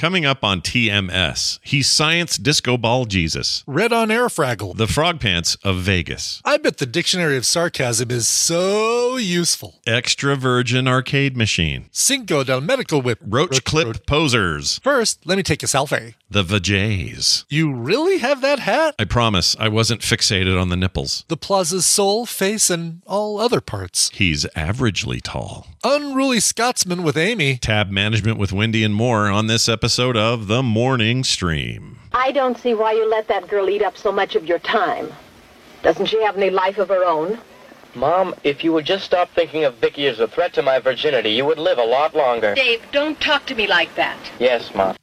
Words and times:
Coming 0.00 0.24
up 0.24 0.42
on 0.42 0.62
TMS, 0.62 1.58
he's 1.62 1.86
Science 1.86 2.38
Disco 2.38 2.78
Ball 2.78 3.04
Jesus, 3.04 3.62
Red 3.66 3.92
on 3.92 4.10
air 4.10 4.28
fraggle. 4.28 4.74
the 4.74 4.86
Frog 4.86 5.20
Pants 5.20 5.58
of 5.62 5.76
Vegas, 5.76 6.40
I 6.42 6.56
bet 6.56 6.78
the 6.78 6.86
dictionary 6.86 7.36
of 7.36 7.44
sarcasm 7.44 8.10
is 8.10 8.26
so 8.26 9.18
useful. 9.18 9.74
Extra 9.86 10.36
Virgin 10.36 10.88
Arcade 10.88 11.36
Machine, 11.36 11.90
Cinco 11.92 12.42
del 12.42 12.62
Medical 12.62 13.02
Whip. 13.02 13.18
Roach 13.20 13.62
Clip 13.64 14.06
Posers, 14.06 14.80
First, 14.80 15.26
let 15.26 15.36
me 15.36 15.42
take 15.42 15.62
a 15.62 15.66
selfie. 15.66 16.14
the 16.30 16.44
Vajays. 16.44 17.44
You 17.50 17.70
really 17.70 18.18
have 18.18 18.40
that 18.40 18.60
hat? 18.60 18.94
I 18.98 19.04
promise 19.04 19.54
I 19.60 19.68
wasn't 19.68 20.00
fixated 20.00 20.58
on 20.58 20.70
the 20.70 20.76
nipples. 20.78 21.26
The 21.28 21.36
plaza's 21.36 21.84
soul, 21.84 22.24
face, 22.24 22.70
and 22.70 23.02
all 23.06 23.38
other 23.38 23.60
parts. 23.60 24.10
He's 24.14 24.46
averagely 24.56 25.20
tall. 25.22 25.66
Unruly 25.84 26.40
Scotsman 26.40 27.02
with 27.02 27.18
Amy. 27.18 27.58
Tab 27.58 27.90
management 27.90 28.38
with 28.38 28.50
Wendy 28.52 28.82
and 28.82 28.94
more 28.94 29.28
on 29.28 29.46
this 29.46 29.68
episode 29.68 29.89
of 29.98 30.46
The 30.46 30.62
Morning 30.62 31.24
Stream. 31.24 31.98
I 32.12 32.30
don't 32.30 32.56
see 32.56 32.74
why 32.74 32.92
you 32.92 33.08
let 33.08 33.26
that 33.26 33.48
girl 33.48 33.68
eat 33.68 33.82
up 33.82 33.96
so 33.96 34.12
much 34.12 34.36
of 34.36 34.46
your 34.46 34.60
time. 34.60 35.08
Doesn't 35.82 36.06
she 36.06 36.22
have 36.22 36.36
any 36.36 36.48
life 36.48 36.78
of 36.78 36.88
her 36.88 37.04
own? 37.04 37.40
Mom, 37.96 38.34
if 38.44 38.62
you 38.62 38.72
would 38.72 38.84
just 38.84 39.04
stop 39.04 39.30
thinking 39.30 39.64
of 39.64 39.74
Vicky 39.78 40.06
as 40.06 40.20
a 40.20 40.28
threat 40.28 40.52
to 40.52 40.62
my 40.62 40.78
virginity, 40.78 41.30
you 41.30 41.44
would 41.44 41.58
live 41.58 41.78
a 41.78 41.84
lot 41.84 42.14
longer. 42.14 42.54
Dave, 42.54 42.80
don't 42.92 43.20
talk 43.20 43.46
to 43.46 43.56
me 43.56 43.66
like 43.66 43.92
that. 43.96 44.16
Yes, 44.38 44.72
Mom. 44.76 44.94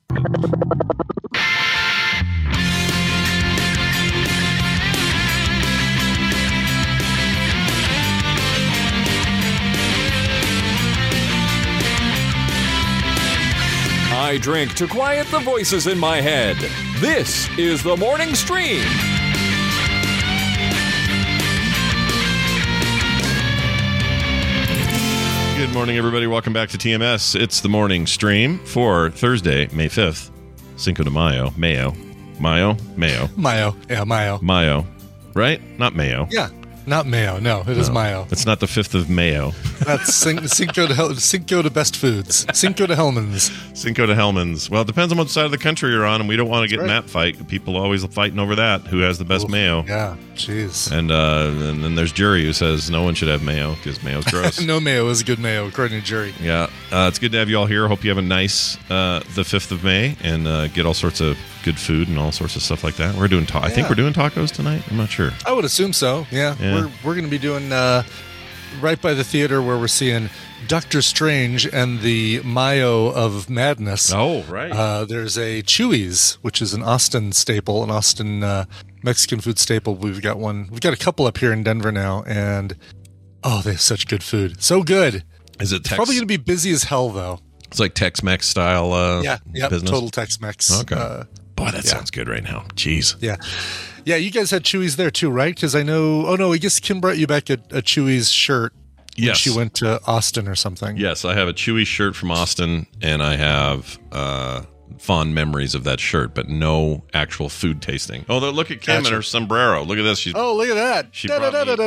I 14.27 14.37
drink 14.37 14.73
to 14.73 14.89
quiet 14.89 15.25
the 15.27 15.39
voices 15.39 15.87
in 15.87 15.97
my 15.97 16.19
head. 16.19 16.57
This 16.99 17.47
is 17.57 17.81
the 17.81 17.95
morning 17.95 18.35
stream. 18.35 18.83
Good 25.55 25.73
morning, 25.73 25.95
everybody. 25.95 26.27
Welcome 26.27 26.51
back 26.51 26.67
to 26.71 26.77
TMS. 26.77 27.39
It's 27.39 27.61
the 27.61 27.69
morning 27.69 28.05
stream 28.05 28.59
for 28.65 29.11
Thursday, 29.11 29.69
May 29.71 29.87
5th, 29.87 30.29
Cinco 30.75 31.03
de 31.03 31.09
Mayo. 31.09 31.53
Mayo. 31.55 31.93
Mayo? 32.37 32.75
Mayo. 32.97 33.29
Mayo. 33.37 33.77
Yeah, 33.89 34.03
Mayo. 34.03 34.39
Mayo. 34.41 34.85
Right? 35.35 35.61
Not 35.79 35.95
Mayo. 35.95 36.27
Yeah. 36.29 36.49
Not 36.87 37.05
Mayo. 37.05 37.37
No, 37.39 37.61
it 37.67 37.77
is 37.77 37.89
Mayo. 37.89 38.25
It's 38.31 38.45
not 38.45 38.61
the 38.61 38.65
5th 38.65 38.95
of 38.95 39.09
Mayo. 39.09 39.51
That's 39.85 40.15
Cin- 40.15 40.47
Cinco 40.47 40.87
de 40.87 40.95
Hel- 40.95 41.15
Cinco 41.15 41.61
de 41.61 41.69
Best 41.69 41.97
Foods. 41.97 42.45
Cinco 42.53 42.87
de 42.87 42.95
Hellmann's. 42.95 43.51
Cinco 43.73 44.05
de 44.05 44.15
Hellmann's. 44.15 44.69
Well, 44.69 44.83
it 44.83 44.87
depends 44.87 45.11
on 45.11 45.17
what 45.17 45.29
side 45.29 45.43
of 45.43 45.51
the 45.51 45.57
country 45.57 45.91
you're 45.91 46.05
on, 46.05 46.21
and 46.21 46.29
we 46.29 46.37
don't 46.37 46.47
want 46.47 46.63
to 46.63 46.69
get 46.69 46.81
in 46.81 46.89
right. 46.89 47.01
that 47.03 47.09
fight. 47.09 47.45
People 47.49 47.75
always 47.75 48.05
fighting 48.05 48.39
over 48.39 48.55
that. 48.55 48.81
Who 48.87 48.99
has 48.99 49.17
the 49.19 49.25
best 49.25 49.45
Oof. 49.45 49.51
mayo? 49.51 49.83
Yeah. 49.85 50.15
Jeez. 50.35 50.89
And 50.91 51.11
uh, 51.11 51.51
and 51.69 51.83
then 51.83 51.95
there's 51.95 52.11
jury 52.13 52.43
who 52.43 52.53
says 52.53 52.89
no 52.89 53.01
one 53.03 53.15
should 53.15 53.27
have 53.27 53.43
mayo 53.43 53.73
because 53.75 54.01
mayo's 54.03 54.23
gross. 54.31 54.61
no 54.61 54.79
mayo 54.79 55.09
is 55.09 55.21
a 55.21 55.23
good 55.25 55.39
mayo, 55.39 55.67
according 55.67 55.99
to 55.99 56.05
jury. 56.05 56.33
Yeah, 56.39 56.67
uh, 56.91 57.07
it's 57.09 57.17
good 57.19 57.31
to 57.33 57.37
have 57.39 57.49
you 57.49 57.57
all 57.57 57.65
here. 57.65 57.87
Hope 57.87 58.03
you 58.03 58.11
have 58.11 58.19
a 58.19 58.21
nice 58.21 58.77
uh, 58.89 59.21
the 59.35 59.43
fifth 59.43 59.71
of 59.71 59.83
May 59.83 60.15
and 60.23 60.47
uh, 60.47 60.67
get 60.67 60.85
all 60.85 60.93
sorts 60.93 61.19
of 61.21 61.37
good 61.63 61.79
food 61.79 62.07
and 62.07 62.17
all 62.19 62.31
sorts 62.31 62.55
of 62.55 62.61
stuff 62.61 62.83
like 62.83 62.95
that. 62.97 63.15
We're 63.15 63.27
doing. 63.27 63.45
Ta- 63.47 63.61
I 63.63 63.69
think 63.69 63.85
Yeah. 63.85 63.89
we're 63.89 63.95
doing 63.95 64.13
tacos 64.13 64.51
tonight. 64.51 64.83
I'm 64.91 64.95
not 64.97 65.09
sure. 65.09 65.31
I 65.45 65.53
would 65.53 65.65
assume 65.65 65.91
so. 65.91 66.27
Yeah, 66.31 66.55
Yeah. 66.59 66.75
We're 66.85 66.91
we're 67.03 67.13
going 67.15 67.25
to 67.25 67.31
be 67.31 67.37
doing 67.37 67.71
uh, 67.71 68.03
right 68.81 69.01
by 69.01 69.13
the 69.13 69.23
theater 69.23 69.61
where 69.61 69.77
we're 69.77 69.87
seeing 69.87 70.29
Doctor 70.67 71.01
Strange 71.01 71.65
and 71.67 72.01
the 72.01 72.41
Mayo 72.43 73.07
of 73.07 73.49
Madness. 73.49 74.11
Oh, 74.13 74.41
right. 74.43 74.71
Uh, 74.71 75.05
there's 75.05 75.37
a 75.37 75.61
Chuy's, 75.63 76.33
which 76.41 76.61
is 76.61 76.73
an 76.73 76.83
Austin 76.83 77.31
staple, 77.31 77.83
an 77.83 77.91
Austin 77.91 78.43
uh, 78.43 78.65
Mexican 79.03 79.39
food 79.39 79.59
staple. 79.59 79.95
We've 79.95 80.21
got 80.21 80.37
one. 80.39 80.67
We've 80.71 80.81
got 80.81 80.93
a 80.93 80.97
couple 80.97 81.25
up 81.27 81.37
here 81.37 81.53
in 81.53 81.63
Denver 81.63 81.91
now, 81.91 82.23
and 82.27 82.75
oh, 83.43 83.61
they 83.61 83.71
have 83.71 83.81
such 83.81 84.07
good 84.07 84.23
food. 84.23 84.61
So 84.63 84.83
good. 84.83 85.23
Is 85.59 85.71
it 85.71 85.83
Tex? 85.83 85.95
Probably 85.95 86.15
going 86.15 86.27
to 86.27 86.37
be 86.37 86.37
busy 86.37 86.71
as 86.71 86.83
hell 86.83 87.09
though. 87.09 87.39
it's 87.67 87.79
like 87.79 87.93
Tex-Mex 87.95 88.47
style. 88.47 88.93
Uh, 88.93 89.21
Yeah, 89.21 89.37
yeah. 89.53 89.69
business. 89.69 89.89
Total 89.89 90.09
Tex-Mex. 90.09 90.81
Okay. 90.81 90.95
Uh, 90.95 91.23
Boy, 91.55 91.65
that 91.71 91.75
yeah. 91.85 91.91
sounds 91.91 92.11
good 92.11 92.27
right 92.29 92.43
now. 92.43 92.65
Jeez. 92.75 93.15
Yeah. 93.19 93.37
Yeah, 94.07 94.15
you 94.15 94.31
guys 94.31 94.51
had 94.51 94.63
Chuy's 94.63 94.95
there 94.95 95.11
too, 95.11 95.29
right? 95.29 95.53
Because 95.53 95.75
I 95.75 95.83
know. 95.83 96.25
Oh 96.27 96.37
no, 96.37 96.53
I 96.53 96.57
guess 96.59 96.79
Kim 96.79 97.01
brought 97.01 97.17
you 97.17 97.27
back 97.27 97.49
a, 97.49 97.55
a 97.71 97.81
Chuy's 97.81 98.31
shirt. 98.31 98.71
when 99.17 99.25
Yes. 99.27 99.35
she 99.37 99.49
went 99.49 99.73
to 99.75 99.99
Austin 100.07 100.47
or 100.47 100.55
something. 100.55 100.95
Yes, 100.95 101.25
I 101.25 101.33
have 101.33 101.49
a 101.49 101.53
Chuy 101.53 101.85
shirt 101.85 102.15
from 102.15 102.31
Austin, 102.31 102.87
and 103.01 103.21
I 103.21 103.35
have 103.35 103.99
uh, 104.13 104.61
fond 104.97 105.35
memories 105.35 105.75
of 105.75 105.83
that 105.83 105.99
shirt, 105.99 106.33
but 106.33 106.47
no 106.47 107.03
actual 107.13 107.49
food 107.49 107.81
tasting. 107.81 108.23
Oh, 108.29 108.37
look- 108.37 108.71
at 108.71 108.79
Kim 108.79 108.95
Gotcha. 108.95 109.07
and 109.07 109.15
her 109.15 109.21
sombrero. 109.21 109.83
Look 109.83 109.97
at 109.97 110.03
this. 110.03 110.19
She's 110.19 110.33
Oh, 110.37 110.55
look 110.55 110.69
at 110.69 110.75
that! 110.75 111.07
She 111.11 111.27
brought 111.27 111.51
You 111.53 111.65
good. 111.65 111.77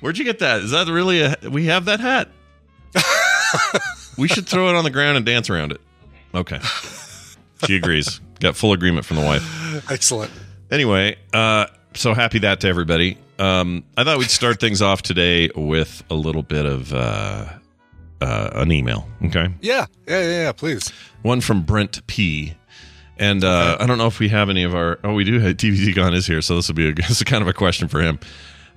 Where'd 0.00 0.16
you 0.16 0.24
get 0.24 0.38
that? 0.38 0.62
Is 0.62 0.70
that 0.70 0.86
really 0.88 1.20
a? 1.20 1.36
We 1.50 1.66
have 1.66 1.84
that 1.84 2.00
hat. 2.00 2.28
we 4.16 4.26
should 4.26 4.48
throw 4.48 4.70
it 4.70 4.74
on 4.74 4.84
the 4.84 4.90
ground 4.90 5.18
and 5.18 5.26
dance 5.26 5.50
around 5.50 5.72
it. 5.72 5.82
Okay. 6.34 6.60
She 7.66 7.76
agrees. 7.76 8.20
Got 8.40 8.56
full 8.56 8.72
agreement 8.72 9.04
from 9.04 9.18
the 9.18 9.24
wife. 9.24 9.90
Excellent. 9.90 10.30
Anyway, 10.70 11.16
uh, 11.32 11.66
so 11.94 12.14
happy 12.14 12.38
that 12.40 12.60
to 12.60 12.68
everybody. 12.68 13.18
Um, 13.38 13.84
I 13.96 14.04
thought 14.04 14.18
we'd 14.18 14.30
start 14.30 14.60
things 14.60 14.82
off 14.82 15.02
today 15.02 15.50
with 15.54 16.02
a 16.10 16.14
little 16.14 16.42
bit 16.42 16.66
of 16.66 16.92
uh, 16.92 17.46
uh, 18.20 18.50
an 18.54 18.70
email. 18.70 19.08
Okay. 19.24 19.48
Yeah, 19.60 19.86
yeah, 20.06 20.20
yeah. 20.20 20.28
yeah 20.28 20.52
please. 20.52 20.92
One 21.22 21.40
from 21.40 21.62
Brent 21.62 22.06
P. 22.06 22.54
And 23.18 23.44
uh, 23.44 23.76
I 23.78 23.86
don't 23.86 23.98
know 23.98 24.06
if 24.06 24.18
we 24.18 24.30
have 24.30 24.48
any 24.48 24.62
of 24.62 24.74
our. 24.74 24.98
Oh, 25.04 25.12
we 25.12 25.24
do. 25.24 25.38
Have, 25.40 25.58
TVZ 25.58 25.94
Gone 25.94 26.14
is 26.14 26.26
here, 26.26 26.40
so 26.40 26.56
this 26.56 26.68
will 26.68 26.74
be 26.74 26.88
a, 26.88 26.94
this 26.94 27.10
is 27.20 27.22
kind 27.22 27.42
of 27.42 27.48
a 27.48 27.52
question 27.52 27.86
for 27.86 28.00
him. 28.00 28.18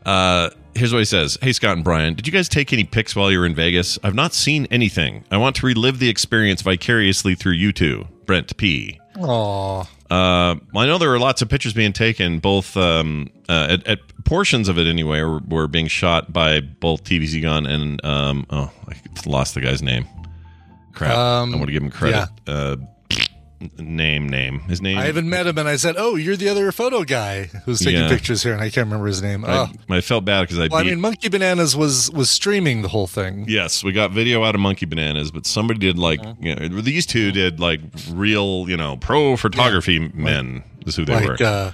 Uh, 0.06 0.50
here's 0.76 0.92
what 0.92 1.00
he 1.00 1.06
says: 1.06 1.38
Hey 1.42 1.54
Scott 1.54 1.78
and 1.78 1.84
Brian, 1.84 2.14
did 2.14 2.28
you 2.28 2.34
guys 2.34 2.50
take 2.50 2.74
any 2.74 2.84
pics 2.84 3.16
while 3.16 3.32
you 3.32 3.40
were 3.40 3.46
in 3.46 3.56
Vegas? 3.56 3.98
I've 4.04 4.16
not 4.16 4.34
seen 4.34 4.68
anything. 4.70 5.24
I 5.32 5.38
want 5.38 5.56
to 5.58 5.66
relive 5.66 6.00
the 6.00 6.10
experience 6.10 6.62
vicariously 6.62 7.36
through 7.36 7.54
you 7.54 7.72
two. 7.72 8.06
Brent 8.26 8.56
P. 8.58 9.00
Aw. 9.20 9.82
Uh, 9.82 9.86
well, 10.10 10.84
I 10.84 10.86
know 10.86 10.98
there 10.98 11.10
were 11.10 11.20
lots 11.20 11.42
of 11.42 11.50
pictures 11.50 11.74
being 11.74 11.94
taken, 11.94 12.40
both 12.40 12.78
um, 12.78 13.30
uh, 13.50 13.68
at, 13.70 13.88
at 13.88 14.00
portions 14.26 14.70
of 14.70 14.78
it 14.78 14.88
anyway, 14.88 15.22
were, 15.22 15.40
were 15.48 15.68
being 15.68 15.88
shot 15.88 16.32
by 16.32 16.60
both 16.60 17.04
TVZ 17.04 17.42
Gun 17.42 17.66
and 17.66 18.04
um, 18.06 18.46
oh, 18.50 18.72
I 18.88 18.96
lost 19.26 19.56
the 19.56 19.62
guy's 19.62 19.82
name. 19.82 20.08
Crap! 20.94 21.16
Um, 21.16 21.54
I 21.54 21.58
want 21.58 21.68
to 21.68 21.74
give 21.74 21.84
him 21.84 21.90
credit. 21.90 22.30
Uh, 22.48 22.78
name, 23.80 24.28
name, 24.30 24.60
his 24.62 24.82
name. 24.82 24.98
I 24.98 25.06
haven't 25.06 25.30
met 25.30 25.48
him, 25.48 25.58
and 25.58 25.68
I 25.68 25.76
said, 25.76 25.96
"Oh, 25.98 26.16
you're 26.16 26.36
the 26.36 26.50
other 26.50 26.72
photo 26.72 27.04
guy 27.04 27.46
who's 27.66 27.80
taking 27.80 28.02
Yeah. 28.02 28.10
pictures 28.10 28.44
here," 28.44 28.54
and 28.54 28.62
I 28.62 28.70
can't 28.70 28.86
remember 28.88 29.08
his 29.08 29.22
name. 29.22 29.44
I, 29.46 29.58
Oh, 29.58 29.68
I 29.90 30.02
felt 30.02 30.26
bad 30.26 30.42
because 30.42 30.60
I 30.60 30.68
well, 30.68 30.82
I 30.82 30.84
mean, 30.84 31.00
Monkey 31.02 31.30
Bananas 31.30 31.76
was 31.76 32.10
was 32.12 32.30
streaming 32.30 32.82
the 32.82 32.90
whole 32.90 33.08
thing. 33.08 33.46
yes, 33.48 33.84
we 33.84 33.92
got 33.92 34.12
video 34.12 34.44
out 34.44 34.56
of 34.56 34.62
Monkey 34.62 34.86
Bananas, 34.86 35.32
but 35.32 35.46
somebody 35.46 35.80
did 35.80 35.98
like 35.98 36.20
Uh-huh. 36.20 36.34
you 36.42 36.56
know, 36.56 36.82
these 36.82 37.06
two 37.06 37.32
did 37.32 37.60
like 37.60 37.82
real, 38.12 38.66
you 38.68 38.78
know, 38.78 38.98
pro 38.98 39.36
photography 39.38 40.00
men. 40.14 40.64
Is 40.86 40.96
who 40.96 41.06
they 41.06 41.14
were. 41.14 41.32
Like 41.32 41.42
uh, 41.42 41.72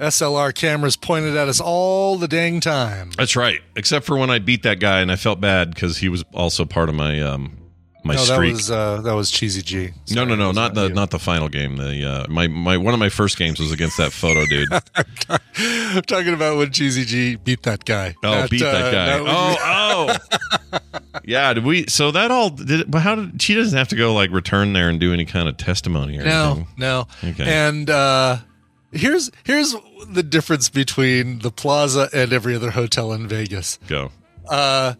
SLR 0.00 0.52
cameras 0.54 0.96
pointed 0.96 1.36
at 1.36 1.48
us 1.48 1.60
all 1.60 2.16
the 2.18 2.26
dang 2.28 2.60
time. 2.60 3.10
That's 3.16 3.36
right. 3.36 3.60
Except 3.76 4.04
for 4.04 4.16
when 4.16 4.30
I 4.30 4.38
beat 4.40 4.62
that 4.64 4.80
guy, 4.80 5.00
and 5.00 5.12
I 5.12 5.16
felt 5.16 5.40
bad 5.40 5.74
because 5.74 5.98
he 5.98 6.08
was 6.08 6.24
also 6.32 6.64
part 6.64 6.88
of 6.88 6.94
my 6.94 7.20
um 7.20 7.56
my 8.04 8.14
no, 8.14 8.24
that 8.24 8.38
was 8.40 8.70
uh, 8.70 9.00
that 9.02 9.12
was 9.14 9.30
Cheesy 9.30 9.62
G. 9.62 9.76
no, 9.86 9.92
Sorry, 10.06 10.26
no, 10.26 10.30
that 10.32 10.36
no, 10.38 10.46
was 10.48 10.56
not 10.56 10.74
the 10.74 10.88
you. 10.88 10.94
not 10.94 11.10
the 11.10 11.18
final 11.18 11.48
game. 11.48 11.76
The 11.76 12.04
uh, 12.08 12.26
my 12.28 12.48
my 12.48 12.76
one 12.76 12.94
of 12.94 13.00
my 13.00 13.08
first 13.08 13.38
games 13.38 13.60
was 13.60 13.70
against 13.72 13.96
that 13.98 14.12
photo 14.12 14.44
dude. 14.46 14.68
I'm 15.58 16.02
talking 16.02 16.34
about 16.34 16.58
when 16.58 16.72
Cheesy 16.72 17.04
G 17.04 17.36
beat 17.36 17.62
that 17.62 17.84
guy. 17.84 18.14
Oh, 18.24 18.30
Not, 18.30 18.50
beat 18.50 18.62
uh, 18.62 18.72
that 18.72 18.92
guy. 18.92 19.18
not- 19.18 19.58
oh, 19.60 20.16
oh. 20.80 21.18
yeah. 21.24 21.52
Did 21.54 21.64
we? 21.64 21.86
So 21.86 22.10
that 22.10 22.30
all 22.30 22.50
did. 22.50 22.90
But 22.90 23.00
how 23.02 23.14
did 23.16 23.40
she 23.40 23.54
doesn't 23.54 23.76
have 23.76 23.88
to 23.88 23.96
go 23.96 24.14
like 24.14 24.30
return 24.30 24.72
there 24.72 24.88
and 24.88 24.98
do 24.98 25.12
any 25.12 25.24
kind 25.24 25.48
of 25.48 25.56
testimony 25.56 26.18
or 26.18 26.24
No, 26.24 26.44
anything? 26.52 26.66
no. 26.78 27.06
Okay. 27.24 27.44
And 27.44 27.88
uh, 27.90 28.38
here's 28.90 29.30
here's 29.44 29.74
the 30.08 30.22
difference 30.22 30.68
between 30.68 31.38
the 31.40 31.50
Plaza 31.50 32.08
and 32.12 32.32
every 32.32 32.56
other 32.56 32.70
hotel 32.72 33.12
in 33.12 33.28
Vegas. 33.28 33.78
Go. 33.86 34.10
Uh, 34.48 34.94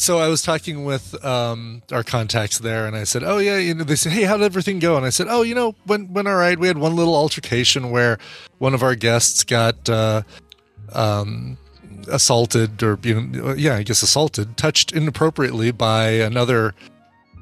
so 0.00 0.18
I 0.18 0.28
was 0.28 0.40
talking 0.40 0.84
with 0.84 1.22
um, 1.24 1.82
our 1.92 2.02
contacts 2.02 2.58
there, 2.58 2.86
and 2.86 2.96
I 2.96 3.04
said, 3.04 3.22
"Oh 3.22 3.36
yeah," 3.36 3.58
you 3.58 3.74
know, 3.74 3.84
they 3.84 3.96
said, 3.96 4.12
"Hey, 4.12 4.22
how 4.22 4.38
did 4.38 4.44
everything 4.44 4.78
go?" 4.78 4.96
And 4.96 5.04
I 5.04 5.10
said, 5.10 5.26
"Oh, 5.28 5.42
you 5.42 5.54
know, 5.54 5.74
went 5.86 6.10
went 6.10 6.26
all 6.26 6.36
right. 6.36 6.58
We 6.58 6.68
had 6.68 6.78
one 6.78 6.96
little 6.96 7.14
altercation 7.14 7.90
where 7.90 8.18
one 8.58 8.74
of 8.74 8.82
our 8.82 8.94
guests 8.94 9.44
got." 9.44 9.88
Uh, 9.88 10.22
um, 10.92 11.58
assaulted 12.08 12.82
or 12.82 12.98
you 13.02 13.20
know 13.20 13.52
yeah 13.52 13.76
i 13.76 13.82
guess 13.82 14.02
assaulted 14.02 14.56
touched 14.56 14.90
inappropriately 14.90 15.70
by 15.70 16.08
another 16.08 16.74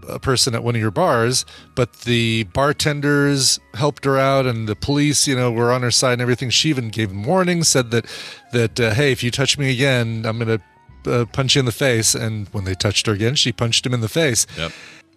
uh, 0.09 0.19
person 0.19 0.53
at 0.53 0.65
one 0.65 0.75
of 0.75 0.81
your 0.81 0.91
bars 0.91 1.47
but 1.77 1.93
the 2.01 2.43
bartenders 2.53 3.61
helped 3.75 4.05
her 4.05 4.19
out 4.19 4.47
and 4.47 4.69
the 4.69 4.75
police 4.75 5.29
you 5.29 5.37
know 5.37 5.51
were 5.51 5.73
on 5.73 5.83
her 5.83 5.93
side 5.93 6.15
and 6.15 6.23
everything 6.23 6.51
she 6.51 6.69
even 6.69 6.89
gave 6.89 7.11
him 7.11 7.23
warnings 7.23 7.69
said 7.69 7.91
that 7.93 8.05
that 8.53 8.81
uh, 8.81 8.93
hey 8.93 9.13
if 9.13 9.23
you 9.23 9.31
touch 9.31 9.57
me 9.57 9.71
again 9.73 10.27
i'm 10.27 10.39
gonna 10.39 10.61
uh, 11.09 11.25
punch 11.27 11.55
you 11.55 11.61
in 11.61 11.67
the 11.67 11.73
face. 11.73 12.15
And 12.15 12.49
when 12.49 12.65
they 12.65 12.75
touched 12.75 13.07
her 13.07 13.13
again, 13.13 13.35
she 13.35 13.53
punched 13.53 13.85
him 13.87 13.95
in 13.95 14.01
the 14.01 14.09
face. 14.09 14.47
Yep. 14.57 14.73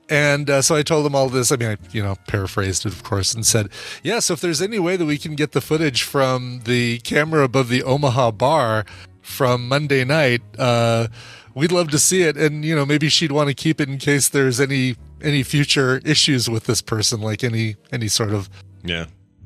And 0.10 0.50
uh, 0.50 0.62
so 0.62 0.76
I 0.76 0.84
told 0.84 1.06
him 1.06 1.16
all 1.16 1.30
this. 1.30 1.52
I 1.52 1.56
mean, 1.56 1.70
I, 1.70 1.78
you 1.92 2.04
know, 2.04 2.16
paraphrased 2.28 2.86
it, 2.86 2.92
of 2.92 3.02
course, 3.04 3.34
and 3.34 3.46
said, 3.46 3.70
yeah, 4.04 4.20
so 4.20 4.34
if 4.34 4.42
there's 4.42 4.62
any 4.62 4.78
way 4.80 4.98
that 4.98 5.06
we 5.06 5.18
can 5.18 5.36
get 5.36 5.54
the 5.54 5.62
footage 5.62 6.04
from 6.04 6.62
the 6.66 6.98
camera 7.00 7.44
above 7.44 7.70
the 7.70 7.82
Omaha 7.84 8.32
bar 8.32 8.84
from 9.22 9.70
Monday 9.70 10.04
night, 10.04 10.42
uh, 10.60 11.08
we'd 11.56 11.72
love 11.72 11.90
to 11.92 12.00
see 12.00 12.24
it. 12.24 12.36
And, 12.36 12.66
you 12.66 12.76
know, 12.76 12.86
maybe 12.86 13.08
she'd 13.08 13.32
want 13.32 13.48
to 13.50 13.54
keep 13.56 13.80
it 13.80 13.88
in 13.88 13.98
case 14.00 14.28
there's 14.30 14.60
any 14.60 14.96
any 15.24 15.44
future 15.44 16.02
issues 16.04 16.50
with 16.50 16.66
this 16.66 16.82
person, 16.82 17.22
like 17.22 17.44
any 17.44 17.76
any 17.92 18.08
sort 18.10 18.32
of 18.34 18.50
Yeah. 18.84 19.06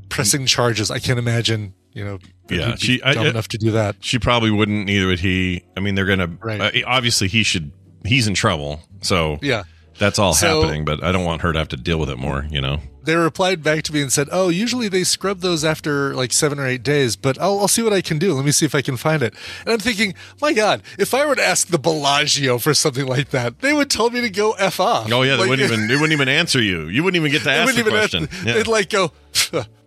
pressing 0.09 0.45
charges. 0.47 0.89
I 0.89 0.99
can't 0.99 1.19
imagine, 1.19 1.73
you 1.95 2.03
know, 2.05 2.19
Yeah, 2.49 2.75
she- 2.75 3.01
I- 3.01 3.13
dumb 3.15 3.25
I- 3.25 3.29
enough 3.29 3.47
to 3.47 3.57
do 3.57 3.71
that. 3.71 3.95
She 4.01 4.19
probably 4.19 4.51
wouldn't. 4.51 4.85
Neither 4.85 5.07
would 5.07 5.19
he. 5.21 5.63
I 5.75 5.79
mean, 5.79 5.95
they're 5.95 6.05
gonna. 6.05 6.27
Right. 6.43 6.61
Uh, 6.61 6.71
obviously, 6.85 7.27
he 7.27 7.41
should. 7.41 7.71
He's 8.05 8.27
in 8.27 8.35
trouble. 8.35 8.81
So 9.01 9.39
Yeah. 9.41 9.63
that's 9.97 10.19
all 10.19 10.33
So- 10.35 10.61
happening. 10.61 10.85
But 10.85 11.03
I 11.03 11.11
don't 11.11 11.25
want 11.25 11.41
her 11.41 11.51
to 11.53 11.57
have 11.57 11.69
to 11.69 11.77
deal 11.77 11.97
with 11.97 12.09
it 12.11 12.17
more. 12.19 12.45
You 12.51 12.61
know. 12.61 12.79
They 13.03 13.15
replied 13.15 13.61
back 13.61 13.83
to 13.83 13.93
me 13.93 14.01
and 14.01 14.11
said, 14.11 14.27
"Oh, 14.31 14.49
usually 14.49 14.87
they 14.87 15.03
scrub 15.03 15.41
those 15.41 15.63
after 15.63 16.15
like 16.15 16.33
seven 16.33 16.57
or 16.59 16.67
eight 16.67 16.81
days, 16.81 17.15
but 17.15 17.39
I'll, 17.39 17.59
I'll 17.59 17.67
see 17.67 17.83
what 17.83 17.93
I 17.93 18.01
can 18.01 18.17
do. 18.17 18.33
Let 18.33 18.43
me 18.45 18.51
see 18.51 18.65
if 18.65 18.73
I 18.73 18.81
can 18.81 18.97
find 18.97 19.21
it." 19.21 19.35
And 19.63 19.73
I'm 19.73 19.79
thinking, 19.79 20.15
my 20.41 20.53
God, 20.53 20.81
if 20.97 21.13
I 21.13 21.23
were 21.25 21.35
to 21.35 21.43
ask 21.45 21.67
the 21.67 21.77
Bellagio 21.77 22.57
for 22.57 22.73
something 22.73 23.05
like 23.05 23.29
that, 23.29 23.59
they 23.61 23.73
would 23.73 23.91
tell 23.91 24.09
me 24.09 24.21
to 24.21 24.29
go 24.31 24.53
f 24.53 24.79
off. 24.79 25.11
Oh 25.11 25.21
yeah, 25.21 25.33
they 25.35 25.41
Like, 25.41 25.49
wouldn't 25.49 25.71
even. 25.71 25.87
They 25.87 25.93
wouldn't 25.95 26.13
even 26.13 26.27
answer 26.29 26.59
you. 26.61 26.87
You 26.87 27.03
wouldn't 27.03 27.19
even 27.21 27.31
get 27.31 27.43
to 27.43 27.51
ask 27.51 27.75
the 27.75 27.83
question 27.83 28.23
ask, 28.31 28.43
yeah. 28.45 28.53
they'd 28.53 28.67
like 28.67 28.89
go. 28.89 29.11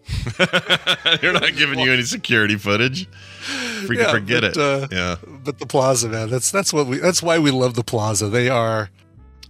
They're 1.20 1.32
not 1.32 1.54
giving 1.56 1.78
you 1.78 1.92
any 1.92 2.02
security 2.02 2.56
footage. 2.56 3.08
Freaking 3.86 3.96
Yeah, 3.98 4.10
forget 4.10 4.42
but, 4.42 4.56
it. 4.56 4.58
uh, 4.58 4.88
yeah, 4.90 5.16
But 5.44 5.58
the 5.58 5.66
Plaza, 5.66 6.08
man, 6.08 6.28
that's 6.30 6.50
that's 6.50 6.72
what 6.72 6.86
we. 6.86 6.98
That's 6.98 7.22
why 7.22 7.38
we 7.38 7.50
love 7.50 7.74
the 7.74 7.84
Plaza. 7.84 8.28
They 8.28 8.48
are 8.48 8.90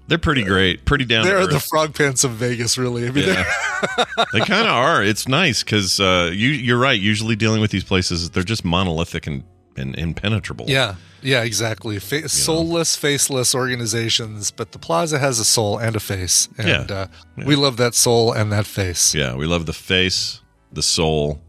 they're 0.07 0.19
pretty 0.19 0.43
great. 0.43 0.85
Pretty 0.87 1.05
down. 1.05 1.25
they're 1.27 1.47
the 1.47 1.61
frog 1.61 1.95
pants 1.95 2.25
of 2.25 2.31
Vegas, 2.33 2.79
really. 2.79 3.07
I 3.07 3.11
mean, 3.11 3.29
Yeah. 3.29 3.45
they 4.33 4.41
kind 4.41 4.67
of 4.67 4.75
are. 4.75 5.03
It's 5.03 5.29
nice 5.29 5.63
because 5.63 6.01
uh, 6.01 6.31
you 6.33 6.49
you're 6.51 6.79
right. 6.79 6.99
Usually 6.99 7.37
dealing 7.37 7.61
with 7.61 7.71
these 7.71 7.85
places, 7.85 8.31
they're 8.31 8.43
just 8.43 8.65
monolithic 8.65 9.27
and, 9.27 9.45
and 9.77 9.95
impenetrable. 9.99 10.65
Yeah, 10.69 10.95
yeah, 11.23 11.43
exactly. 11.43 11.99
Fa- 11.99 12.29
soulless, 12.29 12.97
faceless 12.97 13.55
organizations, 13.55 14.51
but 14.51 14.73
the 14.73 14.79
Plaza 14.79 15.19
has 15.19 15.39
a 15.39 15.45
soul 15.45 15.77
and 15.79 15.95
a 15.95 16.01
face, 16.01 16.49
and 16.57 16.89
Yeah. 16.89 16.97
uh, 16.97 17.07
we 17.45 17.55
love 17.57 17.77
that 17.77 17.95
soul 17.95 18.33
and 18.33 18.51
that 18.53 18.65
face. 18.67 19.15
Yeah, 19.15 19.35
we 19.37 19.45
love 19.47 19.67
the 19.67 19.73
face, 19.75 20.41
the 20.73 20.83
soul, 20.83 21.41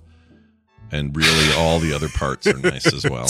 and 0.91 1.15
really 1.15 1.53
all 1.57 1.79
the 1.79 1.93
other 1.93 2.09
parts 2.09 2.47
are 2.47 2.57
nice 2.57 2.91
as 2.91 3.03
well. 3.09 3.27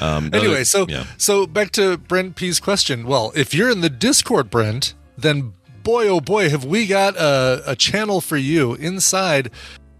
um, 0.00 0.30
Anyway, 0.32 0.54
other- 0.56 0.64
so 0.64 0.86
yeah. 0.88 1.04
so 1.16 1.46
back 1.46 1.70
to 1.72 1.96
Brent 1.98 2.36
P's 2.36 2.60
question. 2.60 3.06
Well, 3.06 3.32
if 3.34 3.54
you're 3.54 3.70
in 3.70 3.80
the 3.80 3.90
Discord, 3.90 4.50
Brent, 4.50 4.94
then 5.16 5.52
boy 5.82 6.08
oh 6.08 6.20
boy, 6.20 6.48
have 6.50 6.64
we 6.64 6.86
got 6.86 7.16
a, 7.16 7.62
a 7.66 7.76
channel 7.76 8.20
for 8.20 8.36
you 8.36 8.74
inside 8.74 9.50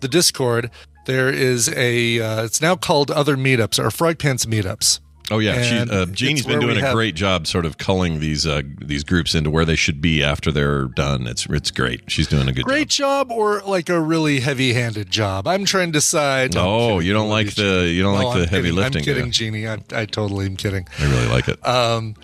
the 0.01 0.09
Discord. 0.09 0.71
There 1.07 1.31
is 1.31 1.69
a. 1.75 2.21
Uh, 2.21 2.45
it's 2.45 2.61
now 2.61 2.77
called 2.77 3.11
Other 3.11 3.35
Meetups 3.37 3.83
or 3.83 3.91
Frog 3.91 4.19
Pants 4.19 4.45
Meetups. 4.45 5.01
Oh 5.31 5.41
yeah, 5.41 5.61
she, 5.63 5.77
uh, 5.79 6.07
Jeannie's 6.07 6.47
been 6.47 6.59
doing 6.59 6.79
a 6.79 6.81
have- 6.81 6.95
great 6.95 7.15
job, 7.15 7.47
sort 7.47 7.67
of 7.67 7.77
culling 7.77 8.21
these 8.21 8.47
uh, 8.47 8.63
these 8.81 9.05
groups 9.05 9.35
into 9.35 9.51
where 9.51 9.65
they 9.67 9.77
should 9.77 10.01
be 10.01 10.23
after 10.25 10.51
they're 10.51 10.85
done. 10.87 11.27
It's 11.27 11.45
it's 11.51 11.71
great. 11.71 12.11
She's 12.11 12.27
doing 12.27 12.49
a 12.49 12.53
good 12.53 12.65
Great 12.65 12.89
job. 12.89 13.29
job 13.29 13.37
or 13.37 13.61
like 13.67 13.89
a 13.91 14.01
really 14.01 14.41
heavy-handed 14.41 15.11
job? 15.11 15.47
I'm 15.47 15.65
trying 15.67 15.89
to 15.89 15.93
decide. 15.93 16.55
No, 16.55 16.61
Oh, 16.67 16.89
kidding. 16.95 17.07
you 17.09 17.13
don't 17.13 17.29
like 17.29 17.55
the 17.55 17.91
you 17.93 18.03
don't 18.03 18.19
No, 18.19 18.25
like 18.29 18.37
the 18.37 18.43
I'm 18.45 18.49
heavy 18.49 18.63
kidding. 18.69 18.77
lifting. 18.77 18.99
I'm 19.01 19.05
kidding? 19.05 19.31
Jeannie. 19.31 19.69
I, 19.69 19.79
I 19.93 20.05
totally 20.07 20.47
am 20.47 20.57
kidding. 20.57 20.87
I 20.99 21.05
really 21.05 21.29
like 21.29 21.49
it. 21.49 21.67
Um, 21.67 22.15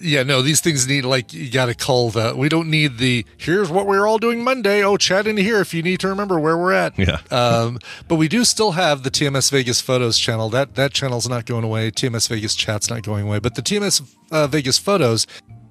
yeah, 0.00 0.22
no, 0.22 0.42
these 0.42 0.60
things 0.60 0.86
need 0.86 1.04
like 1.04 1.32
you 1.32 1.50
got 1.50 1.66
to 1.66 1.74
cull 1.74 2.10
the. 2.10 2.34
We 2.36 2.48
don't 2.48 2.70
need 2.70 2.98
the. 2.98 3.24
Here's 3.36 3.70
what 3.70 3.86
we're 3.86 4.06
all 4.06 4.18
doing 4.18 4.44
Monday. 4.44 4.82
Oh, 4.84 4.96
chat 4.96 5.26
in 5.26 5.36
here 5.36 5.60
if 5.60 5.74
you 5.74 5.82
need 5.82 6.00
to 6.00 6.08
remember 6.08 6.38
where 6.38 6.56
we're 6.56 6.72
at. 6.72 6.98
Yeah. 6.98 7.18
Um, 7.38 7.78
but 8.08 8.16
we 8.16 8.26
do 8.26 8.44
still 8.44 8.72
have 8.72 9.04
the 9.04 9.10
TMS 9.10 9.50
Vegas 9.50 9.80
Photos 9.80 10.18
channel. 10.18 10.48
That 10.48 10.74
that 10.74 10.92
channel's 10.92 11.28
not 11.28 11.46
going 11.46 11.62
away. 11.62 11.90
TMS 11.90 12.28
Vegas 12.28 12.54
Chat's 12.54 12.90
not 12.90 13.02
going 13.02 13.26
away. 13.26 13.38
But 13.38 13.54
the 13.54 13.62
TMS 13.62 14.02
uh, 14.30 14.46
Vegas 14.48 14.78
Photos 14.78 15.26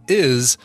is. 0.07 0.57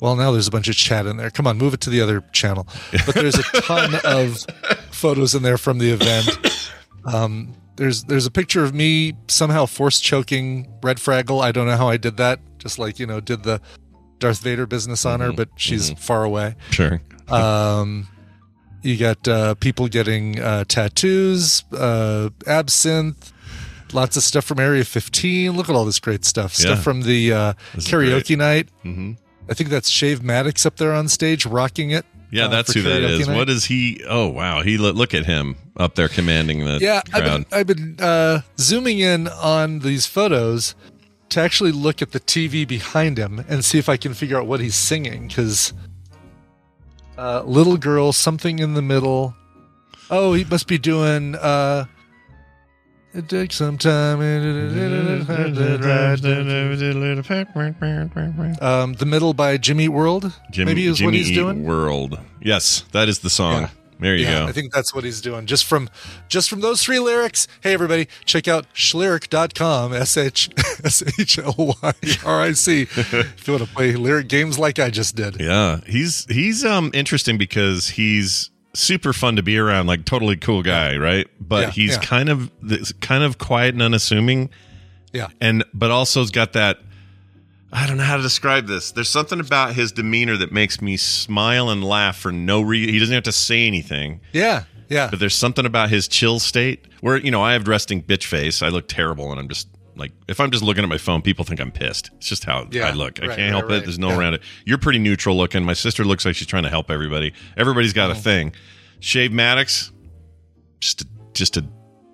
Well, 0.00 0.16
now 0.16 0.32
there's 0.32 0.48
a 0.48 0.50
bunch 0.50 0.68
of 0.68 0.74
chat 0.74 1.06
in 1.06 1.16
there. 1.16 1.30
Come 1.30 1.46
on, 1.46 1.58
move 1.58 1.74
it 1.74 1.80
to 1.82 1.90
the 1.90 2.00
other 2.00 2.22
channel. 2.32 2.66
But 3.06 3.14
there's 3.14 3.38
a 3.38 3.42
ton 3.42 3.94
of 4.04 4.38
photos 4.90 5.34
in 5.34 5.42
there 5.42 5.58
from 5.58 5.78
the 5.78 5.90
event. 5.90 6.70
Um, 7.04 7.54
there's 7.76 8.04
there's 8.04 8.26
a 8.26 8.30
picture 8.30 8.64
of 8.64 8.74
me 8.74 9.14
somehow 9.28 9.66
force 9.66 10.00
choking 10.00 10.72
Red 10.82 10.98
Fraggle. 10.98 11.42
I 11.42 11.52
don't 11.52 11.66
know 11.66 11.76
how 11.76 11.88
I 11.88 11.96
did 11.96 12.16
that. 12.18 12.40
Just 12.62 12.78
like 12.78 12.98
you 13.00 13.06
know, 13.06 13.18
did 13.20 13.42
the 13.42 13.60
Darth 14.20 14.38
Vader 14.40 14.66
business 14.66 15.04
on 15.04 15.18
her, 15.20 15.32
but 15.32 15.48
she's 15.56 15.90
far 15.98 16.22
away. 16.22 16.54
sure. 16.70 17.00
Um, 17.28 18.06
you 18.82 18.96
got 18.96 19.26
uh, 19.26 19.54
people 19.54 19.88
getting 19.88 20.38
uh, 20.40 20.64
tattoos, 20.68 21.64
uh, 21.72 22.30
absinthe, 22.46 23.32
lots 23.92 24.16
of 24.16 24.22
stuff 24.22 24.44
from 24.44 24.58
Area 24.60 24.84
15. 24.84 25.52
Look 25.56 25.68
at 25.68 25.74
all 25.74 25.84
this 25.84 25.98
great 26.00 26.24
stuff. 26.24 26.54
Stuff 26.54 26.78
Yeah. 26.78 26.82
from 26.82 27.02
the 27.02 27.32
uh, 27.32 27.52
karaoke 27.76 28.36
night. 28.36 28.68
Mhm. 28.84 29.16
I 29.50 29.54
think 29.54 29.70
that's 29.70 29.88
Shave 29.88 30.22
Maddox 30.22 30.64
up 30.66 30.76
there 30.76 30.92
on 30.92 31.08
stage 31.08 31.44
rocking 31.46 31.90
it. 31.90 32.04
Yeah, 32.30 32.46
uh, 32.46 32.48
that's 32.48 32.72
who 32.72 32.82
that 32.82 33.02
is. 33.02 33.26
Night. 33.28 33.36
What 33.36 33.50
is 33.50 33.64
he? 33.66 34.02
Oh 34.08 34.28
wow, 34.28 34.62
he 34.62 34.78
look, 34.78 35.12
at 35.14 35.26
him 35.26 35.56
up 35.76 35.96
there 35.96 36.08
commanding 36.08 36.64
the 36.64 36.78
Yeah, 36.80 37.02
I've 37.12 37.24
been, 37.24 37.46
I've 37.52 37.66
been 37.66 37.96
uh, 38.00 38.40
zooming 38.58 39.00
in 39.00 39.28
on 39.28 39.80
these 39.80 40.06
photos 40.06 40.74
to 41.32 41.40
actually 41.40 41.72
look 41.72 42.02
at 42.02 42.12
the 42.12 42.20
TV 42.20 42.66
behind 42.66 43.18
him 43.18 43.44
and 43.48 43.64
see 43.64 43.78
if 43.78 43.88
I 43.88 43.96
can 43.96 44.14
figure 44.14 44.38
out 44.38 44.46
what 44.46 44.60
he's 44.60 44.74
singing. 44.74 45.28
Because 45.28 45.72
uh, 47.18 47.42
little 47.44 47.76
girl, 47.76 48.12
something 48.12 48.58
in 48.58 48.74
the 48.74 48.82
middle. 48.82 49.34
Oh, 50.10 50.34
he 50.34 50.44
must 50.44 50.66
be 50.68 50.78
doing. 50.78 51.34
Uh, 51.34 51.86
it 53.14 53.28
takes 53.28 53.56
some 53.56 53.78
time. 53.78 54.20
Um, 58.60 58.92
the 58.94 59.06
middle 59.06 59.34
by 59.34 59.56
Jimmy 59.58 59.88
World. 59.88 60.32
Jimmy, 60.50 60.70
maybe 60.70 60.86
is 60.86 60.98
Jimmy 60.98 61.06
what 61.06 61.14
he's 61.14 61.30
doing. 61.30 61.64
World. 61.64 62.18
Yes, 62.40 62.84
that 62.92 63.08
is 63.08 63.20
the 63.20 63.30
song. 63.30 63.62
Yeah. 63.62 63.70
There 64.02 64.16
you 64.16 64.24
yeah, 64.26 64.40
go. 64.40 64.46
I 64.46 64.52
think 64.52 64.72
that's 64.72 64.94
what 64.94 65.04
he's 65.04 65.20
doing. 65.20 65.46
Just 65.46 65.64
from 65.64 65.88
just 66.28 66.50
from 66.50 66.60
those 66.60 66.82
three 66.82 66.98
lyrics. 66.98 67.48
Hey 67.62 67.72
everybody, 67.74 68.08
check 68.24 68.48
out 68.48 68.66
schlyric.com. 68.74 69.92
S 69.94 70.16
H 70.16 70.50
S 70.84 71.02
H 71.18 71.38
L 71.38 71.54
Y 71.82 71.92
R 72.24 72.40
I 72.40 72.52
C. 72.52 72.82
If 72.82 73.46
you 73.46 73.54
want 73.54 73.64
to 73.66 73.74
play 73.74 73.92
lyric 73.94 74.28
games 74.28 74.58
like 74.58 74.78
I 74.78 74.90
just 74.90 75.14
did. 75.16 75.40
Yeah, 75.40 75.80
he's 75.86 76.24
he's 76.26 76.64
um 76.64 76.90
interesting 76.94 77.38
because 77.38 77.88
he's 77.88 78.50
super 78.74 79.12
fun 79.12 79.36
to 79.36 79.42
be 79.42 79.58
around, 79.58 79.86
like 79.86 80.04
totally 80.04 80.36
cool 80.36 80.62
guy, 80.62 80.96
right? 80.96 81.26
But 81.40 81.62
Yeah, 81.62 81.70
he's 81.70 81.92
yeah. 81.96 82.00
kind 82.02 82.28
of 82.28 82.50
this- 82.62 82.92
kind 83.00 83.22
of 83.22 83.38
quiet 83.38 83.74
and 83.74 83.82
unassuming, 83.82 84.48
Yeah. 85.12 85.28
and 85.40 85.62
but 85.74 85.90
also 85.90 86.20
has 86.20 86.30
got 86.30 86.54
that. 86.54 86.78
I 87.72 87.86
don't 87.86 87.96
know 87.96 88.02
how 88.04 88.16
to 88.18 88.22
describe 88.22 88.66
this. 88.66 88.92
There's 88.92 89.08
something 89.08 89.40
about 89.40 89.74
his 89.74 89.92
demeanor 89.92 90.36
that 90.36 90.52
makes 90.52 90.82
me 90.82 90.96
smile 90.98 91.70
and 91.70 91.82
laugh 91.82 92.18
for 92.18 92.30
no 92.30 92.60
reason. 92.60 92.92
He 92.92 92.98
doesn't 92.98 93.14
have 93.14 93.24
to 93.24 93.32
say 93.32 93.66
anything, 93.66 94.20
Yeah. 94.32 94.64
Yeah. 94.88 95.08
but 95.08 95.18
there's 95.20 95.34
something 95.34 95.64
about 95.64 95.88
his 95.88 96.06
chill 96.06 96.38
state 96.38 96.84
where 97.00 97.16
you 97.16 97.30
know 97.30 97.42
I 97.42 97.54
have 97.54 97.66
resting 97.66 98.02
bitch 98.02 98.24
face. 98.24 98.60
I 98.62 98.68
look 98.68 98.88
terrible, 98.88 99.30
and 99.30 99.40
I'm 99.40 99.48
just 99.48 99.68
like 99.96 100.12
if 100.28 100.38
I'm 100.38 100.50
just 100.50 100.62
looking 100.62 100.84
at 100.84 100.90
my 100.90 100.98
phone, 100.98 101.22
people 101.22 101.46
think 101.46 101.60
I'm 101.60 101.72
pissed. 101.72 102.10
It's 102.18 102.28
just 102.28 102.44
how 102.44 102.68
Yeah, 102.70 102.88
I 102.88 102.92
look. 102.92 103.22
I 103.22 103.28
right, 103.28 103.36
can't 103.36 103.50
help 103.50 103.70
right, 103.70 103.78
it. 103.78 103.84
There's 103.84 103.98
no 103.98 104.08
right. 104.10 104.18
around 104.18 104.34
it. 104.34 104.42
You're 104.66 104.78
pretty 104.78 104.98
neutral 104.98 105.36
looking. 105.36 105.64
My 105.64 105.72
sister 105.72 106.04
looks 106.04 106.26
like 106.26 106.36
she's 106.36 106.46
trying 106.48 106.64
to 106.64 106.70
help 106.70 106.90
everybody. 106.90 107.32
Everybody's 107.56 107.94
got 107.94 108.10
a 108.10 108.14
oh. 108.14 108.16
thing. 108.16 108.52
Shave 109.00 109.32
Maddox, 109.32 109.90
just 110.80 111.02
a, 111.02 111.06
just 111.32 111.56
a 111.56 111.64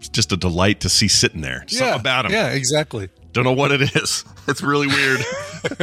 just 0.01 0.33
a 0.33 0.37
delight 0.37 0.81
to 0.81 0.89
see 0.89 1.09
sitting 1.09 1.41
there. 1.41 1.65
Yeah. 1.69 1.95
about 1.95 2.27
him. 2.27 2.33
Yeah, 2.33 2.51
exactly. 2.51 3.09
Don't 3.33 3.45
know 3.45 3.53
what 3.53 3.73
it 3.73 3.95
is. 3.97 4.25
It's 4.49 4.63
really 4.63 4.87
weird. 4.87 5.21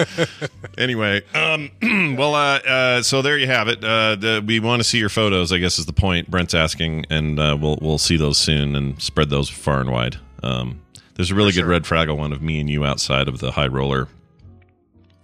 anyway, 0.79 1.21
um, 1.35 1.69
well, 2.17 2.33
uh, 2.33 2.57
uh, 2.67 3.01
so 3.03 3.21
there 3.21 3.37
you 3.37 3.45
have 3.45 3.67
it. 3.67 3.83
Uh, 3.83 4.15
the, 4.15 4.43
we 4.43 4.59
want 4.59 4.79
to 4.79 4.83
see 4.83 4.97
your 4.97 5.09
photos. 5.09 5.53
I 5.53 5.59
guess 5.59 5.77
is 5.77 5.85
the 5.85 5.93
point. 5.93 6.31
Brent's 6.31 6.55
asking, 6.55 7.05
and 7.11 7.39
uh, 7.39 7.55
we'll 7.61 7.77
we'll 7.79 7.99
see 7.99 8.17
those 8.17 8.39
soon 8.39 8.75
and 8.75 8.99
spread 8.99 9.29
those 9.29 9.49
far 9.49 9.81
and 9.81 9.91
wide. 9.91 10.17
Um, 10.41 10.81
there's 11.13 11.29
a 11.29 11.35
really 11.35 11.51
good 11.51 11.59
sure. 11.59 11.69
red 11.69 11.83
fraggle 11.83 12.17
one 12.17 12.33
of 12.33 12.41
me 12.41 12.59
and 12.59 12.67
you 12.67 12.83
outside 12.85 13.27
of 13.27 13.37
the 13.37 13.51
high 13.51 13.67
roller. 13.67 14.07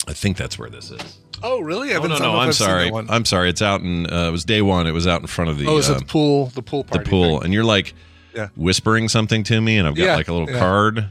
I 0.07 0.13
think 0.13 0.37
that's 0.37 0.59
where 0.59 0.69
this 0.69 0.91
is. 0.91 1.17
Oh, 1.41 1.61
really? 1.61 1.95
I 1.95 1.97
Oh 1.97 2.01
no, 2.01 2.05
I 2.05 2.07
don't 2.09 2.19
know 2.19 2.33
no, 2.33 2.39
I'm 2.39 2.49
I've 2.49 2.55
sorry. 2.55 2.91
I'm 2.93 3.25
sorry. 3.25 3.49
It's 3.49 3.63
out 3.63 3.81
in. 3.81 4.05
Uh, 4.05 4.27
it 4.27 4.31
was 4.31 4.45
day 4.45 4.61
one. 4.61 4.85
It 4.85 4.91
was 4.91 5.07
out 5.07 5.21
in 5.21 5.25
front 5.25 5.49
of 5.49 5.57
the. 5.57 5.65
oh, 5.65 5.77
is 5.77 5.89
uh, 5.89 5.93
it 5.93 5.99
the 5.99 6.05
pool? 6.05 6.45
The 6.47 6.61
pool 6.61 6.83
party. 6.83 7.03
the 7.03 7.09
pool, 7.09 7.39
thing? 7.39 7.45
and 7.45 7.53
you're 7.55 7.63
like 7.63 7.95
Yeah. 8.35 8.47
whispering 8.55 9.09
something 9.09 9.43
to 9.45 9.59
me, 9.61 9.77
and 9.77 9.87
I've 9.87 9.95
got 9.95 10.03
Yeah, 10.03 10.15
like 10.15 10.27
a 10.27 10.33
little 10.33 10.49
yeah. 10.49 10.59
card. 10.59 11.09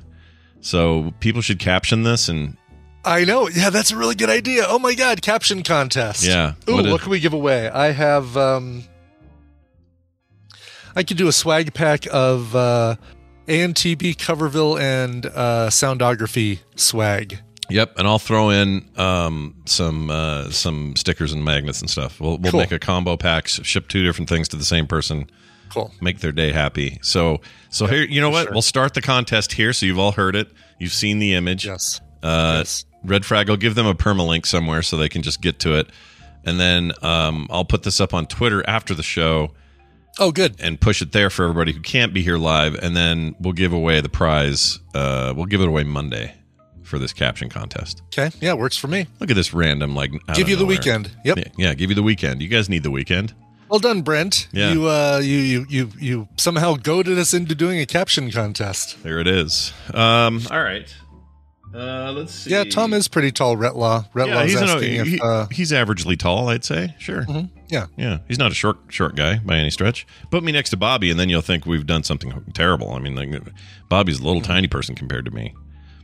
So 0.62 1.12
people 1.20 1.40
should 1.42 1.58
caption 1.58 2.02
this 2.02 2.28
and 2.28 2.56
I 3.04 3.24
know. 3.24 3.48
Yeah, 3.48 3.70
that's 3.70 3.90
a 3.92 3.96
really 3.96 4.14
good 4.14 4.28
idea. 4.30 4.64
Oh 4.68 4.78
my 4.78 4.94
god, 4.94 5.22
caption 5.22 5.62
contest. 5.62 6.22
Yeah. 6.24 6.52
Ooh, 6.68 6.90
What 6.90 7.00
can 7.00 7.10
we 7.10 7.18
give 7.20 7.32
away? 7.32 7.68
I 7.70 7.92
have 7.92 8.36
um 8.36 8.84
I 10.96 11.02
could 11.02 11.16
do 11.16 11.28
a 11.28 11.32
swag 11.32 11.72
pack 11.74 12.06
of 12.12 12.54
uh 12.56 12.96
ANTB 13.48 14.16
Coverville 14.16 14.80
and 14.80 15.26
uh, 15.26 15.68
Soundography 15.70 16.60
swag. 16.76 17.38
Yep, 17.68 17.98
and 17.98 18.06
I'll 18.06 18.18
throw 18.20 18.50
in 18.50 18.88
um, 18.96 19.54
some 19.64 20.10
uh, 20.10 20.50
some 20.50 20.94
stickers 20.96 21.32
and 21.32 21.44
magnets 21.44 21.80
and 21.80 21.88
stuff. 21.90 22.20
We'll 22.20 22.38
we'll 22.38 22.52
Cool. 22.52 22.60
make 22.60 22.70
a 22.72 22.78
combo 22.78 23.16
pack, 23.16 23.48
ship 23.48 23.88
two 23.88 24.04
different 24.04 24.28
things 24.28 24.46
to 24.48 24.56
the 24.56 24.64
same 24.64 24.86
person, 24.86 25.28
Cool. 25.70 25.92
make 26.00 26.18
their 26.20 26.32
day 26.32 26.52
happy. 26.52 26.98
So 27.02 27.40
so 27.70 27.86
here, 27.86 28.02
you 28.02 28.20
know 28.20 28.30
what? 28.30 28.44
sure. 28.44 28.52
We'll 28.52 28.62
start 28.62 28.94
the 28.94 29.00
contest 29.02 29.52
here, 29.52 29.72
so 29.72 29.86
you've 29.86 29.98
all 29.98 30.12
heard 30.12 30.36
it. 30.36 30.48
You've 30.78 30.92
seen 30.92 31.18
the 31.18 31.34
image. 31.34 31.66
Yes. 31.66 32.00
Uh, 32.22 32.56
Yes. 32.58 32.84
Red 33.04 33.24
Frag, 33.24 33.48
I'll 33.48 33.56
give 33.56 33.74
them 33.76 33.86
a 33.86 33.94
permalink 33.94 34.44
somewhere 34.44 34.82
so 34.82 34.96
they 34.98 35.08
can 35.08 35.22
just 35.22 35.40
get 35.40 35.58
to 35.60 35.74
it, 35.78 35.88
and 36.44 36.60
then 36.60 36.92
um, 37.02 37.46
I'll 37.50 37.64
put 37.64 37.82
this 37.82 37.98
up 38.00 38.12
on 38.12 38.26
Twitter 38.26 38.62
after 38.68 38.92
the 38.94 39.02
show 39.02 39.52
Oh, 40.18 40.30
good. 40.32 40.56
and 40.60 40.78
push 40.78 41.00
it 41.00 41.12
there 41.12 41.30
for 41.30 41.44
everybody 41.44 41.72
who 41.72 41.80
can't 41.80 42.12
be 42.12 42.20
here 42.22 42.36
live, 42.36 42.74
and 42.74 42.94
then 42.94 43.36
we'll 43.40 43.54
give 43.54 43.72
away 43.72 44.02
the 44.02 44.10
prize. 44.10 44.80
Uh, 44.94 45.32
we'll 45.34 45.46
give 45.46 45.62
it 45.62 45.68
away 45.68 45.82
Monday 45.84 46.34
for 46.82 46.98
this 46.98 47.12
caption 47.14 47.48
contest. 47.48 48.02
Okay. 48.08 48.36
Yeah, 48.40 48.52
works 48.54 48.76
for 48.76 48.88
me. 48.88 49.06
Look 49.18 49.30
at 49.30 49.36
this 49.36 49.54
random 49.54 49.94
like 49.94 50.10
Give 50.34 50.48
you 50.50 50.56
the 50.56 50.66
weekend. 50.66 51.10
Yep. 51.24 51.38
Yeah, 51.38 51.44
yeah, 51.56 51.74
give 51.74 51.88
you 51.88 51.94
the 51.96 52.02
weekend. 52.02 52.42
You 52.42 52.48
guys 52.48 52.68
need 52.68 52.82
the 52.82 52.90
weekend. 52.90 53.32
Well 53.70 53.78
done, 53.78 54.02
Brent. 54.02 54.48
Yeah. 54.52 54.72
You 54.72 54.88
uh 54.88 55.20
you 55.22 55.38
you 55.38 55.66
you 55.68 55.90
you 55.98 56.28
somehow 56.36 56.74
goaded 56.74 57.18
us 57.18 57.32
into 57.32 57.54
doing 57.54 57.78
a 57.78 57.86
caption 57.86 58.30
contest. 58.30 59.00
There 59.04 59.20
it 59.20 59.28
is. 59.28 59.72
Um, 59.94 60.40
all 60.50 60.60
right. 60.62 60.92
Uh, 61.72 62.10
let's 62.16 62.34
see. 62.34 62.50
Yeah, 62.50 62.64
Tom 62.64 62.92
is 62.92 63.06
pretty 63.06 63.30
tall, 63.30 63.56
Retlaw. 63.56 64.04
Yeah, 64.16 64.24
Retlaw's 64.24 64.50
he's, 64.50 64.60
an, 64.60 64.68
asking 64.68 65.04
he- 65.04 65.14
if 65.14 65.22
uh 65.22 65.46
he's 65.52 65.70
averagely 65.70 66.18
tall, 66.18 66.48
I'd 66.48 66.64
say. 66.64 66.96
Sure. 66.98 67.24
yeah. 67.68 67.86
Yeah, 67.96 68.18
he's 68.26 68.38
not 68.40 68.50
a 68.50 68.54
short 68.56 68.78
short 68.88 69.14
guy 69.14 69.38
by 69.38 69.56
any 69.56 69.70
stretch. 69.70 70.04
Put 70.32 70.42
me 70.42 70.50
next 70.50 70.70
to 70.70 70.76
Bobby, 70.76 71.10
and 71.12 71.20
then 71.20 71.28
you'll 71.28 71.40
think 71.40 71.66
we've 71.66 71.86
done 71.86 72.02
something 72.02 72.44
terrible. 72.54 72.92
I 72.92 72.98
mean, 72.98 73.14
like, 73.14 73.40
Bobby's 73.88 74.18
a 74.18 74.24
little 74.24 74.42
tiny 74.42 74.66
person 74.66 74.96
compared 74.96 75.26
to 75.26 75.30
me. 75.30 75.54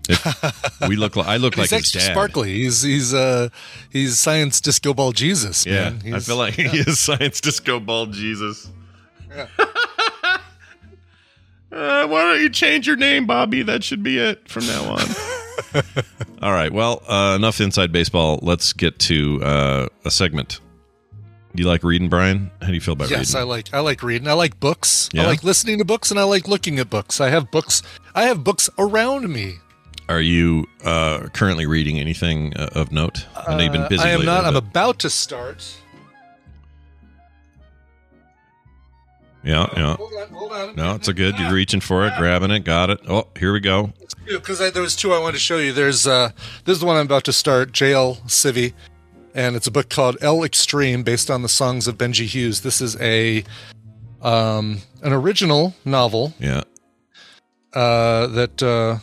If 0.08 0.88
we 0.88 0.96
look 0.96 1.16
like 1.16 1.26
I 1.26 1.36
look 1.36 1.54
He's 1.54 1.72
like 1.72 1.80
his 1.80 1.90
dad. 1.90 2.12
sparkly. 2.12 2.52
He's 2.54 2.82
he's 2.82 3.12
uh 3.14 3.48
he's 3.90 4.18
science 4.18 4.60
disco 4.60 4.94
ball 4.94 5.12
Jesus, 5.12 5.66
Yeah, 5.66 5.90
man. 5.90 6.14
I 6.14 6.20
feel 6.20 6.36
like 6.36 6.54
he 6.54 6.64
is 6.78 6.98
science 6.98 7.40
disco 7.40 7.80
ball 7.80 8.06
Jesus. 8.06 8.70
Uh, 11.72 12.06
why 12.06 12.22
don't 12.22 12.40
you 12.40 12.48
change 12.48 12.86
your 12.86 12.96
name, 12.96 13.26
Bobby? 13.26 13.62
That 13.62 13.84
should 13.84 14.02
be 14.02 14.18
it 14.18 14.48
from 14.48 14.66
now 14.66 14.84
on. 14.94 15.02
All 16.42 16.52
right. 16.52 16.72
Well, 16.72 17.02
uh, 17.06 17.34
enough 17.36 17.60
inside 17.60 17.92
baseball. 17.92 18.38
Let's 18.40 18.72
get 18.72 18.98
to 19.00 19.42
uh, 19.42 19.88
a 20.04 20.10
segment. 20.10 20.60
Do 21.54 21.62
you 21.62 21.68
like 21.68 21.82
reading, 21.82 22.08
Brian? 22.08 22.50
How 22.62 22.68
do 22.68 22.75
you 22.75 22.80
feel 22.80 22.92
about 22.92 23.04
reading? 23.10 23.18
Yes, 23.18 23.34
I 23.34 23.42
like 23.42 23.75
I 23.75 23.80
like 23.80 24.02
reading. 24.02 24.28
I 24.28 24.34
like 24.34 24.60
books. 24.60 25.08
Yeah? 25.12 25.25
I 25.25 25.26
like 25.26 25.42
listening 25.42 25.78
to 25.78 25.84
books 25.84 26.10
and 26.10 26.20
I 26.20 26.22
like 26.22 26.48
looking 26.48 26.78
at 26.78 26.88
books. 26.88 27.20
I 27.20 27.30
have 27.30 27.50
books 27.50 27.82
I 28.14 28.25
have 28.25 28.44
books 28.44 28.70
around 28.78 29.28
me. 29.30 29.54
Are 30.08 30.20
you 30.20 30.66
uh, 30.84 31.28
currently 31.32 31.66
reading 31.66 31.98
anything 31.98 32.56
uh, 32.56 32.68
of 32.75 32.92
note? 32.92 33.26
I 33.36 33.56
know 33.56 33.62
you've 33.64 33.72
been 33.72 33.88
busy. 33.88 34.02
Uh, 34.02 34.06
I 34.06 34.10
am 34.10 34.20
lately, 34.20 34.26
not. 34.26 34.44
I'm 34.44 34.56
about 34.56 35.00
to 35.00 35.10
start. 35.10 35.64
yeah, 39.42 39.66
yeah. 39.76 39.96
Hold 39.96 40.12
on, 40.14 40.28
hold 40.30 40.52
on. 40.52 40.76
No, 40.76 40.94
it's 40.94 41.08
a 41.08 41.14
good. 41.14 41.38
You're 41.38 41.52
reaching 41.52 41.80
for 41.80 42.06
it, 42.06 42.12
grabbing 42.18 42.50
it, 42.50 42.60
got 42.60 42.90
it. 42.90 43.00
Oh, 43.08 43.26
here 43.38 43.52
we 43.52 43.60
go. 43.60 43.92
because 44.26 44.58
there 44.58 44.82
was 44.82 44.94
two 44.96 45.12
I 45.12 45.18
wanted 45.18 45.34
to 45.34 45.38
show 45.40 45.58
you. 45.58 45.72
There's 45.72 46.06
uh, 46.06 46.30
this 46.64 46.75
is 46.75 46.80
the 46.80 46.86
one 46.86 46.96
I'm 46.96 47.06
about 47.06 47.25
to 47.25 47.32
start, 47.32 47.72
J.L. 47.72 48.16
Civvy, 48.26 48.75
and 49.34 49.56
it's 49.56 49.66
a 49.66 49.70
book 49.72 49.88
called 49.88 50.16
L 50.20 50.42
Extreme, 50.44 51.02
based 51.02 51.30
on 51.30 51.42
the 51.42 51.48
songs 51.48 51.86
of 51.88 51.96
Benji 51.98 52.26
Hughes. 52.26 52.60
This 52.62 52.80
is 52.80 52.96
a 53.00 53.44
um, 54.22 54.78
an 55.02 55.12
original 55.12 55.75
novel 55.84 56.32
Yeah. 56.40 56.62
uh, 57.72 58.26
that 58.28 58.62
uh, 58.62 58.98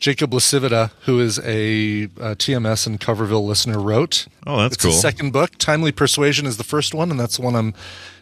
Jacob 0.00 0.30
Lasivita, 0.32 0.90
who 1.04 1.20
is 1.20 1.38
a, 1.40 2.04
uh 2.04 2.34
TMS 2.34 2.86
and 2.86 2.98
Coverville 2.98 3.46
listener, 3.46 3.78
wrote. 3.78 4.26
Oh, 4.46 4.56
that's 4.58 4.74
it's 4.74 4.82
cool. 4.84 4.92
the 4.92 4.98
second 4.98 5.32
book. 5.32 5.50
Timely 5.58 5.92
Persuasion 5.92 6.46
is 6.46 6.56
the 6.56 6.64
first 6.64 6.94
one, 6.94 7.10
and 7.10 7.20
that's 7.20 7.36
the 7.36 7.42
one 7.42 7.54
I'm 7.54 7.74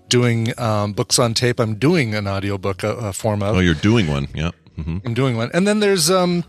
doing 0.09 0.59
um, 0.59 0.93
books 0.93 1.19
on 1.19 1.35
tape. 1.35 1.61
I'm 1.61 1.77
doing 1.77 2.15
an 2.15 2.27
audiobook 2.27 2.83
uh, 2.83 2.89
uh, 2.95 3.13
form 3.13 3.43
of. 3.43 3.57
Oh, 3.57 3.61
you're 3.61 3.75
doing 3.75 4.09
one. 4.09 4.29
Yeah. 4.35 4.51
hmm 4.77 4.99
I'm 5.05 5.15
doing 5.15 5.37
one. 5.37 5.51
And 5.55 5.67
then 5.69 5.81
there's 5.81 6.11
um 6.11 6.45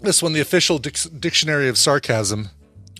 this 0.00 0.22
one, 0.22 0.32
the 0.32 0.40
official 0.40 0.78
Dic- 0.78 1.20
dictionary 1.20 1.68
of 1.68 1.76
sarcasm, 1.76 2.48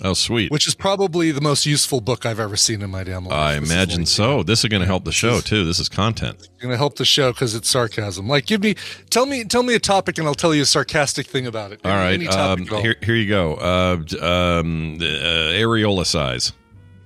Oh, 0.02 0.14
sweet. 0.14 0.50
which 0.52 0.66
is 0.68 0.74
probably 0.74 1.30
the 1.32 1.40
most 1.40 1.66
useful 1.66 2.00
book 2.00 2.24
I've 2.24 2.38
ever 2.38 2.56
seen 2.56 2.82
in 2.82 2.90
my 2.90 3.02
damn 3.04 3.24
life. 3.24 3.32
I 3.34 3.58
This 3.58 3.70
imagine 3.70 3.98
like- 4.02 4.08
so. 4.08 4.42
This 4.42 4.64
is 4.64 4.68
going 4.68 4.80
to 4.80 4.86
help 4.86 5.04
the 5.04 5.12
show 5.12 5.40
too. 5.40 5.64
This 5.64 5.78
is 5.80 5.88
content. 5.88 6.48
Going 6.60 6.70
to 6.70 6.76
help 6.76 6.96
the 6.96 7.04
show 7.04 7.32
because 7.32 7.54
it's 7.54 7.68
sarcasm. 7.68 8.28
Like, 8.28 8.46
give 8.46 8.62
me, 8.62 8.74
tell 9.10 9.26
me, 9.26 9.44
tell 9.44 9.62
me 9.62 9.74
a 9.74 9.78
topic, 9.80 10.18
and 10.18 10.26
I'll 10.26 10.34
tell 10.34 10.54
you 10.54 10.62
a 10.62 10.66
sarcastic 10.66 11.26
thing 11.26 11.46
about 11.46 11.72
it. 11.72 11.80
All 11.84 11.90
right. 11.92 12.12
Any 12.14 12.28
Um, 12.28 12.66
all. 12.70 12.80
here, 12.80 12.96
here 13.02 13.14
you 13.16 13.28
go. 13.28 13.54
Uh, 13.54 13.96
um, 14.24 14.98
uh, 15.00 15.04
areola 15.04 16.06
size. 16.06 16.52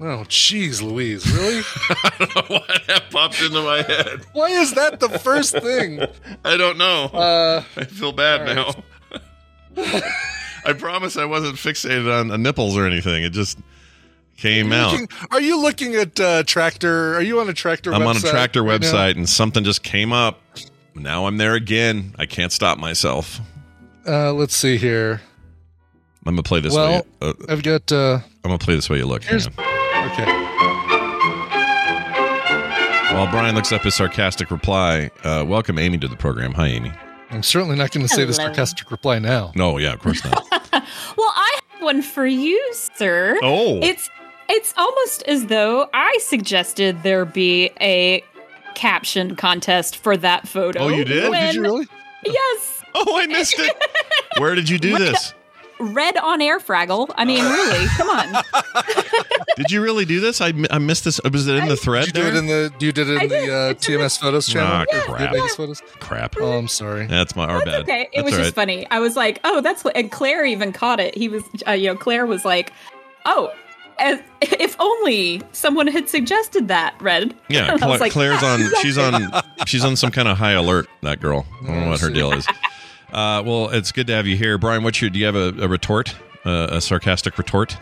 Oh, 0.00 0.25
jeez, 0.28 0.82
Louise, 0.82 1.25
really? 1.32 1.62
I 1.88 2.11
don't 2.18 2.34
know 2.50 2.56
what 2.58 2.82
that 2.88 3.11
popped 3.11 3.40
into 3.40 3.62
my 3.62 3.82
head? 3.82 4.26
Why 4.32 4.49
is 4.49 4.75
that 4.75 4.99
the 4.99 5.08
first 5.20 5.52
thing? 5.58 6.00
I 6.44 6.56
don't 6.56 6.76
know. 6.76 7.04
Uh, 7.04 7.62
I 7.76 7.84
feel 7.84 8.11
bad 8.12 8.44
now. 8.46 8.72
I 10.64 10.73
promise 10.73 11.16
I 11.16 11.25
wasn't 11.25 11.57
fixated 11.57 12.09
on 12.33 12.42
nipples 12.42 12.76
or 12.76 12.87
anything. 12.87 13.25
It 13.25 13.31
just 13.33 13.59
came 14.37 14.73
out. 14.73 14.92
looking- 14.92 15.09
are 15.31 15.40
you 15.40 15.61
looking 15.61 15.95
at 15.95 16.19
uh, 16.21 16.42
tractor? 16.45 17.14
Are 17.14 17.23
you 17.23 17.40
on 17.40 17.49
a 17.49 17.52
tractor? 17.52 17.92
I'm 17.92 18.07
on 18.07 18.16
a 18.16 18.21
tractor 18.21 18.62
right 18.62 18.81
now? 18.81 18.87
website 18.92 19.16
and 19.16 19.28
something 19.28 19.64
just 19.64 19.83
came 19.83 20.12
up. 20.12 20.40
Now 20.95 21.26
I'm 21.26 21.37
there 21.38 21.54
again. 21.54 22.14
I 22.19 22.26
can't 22.26 22.52
stop 22.52 22.78
myself. 22.78 23.40
Uh, 24.07 24.33
let's 24.33 24.54
see 24.54 24.76
here. 24.76 25.21
I'm 26.25 26.35
gonna 26.35 26.42
play 26.42 26.61
this 26.61 26.75
Well, 26.75 26.92
way. 26.92 27.02
Uh, 27.21 27.33
I've 27.49 27.62
got. 27.62 27.90
Uh, 27.90 28.21
I'm 28.45 28.50
gonna 28.50 28.59
play 28.59 28.75
this 28.76 28.88
way 28.90 28.99
you 28.99 29.07
look. 29.07 29.25
Here's- 29.25 29.47
okay. 29.49 30.25
While 33.14 33.31
Brian 33.31 33.54
looks 33.54 33.73
up 33.73 33.83
his 33.83 33.95
sarcastic 33.95 34.50
reply, 34.50 35.11
uh, 35.23 35.45
welcome 35.47 35.78
Amy 35.78 35.99
to 35.99 36.09
the 36.09 36.16
program. 36.16 36.52
Hi, 36.54 36.69
Amy. 36.69 36.92
I'm 37.33 37.43
certainly 37.43 37.77
not 37.77 37.91
going 37.91 38.07
to 38.07 38.09
say 38.12 38.25
the 38.25 38.33
Hello. 38.33 38.47
sarcastic 38.47 38.91
reply 38.91 39.19
now. 39.19 39.53
No, 39.55 39.79
yeah, 39.79 39.95
of 39.95 40.01
course 40.01 40.23
not. 40.25 40.47
Well, 41.17 41.33
I 41.35 41.59
have 41.73 41.83
one 41.83 42.03
for 42.03 42.27
you, 42.27 42.61
sir. 42.73 43.39
Oh. 43.43 43.79
It's 43.83 44.09
it's 44.49 44.75
almost 44.77 45.23
as 45.25 45.47
though 45.47 45.89
I 45.95 46.17
suggested 46.21 47.03
there 47.03 47.25
be 47.25 47.71
a 47.81 48.23
caption 48.75 49.37
contest 49.37 49.97
for 49.97 50.17
that 50.19 50.49
photo. 50.49 50.81
Oh, 50.81 50.89
you 50.89 51.05
did? 51.05 51.31
when- 51.31 51.47
Did 51.47 51.55
you 51.55 51.62
really? 51.62 51.87
Yes. 52.25 52.83
oh, 52.95 53.19
I 53.19 53.27
missed 53.27 53.55
it. 53.59 53.75
Where 54.39 54.55
did 54.55 54.69
you 54.69 54.79
do 54.79 54.99
this? 54.99 55.35
Red 55.83 56.17
on 56.17 56.41
air 56.41 56.59
Fraggle. 56.59 57.11
I 57.17 57.25
mean, 57.25 57.45
really, 57.45 57.87
come 57.97 58.09
on. 58.09 58.43
Did 59.57 59.71
you 59.71 59.83
really 59.83 60.05
do 60.05 60.21
this? 60.21 60.41
I, 60.41 60.53
I 60.71 60.79
missed 60.79 61.05
this. 61.05 61.21
Was 61.31 61.47
it 61.47 61.57
in 61.57 61.69
the 61.69 61.77
thread? 61.77 62.07
Did 62.07 62.17
you 62.17 62.23
do 62.23 62.29
it 62.29 62.35
in 62.37 62.47
the? 62.47 62.73
You 62.81 62.93
did 62.93 63.09
it 63.11 63.23
in 63.23 63.29
did. 63.29 63.49
the 63.49 63.55
uh, 63.55 63.69
It's 63.71 63.89
in 63.89 63.95
the- 63.95 64.01
TMS 64.05 64.19
photos 64.21 64.47
channel. 64.47 64.69
Ah, 64.91 64.97
Or 65.09 65.17
crap. 65.17 65.33
Good 65.33 65.51
photos. 65.51 65.83
Crap. 66.01 66.37
Oh, 66.41 66.53
I'm 66.59 66.69
sorry. 66.69 67.07
That's 67.07 67.37
my 67.37 67.45
our 67.47 67.59
That's 67.59 67.71
bad. 67.71 67.81
okay. 67.83 68.03
It 68.03 68.09
That's 68.15 68.25
was 68.25 68.35
all 68.35 68.41
just 68.45 68.55
funny. 68.55 68.87
I 68.91 69.01
was 69.01 69.17
like, 69.17 69.41
oh, 69.45 69.61
that's 69.61 69.85
what. 69.85 69.97
And 69.97 70.11
Claire 70.11 70.45
even 70.47 70.73
caught 70.73 71.01
it. 71.01 71.15
He 71.17 71.29
was, 71.29 71.43
uh, 71.67 71.73
you 71.73 71.89
know, 71.89 71.97
Claire 71.97 72.25
was 72.27 72.45
like, 72.45 72.73
oh, 73.27 73.53
as, 73.99 74.21
if 74.41 74.75
only 74.81 75.43
someone 75.53 75.87
had 75.87 76.09
suggested 76.09 76.69
that, 76.69 76.95
Red. 77.01 77.35
Yeah, 77.49 77.77
Cla- 77.79 77.89
like, 77.99 78.12
Claire's 78.12 78.43
on. 78.43 78.61
She's 78.81 78.97
on. 78.97 79.31
She's 79.67 79.85
on 79.85 79.97
some 79.97 80.11
kind 80.11 80.29
of 80.29 80.39
high 80.39 80.53
alert. 80.53 80.89
That 81.03 81.21
girl. 81.21 81.45
I 81.62 81.67
don't 81.67 81.81
know 81.81 81.89
what 81.91 82.01
her 82.01 82.11
deal 82.11 82.33
is. 82.33 82.47
Uh, 83.12 83.42
well, 83.45 83.69
it's 83.71 83.92
good 83.92 84.07
to 84.07 84.12
have 84.14 84.26
you 84.26 84.37
here, 84.37 84.57
Brian. 84.59 84.83
What's 84.83 85.00
your? 85.00 85.11
Do 85.11 85.19
you 85.19 85.26
have 85.26 85.37
a, 85.37 85.49
a 85.62 85.69
retort? 85.69 86.14
Uh, 86.45 86.69
a 86.73 86.81
sarcastic 86.81 87.38
retort? 87.38 87.76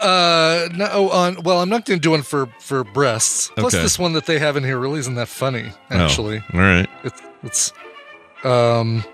Uh, 0.00 0.68
no. 0.74 1.10
On 1.10 1.42
well, 1.42 1.60
I'm 1.60 1.68
not 1.68 1.84
going 1.84 1.98
to 1.98 2.02
do 2.02 2.10
one 2.10 2.22
for 2.22 2.46
for 2.60 2.84
breasts. 2.84 3.50
Plus, 3.56 3.74
Okay. 3.74 3.82
this 3.82 3.98
one 3.98 4.12
that 4.14 4.26
they 4.26 4.38
have 4.38 4.56
in 4.56 4.64
here 4.64 4.78
really 4.78 4.98
isn't 5.00 5.14
that 5.14 5.28
funny. 5.28 5.72
Actually, 5.90 6.38
Oh, 6.52 6.58
all 6.58 6.60
right. 6.60 6.88
it's 7.04 7.22
it's 7.42 7.72
um. 8.44 9.04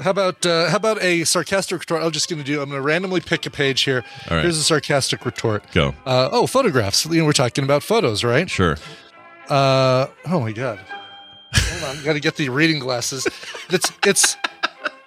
How 0.00 0.10
about 0.10 0.44
uh, 0.44 0.68
how 0.70 0.76
about 0.76 1.00
a 1.02 1.22
sarcastic 1.24 1.78
retort? 1.78 2.02
I'm 2.02 2.10
just 2.10 2.28
going 2.28 2.40
to 2.42 2.44
do. 2.44 2.60
I'm 2.60 2.68
going 2.68 2.80
to 2.80 2.84
randomly 2.86 3.20
pick 3.20 3.46
a 3.46 3.50
page 3.50 3.82
here. 3.82 4.04
Right. 4.28 4.42
Here's 4.42 4.58
a 4.58 4.64
sarcastic 4.64 5.24
retort. 5.24 5.70
Go. 5.72 5.94
Uh, 6.04 6.28
oh, 6.32 6.48
photographs. 6.48 7.06
You 7.06 7.20
know, 7.20 7.24
we're 7.24 7.32
talking 7.32 7.62
about 7.62 7.84
photos, 7.84 8.24
right? 8.24 8.50
Sure. 8.50 8.76
Uh, 9.48 10.06
oh 10.26 10.40
my 10.40 10.50
god. 10.50 10.80
Hold 11.84 11.98
on, 11.98 12.04
got 12.04 12.12
to 12.14 12.20
get 12.20 12.36
the 12.36 12.48
reading 12.48 12.78
glasses. 12.78 13.26
It's 13.70 13.92
it's 14.04 14.36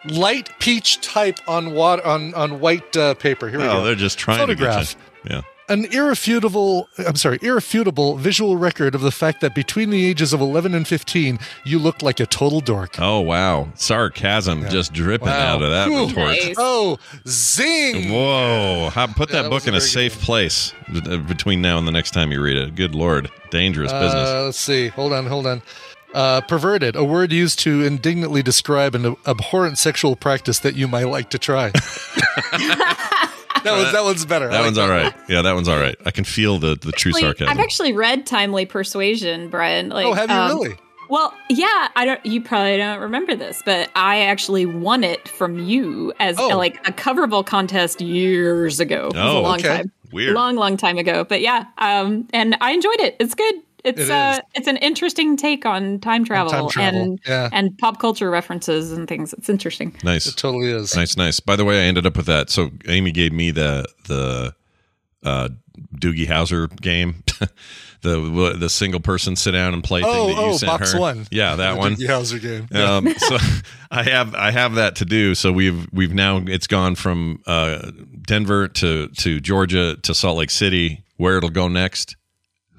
light 0.06 0.50
peach 0.60 1.02
type 1.02 1.40
on 1.48 1.74
water 1.74 2.06
on 2.06 2.34
on 2.34 2.60
white 2.60 2.96
uh, 2.96 3.14
paper. 3.16 3.50
Here 3.50 3.60
we 3.60 3.66
Oh, 3.66 3.80
go. 3.80 3.84
they're 3.86 3.96
just 3.96 4.18
trying 4.18 4.40
Photograph. 4.40 4.92
to 4.92 4.96
get 4.98 5.04
you. 5.32 5.36
Yeah. 5.38 5.42
An 5.70 5.84
irrefutable, 5.92 6.88
I'm 7.06 7.18
sorry, 7.18 7.40
irrefutable 7.42 8.16
visual 8.16 8.56
record 8.56 8.96
of 8.96 9.02
the 9.02 9.12
fact 9.12 9.42
that 9.42 9.54
between 9.54 9.90
the 9.90 10.06
ages 10.06 10.32
of 10.32 10.40
11 10.40 10.74
and 10.74 10.88
15, 10.88 11.40
you 11.66 11.78
looked 11.78 12.02
like 12.02 12.22
a 12.22 12.26
total 12.26 12.62
dork. 12.62 12.96
Oh 13.02 13.20
wow, 13.20 13.68
sarcasm 13.76 14.70
just 14.70 14.94
dripping 14.94 15.28
Wow. 15.28 15.56
out 15.56 15.62
of 15.62 15.70
that 15.72 15.90
Whew. 15.90 16.08
retort. 16.08 16.28
Nice. 16.30 16.56
Oh, 16.58 16.98
zing! 17.28 18.14
Whoa! 18.14 18.90
How, 18.94 19.08
put 19.08 19.30
Yeah, 19.30 19.38
that 19.38 19.42
that 19.44 19.50
book 19.50 19.68
in 19.68 19.76
a 19.76 19.82
safe 19.82 20.16
one. 20.16 20.24
place 20.24 20.74
uh, 21.06 21.18
between 21.18 21.62
now 21.62 21.78
and 21.78 21.86
the 21.86 21.92
next 21.92 22.12
time 22.12 22.32
you 22.32 22.42
read 22.42 22.56
it. 22.56 22.74
Good 22.76 22.96
lord, 22.96 23.30
dangerous 23.52 23.92
Uh, 23.92 24.00
business. 24.00 24.30
let's 24.46 24.58
see. 24.58 24.88
Hold 24.88 25.12
on, 25.12 25.26
hold 25.26 25.48
on. 25.48 25.62
Uh, 26.14 26.42
perverted, 26.42 26.96
a 26.96 27.04
word 27.04 27.32
used 27.32 27.60
to 27.60 27.84
indignantly 27.84 28.42
describe 28.42 28.96
an 28.96 29.16
abhorrent 29.28 29.78
sexual 29.78 30.16
practice 30.16 30.60
that 30.60 30.76
you 30.76 30.88
might 30.88 31.04
like 31.06 31.30
to 31.30 31.38
try. 31.38 31.70
that 31.72 33.30
one's 33.66 33.92
that 33.92 34.04
one's 34.04 34.26
better. 34.26 34.48
That 34.48 34.56
like 34.58 34.66
one's 34.66 34.78
all 34.78 34.90
right. 34.90 35.14
Yeah, 35.28 35.42
that 35.42 35.54
one's 35.54 35.68
all 35.68 35.78
right. 35.80 35.96
I 36.06 36.12
can 36.12 36.24
feel 36.24 36.60
the 36.60 36.76
the 36.76 36.92
true 36.92 37.12
Actually, 37.12 37.22
sarcasm. 37.22 37.50
I've 37.50 37.60
actually 37.60 37.94
read 37.94 38.26
Timely 38.26 38.66
Persuasion, 38.66 39.50
Brian. 39.50 39.90
Like, 39.90 40.06
Oh, 40.06 40.14
have 40.14 40.30
you 40.30 40.36
um, 40.36 40.48
really? 40.60 40.76
Well, 41.10 41.34
yeah, 41.50 41.88
I 41.96 42.06
don't. 42.06 42.26
You 42.26 42.42
probably 42.42 42.78
don't 42.78 43.00
remember 43.00 43.36
this, 43.36 43.62
but 43.66 43.90
I 43.96 44.22
actually 44.22 44.66
won 44.66 45.04
it 45.04 45.28
from 45.30 45.60
you 45.60 46.14
as 46.20 46.38
Oh. 46.40 46.48
like 46.58 46.76
a 46.88 46.92
Coverville 46.92 47.46
contest 47.46 48.02
years 48.02 48.80
ago. 48.80 49.08
It 49.08 49.16
was 49.16 49.24
Oh, 49.24 49.40
a 49.40 49.42
long 49.42 49.60
okay. 49.60 49.68
time, 49.78 49.92
Weird. 50.12 50.34
long, 50.36 50.56
long 50.56 50.76
time 50.78 50.98
ago. 50.98 51.24
But 51.24 51.42
yeah, 51.42 51.66
um, 51.78 52.28
and 52.34 52.58
I 52.60 52.72
enjoyed 52.72 53.00
it. 53.00 53.16
It's 53.20 53.36
good. 53.36 53.56
It's 53.88 54.02
It 54.02 54.12
uh, 54.12 54.40
it's 54.56 54.68
an 54.68 54.78
interesting 54.78 55.38
take 55.38 55.66
on 55.66 56.00
time 56.00 56.26
travel, 56.26 56.52
time 56.52 56.70
travel, 56.70 57.02
and 57.02 57.20
yeah. 57.26 57.50
and 57.52 57.78
pop 57.78 58.00
culture 58.00 58.30
references 58.30 58.92
and 58.92 59.08
things. 59.08 59.34
It's 59.34 59.50
interesting. 59.50 59.96
nice. 60.04 60.28
It 60.28 60.36
totally 60.36 60.70
is. 60.72 60.96
Nice, 60.96 61.16
nice. 61.18 61.40
By 61.40 61.56
the 61.56 61.66
way, 61.66 61.82
I 61.82 61.86
ended 61.86 62.06
up 62.06 62.18
with 62.18 62.26
that. 62.28 62.50
So 62.50 62.70
Amy 62.88 63.12
gave 63.12 63.32
me 63.34 63.52
the 63.52 63.88
the 64.08 64.54
uh, 65.24 65.50
Doogie 65.96 66.28
Howser 66.28 66.76
game, 66.82 67.24
the 68.02 68.56
the 68.58 68.70
single 68.70 69.00
person 69.00 69.36
sit 69.36 69.52
down 69.52 69.74
and 69.74 69.84
play 69.84 70.02
thing 70.02 70.12
Oh, 70.14 70.28
that 70.28 70.34
you 70.34 70.38
oh, 70.40 70.58
sent 70.58 70.70
box 70.72 70.94
her. 70.94 71.00
one. 71.00 71.28
Yeah, 71.32 71.56
that 71.56 71.74
The 71.74 71.78
one. 71.80 71.96
Doogie 71.96 72.08
Howser 72.08 72.42
game. 72.42 72.68
Um, 72.76 73.14
so 73.18 73.38
I 73.92 74.04
have 74.04 74.36
I 74.36 74.52
have 74.52 74.76
that 74.76 74.98
to 74.98 75.06
do. 75.06 75.34
So 75.36 75.52
we've 75.52 75.88
we've 75.94 76.14
now 76.14 76.38
it's 76.46 76.68
gone 76.68 76.96
from 76.96 77.42
uh, 77.48 77.92
Denver 78.22 78.68
to 78.68 79.08
to 79.08 79.40
Georgia 79.40 79.96
to 79.98 80.14
Salt 80.14 80.38
Lake 80.38 80.50
City. 80.52 81.04
Where 81.18 81.38
it'll 81.38 81.50
go 81.50 81.68
next, 81.68 82.16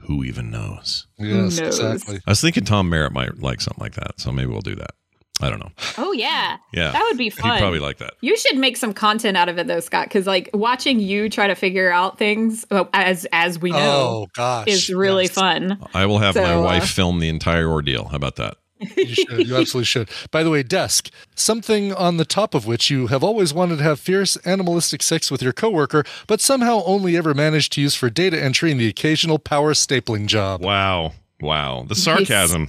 who 0.08 0.24
even 0.24 0.50
knows? 0.50 1.06
Yes, 1.18 1.60
knows? 1.60 1.78
exactly. 1.80 2.16
I 2.26 2.30
was 2.32 2.40
thinking 2.40 2.64
Tom 2.64 2.88
Merritt 2.90 3.12
might 3.12 3.38
like 3.38 3.60
something 3.60 3.80
like 3.80 3.94
that. 3.94 4.18
So 4.18 4.32
maybe 4.32 4.50
we'll 4.50 4.60
do 4.62 4.74
that. 4.74 4.90
I 5.40 5.50
don't 5.50 5.60
know. 5.60 5.70
Oh 5.98 6.10
yeah, 6.10 6.56
Yeah, 6.72 6.90
that 6.90 7.04
would 7.08 7.16
be 7.16 7.30
fun. 7.30 7.52
He'd 7.52 7.60
probably 7.60 7.78
like 7.78 7.98
that. 7.98 8.14
You 8.20 8.36
should 8.36 8.56
make 8.58 8.76
some 8.76 8.92
content 8.92 9.36
out 9.36 9.48
of 9.48 9.56
it 9.58 9.68
though, 9.68 9.78
Scott, 9.78 10.06
because 10.08 10.26
like 10.26 10.50
watching 10.52 10.98
you 10.98 11.28
try 11.28 11.46
to 11.46 11.54
figure 11.54 11.92
out 11.92 12.18
things 12.18 12.66
as 12.92 13.24
as 13.32 13.56
we 13.60 13.70
know 13.70 13.78
Oh 13.78 14.26
gosh, 14.34 14.66
is 14.66 14.90
really 14.90 15.24
yes. 15.24 15.32
fun. 15.34 15.78
I 15.94 16.06
will 16.06 16.18
have 16.18 16.34
my 16.34 16.42
So, 16.42 16.58
uh, 16.58 16.64
wife 16.64 16.88
film 16.88 17.20
the 17.20 17.28
entire 17.28 17.68
ordeal. 17.68 18.06
How 18.08 18.16
about 18.16 18.34
that? 18.36 18.56
You 18.80 19.14
should. 19.14 19.48
You 19.48 19.56
absolutely 19.56 19.84
should. 19.84 20.08
By 20.30 20.42
the 20.42 20.50
way, 20.50 20.62
desk. 20.62 21.10
Something 21.34 21.92
on 21.92 22.16
the 22.16 22.24
top 22.24 22.54
of 22.54 22.66
which 22.66 22.90
you 22.90 23.08
have 23.08 23.24
always 23.24 23.52
wanted 23.52 23.78
to 23.78 23.84
have 23.84 24.00
fierce 24.00 24.36
animalistic 24.44 25.02
sex 25.02 25.30
with 25.30 25.42
your 25.42 25.52
coworker, 25.52 26.04
but 26.26 26.40
somehow 26.40 26.82
only 26.84 27.16
ever 27.16 27.34
managed 27.34 27.72
to 27.72 27.80
use 27.80 27.94
for 27.94 28.10
data 28.10 28.42
entry 28.42 28.70
and 28.70 28.80
the 28.80 28.88
occasional 28.88 29.38
power 29.38 29.74
stapling 29.74 30.26
job. 30.26 30.62
Wow, 30.62 31.12
wow, 31.40 31.84
the 31.88 31.94
sarcasm. 31.94 32.68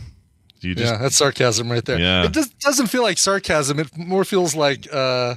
You 0.62 0.76
just 0.76 0.92
yeah, 0.92 1.00
that's 1.00 1.16
sarcasm 1.16 1.72
right 1.72 1.86
there. 1.86 2.00
Yeah. 2.00 2.26
It 2.26 2.34
does, 2.34 2.50
doesn't 2.50 2.88
feel 2.88 3.02
like 3.02 3.18
sarcasm. 3.18 3.80
It 3.80 3.98
more 3.98 4.26
feels 4.26 4.56
like 4.56 4.92
uh, 4.92 5.36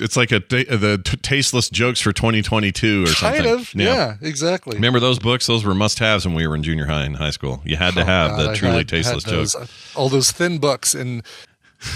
it's 0.00 0.16
like 0.16 0.32
a 0.32 0.40
the 0.40 1.00
t- 1.04 1.16
tasteless 1.18 1.68
jokes 1.68 2.00
for 2.00 2.12
2022 2.12 3.04
or 3.04 3.06
something. 3.08 3.42
kind 3.44 3.54
of. 3.60 3.74
Yeah, 3.74 4.16
exactly. 4.20 4.74
Remember 4.76 5.00
those 5.00 5.18
books? 5.18 5.46
Those 5.46 5.64
were 5.64 5.74
must-haves 5.74 6.24
when 6.26 6.34
we 6.34 6.46
were 6.46 6.54
in 6.54 6.62
junior 6.62 6.86
high 6.86 7.04
and 7.04 7.16
high 7.16 7.30
school. 7.30 7.60
You 7.64 7.76
had 7.76 7.94
to 7.94 8.02
Oh, 8.02 8.04
have 8.04 8.30
God, 8.32 8.40
the 8.46 8.50
I 8.50 8.54
truly 8.54 8.76
had- 8.78 8.88
tasteless 8.88 9.24
had 9.24 9.32
those, 9.34 9.52
joke. 9.52 9.62
uh, 9.62 9.98
All 9.98 10.08
those 10.08 10.30
thin 10.32 10.58
books 10.58 10.94
in 10.94 11.22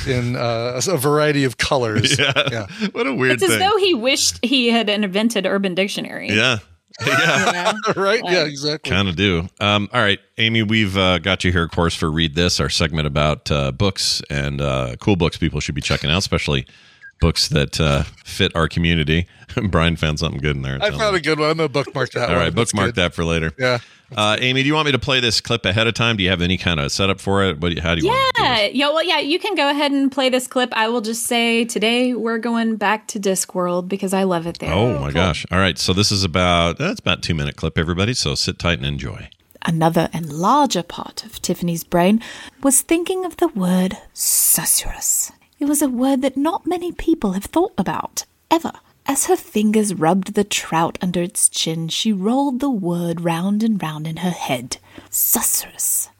in 0.07 0.35
uh, 0.37 0.81
a 0.88 0.97
variety 0.97 1.45
of 1.45 1.59
colors. 1.59 2.19
Yeah. 2.19 2.33
yeah. 2.50 2.67
What 2.93 3.07
a 3.07 3.15
weird 3.15 3.35
It's 3.35 3.45
as 3.45 3.59
though 3.59 3.76
he 3.79 3.95
wished 3.95 4.45
he 4.45 4.69
had 4.69 4.88
invented 4.88 5.47
Urban 5.47 5.75
Dictionary. 5.75 6.31
yeah. 6.33 6.59
Yeah. 7.07 7.73
You 7.76 7.93
know? 7.95 8.03
right? 8.03 8.23
Yeah, 8.25 8.45
exactly. 8.45 8.91
kind 8.91 9.07
of 9.07 9.17
do. 9.17 9.49
Um, 9.61 9.88
all 9.93 10.00
right, 10.00 10.19
Amy, 10.38 10.62
we've 10.62 10.97
uh, 10.97 11.19
got 11.19 11.45
you 11.45 11.53
here, 11.53 11.62
of 11.65 11.71
course, 11.71 11.95
for 11.95 12.11
Read 12.11 12.35
This, 12.35 12.59
our 12.59 12.71
segment 12.71 13.07
about 13.07 13.50
uh, 13.50 13.71
books 13.71 14.23
and 14.31 14.61
uh, 14.62 14.97
cool 14.99 15.15
books 15.17 15.37
people 15.37 15.61
should 15.61 15.75
be 15.75 15.83
checking 15.83 16.11
out, 16.11 16.17
especially 16.19 16.67
books 17.20 17.49
that 17.49 17.80
uh, 17.80 18.02
fit 18.25 18.54
our 18.54 18.68
community. 18.68 19.26
Brian 19.70 19.96
found 19.96 20.18
something 20.18 20.40
good 20.40 20.56
in 20.56 20.62
there. 20.62 20.78
I 20.80 20.90
found 20.90 21.16
a 21.16 21.20
good 21.20 21.38
one. 21.38 21.50
I'm 21.50 21.56
gonna 21.56 21.68
bookmark 21.68 22.11
that. 22.12 22.23
All 22.28 22.35
one. 22.35 22.44
right, 22.44 22.54
That's 22.54 22.73
bookmark 22.73 22.88
good. 22.88 22.94
that 22.96 23.14
for 23.14 23.25
later. 23.25 23.52
Yeah. 23.58 23.78
Uh, 24.16 24.37
Amy, 24.38 24.62
do 24.62 24.68
you 24.68 24.75
want 24.75 24.87
me 24.87 24.92
to 24.92 25.00
play 25.00 25.18
this 25.18 25.40
clip 25.40 25.64
ahead 25.64 25.88
of 25.88 25.94
time? 25.94 26.16
Do 26.16 26.22
you 26.22 26.31
have 26.31 26.40
any 26.40 26.57
kind 26.57 26.79
of 26.79 26.92
setup 26.92 27.20
for 27.20 27.42
it? 27.44 27.59
What? 27.61 27.70
Do 27.70 27.74
you, 27.74 27.83
how 27.83 27.94
do 27.96 28.02
you? 28.02 28.09
want 28.09 28.37
to 28.37 28.42
do? 28.42 28.48
Yeah, 28.48 28.66
yeah, 28.66 28.88
well, 28.90 29.02
yeah, 29.02 29.18
you 29.18 29.38
can 29.40 29.57
go 29.57 29.68
ahead 29.68 29.90
and 29.90 30.12
play 30.12 30.29
this 30.29 30.46
clip. 30.46 30.72
I 30.74 30.88
will 30.88 31.00
just 31.00 31.24
say 31.24 31.64
today 31.64 32.14
we're 32.14 32.38
going 32.38 32.76
back 32.76 33.09
to 33.09 33.18
Discworld 33.18 33.88
because 33.88 34.14
I 34.14 34.22
love 34.22 34.46
it 34.46 34.61
there. 34.61 34.72
Oh 34.72 34.98
my 35.00 35.11
gosh! 35.11 35.44
All 35.50 35.59
right, 35.59 35.76
so 35.76 35.92
this 35.92 36.12
is 36.12 36.22
about 36.22 36.79
that's 36.79 37.00
about 37.00 37.22
two 37.22 37.35
minute 37.35 37.57
clip, 37.57 37.79
everybody. 37.79 38.14
So 38.14 38.35
sit 38.37 38.59
tight 38.61 38.79
and 38.79 38.87
enjoy. 38.87 39.29
Another 39.62 40.09
and 40.12 40.33
larger 40.33 40.85
part 40.85 41.24
of 41.24 41.42
Tiffany's 41.42 41.83
brain 41.83 42.22
was 42.62 42.83
thinking 42.83 43.24
of 43.24 43.38
the 43.38 43.48
word 43.48 43.98
susurrus. 44.14 45.33
It 45.59 45.66
was 45.66 45.81
a 45.81 45.88
word 45.88 46.21
that 46.23 46.37
not 46.37 46.66
many 46.66 46.92
people 46.92 47.33
have 47.33 47.47
thought 47.47 47.73
about, 47.79 48.25
ever. 48.51 48.73
As 49.07 49.27
her 49.27 49.37
fingers 49.37 49.95
rubbed 49.95 50.35
the 50.35 50.45
trout 50.45 50.99
under 51.01 51.23
its 51.23 51.49
chin, 51.49 51.88
she 51.88 52.12
rolled 52.12 52.61
the 52.61 52.71
word 52.71 53.23
round 53.23 53.62
and 53.62 53.81
round 53.81 54.07
in 54.07 54.19
her 54.19 54.31
head. 54.31 54.79
Susurrus. 55.11 56.11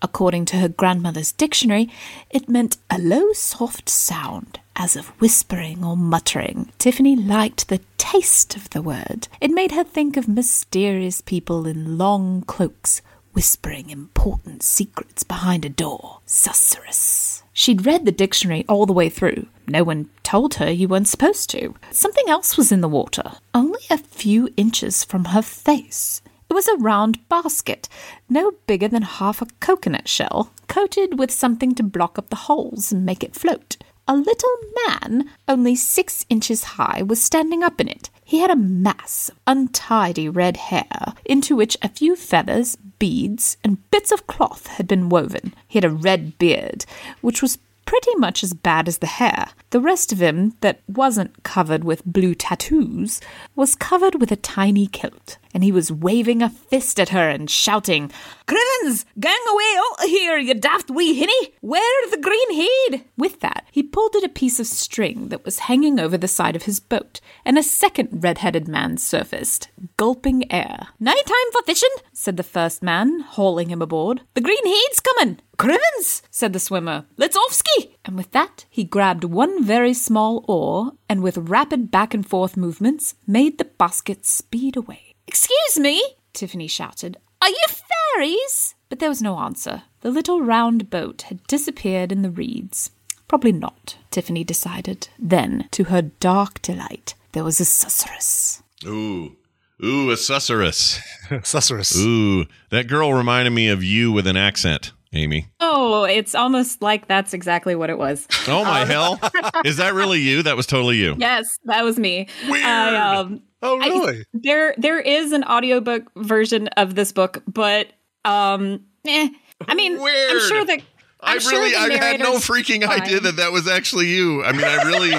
According 0.00 0.44
to 0.46 0.56
her 0.58 0.68
grandmother's 0.68 1.32
dictionary, 1.32 1.90
it 2.30 2.48
meant 2.48 2.76
a 2.88 2.98
low, 2.98 3.32
soft 3.32 3.88
sound, 3.88 4.60
as 4.76 4.94
of 4.94 5.08
whispering 5.20 5.84
or 5.84 5.96
muttering. 5.96 6.70
Tiffany 6.78 7.16
liked 7.16 7.68
the 7.68 7.80
taste 7.98 8.56
of 8.56 8.70
the 8.70 8.82
word. 8.82 9.28
It 9.40 9.50
made 9.50 9.72
her 9.72 9.84
think 9.84 10.16
of 10.16 10.28
mysterious 10.28 11.20
people 11.20 11.66
in 11.66 11.98
long 11.98 12.42
cloaks, 12.42 13.02
whispering 13.32 13.90
important 13.90 14.62
secrets 14.62 15.22
behind 15.22 15.64
a 15.64 15.68
door. 15.70 16.20
Susurrus. 16.26 17.42
She'd 17.58 17.86
read 17.86 18.04
the 18.04 18.12
dictionary 18.12 18.66
all 18.68 18.84
the 18.84 18.92
way 18.92 19.08
through. 19.08 19.46
No 19.66 19.82
one 19.82 20.10
told 20.22 20.56
her 20.56 20.70
you 20.70 20.88
weren't 20.88 21.08
supposed 21.08 21.48
to. 21.50 21.74
Something 21.90 22.28
else 22.28 22.58
was 22.58 22.70
in 22.70 22.82
the 22.82 22.88
water, 22.88 23.32
only 23.54 23.80
a 23.88 23.96
few 23.96 24.50
inches 24.58 25.04
from 25.04 25.24
her 25.24 25.40
face. 25.40 26.20
It 26.50 26.52
was 26.52 26.68
a 26.68 26.76
round 26.76 27.26
basket, 27.30 27.88
no 28.28 28.52
bigger 28.66 28.88
than 28.88 29.00
half 29.00 29.40
a 29.40 29.46
coconut 29.58 30.06
shell, 30.06 30.50
coated 30.68 31.18
with 31.18 31.30
something 31.30 31.74
to 31.76 31.82
block 31.82 32.18
up 32.18 32.28
the 32.28 32.44
holes 32.44 32.92
and 32.92 33.06
make 33.06 33.24
it 33.24 33.34
float. 33.34 33.78
A 34.06 34.14
little 34.14 34.56
man, 34.86 35.30
only 35.48 35.76
six 35.76 36.26
inches 36.28 36.62
high, 36.76 37.02
was 37.02 37.22
standing 37.22 37.62
up 37.62 37.80
in 37.80 37.88
it. 37.88 38.10
He 38.28 38.40
had 38.40 38.50
a 38.50 38.56
mass 38.56 39.28
of 39.28 39.38
untidy 39.46 40.28
red 40.28 40.56
hair, 40.56 41.14
into 41.24 41.54
which 41.54 41.76
a 41.80 41.88
few 41.88 42.16
feathers, 42.16 42.74
beads, 42.98 43.56
and 43.62 43.88
bits 43.92 44.10
of 44.10 44.26
cloth 44.26 44.66
had 44.66 44.88
been 44.88 45.08
woven. 45.08 45.54
He 45.68 45.76
had 45.76 45.84
a 45.84 45.90
red 45.90 46.36
beard, 46.36 46.84
which 47.20 47.40
was 47.40 47.58
pretty 47.84 48.16
much 48.16 48.42
as 48.42 48.52
bad 48.52 48.88
as 48.88 48.98
the 48.98 49.06
hair. 49.06 49.50
The 49.70 49.80
rest 49.80 50.10
of 50.10 50.20
him, 50.20 50.56
that 50.60 50.80
wasn't 50.88 51.44
covered 51.44 51.84
with 51.84 52.04
blue 52.04 52.34
tattoos, 52.34 53.20
was 53.54 53.76
covered 53.76 54.16
with 54.16 54.32
a 54.32 54.36
tiny 54.36 54.88
kilt, 54.88 55.38
and 55.56 55.64
he 55.64 55.72
was 55.72 55.90
waving 55.90 56.42
a 56.42 56.50
fist 56.50 57.00
at 57.00 57.08
her 57.08 57.30
and 57.30 57.48
shouting, 57.48 58.12
Crivens, 58.46 59.06
gang 59.18 59.32
away 59.48 59.64
out 59.78 60.06
here, 60.06 60.36
you 60.36 60.52
daft 60.52 60.90
wee 60.90 61.14
hinny! 61.14 61.54
Where 61.62 62.10
the 62.10 62.18
green 62.18 62.54
head? 62.54 63.06
With 63.16 63.40
that, 63.40 63.66
he 63.72 63.82
pulled 63.82 64.14
at 64.16 64.22
a 64.22 64.28
piece 64.28 64.60
of 64.60 64.66
string 64.66 65.30
that 65.30 65.46
was 65.46 65.60
hanging 65.60 65.98
over 65.98 66.18
the 66.18 66.28
side 66.28 66.56
of 66.56 66.64
his 66.64 66.78
boat, 66.78 67.22
and 67.42 67.56
a 67.56 67.62
second 67.62 68.22
red-headed 68.22 68.68
man 68.68 68.98
surfaced, 68.98 69.70
gulping 69.96 70.52
air. 70.52 70.88
Night 71.00 71.24
time 71.24 71.52
for 71.52 71.62
fishing, 71.62 71.88
said 72.12 72.36
the 72.36 72.42
first 72.42 72.82
man, 72.82 73.20
hauling 73.20 73.70
him 73.70 73.80
aboard. 73.80 74.20
The 74.34 74.42
green 74.42 74.66
head's 74.66 75.00
coming! 75.00 75.38
Crivens, 75.56 76.20
said 76.30 76.52
the 76.52 76.60
swimmer. 76.60 77.06
Let's 77.16 77.34
off 77.34 77.54
ski! 77.54 77.96
And 78.04 78.14
with 78.14 78.30
that, 78.32 78.66
he 78.68 78.84
grabbed 78.84 79.24
one 79.24 79.64
very 79.64 79.94
small 79.94 80.44
oar 80.46 80.92
and 81.08 81.22
with 81.22 81.38
rapid 81.38 81.90
back 81.90 82.12
and 82.12 82.28
forth 82.28 82.58
movements 82.58 83.14
made 83.26 83.56
the 83.56 83.64
basket 83.64 84.26
speed 84.26 84.76
away. 84.76 85.05
Excuse 85.26 85.78
me, 85.78 86.02
Tiffany 86.32 86.66
shouted. 86.66 87.16
Are 87.42 87.48
you 87.48 87.64
fairies? 87.68 88.74
But 88.88 88.98
there 89.00 89.08
was 89.08 89.22
no 89.22 89.38
answer. 89.38 89.82
The 90.00 90.10
little 90.10 90.40
round 90.42 90.90
boat 90.90 91.22
had 91.22 91.44
disappeared 91.46 92.12
in 92.12 92.22
the 92.22 92.30
reeds. 92.30 92.90
Probably 93.28 93.52
not, 93.52 93.96
Tiffany 94.10 94.44
decided. 94.44 95.08
Then, 95.18 95.68
to 95.72 95.84
her 95.84 96.02
dark 96.02 96.62
delight, 96.62 97.14
there 97.32 97.42
was 97.42 97.60
a 97.60 97.64
susurrus. 97.64 98.62
Ooh, 98.84 99.36
ooh, 99.84 100.10
a 100.10 100.14
susurrus. 100.14 101.00
Susurrus. 101.28 101.96
Ooh, 101.98 102.46
that 102.70 102.86
girl 102.86 103.12
reminded 103.12 103.50
me 103.50 103.68
of 103.68 103.82
you 103.82 104.12
with 104.12 104.28
an 104.28 104.36
accent, 104.36 104.92
Amy. 105.12 105.48
Oh, 105.58 106.04
it's 106.04 106.36
almost 106.36 106.82
like 106.82 107.08
that's 107.08 107.34
exactly 107.34 107.74
what 107.74 107.90
it 107.90 107.98
was. 107.98 108.28
Oh 108.46 108.64
my 108.64 108.84
hell! 108.84 109.18
Is 109.64 109.78
that 109.78 109.92
really 109.94 110.20
you? 110.20 110.44
That 110.44 110.56
was 110.56 110.66
totally 110.66 110.96
you. 110.98 111.16
Yes, 111.18 111.48
that 111.64 111.82
was 111.82 111.98
me. 111.98 112.28
Weird. 112.48 112.64
I, 112.64 113.16
um, 113.18 113.42
Oh, 113.66 113.80
I- 113.80 113.86
really? 113.88 114.24
there 114.34 114.74
there 114.78 115.00
is 115.00 115.32
an 115.32 115.44
audiobook 115.44 116.04
version 116.16 116.68
of 116.76 116.94
this 116.94 117.12
book, 117.12 117.42
but 117.46 117.88
um 118.24 118.80
eh, 119.06 119.28
I 119.68 119.74
mean 119.74 119.94
I'm 120.00 120.40
sure 120.48 120.64
that 120.64 120.80
I 121.20 121.32
I'm 121.32 121.40
sure 121.40 121.52
really, 121.52 121.70
the 121.70 121.94
I 121.94 122.04
had 122.04 122.20
no 122.20 122.34
freaking 122.34 122.84
fine. 122.84 123.00
idea 123.00 123.20
that 123.20 123.36
that 123.36 123.50
was 123.50 123.66
actually 123.66 124.06
you. 124.08 124.44
I 124.44 124.52
mean, 124.52 124.64
I 124.64 124.82
really, 124.84 125.14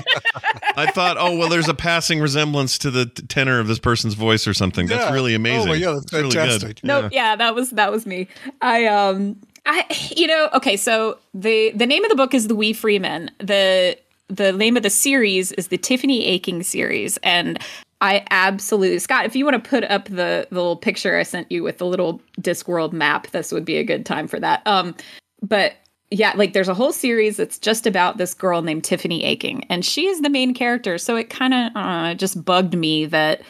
I 0.78 0.92
thought, 0.92 1.18
oh 1.20 1.36
well, 1.36 1.50
there's 1.50 1.68
a 1.68 1.74
passing 1.74 2.20
resemblance 2.22 2.78
to 2.80 2.92
the 2.92 3.08
tenor 3.08 3.60
of 3.60 3.68
this 3.68 3.80
person's 3.80 4.14
voice 4.14 4.48
or 4.48 4.54
something. 4.54 4.86
That's 4.88 5.06
Yeah. 5.06 5.14
really 5.14 5.34
Oh, 5.34 5.38
amazing. 5.38 5.68
my 5.70 5.80
God, 5.80 5.96
that's 5.96 6.04
It's 6.06 6.14
really 6.14 6.30
good. 6.30 6.34
fantastic. 6.36 6.84
No, 6.84 7.10
yeah. 7.12 7.36
that 7.36 7.56
was 7.56 7.72
that 7.72 7.92
was 7.92 8.06
me. 8.06 8.28
I 8.62 8.86
um 8.86 9.38
I, 9.66 9.86
you 10.16 10.28
know, 10.28 10.50
okay. 10.54 10.78
So 10.78 11.18
the 11.34 11.72
the 11.72 11.88
name 11.88 12.06
of 12.06 12.10
the 12.10 12.16
book 12.16 12.34
is 12.34 12.48
The 12.48 12.56
Wee 12.56 12.74
Free 12.74 13.00
Men. 13.00 13.32
The 13.40 13.98
the 14.30 14.54
name 14.54 14.78
of 14.78 14.84
the 14.84 14.90
series 14.92 15.52
is 15.54 15.70
the 15.70 15.78
Tiffany 15.80 16.26
Aching 16.28 16.62
series, 16.64 17.18
and 17.18 17.60
I 18.02 18.26
absolutely 18.30 19.00
Scott. 19.00 19.26
If 19.26 19.36
you 19.36 19.44
want 19.44 19.64
to 19.64 19.70
put 19.70 19.84
up 19.86 20.06
the 20.06 20.48
the 20.50 20.56
little 20.56 20.76
picture 20.76 21.18
I 21.18 21.24
sent 21.24 21.52
you 21.52 21.64
with 21.64 21.80
the 21.80 21.86
little 21.86 22.22
Discworld 22.40 22.94
map, 22.94 23.28
this 23.28 23.52
would 23.52 23.66
be 23.66 23.78
a 23.78 23.84
good 23.84 24.06
time 24.06 24.28
for 24.28 24.40
that. 24.40 24.62
Um, 24.68 24.96
but 25.42 25.74
yeah, 26.12 26.34
like 26.36 26.54
there's 26.54 26.70
a 26.70 26.74
whole 26.74 26.94
series 26.94 27.38
that's 27.38 27.58
just 27.58 27.86
about 27.86 28.18
this 28.18 28.34
girl 28.34 28.62
named 28.62 28.84
Tiffany 28.84 29.24
Aching, 29.24 29.64
and 29.66 29.84
she 29.84 30.08
is 30.08 30.22
the 30.22 30.30
main 30.30 30.54
character. 30.54 30.98
So 30.98 31.16
it 31.16 31.30
kind 31.30 31.54
of 31.54 31.72
uh, 31.76 32.14
just 32.14 32.46
bugged 32.46 32.78
me 32.78 33.06
that 33.08 33.42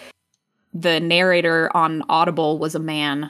the 0.74 1.00
narrator 1.00 1.76
on 1.76 2.04
Audible 2.10 2.58
was 2.58 2.74
a 2.74 2.80
man. 2.80 3.30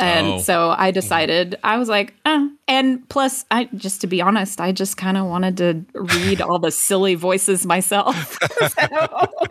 And 0.00 0.26
Oh. 0.26 0.38
so 0.38 0.74
I 0.76 0.90
decided 0.90 1.58
I 1.64 1.78
was 1.78 1.88
like, 1.88 2.14
uh, 2.24 2.46
and 2.66 3.08
plus, 3.08 3.44
I 3.50 3.68
just 3.74 4.00
to 4.02 4.06
be 4.06 4.20
honest, 4.20 4.60
I 4.60 4.72
just 4.72 4.96
kind 4.96 5.16
of 5.16 5.26
wanted 5.26 5.56
to 5.58 5.84
read 5.94 6.40
all 6.40 6.58
the 6.58 6.70
silly 6.70 7.14
voices 7.14 7.64
myself. 7.66 8.38
so 8.58 8.68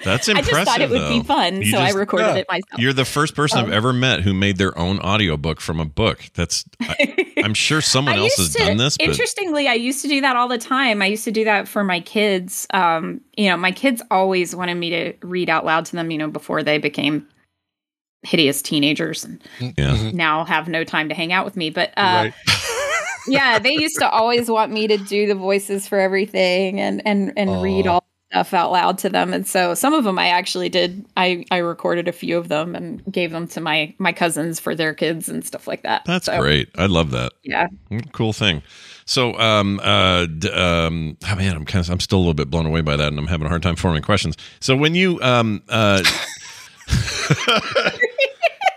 That's 0.03 0.27
impressive. 0.27 0.37
I 0.37 0.41
just 0.41 0.65
thought 0.69 0.81
it 0.81 0.89
would 0.89 1.09
be 1.09 1.23
fun, 1.23 1.61
You 1.61 1.71
so 1.71 1.77
I 1.79 1.89
recorded 1.91 2.27
yeah. 2.27 2.35
it 2.35 2.47
myself. 2.49 2.79
You're 2.79 2.93
the 2.93 3.05
first 3.05 3.35
person 3.35 3.59
Um, 3.59 3.65
I've 3.65 3.71
ever 3.73 3.91
met 3.93 4.21
who 4.21 4.33
made 4.33 4.57
their 4.57 4.77
own 4.77 4.99
audiobook 4.99 5.59
from 5.61 5.79
a 5.79 5.85
book. 5.85 6.19
That's 6.33 6.63
I, 6.81 7.33
I'm 7.43 7.53
sure 7.53 7.81
someone 7.81 8.15
else 8.15 8.35
has 8.37 8.53
to, 8.53 8.59
done 8.59 8.77
this, 8.77 8.97
but 8.97 9.07
interestingly, 9.07 9.67
I 9.67 9.73
used 9.73 10.01
to 10.03 10.07
do 10.07 10.21
that 10.21 10.35
all 10.35 10.47
the 10.47 10.57
time. 10.57 11.01
I 11.01 11.07
used 11.07 11.23
to 11.25 11.31
do 11.31 11.43
that 11.45 11.67
for 11.67 11.83
my 11.83 11.99
kids. 11.99 12.67
Um, 12.73 13.21
you 13.35 13.49
know, 13.49 13.57
my 13.57 13.71
kids 13.71 14.01
always 14.11 14.55
wanted 14.55 14.75
me 14.75 14.89
to 14.91 15.13
read 15.21 15.49
out 15.49 15.65
loud 15.65 15.85
to 15.85 15.95
them. 15.95 16.11
You 16.11 16.17
know, 16.19 16.27
before 16.29 16.63
they 16.63 16.77
became 16.77 17.27
hideous 18.27 18.61
teenagers 18.61 19.23
and 19.23 19.41
yeah. 19.77 20.11
now 20.11 20.43
have 20.43 20.67
no 20.67 20.83
time 20.83 21.07
to 21.09 21.15
hang 21.15 21.31
out 21.31 21.45
with 21.45 21.55
me. 21.55 21.69
But 21.69 21.89
uh, 21.97 22.29
right. 22.29 22.33
yeah, 23.27 23.57
they 23.59 23.71
used 23.71 23.97
to 23.99 24.09
always 24.09 24.49
want 24.49 24.71
me 24.71 24.87
to 24.87 24.97
do 24.97 25.27
the 25.27 25.35
voices 25.35 25.87
for 25.87 25.99
everything 25.99 26.79
and 26.79 27.01
and 27.07 27.33
and 27.37 27.61
read 27.61 27.87
Aw. 27.87 27.93
all 27.93 28.03
stuff 28.31 28.53
out 28.53 28.71
loud 28.73 28.97
to 28.97 29.09
them. 29.09 29.33
And 29.33 29.47
so 29.47 29.73
some 29.73 29.93
of 29.93 30.03
them 30.03 30.19
I 30.19 30.27
actually 30.27 30.67
did. 30.67 31.05
I 31.15 31.45
I 31.49 31.57
recorded 31.59 32.09
a 32.09 32.11
few 32.11 32.37
of 32.37 32.49
them 32.49 32.75
and 32.75 33.01
gave 33.09 33.31
them 33.31 33.47
to 33.47 33.61
my 33.61 33.93
my 33.97 34.11
cousins 34.11 34.59
for 34.59 34.75
their 34.75 34.93
kids 34.93 35.29
and 35.29 35.45
stuff 35.45 35.65
like 35.65 35.83
that. 35.83 36.03
That's 36.05 36.25
So, 36.25 36.37
great. 36.39 36.67
I 36.75 36.87
love 36.87 37.11
that. 37.11 37.31
Yeah. 37.43 37.67
Mm, 37.89 38.11
Cool 38.11 38.33
thing. 38.33 38.61
So, 39.05 39.39
um, 39.39 39.79
uh, 39.81 40.25
d- 40.25 40.51
um, 40.51 41.15
oh 41.25 41.35
man, 41.37 41.55
I'm 41.55 41.63
kind 41.63 41.85
of, 41.85 41.89
I'm 41.89 42.01
still 42.01 42.17
a 42.17 42.19
little 42.19 42.33
bit 42.33 42.49
blown 42.49 42.65
away 42.65 42.81
by 42.81 42.97
that, 42.97 43.07
and 43.07 43.17
I'm 43.17 43.27
having 43.27 43.45
a 43.45 43.49
hard 43.49 43.63
time 43.63 43.77
forming 43.77 44.01
questions. 44.01 44.35
So, 44.59 44.75
when 44.75 44.95
you, 44.95 45.21
um, 45.21 45.63
uh, 45.69 46.03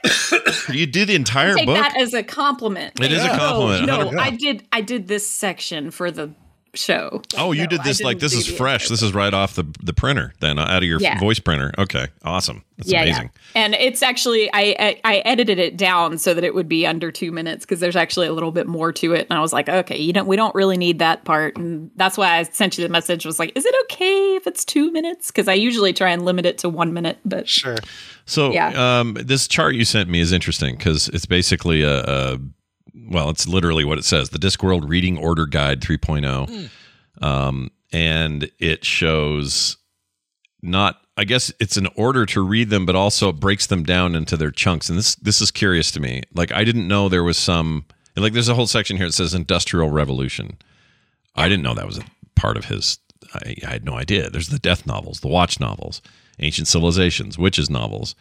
you 0.71 0.87
do 0.87 1.05
the 1.05 1.15
entire 1.15 1.55
take 1.55 1.67
book, 1.67 1.77
that 1.77 1.97
as 1.97 2.15
a 2.15 2.23
compliment. 2.23 3.01
It 3.01 3.13
is 3.13 3.25
a 3.25 3.29
compliment, 3.29 3.87
No, 3.87 4.11
no 4.11 4.19
I 4.19 4.31
did. 4.31 4.65
I 4.73 4.81
did 4.81 5.09
this 5.09 5.31
section 5.31 5.91
for 5.91 6.11
the 6.11 6.35
show. 6.75 7.23
oh, 7.37 7.53
you 7.53 7.63
No, 7.63 7.69
did 7.69 7.83
this 7.85 8.01
like 8.03 8.19
this 8.21 8.33
is 8.33 8.47
fresh. 8.47 8.89
This 8.89 9.03
is 9.03 9.13
right 9.15 9.33
off 9.35 9.55
the 9.55 9.65
the 9.83 9.93
printer, 9.93 10.33
then 10.41 10.59
uh, 10.59 10.63
out 10.67 10.79
of 10.83 10.89
your 10.89 11.01
Yeah. 11.01 11.19
voice 11.19 11.39
printer. 11.39 11.73
Okay, 11.79 12.07
awesome. 12.25 12.65
That's 12.79 12.91
yeah, 12.91 13.03
amazing. 13.03 13.31
yeah. 13.55 13.63
And 13.65 13.75
it's 13.75 14.03
actually 14.03 14.49
I, 14.53 14.75
I 14.79 15.01
I 15.05 15.17
edited 15.19 15.59
it 15.59 15.77
down 15.77 16.19
so 16.19 16.33
that 16.35 16.45
it 16.45 16.55
would 16.55 16.69
be 16.69 16.87
under 16.87 17.11
two 17.11 17.33
minutes 17.33 17.65
because 17.65 17.81
there's 17.81 17.97
actually 17.97 18.27
a 18.29 18.33
little 18.33 18.53
bit 18.53 18.67
more 18.67 18.93
to 18.93 19.13
it. 19.15 19.27
And 19.29 19.37
I 19.39 19.43
was 19.43 19.53
like, 19.53 19.69
okay, 19.69 19.99
you 19.99 20.13
don't 20.13 20.27
we 20.29 20.37
don't 20.37 20.55
really 20.55 20.77
need 20.77 20.99
that 21.01 21.25
part, 21.25 21.57
and 21.57 21.91
that's 21.97 22.17
why 22.17 22.37
I 22.39 22.43
sent 22.45 22.79
you 22.79 22.85
the 22.85 22.91
message. 22.91 23.27
Was 23.27 23.39
like, 23.39 23.53
is 23.57 23.67
it 23.67 23.75
okay 23.85 24.37
if 24.37 24.47
it's 24.47 24.65
two 24.65 24.91
minutes? 24.93 25.29
Because 25.31 25.49
I 25.49 25.55
usually 25.55 25.93
try 25.93 26.11
and 26.11 26.25
limit 26.25 26.47
it 26.47 26.59
to 26.59 26.69
one 26.69 26.93
minute, 26.93 27.19
but 27.25 27.49
Sure. 27.49 27.77
So, 28.27 28.53
Yeah. 28.53 29.01
um, 29.01 29.15
this 29.15 29.49
chart 29.49 29.75
you 29.75 29.85
sent 29.85 30.09
me 30.09 30.21
is 30.21 30.31
interesting 30.31 30.77
because 30.77 31.09
it's 31.09 31.27
basically 31.27 31.83
a, 31.83 32.01
a, 32.05 32.39
well, 32.95 33.31
it's 33.31 33.47
literally 33.47 33.85
what 33.85 33.99
it 33.99 34.05
says: 34.05 34.31
the 34.31 34.39
Discworld 34.39 34.89
Reading 34.89 35.19
Order 35.19 35.47
Guide 35.47 35.81
3.0, 35.81 36.71
um, 37.23 37.71
and 37.93 38.51
it 38.59 38.85
shows 38.85 39.77
not. 40.63 41.01
I 41.17 41.25
guess 41.25 41.53
it's 41.61 41.77
an 41.77 41.89
order 41.97 42.25
to 42.27 42.41
read 42.41 42.71
them, 42.71 42.87
but 42.87 42.97
also 42.97 43.29
it 43.29 43.41
breaks 43.41 43.67
them 43.67 43.83
down 43.83 44.15
into 44.15 44.39
their 44.39 44.51
chunks. 44.51 44.89
And 44.89 44.99
this 44.99 45.15
this 45.17 45.41
is 45.41 45.51
curious 45.51 45.91
to 45.93 46.01
me. 46.01 46.23
Like 46.35 46.51
I 46.53 46.65
didn't 46.65 46.89
know 46.89 47.09
there 47.09 47.25
was 47.25 47.37
some 47.37 47.85
like 48.17 48.33
there's 48.33 48.49
a 48.49 48.55
whole 48.55 48.67
section 48.67 48.97
here 48.97 49.07
that 49.07 49.13
says 49.13 49.35
Industrial 49.35 49.91
Revolution. 49.91 50.59
I 51.35 51.49
didn't 51.49 51.63
know 51.63 51.75
that 51.75 51.87
was 51.87 51.99
a 51.99 52.05
part 52.35 52.57
of 52.57 52.67
his. 52.67 52.99
I, 53.35 53.57
I 53.67 53.71
had 53.71 53.85
no 53.85 53.95
idea. 53.95 54.31
There's 54.31 54.49
the 54.49 54.59
death 54.59 54.87
novels, 54.87 55.21
the 55.21 55.29
watch 55.29 55.61
novels, 55.61 56.03
ancient 56.39 56.69
civilizations, 56.69 57.39
witches 57.39 57.71
novels. 57.71 58.15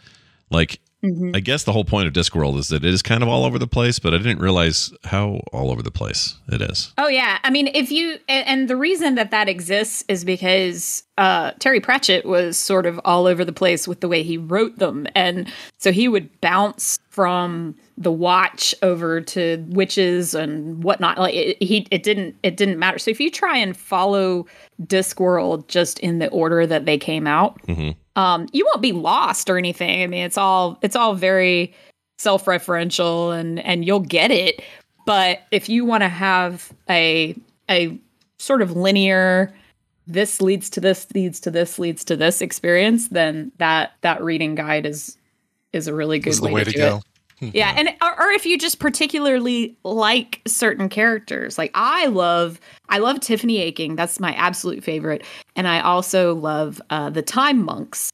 Like, 0.52 0.80
I 1.02 1.40
guess 1.40 1.64
the 1.64 1.72
whole 1.72 1.86
point 1.86 2.08
of 2.08 2.14
Discworld 2.14 2.58
is 2.58 2.68
that 2.70 2.84
it 2.84 2.94
is 2.94 3.02
kind 3.02 3.24
of 3.24 3.30
all 3.30 3.46
over 3.46 3.58
the 3.58 3.68
place, 3.68 4.00
but 4.00 4.14
I 4.14 4.18
didn't 4.18 4.40
realize 4.40 4.92
how 5.06 5.42
all 5.54 5.72
over 5.72 5.82
the 5.82 5.92
place 5.92 6.36
it 6.50 6.62
is. 6.62 6.94
Oh 6.98 7.08
yeah, 7.08 7.40
I 7.44 7.50
mean, 7.50 7.68
if 7.74 7.90
you 7.90 8.20
and, 8.28 8.70
the 8.70 8.76
reason 8.76 9.16
that 9.16 9.32
that 9.32 9.48
exists 9.48 10.04
is 10.10 10.26
because 10.26 11.04
uh, 11.18 11.52
Terry 11.60 11.80
Pratchett 11.80 12.26
was 12.26 12.58
sort 12.58 12.86
of 12.86 13.00
all 13.06 13.28
over 13.28 13.46
the 13.46 13.54
place 13.54 13.88
with 13.88 14.02
the 14.02 14.10
way 14.10 14.24
he 14.24 14.38
wrote 14.38 14.78
them, 14.78 15.08
and 15.16 15.50
so 15.78 15.94
he 15.94 16.10
would 16.10 16.42
bounce 16.42 17.00
from 17.10 17.76
the 17.98 18.12
Watch 18.12 18.76
over 18.82 19.22
to 19.22 19.66
witches 19.70 20.34
and 20.34 20.84
whatnot. 20.84 21.18
Like 21.18 21.34
it, 21.34 21.62
he, 21.62 21.88
it 21.92 22.04
didn't, 22.04 22.36
it 22.44 22.56
didn't 22.56 22.80
matter. 22.80 22.98
So 22.98 23.12
if 23.12 23.20
you 23.20 23.30
try 23.30 23.58
and 23.58 23.76
follow 23.76 24.46
Discworld 24.84 25.68
just 25.68 26.00
in 26.00 26.20
the 26.20 26.30
order 26.30 26.66
that 26.66 26.86
they 26.86 26.98
came 26.98 27.28
out, 27.28 27.60
um, 28.20 28.48
you 28.52 28.66
won't 28.66 28.82
be 28.82 28.92
lost 28.92 29.50
or 29.50 29.58
anything. 29.58 30.04
I 30.04 30.08
mean, 30.08 30.26
it's 30.26 30.38
all, 30.38 30.78
it's 30.82 30.96
all 30.96 31.16
very 31.16 31.74
self-referential 32.20 33.38
and 33.38 33.60
and 33.62 33.86
you'll 33.86 34.02
get 34.02 34.30
it 34.30 34.62
but 35.06 35.44
if 35.52 35.70
you 35.70 35.86
want 35.86 36.04
to 36.04 36.10
have 36.10 36.74
a 36.90 37.34
a 37.70 37.98
sort 38.38 38.62
of 38.62 38.76
linear 38.76 39.54
this 40.06 40.42
leads 40.42 40.70
to 40.70 40.82
this 40.82 41.08
leads 41.16 41.40
to 41.40 41.50
this 41.50 41.80
leads 41.80 42.04
to 42.04 42.18
this 42.18 42.42
experience 42.42 43.08
then 43.08 43.50
that 43.58 43.94
that 44.02 44.22
reading 44.22 44.54
guide 44.54 44.86
is 44.86 45.18
is 45.72 45.88
a 45.88 45.96
really 45.96 46.20
good 46.20 46.38
way, 46.42 46.52
way 46.52 46.64
to, 46.66 46.72
to 46.72 46.78
do 46.78 46.78
go. 46.78 46.98
it. 46.98 47.04
yeah 47.54 47.74
and 47.76 47.90
or, 48.02 48.22
or 48.22 48.32
if 48.32 48.46
you 48.46 48.58
just 48.58 48.80
particularly 48.80 49.78
like 49.84 50.42
certain 50.48 50.90
characters. 50.90 51.58
Like 51.58 51.72
i 51.74 52.08
love 52.08 52.60
i 52.90 52.98
love 52.98 53.20
tiffany 53.20 53.60
aching. 53.60 53.96
That's 53.96 54.20
my 54.20 54.34
absolute 54.34 54.84
favorite. 54.84 55.24
And 55.56 55.68
i 55.68 55.80
also 55.82 56.36
love 56.36 56.82
uh, 56.90 57.10
the 57.10 57.22
time 57.22 57.64
monks. 57.64 58.12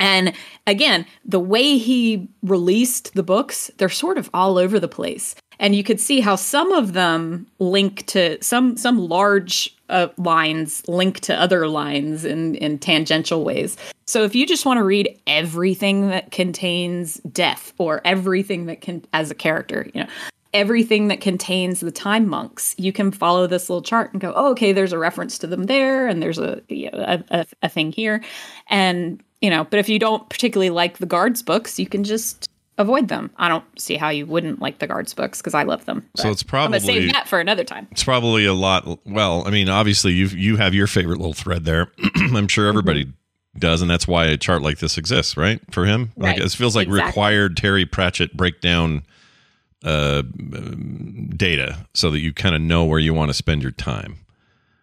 And 0.00 0.32
again, 0.66 1.04
the 1.26 1.38
way 1.38 1.76
he 1.76 2.28
released 2.42 3.12
the 3.14 3.22
books, 3.22 3.70
they're 3.76 3.90
sort 3.90 4.16
of 4.16 4.30
all 4.32 4.56
over 4.56 4.80
the 4.80 4.88
place. 4.88 5.34
And 5.58 5.74
you 5.74 5.84
could 5.84 6.00
see 6.00 6.20
how 6.20 6.36
some 6.36 6.72
of 6.72 6.94
them 6.94 7.46
link 7.58 8.06
to 8.06 8.42
some 8.42 8.78
some 8.78 8.98
large 8.98 9.76
uh, 9.90 10.08
lines 10.16 10.82
link 10.88 11.20
to 11.20 11.34
other 11.38 11.68
lines 11.68 12.24
in 12.24 12.54
in 12.56 12.78
tangential 12.78 13.44
ways. 13.44 13.76
So 14.06 14.24
if 14.24 14.34
you 14.34 14.46
just 14.46 14.66
want 14.66 14.78
to 14.78 14.84
read 14.84 15.20
everything 15.26 16.08
that 16.08 16.32
contains 16.32 17.14
death 17.32 17.72
or 17.78 18.00
everything 18.04 18.66
that 18.66 18.80
can 18.80 19.04
as 19.12 19.30
a 19.30 19.34
character, 19.34 19.88
you 19.94 20.02
know, 20.02 20.08
everything 20.52 21.08
that 21.08 21.20
contains 21.20 21.80
the 21.80 21.92
time 21.92 22.26
monks, 22.28 22.74
you 22.76 22.92
can 22.92 23.12
follow 23.12 23.46
this 23.46 23.70
little 23.70 23.82
chart 23.82 24.12
and 24.12 24.20
go, 24.20 24.32
oh, 24.34 24.50
okay, 24.50 24.72
there's 24.72 24.92
a 24.92 24.98
reference 24.98 25.38
to 25.38 25.46
them 25.46 25.64
there, 25.64 26.08
and 26.08 26.22
there's 26.22 26.38
a 26.38 26.60
you 26.68 26.90
know, 26.90 26.98
a, 26.98 27.24
a, 27.30 27.46
a 27.62 27.68
thing 27.68 27.92
here, 27.92 28.22
and 28.68 29.22
you 29.40 29.50
know. 29.50 29.64
But 29.64 29.78
if 29.78 29.88
you 29.88 29.98
don't 29.98 30.28
particularly 30.28 30.70
like 30.70 30.98
the 30.98 31.06
guards 31.06 31.42
books, 31.42 31.78
you 31.78 31.86
can 31.86 32.02
just 32.02 32.49
avoid 32.80 33.08
them. 33.08 33.30
I 33.36 33.48
don't 33.48 33.64
see 33.78 33.96
how 33.96 34.08
you 34.08 34.26
wouldn't 34.26 34.60
like 34.60 34.78
the 34.78 34.86
guards 34.86 35.14
books 35.14 35.38
because 35.38 35.54
I 35.54 35.62
love 35.64 35.84
them. 35.84 36.08
So 36.16 36.30
it's 36.30 36.42
I'm 36.42 36.48
probably 36.48 36.80
save 36.80 37.12
that 37.12 37.28
for 37.28 37.38
another 37.40 37.64
time. 37.64 37.86
it's 37.90 38.04
probably 38.04 38.46
a 38.46 38.54
lot. 38.54 38.98
Well, 39.06 39.46
I 39.46 39.50
mean, 39.50 39.68
obviously 39.68 40.12
you 40.12 40.26
you 40.26 40.56
have 40.56 40.74
your 40.74 40.86
favorite 40.86 41.18
little 41.18 41.34
thread 41.34 41.64
there. 41.64 41.92
I'm 42.16 42.48
sure 42.48 42.66
everybody 42.66 43.12
does, 43.58 43.82
and 43.82 43.90
that's 43.90 44.06
why 44.08 44.26
a 44.26 44.36
chart 44.36 44.62
like 44.62 44.78
this 44.78 44.96
exists, 44.98 45.36
right? 45.36 45.60
For 45.72 45.84
him, 45.84 46.12
like 46.16 46.38
it 46.38 46.50
feels 46.52 46.74
like 46.76 46.88
Exactly. 46.88 47.06
required 47.08 47.56
Terry 47.56 47.84
Pratchett 47.86 48.36
breakdown 48.36 49.02
uh, 49.84 50.22
um, 50.54 51.30
data 51.36 51.86
so 51.94 52.10
that 52.10 52.20
you 52.20 52.32
kind 52.32 52.54
of 52.54 52.60
know 52.60 52.84
where 52.84 52.98
you 52.98 53.14
want 53.14 53.30
to 53.30 53.34
spend 53.34 53.62
your 53.62 53.72
time. 53.72 54.16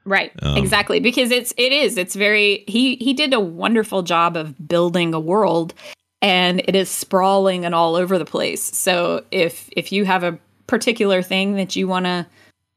Right. 0.05 0.31
exactly. 0.41 1.01
Because 1.01 1.31
it's 1.31 1.53
it 1.57 1.73
is. 1.73 1.97
It's 1.97 2.15
very 2.15 2.63
he 2.67 2.95
he 2.95 3.13
did 3.13 3.33
a 3.33 3.41
wonderful 3.41 4.03
job 4.03 4.37
of 4.37 4.55
building 4.67 5.13
a 5.13 5.19
world 5.19 5.73
and 6.21 6.61
it 6.65 6.75
is 6.75 6.89
sprawling 6.89 7.65
and 7.65 7.75
all 7.75 7.95
over 7.95 8.17
the 8.17 8.25
place. 8.25 8.63
So 8.63 9.23
if 9.31 9.69
if 9.71 9.91
you 9.91 10.05
have 10.05 10.23
a 10.23 10.37
particular 10.67 11.21
thing 11.21 11.55
that 11.55 11.75
you 11.75 11.87
wanna 11.87 12.27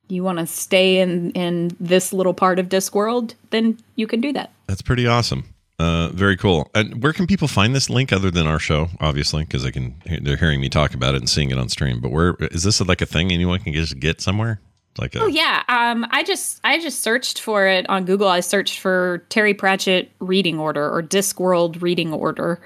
you 0.08 0.22
wanna 0.22 0.46
stay 0.46 1.00
in 1.00 1.30
in 1.32 1.76
this 1.80 2.12
little 2.12 2.34
part 2.34 2.58
of 2.58 2.68
Discworld, 2.68 3.34
then 3.50 3.78
you 3.96 4.06
can 4.06 4.20
do 4.20 4.32
that. 4.32 4.52
That's 4.66 4.82
pretty 4.82 5.06
awesome. 5.06 5.44
Uh, 5.78 6.10
very 6.10 6.36
cool. 6.36 6.70
And 6.74 7.02
where 7.02 7.14
can 7.14 7.26
people 7.26 7.48
find 7.48 7.74
this 7.74 7.88
link 7.88 8.12
other 8.12 8.30
than 8.30 8.46
our 8.46 8.58
show? 8.58 8.88
Obviously, 9.00 9.44
because 9.44 9.62
they 9.62 9.70
can 9.70 9.94
they're 10.20 10.36
hearing 10.36 10.60
me 10.60 10.68
talk 10.68 10.92
about 10.92 11.14
it 11.14 11.18
and 11.18 11.28
seeing 11.28 11.50
it 11.50 11.58
on 11.58 11.70
stream. 11.70 12.00
But 12.00 12.10
where 12.10 12.36
is 12.38 12.64
this 12.64 12.80
like 12.82 13.00
a 13.00 13.06
thing 13.06 13.32
anyone 13.32 13.60
can 13.60 13.72
just 13.72 13.98
get 13.98 14.20
somewhere? 14.20 14.60
Like 14.98 15.14
a, 15.14 15.22
Oh 15.22 15.26
yeah. 15.26 15.62
Um 15.68 16.06
I 16.10 16.22
just 16.22 16.60
I 16.64 16.78
just 16.80 17.00
searched 17.00 17.40
for 17.40 17.66
it 17.66 17.88
on 17.88 18.04
Google. 18.04 18.28
I 18.28 18.40
searched 18.40 18.78
for 18.78 19.24
Terry 19.30 19.54
Pratchett 19.54 20.10
reading 20.18 20.58
order 20.58 20.86
or 20.86 21.02
Discworld 21.02 21.80
reading 21.80 22.12
order. 22.12 22.60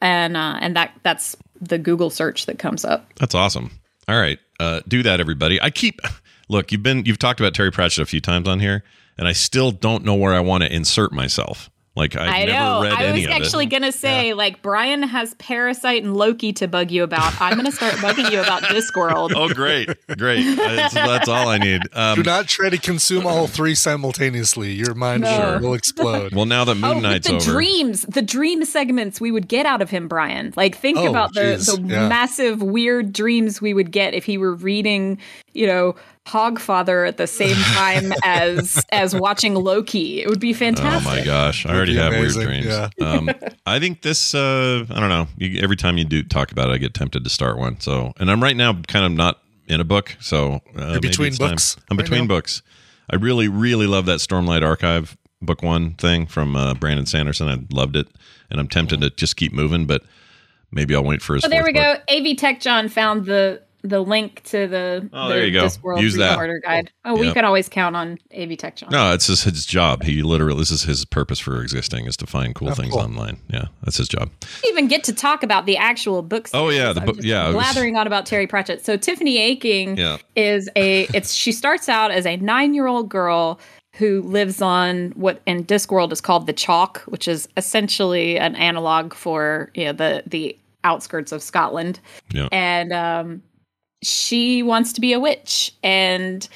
And 0.00 0.36
uh 0.36 0.58
and 0.60 0.76
that 0.76 0.92
that's 1.02 1.36
the 1.60 1.78
Google 1.78 2.10
search 2.10 2.46
that 2.46 2.58
comes 2.58 2.84
up. 2.84 3.12
That's 3.16 3.34
awesome. 3.34 3.70
All 4.08 4.18
right. 4.18 4.38
uh, 4.58 4.80
do 4.88 5.02
that, 5.02 5.20
everybody. 5.20 5.60
I 5.60 5.70
keep 5.70 6.00
look. 6.48 6.72
You've 6.72 6.82
been 6.82 7.04
you've 7.06 7.18
talked 7.18 7.40
about 7.40 7.54
Terry 7.54 7.70
Pratchett 7.70 8.02
a 8.02 8.06
few 8.06 8.20
times 8.20 8.48
on 8.48 8.60
here, 8.60 8.82
and 9.18 9.28
I 9.28 9.32
still 9.32 9.70
don't 9.70 10.04
know 10.04 10.14
where 10.14 10.34
I 10.34 10.40
want 10.40 10.62
to 10.64 10.74
insert 10.74 11.12
myself. 11.12 11.70
Like 11.96 12.14
I've 12.14 12.28
I 12.28 12.44
never 12.44 12.52
know. 12.52 12.82
read 12.84 12.92
I 12.92 13.12
was 13.12 13.26
actually 13.26 13.64
it. 13.64 13.70
gonna 13.70 13.90
say, 13.90 14.32
like, 14.32 14.62
Brian 14.62 15.02
has 15.02 15.34
Parasite 15.34 16.04
and 16.04 16.16
Loki 16.16 16.52
to 16.54 16.68
bug 16.68 16.90
you 16.92 17.02
about. 17.02 17.38
I'm 17.40 17.56
gonna 17.56 17.72
start 17.72 17.94
bugging 17.94 18.30
you 18.30 18.40
about 18.40 18.62
Discworld. 18.62 19.32
Oh, 19.34 19.48
great, 19.52 19.88
great. 20.16 20.42
That's, 20.56 20.94
that's 20.94 21.28
all 21.28 21.48
I 21.48 21.58
need. 21.58 21.82
Do 21.82 22.00
Um, 22.00 22.22
not 22.22 22.46
try 22.46 22.70
to 22.70 22.78
consume 22.78 23.26
all 23.26 23.48
three 23.48 23.74
simultaneously. 23.74 24.72
Your 24.72 24.94
mind 24.94 25.22
No. 25.24 25.58
will, 25.60 25.68
will 25.70 25.74
explode. 25.74 26.32
well, 26.32 26.46
now 26.46 26.64
that 26.64 26.76
Moon 26.76 26.84
Oh, 26.84 26.94
with 26.94 27.02
Knight's 27.02 27.26
the 27.26 27.34
over, 27.36 27.44
dreams, 27.44 28.02
the 28.02 28.22
dream 28.22 28.64
segments 28.64 29.20
we 29.20 29.32
would 29.32 29.48
get 29.48 29.66
out 29.66 29.82
of 29.82 29.90
him, 29.90 30.06
Brian. 30.06 30.52
Like, 30.56 30.76
think 30.76 30.96
Oh, 30.96 31.08
about 31.08 31.34
the, 31.34 31.56
geez, 31.56 31.66
the 31.66 31.82
yeah. 31.82 32.08
massive, 32.08 32.62
weird 32.62 33.12
dreams 33.12 33.60
we 33.60 33.74
would 33.74 33.90
get 33.90 34.14
if 34.14 34.24
he 34.24 34.38
were 34.38 34.54
reading, 34.54 35.18
you 35.54 35.66
know, 35.66 35.96
Hogfather 36.30 37.06
at 37.06 37.16
the 37.16 37.26
same 37.26 37.56
time 37.74 38.12
as 38.24 38.84
as 38.92 39.14
watching 39.14 39.54
Loki. 39.54 40.22
It 40.22 40.28
would 40.28 40.40
be 40.40 40.52
fantastic. 40.52 41.10
Oh 41.10 41.16
my 41.16 41.24
gosh, 41.24 41.66
I 41.66 41.74
already 41.74 41.96
have 41.96 42.12
amazing, 42.12 42.46
weird 42.46 42.62
dreams. 42.62 42.66
yeah. 42.66 42.88
um, 43.06 43.30
I 43.66 43.78
think 43.78 44.02
this. 44.02 44.34
Uh, 44.34 44.86
I 44.90 45.00
don't 45.00 45.08
know. 45.08 45.26
You, 45.36 45.60
every 45.62 45.76
time 45.76 45.98
you 45.98 46.04
do 46.04 46.22
talk 46.22 46.52
about 46.52 46.70
it, 46.70 46.72
I 46.72 46.78
get 46.78 46.94
tempted 46.94 47.24
to 47.24 47.30
start 47.30 47.58
one. 47.58 47.80
So, 47.80 48.12
and 48.18 48.30
I'm 48.30 48.42
right 48.42 48.56
now 48.56 48.74
kind 48.88 49.04
of 49.04 49.12
not 49.12 49.40
in 49.66 49.80
a 49.80 49.84
book. 49.84 50.16
So 50.20 50.60
uh, 50.76 50.92
maybe 50.92 51.08
between 51.08 51.28
it's 51.28 51.38
time. 51.38 51.50
books 51.50 51.76
I'm 51.90 51.96
right 51.96 52.04
between 52.04 52.22
now? 52.22 52.34
books. 52.34 52.62
I 53.10 53.16
really, 53.16 53.48
really 53.48 53.86
love 53.86 54.06
that 54.06 54.20
Stormlight 54.20 54.62
Archive 54.64 55.16
book 55.42 55.62
one 55.62 55.94
thing 55.94 56.26
from 56.26 56.56
uh, 56.56 56.74
Brandon 56.74 57.06
Sanderson. 57.06 57.48
I 57.48 57.58
loved 57.74 57.96
it, 57.96 58.06
and 58.50 58.60
I'm 58.60 58.68
tempted 58.68 59.00
to 59.00 59.10
just 59.10 59.36
keep 59.36 59.52
moving, 59.52 59.86
but 59.86 60.02
maybe 60.70 60.94
I'll 60.94 61.04
wait 61.04 61.22
for 61.22 61.34
his. 61.34 61.42
So 61.42 61.48
there 61.48 61.64
we 61.64 61.72
book. 61.72 62.02
go. 62.08 62.14
AV 62.14 62.36
Tech 62.36 62.60
John 62.60 62.88
found 62.88 63.26
the 63.26 63.62
the 63.82 64.00
link 64.02 64.42
to 64.44 64.66
the, 64.66 65.08
Oh, 65.12 65.28
the 65.28 65.34
there 65.34 65.46
you 65.46 65.52
go. 65.52 65.64
Discworld 65.66 66.00
Use 66.02 66.16
that. 66.16 66.36
three-parter 66.38 66.62
guide. 66.62 66.90
Oh, 67.04 67.16
we 67.18 67.32
can 67.32 67.44
always 67.44 67.68
count 67.68 67.96
on 67.96 68.18
AV 68.36 68.56
Tech 68.58 68.76
John. 68.76 68.90
No, 68.90 69.12
it's 69.12 69.26
just 69.26 69.44
his 69.44 69.64
job. 69.64 70.02
He 70.02 70.22
literally, 70.22 70.58
this 70.60 70.70
is 70.70 70.82
his 70.82 71.04
purpose 71.04 71.38
for 71.38 71.62
existing 71.62 72.06
is 72.06 72.16
to 72.18 72.26
find 72.26 72.54
cool 72.54 72.74
things 72.74 72.92
cool. 72.92 73.00
online. 73.02 73.38
Yeah, 73.48 73.66
that's 73.82 73.96
his 73.96 74.08
job. 74.08 74.30
didn't 74.40 74.64
even 74.72 74.88
get 74.88 75.04
to 75.04 75.12
talk 75.14 75.42
about 75.42 75.66
the 75.66 75.76
actual 75.76 76.22
books. 76.22 76.50
Oh, 76.54 76.68
yeah, 76.70 76.92
the 76.92 77.00
book- 77.00 77.16
yeah, 77.20 77.44
it 77.44 77.46
was- 77.48 77.54
blathering 77.54 77.96
on 77.96 78.06
about 78.06 78.26
Terry 78.26 78.46
Pratchett. 78.46 78.84
So 78.84 78.96
Tiffany 78.96 79.38
Aching 79.38 79.96
Yeah. 79.96 80.18
is 80.36 80.68
a. 80.76 81.08
It's 81.14 81.32
she 81.32 81.52
starts 81.52 81.88
out 81.88 82.10
as 82.10 82.26
a 82.26 82.36
nine 82.36 82.74
year 82.74 82.86
old 82.86 83.08
girl 83.08 83.58
who 83.94 84.22
lives 84.22 84.62
on 84.62 85.10
what 85.16 85.40
in 85.46 85.64
Discworld 85.64 86.12
is 86.12 86.20
called 86.20 86.46
the 86.46 86.52
Chalk, 86.52 86.98
which 87.06 87.26
is 87.26 87.48
essentially 87.56 88.38
an 88.38 88.54
analog 88.56 89.14
for 89.14 89.70
you 89.74 89.86
know 89.86 89.92
the 89.92 90.22
the 90.26 90.56
outskirts 90.84 91.32
of 91.32 91.42
Scotland, 91.42 92.00
Yeah. 92.32 92.48
and 92.52 92.92
um, 92.92 93.42
she 94.02 94.62
wants 94.62 94.92
to 94.94 95.00
be 95.00 95.12
a 95.12 95.20
witch 95.20 95.74
and 95.82 96.48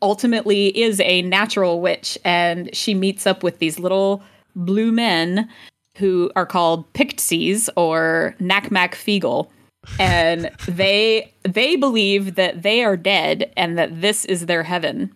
ultimately 0.00 0.76
is 0.78 1.00
a 1.00 1.22
natural 1.22 1.80
witch. 1.80 2.18
And 2.24 2.74
she 2.74 2.94
meets 2.94 3.26
up 3.26 3.42
with 3.42 3.58
these 3.58 3.78
little 3.78 4.22
blue 4.56 4.92
men 4.92 5.48
who 5.96 6.30
are 6.34 6.46
called 6.46 6.90
Pixies 6.94 7.68
or 7.76 8.34
Nac 8.40 8.70
Mac 8.70 8.94
Feegle 8.94 9.48
and 9.98 10.50
they 10.68 11.32
they 11.42 11.76
believe 11.76 12.34
that 12.34 12.62
they 12.62 12.84
are 12.84 12.96
dead 12.96 13.52
and 13.56 13.78
that 13.78 14.00
this 14.00 14.24
is 14.24 14.46
their 14.46 14.62
heaven. 14.62 15.12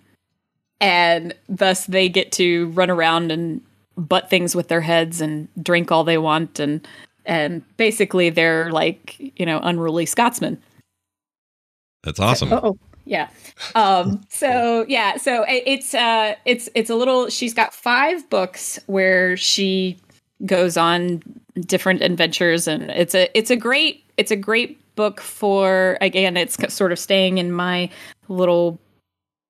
And 0.80 1.34
thus 1.48 1.86
they 1.86 2.08
get 2.08 2.32
to 2.32 2.68
run 2.70 2.90
around 2.90 3.32
and 3.32 3.62
butt 3.96 4.28
things 4.28 4.54
with 4.54 4.68
their 4.68 4.82
heads 4.82 5.22
and 5.22 5.48
drink 5.62 5.90
all 5.90 6.04
they 6.04 6.18
want. 6.18 6.60
And 6.60 6.86
and 7.24 7.64
basically 7.76 8.30
they're 8.30 8.70
like 8.70 9.16
you 9.38 9.46
know 9.46 9.58
unruly 9.62 10.06
scotsmen 10.06 10.62
That's 12.06 12.20
awesome. 12.20 12.52
Oh, 12.52 12.78
yeah. 13.04 13.28
Um, 13.74 14.22
so 14.30 14.86
yeah, 14.88 15.16
so 15.16 15.42
it- 15.42 15.64
it's 15.66 15.92
uh, 15.92 16.36
it's 16.44 16.68
it's 16.74 16.88
a 16.88 16.94
little. 16.94 17.28
She's 17.28 17.52
got 17.52 17.74
five 17.74 18.30
books 18.30 18.78
where 18.86 19.36
she 19.36 19.96
goes 20.44 20.76
on 20.76 21.22
different 21.60 22.02
adventures, 22.02 22.68
and 22.68 22.90
it's 22.90 23.14
a 23.14 23.28
it's 23.36 23.50
a 23.50 23.56
great 23.56 24.04
it's 24.16 24.30
a 24.30 24.36
great 24.36 24.78
book 24.94 25.20
for 25.20 25.98
again. 26.00 26.36
It's 26.36 26.56
sort 26.72 26.92
of 26.92 26.98
staying 26.98 27.38
in 27.38 27.50
my 27.52 27.90
little 28.28 28.78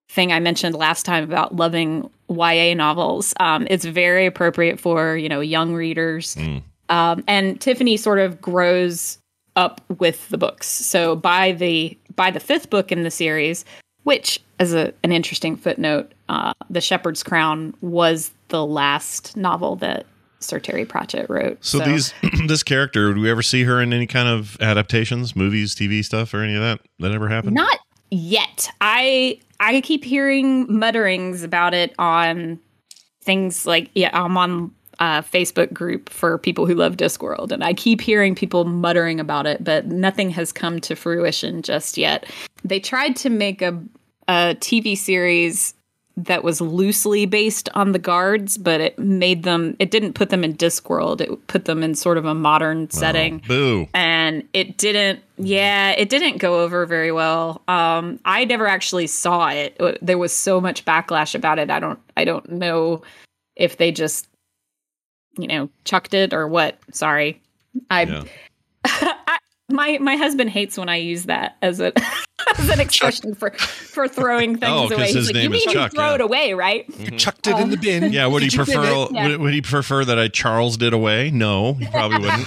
thing 0.08 0.32
I 0.32 0.40
mentioned 0.40 0.74
last 0.74 1.04
time 1.04 1.24
about 1.24 1.56
loving 1.56 2.08
YA 2.30 2.72
novels. 2.74 3.34
Um, 3.38 3.66
it's 3.68 3.84
very 3.84 4.24
appropriate 4.24 4.80
for 4.80 5.14
you 5.16 5.28
know 5.28 5.40
young 5.40 5.74
readers. 5.74 6.36
Mm. 6.36 6.62
Um, 6.88 7.24
and 7.26 7.60
Tiffany 7.60 7.96
sort 7.96 8.18
of 8.18 8.40
grows 8.40 9.18
up 9.56 9.80
with 9.98 10.28
the 10.28 10.38
books. 10.38 10.66
So 10.68 11.16
by 11.16 11.52
the 11.52 11.96
by 12.16 12.30
the 12.30 12.40
fifth 12.40 12.70
book 12.70 12.90
in 12.90 13.02
the 13.02 13.10
series, 13.10 13.64
which 14.02 14.40
as 14.58 14.72
a, 14.72 14.92
an 15.02 15.12
interesting 15.12 15.56
footnote, 15.56 16.12
uh, 16.28 16.54
The 16.70 16.80
Shepherd's 16.80 17.22
Crown 17.22 17.74
was 17.80 18.32
the 18.48 18.64
last 18.64 19.36
novel 19.36 19.76
that 19.76 20.06
Sir 20.40 20.58
Terry 20.58 20.84
Pratchett 20.84 21.28
wrote. 21.28 21.64
So, 21.64 21.78
these 21.78 22.14
this 22.46 22.62
character, 22.62 23.14
do 23.14 23.20
we 23.20 23.30
ever 23.30 23.42
see 23.42 23.64
her 23.64 23.80
in 23.80 23.92
any 23.92 24.06
kind 24.06 24.28
of 24.28 24.56
adaptations, 24.60 25.34
movies, 25.34 25.74
TV 25.74 26.04
stuff, 26.04 26.32
or 26.34 26.42
any 26.42 26.54
of 26.54 26.60
that? 26.60 26.80
That 26.98 27.12
ever 27.12 27.28
happened? 27.28 27.54
Not 27.54 27.78
yet. 28.10 28.70
I 28.80 29.40
I 29.60 29.80
keep 29.80 30.04
hearing 30.04 30.66
mutterings 30.72 31.42
about 31.42 31.74
it 31.74 31.94
on 31.98 32.60
things 33.22 33.66
like 33.66 33.90
yeah, 33.94 34.10
I'm 34.12 34.36
on 34.36 34.72
a 34.98 35.22
Facebook 35.22 35.72
group 35.72 36.08
for 36.08 36.38
people 36.38 36.66
who 36.66 36.74
love 36.74 36.96
Discworld, 36.96 37.52
and 37.52 37.62
I 37.64 37.74
keep 37.74 38.00
hearing 38.00 38.34
people 38.34 38.64
muttering 38.64 39.20
about 39.20 39.46
it, 39.46 39.62
but 39.62 39.86
nothing 39.86 40.30
has 40.30 40.52
come 40.52 40.80
to 40.80 40.94
fruition 40.96 41.62
just 41.62 41.96
yet. 41.98 42.26
They 42.64 42.80
tried 42.80 43.16
to 43.16 43.30
make 43.30 43.62
a 43.62 43.80
a 44.28 44.56
TV 44.58 44.98
series 44.98 45.74
that 46.16 46.42
was 46.42 46.60
loosely 46.62 47.26
based 47.26 47.68
on 47.74 47.92
the 47.92 47.98
guards, 47.98 48.56
but 48.58 48.80
it 48.80 48.98
made 48.98 49.42
them 49.42 49.76
it 49.78 49.90
didn't 49.90 50.14
put 50.14 50.30
them 50.30 50.42
in 50.42 50.54
Discworld. 50.56 51.20
It 51.20 51.46
put 51.46 51.66
them 51.66 51.82
in 51.82 51.94
sort 51.94 52.16
of 52.18 52.24
a 52.24 52.34
modern 52.34 52.88
setting 52.90 53.42
Boo. 53.46 53.86
and 53.94 54.42
it 54.54 54.78
didn't 54.78 55.20
yeah 55.36 55.90
it 55.90 56.08
didn't 56.08 56.38
go 56.38 56.62
over 56.62 56.86
very 56.86 57.12
well 57.12 57.60
um 57.68 58.18
i 58.24 58.46
never 58.46 58.66
actually 58.66 59.06
saw 59.06 59.48
it 59.48 59.76
Uh, 59.78 59.92
there 60.00 60.16
was 60.16 60.32
so 60.32 60.58
much 60.62 60.82
backlash 60.86 61.34
about 61.34 61.58
it 61.58 61.70
i 61.70 61.78
don't 61.78 61.98
i 62.16 62.24
don't 62.24 62.50
know 62.50 63.02
if 63.54 63.76
they 63.76 63.92
just 63.92 64.26
you 65.38 65.46
know 65.46 65.68
chucked 65.84 66.14
it 66.14 66.32
or 66.32 66.46
what 66.48 66.78
sorry 66.92 67.40
i, 67.90 68.02
Yeah. 68.02 68.24
I 68.84 69.38
my 69.68 69.98
my 69.98 70.16
husband 70.16 70.50
hates 70.50 70.78
when 70.78 70.88
i 70.88 70.96
use 70.96 71.24
that 71.24 71.56
as 71.62 71.80
a 71.80 71.92
as 72.58 72.68
an 72.68 72.80
expression 72.80 73.34
for 73.34 73.50
for 73.50 74.06
throwing 74.06 74.56
oh, 74.56 74.58
things 74.58 74.70
Oh, 74.70 74.88
'cause 74.88 74.92
away 74.92 75.06
his 75.06 75.14
he's 75.14 75.26
like 75.26 75.36
you 75.36 75.42
is 75.42 75.50
mean 75.50 75.68
Chuck, 75.74 75.92
you 75.92 75.98
throw 75.98 76.08
yeah. 76.10 76.14
it 76.14 76.20
away 76.20 76.52
right 76.54 76.88
mm-hmm. 76.90 77.02
you 77.14 77.18
Chucked 77.18 77.46
it 77.46 77.58
in 77.58 77.70
the 77.70 77.76
bin. 77.76 78.12
Yeah, 78.12 78.26
would 78.26 78.42
he 78.42 78.48
Did 78.48 78.58
you 78.58 78.64
bin 78.64 78.74
prefer? 78.74 79.06
Yeah. 79.12 79.28
Would, 79.28 79.40
would 79.40 79.54
he 79.54 79.62
prefer 79.62 80.04
that 80.04 80.18
I 80.18 80.28
Charles 80.28 80.76
did 80.76 80.92
away? 80.92 81.30
No, 81.30 81.74
he 81.74 81.86
probably 81.86 82.18
wouldn't. 82.20 82.46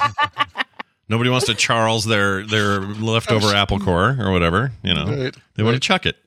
Nobody 1.10 1.30
wants 1.32 1.48
to 1.48 1.56
Charles 1.56 2.06
their 2.06 2.46
their 2.46 2.80
leftover 2.80 3.48
oh, 3.48 3.56
apple 3.56 3.80
core 3.80 4.16
or 4.20 4.32
whatever. 4.32 4.72
You 4.84 4.94
know, 4.94 5.06
Right, 5.06 5.36
they 5.56 5.64
want 5.64 5.74
to 5.74 5.80
chuck 5.80 6.06
it. 6.06 6.18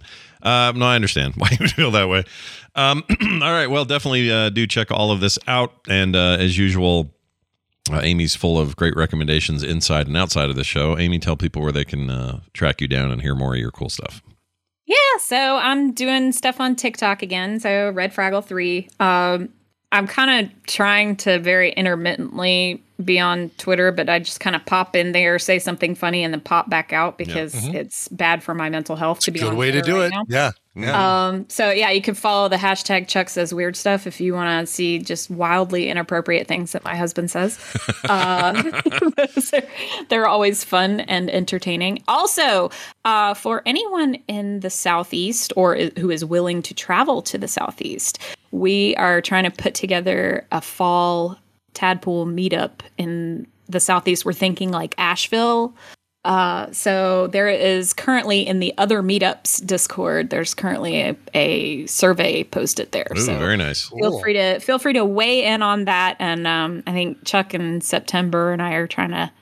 Uh, 0.42 0.72
no, 0.74 0.86
I 0.86 0.96
understand 0.96 1.34
why 1.36 1.48
you 1.58 1.68
feel 1.68 1.90
that 1.92 2.08
way. 2.08 2.24
Um, 2.74 3.04
all 3.42 3.52
right, 3.52 3.68
well, 3.68 3.84
definitely 3.84 4.30
uh, 4.30 4.50
do 4.50 4.66
check 4.66 4.90
all 4.90 5.10
of 5.10 5.20
this 5.20 5.38
out, 5.46 5.72
and 5.88 6.16
uh, 6.16 6.36
as 6.38 6.58
usual. 6.58 7.14
Uh, 7.90 7.98
Amy's 8.00 8.36
full 8.36 8.60
of 8.60 8.76
great 8.76 8.94
recommendations 8.94 9.64
inside 9.64 10.06
and 10.06 10.16
outside 10.16 10.48
of 10.48 10.54
the 10.54 10.62
show. 10.62 10.96
Amy, 10.96 11.18
tell 11.18 11.36
people 11.36 11.60
where 11.62 11.72
they 11.72 11.84
can 11.84 12.10
uh, 12.10 12.38
track 12.54 12.80
you 12.80 12.86
down 12.86 13.10
and 13.10 13.20
hear 13.20 13.34
more 13.34 13.54
of 13.54 13.60
your 13.60 13.72
cool 13.72 13.88
stuff. 13.88 14.22
Yeah, 14.86 14.96
so 15.18 15.56
I'm 15.56 15.92
doing 15.92 16.30
stuff 16.30 16.60
on 16.60 16.76
TikTok 16.76 17.22
again. 17.22 17.58
So 17.58 17.90
Red 17.90 18.14
Fraggle 18.14 18.44
3. 18.44 18.88
Um, 19.00 19.48
I'm 19.90 20.06
kind 20.06 20.46
of 20.46 20.66
trying 20.66 21.16
to 21.16 21.40
very 21.40 21.72
intermittently 21.72 22.82
be 23.02 23.18
on 23.18 23.50
Twitter, 23.58 23.92
but 23.92 24.08
I 24.08 24.18
just 24.18 24.40
kind 24.40 24.56
of 24.56 24.64
pop 24.66 24.96
in 24.96 25.12
there, 25.12 25.38
say 25.38 25.58
something 25.58 25.94
funny, 25.94 26.22
and 26.24 26.32
then 26.32 26.40
pop 26.40 26.68
back 26.70 26.92
out 26.92 27.18
because 27.18 27.54
it's 27.68 28.08
bad 28.08 28.42
for 28.42 28.54
my 28.54 28.68
mental 28.70 28.96
health 28.96 29.20
to 29.20 29.30
be 29.30 29.40
on 29.42 29.50
Good 29.50 29.58
way 29.58 29.70
to 29.70 29.82
do 29.82 29.96
right 29.98 30.06
it. 30.06 30.10
now. 30.10 30.24
Yeah. 30.28 30.52
Yeah. 30.74 31.26
Um, 31.26 31.44
so 31.50 31.70
yeah, 31.70 31.90
you 31.90 32.00
can 32.00 32.14
follow 32.14 32.48
the 32.48 32.56
hashtag 32.56 33.06
Chuck 33.06 33.28
says 33.28 33.52
weird 33.52 33.76
stuff 33.76 34.06
if 34.06 34.22
you 34.22 34.32
want 34.32 34.66
to 34.66 34.72
see 34.72 34.98
just 35.00 35.28
wildly 35.28 35.90
inappropriate 35.90 36.46
things 36.46 36.72
that 36.72 36.82
my 36.82 36.96
husband 36.96 37.30
says. 37.30 37.58
uh, 38.08 38.54
are- 39.52 39.62
they're 40.08 40.26
always 40.26 40.64
fun 40.64 41.00
and 41.00 41.28
entertaining. 41.30 42.02
Also, 42.08 42.70
uh, 43.04 43.34
for 43.34 43.62
anyone 43.66 44.14
in 44.28 44.60
the 44.60 44.70
southeast 44.70 45.52
or 45.56 45.76
who 45.98 46.10
is 46.10 46.24
willing 46.24 46.62
to 46.62 46.72
travel 46.74 47.20
to 47.22 47.36
the 47.36 47.48
southeast, 47.48 48.18
we 48.50 48.96
are 48.96 49.20
trying 49.20 49.44
to 49.44 49.50
put 49.50 49.74
together 49.74 50.46
a 50.52 50.60
fall 50.62 51.36
tadpole 51.74 52.26
meetup 52.26 52.80
in 52.98 53.46
the 53.68 53.80
southeast. 53.80 54.24
We're 54.24 54.32
thinking 54.32 54.70
like 54.70 54.94
Asheville. 54.98 55.74
Uh, 56.24 56.70
so 56.70 57.26
there 57.28 57.48
is 57.48 57.92
currently 57.92 58.46
in 58.46 58.60
the 58.60 58.72
other 58.78 59.02
meetups 59.02 59.64
Discord. 59.66 60.30
There's 60.30 60.54
currently 60.54 61.00
a, 61.00 61.16
a 61.34 61.86
survey 61.86 62.44
posted 62.44 62.92
there. 62.92 63.08
Ooh, 63.16 63.20
so 63.20 63.36
very 63.38 63.56
nice. 63.56 63.88
feel 63.88 64.10
Cool. 64.10 64.20
free 64.20 64.34
to 64.34 64.60
feel 64.60 64.78
free 64.78 64.92
to 64.92 65.04
weigh 65.04 65.44
in 65.44 65.62
on 65.62 65.84
that. 65.86 66.16
And 66.20 66.46
um, 66.46 66.84
I 66.86 66.92
think 66.92 67.24
Chuck 67.24 67.54
in 67.54 67.80
September 67.80 68.52
and 68.52 68.62
I 68.62 68.74
are 68.74 68.86
trying 68.86 69.10
to 69.10 69.32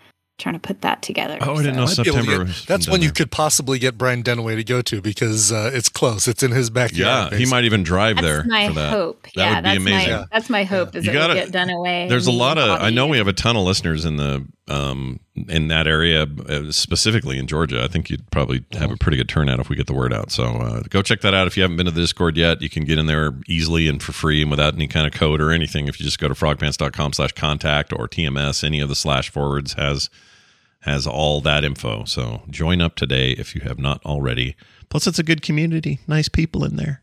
trying 0.40 0.54
to 0.54 0.58
put 0.60 0.80
that 0.80 1.02
together. 1.02 1.38
Oh, 1.40 1.54
I 1.54 1.62
didn't 1.62 1.76
know 1.76 1.84
I'd 1.84 1.96
be 1.96 2.02
able 2.08 2.18
to 2.18 2.24
September. 2.24 2.44
get- 2.46 2.64
that's 2.66 2.88
when 2.88 3.02
you 3.02 3.12
could 3.12 3.30
possibly 3.30 3.78
get 3.78 3.96
Brian 3.96 4.22
Dunaway 4.24 4.56
to 4.56 4.64
go 4.64 4.82
to 4.82 5.00
because 5.00 5.52
uh, 5.52 5.70
it's 5.72 5.88
close. 5.88 6.26
It's 6.26 6.42
in 6.42 6.50
his 6.50 6.70
backyard. 6.70 7.32
Yeah, 7.32 7.38
he 7.38 7.46
might 7.46 7.64
even 7.64 7.82
drive 7.84 8.16
That's 8.16 8.26
there 8.26 8.44
my 8.44 8.68
for 8.68 8.74
that. 8.74 8.90
hope. 8.90 9.22
That 9.22 9.36
yeah, 9.36 9.54
would 9.54 9.62
be 9.62 9.68
that's 9.68 9.78
amazing. 9.78 10.12
my 10.12 10.24
that's 10.32 10.50
my 10.50 10.64
hope 10.64 10.96
is 10.96 11.04
You 11.06 11.12
that 11.12 11.18
gotta- 11.18 11.34
we'll 11.34 11.44
get 11.44 11.52
done 11.52 11.70
away. 11.70 12.08
There's 12.08 12.26
a 12.26 12.32
lot 12.32 12.58
of. 12.58 12.80
I 12.80 12.90
know 12.90 13.06
we 13.06 13.18
have 13.18 13.28
a 13.28 13.32
ton 13.32 13.56
of 13.56 13.62
listeners 13.64 14.04
in 14.04 14.16
the 14.16 14.46
um 14.68 15.20
in 15.48 15.68
that 15.68 15.86
area, 15.86 16.26
uh, 16.48 16.70
specifically 16.70 17.38
in 17.38 17.46
Georgia. 17.46 17.82
I 17.82 17.88
think 17.88 18.10
you'd 18.10 18.30
probably 18.30 18.64
have 18.72 18.90
a 18.90 18.96
pretty 18.96 19.16
good 19.16 19.28
turnout 19.28 19.58
if 19.58 19.68
we 19.68 19.74
get 19.76 19.86
the 19.86 19.94
word 19.94 20.12
out. 20.12 20.30
So 20.30 20.44
uh, 20.44 20.82
go 20.90 21.00
check 21.02 21.22
that 21.22 21.32
out. 21.34 21.46
If 21.46 21.56
you 21.56 21.62
haven't 21.62 21.76
been 21.78 21.86
to 21.86 21.92
the 21.92 22.00
Discord 22.02 22.36
yet, 22.36 22.60
you 22.62 22.68
can 22.68 22.84
get 22.84 22.98
in 22.98 23.06
there 23.06 23.32
easily 23.48 23.88
and 23.88 24.02
for 24.02 24.12
free 24.12 24.42
and 24.42 24.50
without 24.50 24.74
any 24.74 24.86
kind 24.86 25.06
of 25.06 25.12
code 25.12 25.40
or 25.40 25.50
anything. 25.50 25.88
If 25.88 25.98
you 25.98 26.04
just 26.04 26.18
go 26.18 26.28
to 26.28 26.34
frogpants.com/contact 26.34 27.92
or 27.92 28.06
TMS, 28.08 28.62
any 28.64 28.80
of 28.80 28.88
the 28.88 28.94
slash 28.94 29.30
forwards 29.30 29.72
has 29.74 30.10
has 30.80 31.06
all 31.06 31.40
that 31.42 31.64
info. 31.64 32.04
So 32.04 32.42
join 32.50 32.80
up 32.80 32.96
today 32.96 33.32
if 33.32 33.54
you 33.54 33.60
have 33.62 33.78
not 33.78 34.04
already. 34.04 34.56
Plus, 34.88 35.06
it's 35.06 35.18
a 35.18 35.22
good 35.22 35.42
community. 35.42 36.00
Nice 36.08 36.28
people 36.28 36.64
in 36.64 36.76
there. 36.76 37.02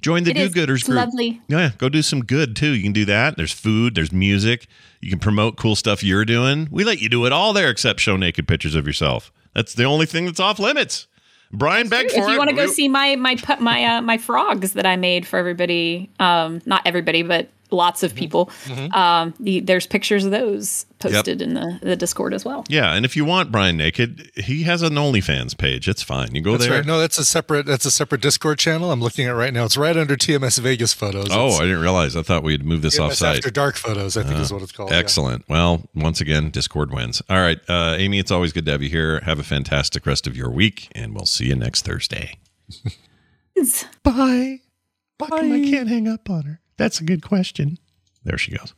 Join 0.00 0.22
the 0.22 0.32
do-gooders 0.32 0.76
It's 0.76 0.84
group. 0.84 0.96
lovely. 0.96 1.40
Yeah, 1.48 1.70
go 1.76 1.88
do 1.88 2.02
some 2.02 2.24
good 2.24 2.54
too. 2.54 2.70
You 2.70 2.82
can 2.84 2.92
do 2.92 3.04
that. 3.06 3.36
There's 3.36 3.50
food, 3.52 3.96
there's 3.96 4.12
music. 4.12 4.68
You 5.00 5.10
can 5.10 5.18
promote 5.18 5.56
cool 5.56 5.74
stuff 5.74 6.04
you're 6.04 6.24
doing. 6.24 6.68
We 6.70 6.84
let 6.84 7.00
you 7.00 7.08
do 7.08 7.26
it 7.26 7.32
all 7.32 7.52
there 7.52 7.68
except 7.68 7.98
show 7.98 8.16
naked 8.16 8.46
pictures 8.46 8.76
of 8.76 8.86
yourself. 8.86 9.32
That's 9.54 9.74
the 9.74 9.82
only 9.84 10.06
thing 10.06 10.26
that's 10.26 10.38
off 10.38 10.60
limits. 10.60 11.08
Brian 11.50 11.88
begged 11.88 12.12
for 12.12 12.20
if 12.20 12.28
you 12.28 12.34
it. 12.34 12.38
want 12.38 12.50
to 12.50 12.54
go 12.56 12.66
We- 12.66 12.70
see 12.72 12.86
my 12.88 13.16
my 13.16 13.36
my 13.58 13.84
uh, 13.84 14.02
my 14.02 14.18
frogs 14.18 14.74
that 14.74 14.86
I 14.86 14.94
made 14.94 15.26
for 15.26 15.36
everybody, 15.38 16.10
um, 16.20 16.60
not 16.64 16.82
everybody, 16.86 17.22
but 17.22 17.48
lots 17.70 17.98
Mm-hmm. 18.02 18.06
of 18.12 18.14
people. 18.16 18.50
Um, 18.94 19.34
the, 19.40 19.60
there's 19.60 19.86
pictures 19.86 20.24
of 20.24 20.30
those 20.30 20.86
posted 20.98 21.40
in 21.42 21.54
the, 21.54 21.78
the 21.82 21.96
Discord 21.96 22.34
as 22.34 22.44
well. 22.44 22.64
Yeah, 22.68 22.92
and 22.94 23.04
if 23.04 23.16
you 23.16 23.24
want 23.24 23.52
Brian 23.52 23.76
naked, 23.76 24.30
he 24.36 24.62
has 24.64 24.82
an 24.82 24.94
OnlyFans 24.94 25.56
page. 25.56 25.88
It's 25.88 26.02
fine. 26.02 26.34
You 26.34 26.40
go 26.42 26.52
That's 26.52 26.66
there. 26.66 26.78
right. 26.78 26.86
No, 26.86 26.98
that's 26.98 27.18
a 27.18 27.24
separate. 27.24 27.66
That's 27.66 27.84
a 27.84 27.90
separate 27.90 28.20
Discord 28.20 28.58
channel. 28.58 28.90
I'm 28.90 29.00
looking 29.00 29.26
at 29.26 29.30
right 29.30 29.52
now. 29.52 29.64
It's 29.64 29.76
right 29.76 29.96
under 29.96 30.16
TMS 30.16 30.58
Vegas 30.60 30.92
photos. 30.92 31.28
Oh, 31.30 31.48
It's 31.48 31.60
I 31.60 31.64
didn't 31.64 31.80
realize. 31.80 32.16
I 32.16 32.22
thought 32.22 32.42
we'd 32.42 32.64
move 32.64 32.82
this 32.82 32.98
TMS 32.98 33.06
off 33.06 33.14
site. 33.14 33.36
After 33.38 33.50
Dark 33.50 33.76
photos. 33.76 34.16
I 34.16 34.22
think 34.24 34.38
is 34.40 34.52
what 34.52 34.62
it's 34.62 34.72
called. 34.72 34.90
yeah. 34.90 34.96
Excellent. 34.98 35.48
Well, 35.48 35.82
once 35.94 36.20
again, 36.20 36.50
Discord 36.50 36.92
wins. 36.92 37.22
All 37.28 37.40
right, 37.40 37.58
uh, 37.68 37.94
Amy, 37.98 38.18
it's 38.18 38.30
always 38.30 38.52
good 38.52 38.64
to 38.66 38.72
have 38.72 38.82
you 38.82 38.88
here. 38.90 39.20
Have 39.20 39.38
a 39.38 39.44
fantastic 39.44 40.06
rest 40.06 40.26
of 40.26 40.36
your 40.36 40.50
week, 40.50 40.88
and 40.92 41.14
we'll 41.14 41.26
see 41.26 41.46
you 41.46 41.54
next 41.56 41.84
Thursday. 41.84 42.38
Bye. 44.02 44.60
Bye. 45.18 45.26
How 45.30 45.38
come 45.38 45.52
I 45.52 45.60
can't 45.64 45.88
hang 45.88 46.06
up 46.08 46.30
on 46.30 46.42
her? 46.44 46.60
That's 46.78 47.00
a 47.00 47.04
good 47.04 47.22
question. 47.22 47.78
There 48.24 48.38
she 48.38 48.56
goes. 48.56 48.72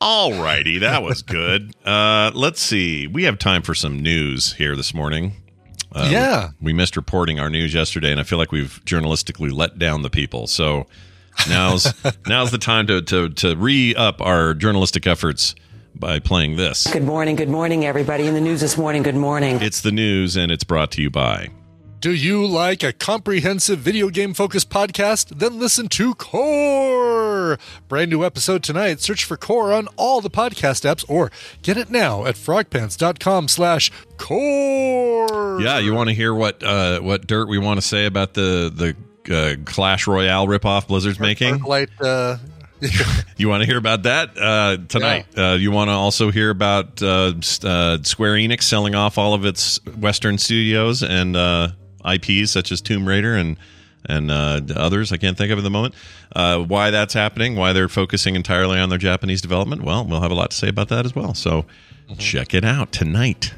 All 0.00 0.32
righty, 0.42 0.78
that 0.80 1.02
was 1.02 1.22
good. 1.22 1.74
Uh, 1.86 2.30
let's 2.34 2.60
see. 2.60 3.06
We 3.06 3.24
have 3.24 3.38
time 3.38 3.62
for 3.62 3.74
some 3.74 4.00
news 4.00 4.52
here 4.54 4.76
this 4.76 4.92
morning. 4.92 5.32
Uh, 5.92 6.08
Yeah. 6.10 6.50
we 6.60 6.72
missed 6.72 6.96
reporting 6.96 7.38
our 7.40 7.48
news 7.48 7.72
yesterday, 7.72 8.10
and 8.10 8.20
I 8.20 8.24
feel 8.24 8.36
like 8.38 8.52
we've 8.52 8.82
journalistically 8.84 9.52
let 9.52 9.78
down 9.78 10.02
the 10.02 10.10
people. 10.10 10.46
So 10.48 10.86
now's 11.48 11.92
now's 12.26 12.50
the 12.50 12.58
time 12.58 12.86
to 12.88 13.00
to 13.02 13.28
to 13.30 13.56
re 13.56 13.94
up 13.94 14.20
our 14.20 14.54
journalistic 14.54 15.06
efforts 15.06 15.54
by 15.94 16.18
playing 16.18 16.56
this. 16.56 16.88
Good 16.88 17.04
morning, 17.04 17.36
good 17.36 17.48
morning, 17.48 17.84
everybody. 17.84 18.26
In 18.26 18.34
the 18.34 18.40
news 18.40 18.60
this 18.60 18.76
morning, 18.76 19.04
good 19.04 19.14
morning. 19.14 19.62
It's 19.62 19.80
the 19.80 19.92
news, 19.92 20.36
and 20.36 20.50
it's 20.50 20.64
brought 20.64 20.90
to 20.92 21.02
you 21.02 21.10
by. 21.10 21.50
Do 22.04 22.12
you 22.12 22.46
like 22.46 22.82
a 22.82 22.92
comprehensive 22.92 23.78
video 23.78 24.10
game 24.10 24.34
focused 24.34 24.68
podcast? 24.68 25.38
Then 25.38 25.58
listen 25.58 25.88
to 25.88 26.14
Core. 26.14 27.58
Brand 27.88 28.10
new 28.10 28.22
episode 28.26 28.62
tonight. 28.62 29.00
Search 29.00 29.24
for 29.24 29.38
Core 29.38 29.72
on 29.72 29.88
all 29.96 30.20
the 30.20 30.28
podcast 30.28 30.84
apps 30.84 31.02
or 31.08 31.30
get 31.62 31.78
it 31.78 31.88
now 31.88 32.26
at 32.26 32.34
frogpants.com 32.34 33.48
slash 33.48 33.90
core. 34.18 35.62
Yeah, 35.62 35.78
you 35.78 35.94
want 35.94 36.10
to 36.10 36.14
hear 36.14 36.34
what 36.34 36.62
uh, 36.62 37.00
what 37.00 37.26
dirt 37.26 37.48
we 37.48 37.56
want 37.56 37.80
to 37.80 37.86
say 37.86 38.04
about 38.04 38.34
the 38.34 38.94
the 39.24 39.34
uh, 39.34 39.54
Clash 39.64 40.06
Royale 40.06 40.46
ripoff 40.46 40.88
Blizzard's 40.88 41.18
making? 41.18 41.62
Light, 41.62 41.88
uh, 42.02 42.36
You 43.38 43.48
want 43.48 43.62
to 43.62 43.66
hear 43.66 43.78
about 43.78 44.02
that 44.02 44.36
uh, 44.36 44.76
tonight? 44.88 45.26
Uh, 45.38 45.56
you 45.58 45.70
want 45.70 45.88
to 45.88 45.94
also 45.94 46.30
hear 46.30 46.50
about 46.50 47.02
uh, 47.02 47.32
uh, 47.62 47.98
Square 48.02 48.34
Enix 48.34 48.64
selling 48.64 48.94
off 48.94 49.16
all 49.16 49.32
of 49.32 49.46
its 49.46 49.82
Western 49.86 50.36
studios 50.36 51.02
and 51.02 51.34
uh, 51.34 51.68
IPs 52.04 52.50
such 52.50 52.72
as 52.72 52.80
Tomb 52.80 53.06
Raider 53.06 53.34
and 53.34 53.56
and 54.06 54.30
uh, 54.30 54.60
others 54.76 55.12
I 55.12 55.16
can't 55.16 55.36
think 55.36 55.50
of 55.50 55.58
at 55.58 55.64
the 55.64 55.70
moment. 55.70 55.94
Uh, 56.34 56.58
why 56.58 56.90
that's 56.90 57.14
happening? 57.14 57.56
Why 57.56 57.72
they're 57.72 57.88
focusing 57.88 58.34
entirely 58.36 58.78
on 58.78 58.90
their 58.90 58.98
Japanese 58.98 59.40
development? 59.40 59.82
Well, 59.82 60.04
we'll 60.04 60.20
have 60.20 60.30
a 60.30 60.34
lot 60.34 60.50
to 60.50 60.56
say 60.56 60.68
about 60.68 60.88
that 60.88 61.06
as 61.06 61.14
well. 61.14 61.32
So 61.34 61.64
check 62.18 62.52
it 62.52 62.64
out 62.64 62.92
tonight. 62.92 63.54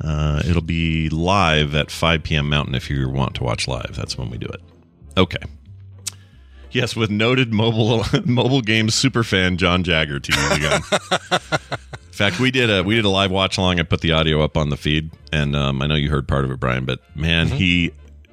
Uh, 0.00 0.42
it'll 0.46 0.60
be 0.60 1.08
live 1.08 1.74
at 1.74 1.90
5 1.90 2.22
p.m. 2.22 2.48
Mountain 2.50 2.74
if 2.74 2.90
you 2.90 3.08
want 3.08 3.34
to 3.36 3.44
watch 3.44 3.66
live. 3.66 3.94
That's 3.96 4.18
when 4.18 4.28
we 4.28 4.36
do 4.36 4.46
it. 4.46 4.60
Okay. 5.16 5.38
Yes, 6.70 6.94
with 6.94 7.10
noted 7.10 7.54
mobile 7.54 8.04
mobile 8.26 8.60
games 8.60 8.94
superfan 8.94 9.56
John 9.56 9.82
Jagger 9.82 10.20
to 10.20 10.32
use 10.32 10.52
again. 10.52 10.82
In 12.16 12.30
fact, 12.30 12.40
we 12.40 12.50
did 12.50 12.70
a 12.70 12.82
we 12.82 12.94
did 12.94 13.04
a 13.04 13.10
live 13.10 13.30
watch 13.30 13.58
along. 13.58 13.78
I 13.78 13.82
put 13.82 14.00
the 14.00 14.12
audio 14.12 14.40
up 14.42 14.56
on 14.56 14.70
the 14.70 14.78
feed, 14.78 15.10
and 15.32 15.54
um, 15.54 15.82
I 15.82 15.86
know 15.86 15.96
you 15.96 16.08
heard 16.08 16.26
part 16.26 16.46
of 16.46 16.50
it, 16.50 16.58
Brian. 16.58 16.86
But 16.86 17.00
man, 17.14 17.48
he 17.48 17.92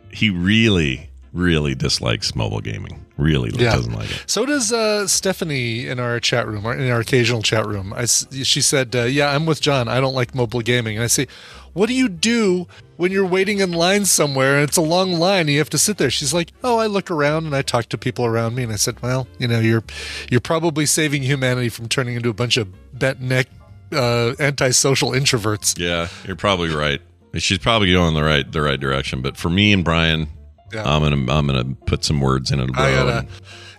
he 0.09 0.29
really 0.29 1.09
really 1.33 1.75
dislikes 1.75 2.33
mobile 2.33 2.61
gaming. 2.61 3.05
Really 3.17 3.49
Yeah. 3.61 3.75
doesn't 3.75 3.91
like 3.91 4.09
it. 4.09 4.23
So 4.25 4.45
does 4.45 4.71
uh, 4.71 5.05
Stephanie 5.07 5.85
in 5.85 5.99
our 5.99 6.21
chat 6.21 6.47
room, 6.47 6.65
or 6.65 6.73
in 6.73 6.89
our 6.89 7.01
occasional 7.01 7.41
chat 7.41 7.65
room. 7.67 7.91
I 7.93 8.05
she 8.05 8.61
said, 8.61 8.95
uh, 8.95 9.01
"Yeah, 9.03 9.35
I'm 9.35 9.45
with 9.45 9.59
John. 9.59 9.89
I 9.89 9.99
don't 9.99 10.15
like 10.15 10.33
mobile 10.33 10.61
gaming." 10.61 10.95
And 10.95 11.03
I 11.03 11.07
say, 11.07 11.27
"What 11.73 11.87
do 11.87 11.93
you 11.93 12.07
do 12.07 12.67
when 12.95 13.11
you're 13.11 13.25
waiting 13.27 13.59
in 13.59 13.73
line 13.73 14.05
somewhere 14.05 14.55
and 14.59 14.63
it's 14.69 14.77
a 14.77 14.81
long 14.81 15.11
line 15.19 15.41
and 15.41 15.49
you 15.49 15.57
have 15.57 15.69
to 15.71 15.77
sit 15.77 15.97
there?" 15.97 16.09
She's 16.09 16.33
like, 16.33 16.53
"Oh, 16.63 16.77
I 16.77 16.87
look 16.87 17.11
around 17.11 17.47
and 17.47 17.53
I 17.53 17.63
talk 17.63 17.87
to 17.89 17.97
people 17.97 18.23
around 18.25 18.55
me." 18.55 18.63
And 18.63 18.71
I 18.71 18.77
said, 18.77 19.01
"Well, 19.01 19.27
you 19.39 19.47
know, 19.49 19.59
you're 19.59 19.83
you're 20.29 20.39
probably 20.39 20.85
saving 20.85 21.23
humanity 21.23 21.67
from 21.67 21.89
turning 21.89 22.15
into 22.15 22.29
a 22.29 22.33
bunch 22.33 22.55
of 22.55 22.69
bent 22.97 23.19
neck 23.19 23.47
uh, 23.93 24.35
antisocial 24.39 25.11
introverts." 25.11 25.77
Yeah, 25.79 26.07
you're 26.25 26.35
probably 26.35 26.69
right. 26.69 27.01
She's 27.37 27.57
probably 27.57 27.91
going 27.91 28.13
the 28.13 28.23
right 28.23 28.49
the 28.51 28.61
right 28.61 28.79
direction. 28.79 29.21
But 29.21 29.37
for 29.37 29.49
me 29.49 29.73
and 29.73 29.83
Brian, 29.83 30.27
Yeah. 30.73 30.83
I'm 30.85 31.01
gonna 31.01 31.31
I'm 31.33 31.47
gonna 31.47 31.75
put 31.85 32.03
some 32.05 32.19
words 32.21 32.51
in 32.51 32.59
it. 32.59 32.69
I 32.75 32.91
gotta 32.91 33.27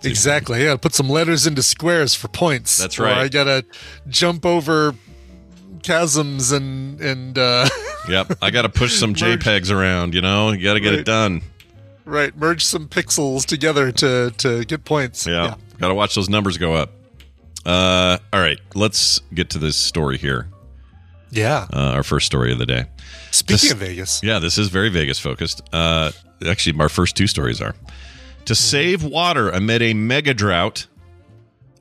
exactly. 0.03 0.61
I 0.61 0.65
gotta 0.65 0.79
put 0.79 0.93
some 0.93 1.09
letters 1.09 1.47
into 1.47 1.63
squares 1.63 2.13
for 2.15 2.27
points. 2.27 2.77
That's 2.77 2.99
Or 2.99 3.03
right. 3.03 3.17
I 3.17 3.27
gotta 3.29 3.63
jump 4.09 4.45
over 4.45 4.93
chasms 5.83 6.51
and 6.51 6.99
and 6.99 7.37
uh, 7.37 7.67
Yep, 8.09 8.37
I 8.41 8.51
got 8.51 8.63
to 8.63 8.69
push 8.69 8.93
some. 8.93 9.13
JPEGs 9.15 9.71
around. 9.71 10.13
You 10.13 10.21
know, 10.21 10.51
you 10.51 10.63
got 10.63 10.75
to 10.75 10.79
get 10.79 10.93
it 10.93 11.05
done. 11.05 11.41
right 12.05 12.35
merge 12.37 12.63
some 12.63 12.87
pixels 12.87 13.45
together 13.45 13.91
to 13.91 14.31
to 14.37 14.63
get 14.65 14.83
points. 14.85 15.25
Yeah, 15.25 15.55
got 15.79 15.87
to 15.87 15.95
watch 15.95 16.13
those 16.15 16.29
numbers 16.29 16.57
go 16.57 16.73
up. 16.73 16.91
Uh, 17.65 18.17
all 18.31 18.39
right, 18.39 18.59
let's 18.75 19.19
get 19.33 19.49
to 19.51 19.59
this 19.59 19.75
story 19.75 20.17
here. 20.17 20.47
Yeah. 21.31 21.67
Uh, 21.73 21.91
our 21.93 22.03
first 22.03 22.25
story 22.27 22.51
of 22.51 22.59
the 22.59 22.65
day. 22.65 22.85
Speaking 23.31 23.53
This- 23.55 23.71
of 23.71 23.77
Vegas, 23.79 24.21
Yeah, 24.23 24.39
this 24.39 24.57
is 24.57 24.69
very 24.69 24.89
Vegas 24.89 25.19
focused. 25.19 25.61
Uh, 25.73 26.11
actually, 26.47 26.79
our 26.79 26.89
first 26.89 27.15
two 27.17 27.27
stories 27.27 27.61
are 27.61 27.75
to 28.45 28.55
save 28.55 29.03
water 29.03 29.49
amid 29.49 29.81
a 29.81 29.93
mega 29.93 30.33
drought. 30.33 30.85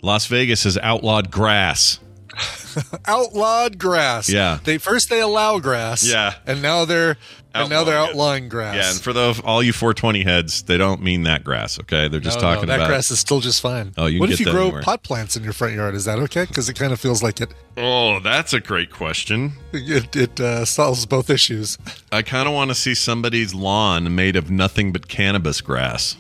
Las 0.03 0.27
Vegas 0.27 0.65
has 0.65 0.77
outlawed 0.79 1.31
grass. 1.31 1.99
outlawed 3.07 3.79
grass. 3.79 4.29
Yeah. 4.29 4.59
They 4.65 4.79
first 4.79 5.09
they 5.11 5.21
allow 5.21 5.59
grass. 5.59 6.07
Yeah. 6.09 6.35
And 6.47 6.63
now 6.63 6.85
they're 6.85 7.17
and 7.57 7.71
now 7.71 7.85
they're 7.85 7.97
Outlawing 7.97 8.47
it. 8.47 8.49
grass. 8.49 8.75
Yeah, 8.75 8.91
and 8.91 9.01
for 9.01 9.13
the 9.13 9.41
all 9.45 9.63
you 9.63 9.73
420 9.73 10.25
heads, 10.25 10.63
they 10.65 10.77
don't 10.77 11.01
mean 11.03 11.23
that 11.23 11.45
grass. 11.45 11.79
Okay, 11.79 12.09
they're 12.09 12.19
just 12.19 12.41
No, 12.41 12.49
no, 12.49 12.55
talking 12.55 12.69
that 12.69 12.75
about. 12.75 12.85
That 12.87 12.91
grass 12.91 13.13
is 13.13 13.21
still 13.21 13.39
just 13.39 13.61
fine. 13.61 13.93
Oh, 13.97 14.07
you 14.07 14.15
can 14.15 14.21
what 14.21 14.31
if 14.33 14.41
you 14.41 14.47
grow 14.47 14.63
anywhere. 14.65 14.83
pot 14.83 15.05
plants 15.05 15.37
in 15.37 15.45
your 15.45 15.53
front 15.53 15.75
yard? 15.75 15.95
Is 15.95 16.05
that 16.07 16.19
okay? 16.19 16.47
Because 16.47 16.69
it 16.69 16.75
kind 16.75 16.93
of 16.93 16.99
feels 16.99 17.23
like 17.23 17.41
it 17.41 17.55
Oh, 17.77 18.19
that's 18.19 18.53
a 18.55 18.61
great 18.61 18.91
question. 18.91 19.53
it, 19.73 20.17
it 20.17 20.41
uh, 20.41 20.65
solves 20.65 21.07
both 21.07 21.31
issues. 21.31 21.79
I 22.11 22.23
kind 22.23 22.49
of 22.49 22.55
want 22.55 22.71
to 22.71 22.75
see 22.75 22.95
somebody's 22.95 23.55
lawn 23.55 24.15
made 24.17 24.35
of 24.35 24.51
nothing 24.51 24.91
but 24.93 25.07
cannabis 25.07 25.61
grass. 25.61 26.17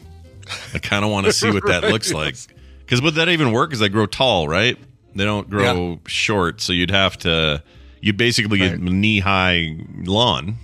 I 0.73 0.79
kind 0.79 1.05
of 1.05 1.11
want 1.11 1.27
to 1.27 1.33
see 1.33 1.51
what 1.51 1.67
that 1.67 1.83
looks 1.85 2.13
like. 2.23 2.37
Because 2.81 3.03
would 3.03 3.15
that 3.15 3.29
even 3.29 3.51
work? 3.51 3.71
Because 3.71 3.81
they 3.81 3.89
grow 3.89 4.07
tall, 4.07 4.47
right? 4.47 4.79
They 5.15 5.25
don't 5.25 5.49
grow 5.49 5.91
Yeah. 5.93 5.97
short, 6.07 6.61
so 6.61 6.73
you'd 6.73 6.91
have 6.91 7.17
to. 7.19 7.63
You'd 8.01 8.17
basically 8.17 8.59
get 8.59 8.81
knee 8.81 9.21
high 9.21 9.77
lawn, 10.05 10.57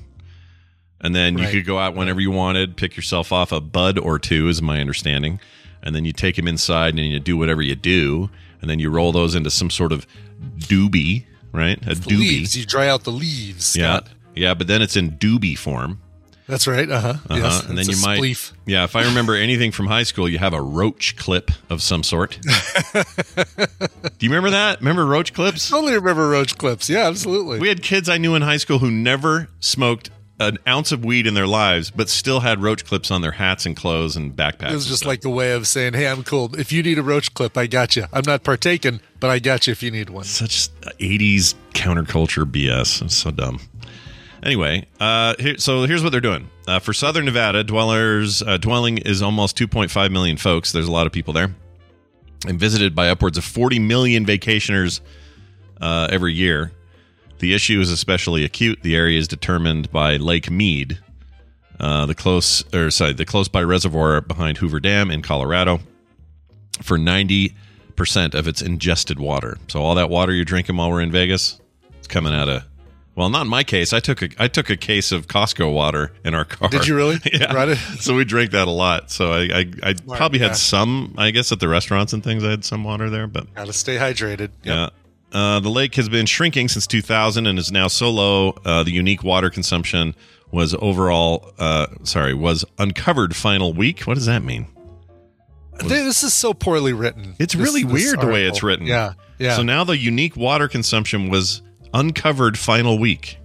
and 1.01 1.15
then 1.15 1.39
you 1.39 1.49
could 1.49 1.65
go 1.65 1.79
out 1.79 1.95
whenever 1.95 2.21
you 2.21 2.31
wanted, 2.31 2.77
pick 2.77 2.97
yourself 2.97 3.33
off 3.33 3.51
a 3.53 3.61
bud 3.61 3.99
or 3.99 4.19
two, 4.19 4.49
is 4.49 4.61
my 4.61 4.79
understanding, 4.81 5.41
and 5.83 5.95
then 5.95 6.05
you 6.05 6.13
take 6.13 6.37
them 6.37 6.47
inside 6.47 6.95
and 6.99 7.07
you 7.07 7.19
do 7.19 7.37
whatever 7.39 7.63
you 7.63 7.75
do, 7.77 8.29
and 8.61 8.69
then 8.69 8.79
you 8.79 8.91
roll 8.91 9.11
those 9.13 9.35
into 9.35 9.51
some 9.51 9.71
sort 9.71 9.91
of 9.93 10.07
doobie, 10.59 11.25
right? 11.53 11.79
A 11.87 11.95
The 11.95 12.11
doobie. 12.11 12.19
leaves. 12.19 12.57
You 12.57 12.67
dry 12.67 12.89
out 12.89 13.05
the 13.05 13.13
leaves. 13.13 13.75
Yeah, 13.75 13.99
Scott. 14.01 14.09
yeah, 14.37 14.53
but 14.53 14.67
then 14.67 14.83
it's 14.83 14.97
in 14.97 15.13
doobie 15.13 15.57
form. 15.57 16.01
That's 16.51 16.67
right. 16.67 16.91
Uh 16.91 17.01
huh. 17.01 17.09
Uh-huh. 17.09 17.35
Yes. 17.37 17.65
and 17.69 17.79
then 17.79 17.87
you 17.89 17.97
might, 18.03 18.21
spleef. 18.21 18.53
yeah. 18.67 18.85
If 18.85 18.97
I 18.97 19.05
remember 19.05 19.35
anything 19.37 19.73
from 19.73 19.87
high 19.87 20.03
school, 20.03 20.29
you 20.29 20.39
have 20.39 20.53
a 20.53 20.61
roach 20.61 21.17
clip 21.17 21.51
of 21.71 21.81
some 21.83 22.03
sort. 22.03 22.39
Do 22.45 24.27
you 24.27 24.29
remember 24.31 24.51
that? 24.51 24.81
Remember 24.81 25.07
roach 25.07 25.33
clips? 25.33 25.71
Totally 25.71 25.95
remember 25.95 26.29
roach 26.29 26.59
clips. 26.59 26.91
Yeah, 26.91 27.07
absolutely. 27.09 27.59
We 27.61 27.69
had 27.69 27.83
kids 27.83 28.09
I 28.09 28.19
knew 28.19 28.35
in 28.35 28.43
high 28.43 28.57
school 28.59 28.79
who 28.79 28.91
never 28.91 29.49
smoked 29.61 30.11
an 30.39 30.59
ounce 30.67 30.91
of 30.91 31.05
weed 31.05 31.27
in 31.27 31.35
their 31.35 31.47
lives, 31.47 31.91
but 31.91 32.09
still 32.09 32.41
had 32.41 32.63
roach 32.63 32.85
clips 32.87 33.11
on 33.11 33.21
their 33.21 33.33
hats 33.33 33.67
and 33.67 33.77
clothes 33.77 34.17
and 34.17 34.35
backpacks. 34.35 34.71
it 34.71 34.75
was 34.75 34.87
just 34.87 35.05
like 35.05 35.23
a 35.25 35.29
way 35.31 35.53
of 35.53 35.67
saying, 35.67 35.93
"Hey, 35.93 36.09
I'm 36.09 36.23
cool. 36.25 36.55
If 36.59 36.73
you 36.73 36.83
need 36.83 36.99
a 36.99 37.03
roach 37.03 37.35
clip, 37.35 37.59
I 37.59 37.67
got 37.67 37.95
you. 37.95 38.07
I'm 38.13 38.23
not 38.27 38.43
partaking, 38.43 39.01
but 39.21 39.29
I 39.29 39.39
got 39.39 39.67
you 39.67 39.73
if 39.73 39.83
you 39.83 39.91
need 39.91 40.09
one." 40.11 40.25
such 40.25 40.71
80s 40.99 41.55
counterculture 41.75 42.51
BS. 42.51 43.03
It's 43.03 43.17
so 43.17 43.31
dumb. 43.31 43.61
Anyway, 44.43 44.87
uh, 44.99 45.35
here, 45.39 45.59
so 45.59 45.85
here's 45.85 46.03
what 46.03 46.11
they're 46.11 46.21
doing. 46.21 46.49
Uh, 46.67 46.79
for 46.79 46.93
Southern 46.93 47.27
Nevada, 47.27 47.63
dwellers 47.63 48.43
uh, 48.43 48.57
dwelling 48.57 48.99
is 48.99 49.21
almost 49.23 49.57
2.5 49.59 50.11
million 50.11 50.37
folks. 50.37 50.73
There's 50.73 50.89
a 50.89 50.93
lot 50.93 51.07
of 51.07 51.13
people 51.13 51.35
there, 51.35 51.55
and 52.47 52.59
visited 52.59 52.95
by 52.95 53.11
upwards 53.11 53.37
of 53.37 53.45
40 53.45 53.79
million 53.81 54.25
vacationers 54.25 55.01
uh, 55.81 56.09
every 56.11 56.33
year. 56.33 56.73
The 57.39 57.55
issue 57.55 57.81
is 57.81 57.91
especially 57.91 58.45
acute. 58.45 58.81
The 58.83 58.97
area 58.97 59.19
is 59.19 59.29
determined 59.29 59.91
by 59.91 60.17
Lake 60.17 60.51
Mead, 60.51 60.99
uh, 61.79 62.07
the 62.07 62.15
close 62.15 62.65
or 62.75 62.91
sorry, 62.91 63.13
the 63.13 63.27
close 63.27 63.49
by 63.49 63.63
reservoir 63.63 64.21
behind 64.23 64.59
Hoover 64.59 64.81
Dam 64.81 65.11
in 65.11 65.21
Colorado, 65.21 65.81
for 66.83 66.97
90 66.97 67.55
percent 67.95 68.35
of 68.35 68.49
its 68.49 68.63
ingested 68.63 69.19
water. 69.19 69.59
So 69.69 69.83
all 69.83 69.97
that 69.97 70.09
water 70.09 70.33
you're 70.33 70.47
drinking 70.47 70.77
while 70.77 70.91
we're 70.91 71.03
in 71.03 71.13
Vegas, 71.13 71.61
it's 71.99 72.09
coming 72.09 72.33
out 72.33 72.49
of. 72.49 72.70
Well, 73.17 73.29
not 73.29 73.43
in 73.43 73.49
my 73.49 73.65
case. 73.65 73.93
I 73.93 74.01
took 74.01 74.23
a 74.23 74.29
I 74.39 74.49
took 74.49 74.71
a 74.71 74.77
case 74.77 75.13
of 75.13 75.27
Costco 75.27 75.73
water 75.75 76.13
in 76.25 76.35
our 76.35 76.45
car. 76.45 76.69
Did 76.69 76.87
you 76.87 76.97
really? 76.97 77.19
yeah. 77.33 77.53
Right. 77.53 77.77
So 77.99 78.15
we 78.15 78.25
drank 78.25 78.53
that 78.53 78.69
a 78.69 78.71
lot. 78.71 79.11
So 79.11 79.33
I 79.33 79.41
I, 79.53 79.73
I 79.83 79.95
probably 79.95 80.39
yeah. 80.41 80.49
had 80.49 80.57
some. 80.57 81.15
I 81.19 81.31
guess 81.31 81.51
at 81.53 81.61
the 81.61 81.69
restaurants 81.69 82.13
and 82.13 82.23
things, 82.23 82.45
I 82.45 82.51
had 82.51 82.65
some 82.65 82.85
water 82.85 83.11
there, 83.11 83.27
but 83.27 83.53
Got 83.55 83.67
to 83.67 83.73
stay 83.73 83.97
hydrated. 83.97 84.51
Yep. 84.63 84.65
yeah. 84.65 84.89
Uh, 85.33 85.61
the 85.61 85.69
lake 85.71 85.95
has 85.95 86.09
been 86.09 86.27
shrinking 86.27 86.69
since 86.69 86.87
2000 86.89 87.47
and 87.47 87.59
is 87.59 87.71
now 87.71 87.87
so 87.89 88.11
low. 88.11 88.51
Uh, 88.65 88.83
the 88.83 88.91
unique 88.91 89.23
water 89.23 89.49
consumption 89.51 90.15
was 90.51 90.75
overall, 90.81 91.53
uh, 91.59 91.87
sorry, 92.03 92.35
was 92.35 92.65
uncovered 92.79 93.37
final 93.37 93.73
week. 93.73 94.01
What 94.03 94.15
does 94.15 94.27
that 94.27 94.43
mean? 94.43 94.67
Th- 95.79 95.91
This 95.91 96.23
is 96.25 96.35
so 96.35 96.53
poorly 96.53 96.93
written. 96.93 97.37
It's 97.39 97.55
This- 97.55 97.63
really 97.63 97.85
weird 97.85 98.21
the 98.21 98.27
way 98.27 98.45
it's 98.47 98.63
written. 98.63 98.87
Yeah. 98.87 99.13
Yeah. 99.39 99.57
So 99.57 99.63
now 99.63 99.85
the 99.85 99.97
unique 99.97 100.37
water 100.37 100.69
consumption 100.69 101.31
was 101.31 101.63
uncovered 101.95 102.59
final 102.59 102.99
week. 102.99 103.39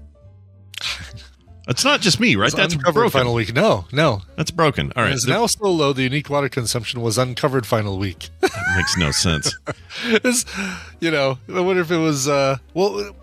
It's 1.68 1.84
not 1.84 2.00
just 2.00 2.20
me, 2.20 2.36
right? 2.36 2.52
That's 2.52 2.76
uncovered 2.76 2.94
broken. 2.94 3.12
final 3.12 3.34
week. 3.34 3.52
No, 3.54 3.86
no. 3.92 4.22
That's 4.36 4.52
broken. 4.52 4.94
All 4.96 5.02
right. 5.04 5.14
is 5.14 5.26
now 5.26 5.48
so 5.48 5.68
low. 5.72 5.94
The 5.94 6.04
unique 6.04 6.30
water 6.30 6.48
consumption 6.48 7.02
was 7.02 7.18
uncovered 7.18 7.66
final 7.66 7.98
week. 7.98 8.30
that 8.42 8.74
makes 8.78 8.96
no 8.98 9.10
sense. 9.12 9.58
It's, 10.06 10.46
you 11.00 11.10
know, 11.10 11.40
I 11.52 11.60
wonder 11.62 11.82
if 11.82 11.90
it 11.90 11.98
was. 11.98 12.28
uh 12.28 12.58
Well, 12.76 13.16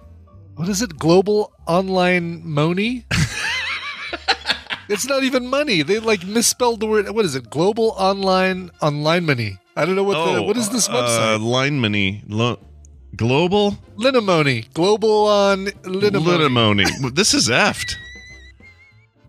what 0.57 0.69
is 0.69 0.83
it? 0.83 0.99
Global 0.99 1.53
online 1.69 2.45
money. 2.45 3.07
it's 4.89 5.07
not 5.07 5.23
even 5.23 5.47
money. 5.47 5.83
They 5.83 5.99
like 6.01 6.27
misspelled 6.27 6.81
the 6.81 6.87
word. 6.87 7.09
What 7.11 7.25
is 7.25 7.37
it? 7.37 7.49
Global 7.49 7.95
online 7.97 8.71
online 8.81 9.25
money. 9.25 9.59
I 9.77 9.85
don't 9.87 9.95
know 9.95 10.03
what 10.05 10.33
the 10.35 10.43
what 10.43 10.57
is 10.57 10.69
this 10.71 10.89
Uh, 10.89 10.93
website? 10.95 11.45
line 11.45 11.79
money. 11.79 12.25
Lo- 12.29 12.59
global 13.17 13.73
Linimony. 13.97 14.73
Global 14.75 15.27
on 15.27 15.67
Linimony. 15.67 16.85
Litimony. 16.85 17.15
this 17.15 17.35
is 17.35 17.49
effed. 17.49 17.97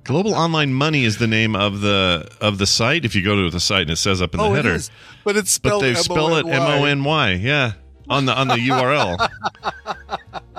Global 0.05 0.33
Online 0.35 0.73
Money 0.73 1.05
is 1.05 1.17
the 1.17 1.27
name 1.27 1.55
of 1.55 1.79
the 1.79 2.29
of 2.41 2.57
the 2.57 2.65
site. 2.67 3.05
If 3.05 3.15
you 3.15 3.23
go 3.23 3.35
to 3.37 3.49
the 3.49 3.59
site 3.61 3.83
and 3.83 3.91
it 3.91 3.95
says 3.95 4.21
up 4.21 4.33
in 4.33 4.39
the 4.39 4.43
Oh, 4.45 4.53
it 4.53 4.57
header, 4.57 4.73
is. 4.75 4.91
But 5.23 5.37
it's 5.37 5.57
but 5.57 5.69
spelled 5.69 5.83
they 5.83 5.93
spell 5.95 6.35
it 6.35 6.45
M 6.45 6.61
O 6.61 6.83
N 6.85 7.03
Y. 7.05 7.31
Yeah, 7.33 7.73
on 8.09 8.25
the 8.25 8.37
on 8.37 8.49
the 8.49 8.55
URL. 8.55 9.17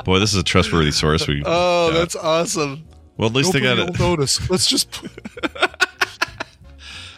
Boy, 0.05 0.18
this 0.18 0.33
is 0.33 0.39
a 0.39 0.43
trustworthy 0.43 0.93
source. 0.93 1.27
We 1.29 1.43
Oh, 1.45 1.91
that's 1.93 2.16
awesome. 2.16 2.85
well. 3.18 3.29
At 3.29 3.35
least 3.35 3.53
they 3.53 3.61
got 3.61 3.79
it. 3.79 3.99
notice. 3.99 4.49
Let's 4.49 4.66
just. 4.66 4.89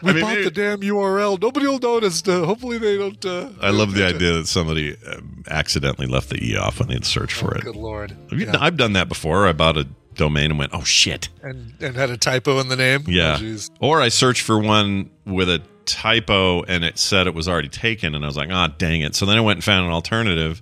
We 0.07 0.11
I 0.11 0.15
mean, 0.15 0.23
bought 0.23 0.31
maybe- 0.31 0.45
the 0.45 0.51
damn 0.51 0.81
URL. 0.81 1.41
Nobody 1.41 1.67
will 1.67 1.79
notice. 1.79 2.23
Uh, 2.27 2.45
hopefully, 2.45 2.79
they 2.79 2.97
don't. 2.97 3.25
Uh, 3.25 3.51
I 3.61 3.71
love 3.71 3.95
the 3.95 4.07
idea 4.15 4.33
that 4.35 4.47
somebody 4.47 4.97
um, 5.07 5.45
accidentally 5.49 6.07
left 6.07 6.31
the 6.31 6.43
e 6.43 6.57
off 6.57 6.79
when 6.81 6.89
they'd 6.89 7.05
search 7.05 7.35
for 7.35 7.55
it. 7.55 7.63
Oh, 7.63 7.73
Good 7.73 7.77
lord. 7.77 8.11
Have 8.31 8.39
you- 8.41 8.47
Yeah. 8.47 8.57
I've 8.59 8.77
done 8.77 8.95
that 8.95 9.09
before. 9.09 9.47
I 9.47 9.53
bought 9.53 9.77
a 9.77 9.87
domain 10.15 10.51
and 10.51 10.59
went, 10.59 10.73
"Oh 10.73 10.85
shit." 10.85 11.29
and 11.43 11.75
and 11.81 11.95
had 11.97 12.09
a 12.11 12.17
typo 12.17 12.59
in 12.61 12.69
the 12.69 12.77
name. 12.77 13.05
Yeah. 13.07 13.39
Oh, 13.41 13.57
or 13.81 14.01
I 14.01 14.09
searched 14.09 14.43
for 14.43 14.59
one 14.59 15.11
with 15.27 15.49
a 15.51 15.61
typo 15.85 16.63
and 16.65 16.85
it 16.85 16.99
said 16.99 17.27
it 17.27 17.35
was 17.35 17.49
already 17.49 17.69
taken, 17.69 18.15
and 18.15 18.25
I 18.25 18.27
was 18.27 18.37
like, 18.37 18.49
ah, 18.51 18.69
dang 18.79 19.03
it. 19.03 19.15
So 19.15 19.25
then 19.27 19.37
I 19.39 19.41
went 19.41 19.59
and 19.59 19.65
found 19.65 19.87
an 19.87 19.93
alternative, 19.93 20.61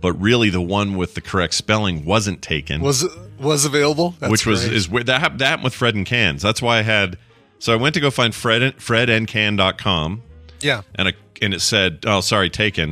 but 0.00 0.12
really 0.20 0.50
the 0.50 0.60
one 0.60 0.94
with 0.96 1.14
the 1.14 1.20
correct 1.22 1.54
spelling 1.54 2.04
wasn't 2.04 2.42
taken, 2.42 2.80
was 2.82 3.06
was 3.38 3.64
available, 3.64 4.14
That's 4.18 4.30
which 4.30 4.46
was 4.46 4.64
great. 4.64 4.76
is. 4.76 4.88
That, 4.88 5.06
that 5.06 5.40
happened 5.40 5.64
with 5.64 5.74
Fred 5.74 5.94
and 5.94 6.04
Cans. 6.04 6.42
That's 6.42 6.60
why 6.60 6.78
I 6.78 6.82
had. 6.82 7.18
So 7.58 7.72
I 7.72 7.76
went 7.76 7.94
to 7.94 8.00
go 8.00 8.10
find 8.10 8.34
Fred 8.34 8.76
fredandcan.com 8.78 10.22
yeah. 10.60 10.82
and 10.94 11.08
I, 11.08 11.12
and 11.42 11.54
it 11.54 11.60
said, 11.60 12.00
"Oh, 12.06 12.20
sorry, 12.20 12.50
taken." 12.50 12.90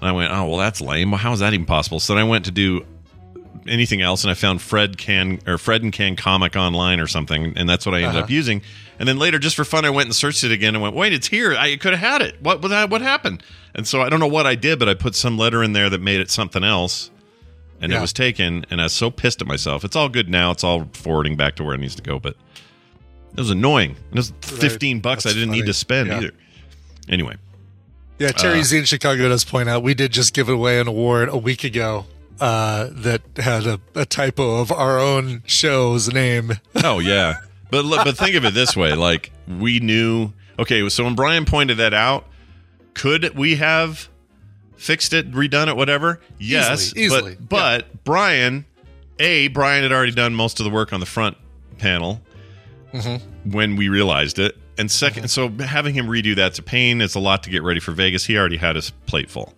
And 0.00 0.08
I 0.08 0.12
went, 0.12 0.32
"Oh, 0.32 0.44
well, 0.46 0.58
that's 0.58 0.80
lame. 0.80 1.10
Well, 1.10 1.18
how 1.18 1.32
is 1.32 1.40
that 1.40 1.52
even 1.54 1.66
possible?" 1.66 2.00
So 2.00 2.14
then 2.14 2.22
I 2.22 2.28
went 2.28 2.44
to 2.46 2.50
do 2.50 2.84
anything 3.66 4.00
else, 4.00 4.22
and 4.22 4.30
I 4.30 4.34
found 4.34 4.62
Fred 4.62 4.96
Can 4.96 5.40
or 5.46 5.58
Fred 5.58 5.82
and 5.82 5.92
Can 5.92 6.14
comic 6.16 6.54
online 6.56 7.00
or 7.00 7.06
something, 7.06 7.52
and 7.56 7.68
that's 7.68 7.84
what 7.84 7.94
I 7.94 7.98
ended 7.98 8.10
Uh-huh. 8.16 8.20
up 8.24 8.30
using. 8.30 8.62
And 8.98 9.08
then 9.08 9.18
later, 9.18 9.38
just 9.38 9.56
for 9.56 9.64
fun, 9.64 9.84
I 9.84 9.90
went 9.90 10.06
and 10.06 10.14
searched 10.14 10.44
it 10.44 10.52
again 10.52 10.74
and 10.74 10.82
went, 10.82 10.94
"Wait, 10.94 11.12
it's 11.12 11.26
here. 11.28 11.54
I 11.56 11.76
could 11.76 11.92
have 11.94 12.00
had 12.12 12.22
it. 12.22 12.36
What 12.40 12.62
what 12.62 12.90
what 12.90 13.02
happened?" 13.02 13.42
And 13.74 13.86
so 13.86 14.02
I 14.02 14.08
don't 14.08 14.20
know 14.20 14.26
what 14.26 14.46
I 14.46 14.54
did, 14.54 14.78
but 14.78 14.88
I 14.88 14.94
put 14.94 15.14
some 15.14 15.36
letter 15.36 15.62
in 15.62 15.72
there 15.72 15.90
that 15.90 16.00
made 16.00 16.20
it 16.20 16.30
something 16.30 16.64
else. 16.64 17.10
And 17.78 17.92
it 17.92 18.00
was 18.00 18.14
taken, 18.14 18.64
and 18.70 18.80
I 18.80 18.84
was 18.84 18.94
so 18.94 19.10
pissed 19.10 19.42
at 19.42 19.46
myself. 19.46 19.84
It's 19.84 19.94
all 19.96 20.08
good 20.08 20.30
now. 20.30 20.50
It's 20.50 20.64
all 20.64 20.88
forwarding 20.94 21.36
back 21.36 21.56
to 21.56 21.62
where 21.64 21.74
it 21.74 21.78
needs 21.78 21.94
to 21.96 22.02
go, 22.02 22.18
but 22.18 22.34
it 23.36 23.40
was 23.40 23.50
annoying. 23.50 23.96
It 24.10 24.16
was 24.16 24.32
fifteen 24.40 25.00
bucks 25.00 25.26
I 25.26 25.32
didn't 25.32 25.50
need 25.50 25.66
to 25.66 25.74
spend 25.74 26.08
Yeah. 26.08 26.18
either. 26.18 26.30
Anyway, 27.08 27.36
Yeah, 28.18 28.30
Terry 28.32 28.60
Uh, 28.60 28.64
Z 28.64 28.78
in 28.78 28.84
Chicago 28.84 29.28
does 29.28 29.44
point 29.44 29.68
out 29.68 29.82
we 29.82 29.94
did 29.94 30.12
just 30.12 30.32
give 30.34 30.48
away 30.48 30.80
an 30.80 30.88
award 30.88 31.28
a 31.28 31.36
week 31.36 31.62
ago 31.64 32.06
uh, 32.40 32.88
that 32.92 33.22
had 33.36 33.66
a, 33.66 33.80
a 33.94 34.04
typo 34.04 34.60
of 34.60 34.70
our 34.72 34.98
own 34.98 35.42
show's 35.46 36.12
name. 36.12 36.52
Oh 36.84 36.98
yeah, 36.98 37.36
but 37.70 37.82
but 38.04 38.16
think 38.18 38.34
of 38.36 38.44
it 38.44 38.54
this 38.54 38.76
way: 38.76 38.94
like 38.94 39.32
we 39.48 39.80
knew. 39.80 40.32
Okay, 40.58 40.88
so 40.88 41.04
when 41.04 41.14
Brian 41.14 41.44
pointed 41.44 41.76
that 41.78 41.92
out, 41.94 42.26
could 42.94 43.36
we 43.36 43.56
have 43.56 44.08
fixed 44.76 45.12
it, 45.12 45.30
redone 45.32 45.68
it, 45.68 45.76
whatever? 45.76 46.20
Yes, 46.38 46.94
Easily, 46.96 47.02
easily, 47.04 47.36
But 47.38 47.48
but 47.48 48.04
Brian, 48.04 48.64
a 49.18 49.48
Brian 49.48 49.82
had 49.82 49.92
already 49.92 50.12
done 50.12 50.34
most 50.34 50.60
of 50.60 50.64
the 50.64 50.70
work 50.70 50.92
on 50.92 51.00
the 51.00 51.06
front 51.06 51.36
panel 51.78 52.20
Mm-hmm. 53.00 53.50
when 53.52 53.76
we 53.76 53.88
realized 53.88 54.38
it, 54.38 54.56
and 54.78 54.88
2nd 54.88 55.28
so 55.30 55.48
having 55.64 55.94
him 55.94 56.06
redo 56.06 56.34
that's 56.36 56.58
a 56.58 56.62
pain. 56.62 57.00
It's 57.00 57.14
a 57.14 57.20
lot 57.20 57.42
to 57.44 57.50
get 57.50 57.62
ready 57.62 57.80
for 57.80 57.92
Vegas. 57.92 58.24
He 58.26 58.36
already 58.36 58.56
had 58.58 58.76
his 58.76 58.90
plate 59.06 59.30
full. 59.30 59.54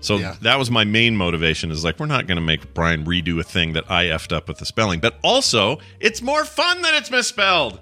So 0.00 0.16
Yeah. 0.16 0.34
that 0.42 0.58
was 0.58 0.70
my 0.70 0.84
main 0.84 1.16
motivation 1.16 1.70
is 1.70 1.84
like 1.84 2.00
we're 2.00 2.06
not 2.06 2.26
going 2.26 2.36
to 2.36 2.42
make 2.42 2.74
Brian 2.74 3.04
redo 3.04 3.38
a 3.38 3.42
thing 3.44 3.74
that 3.74 3.90
I 3.90 4.06
effed 4.06 4.32
up 4.34 4.48
with 4.48 4.58
the 4.58 4.66
spelling. 4.66 4.98
But 5.00 5.16
also, 5.22 5.78
it's 6.00 6.20
more 6.22 6.44
fun 6.44 6.82
that 6.82 6.94
it's 6.94 7.10
misspelled. 7.10 7.80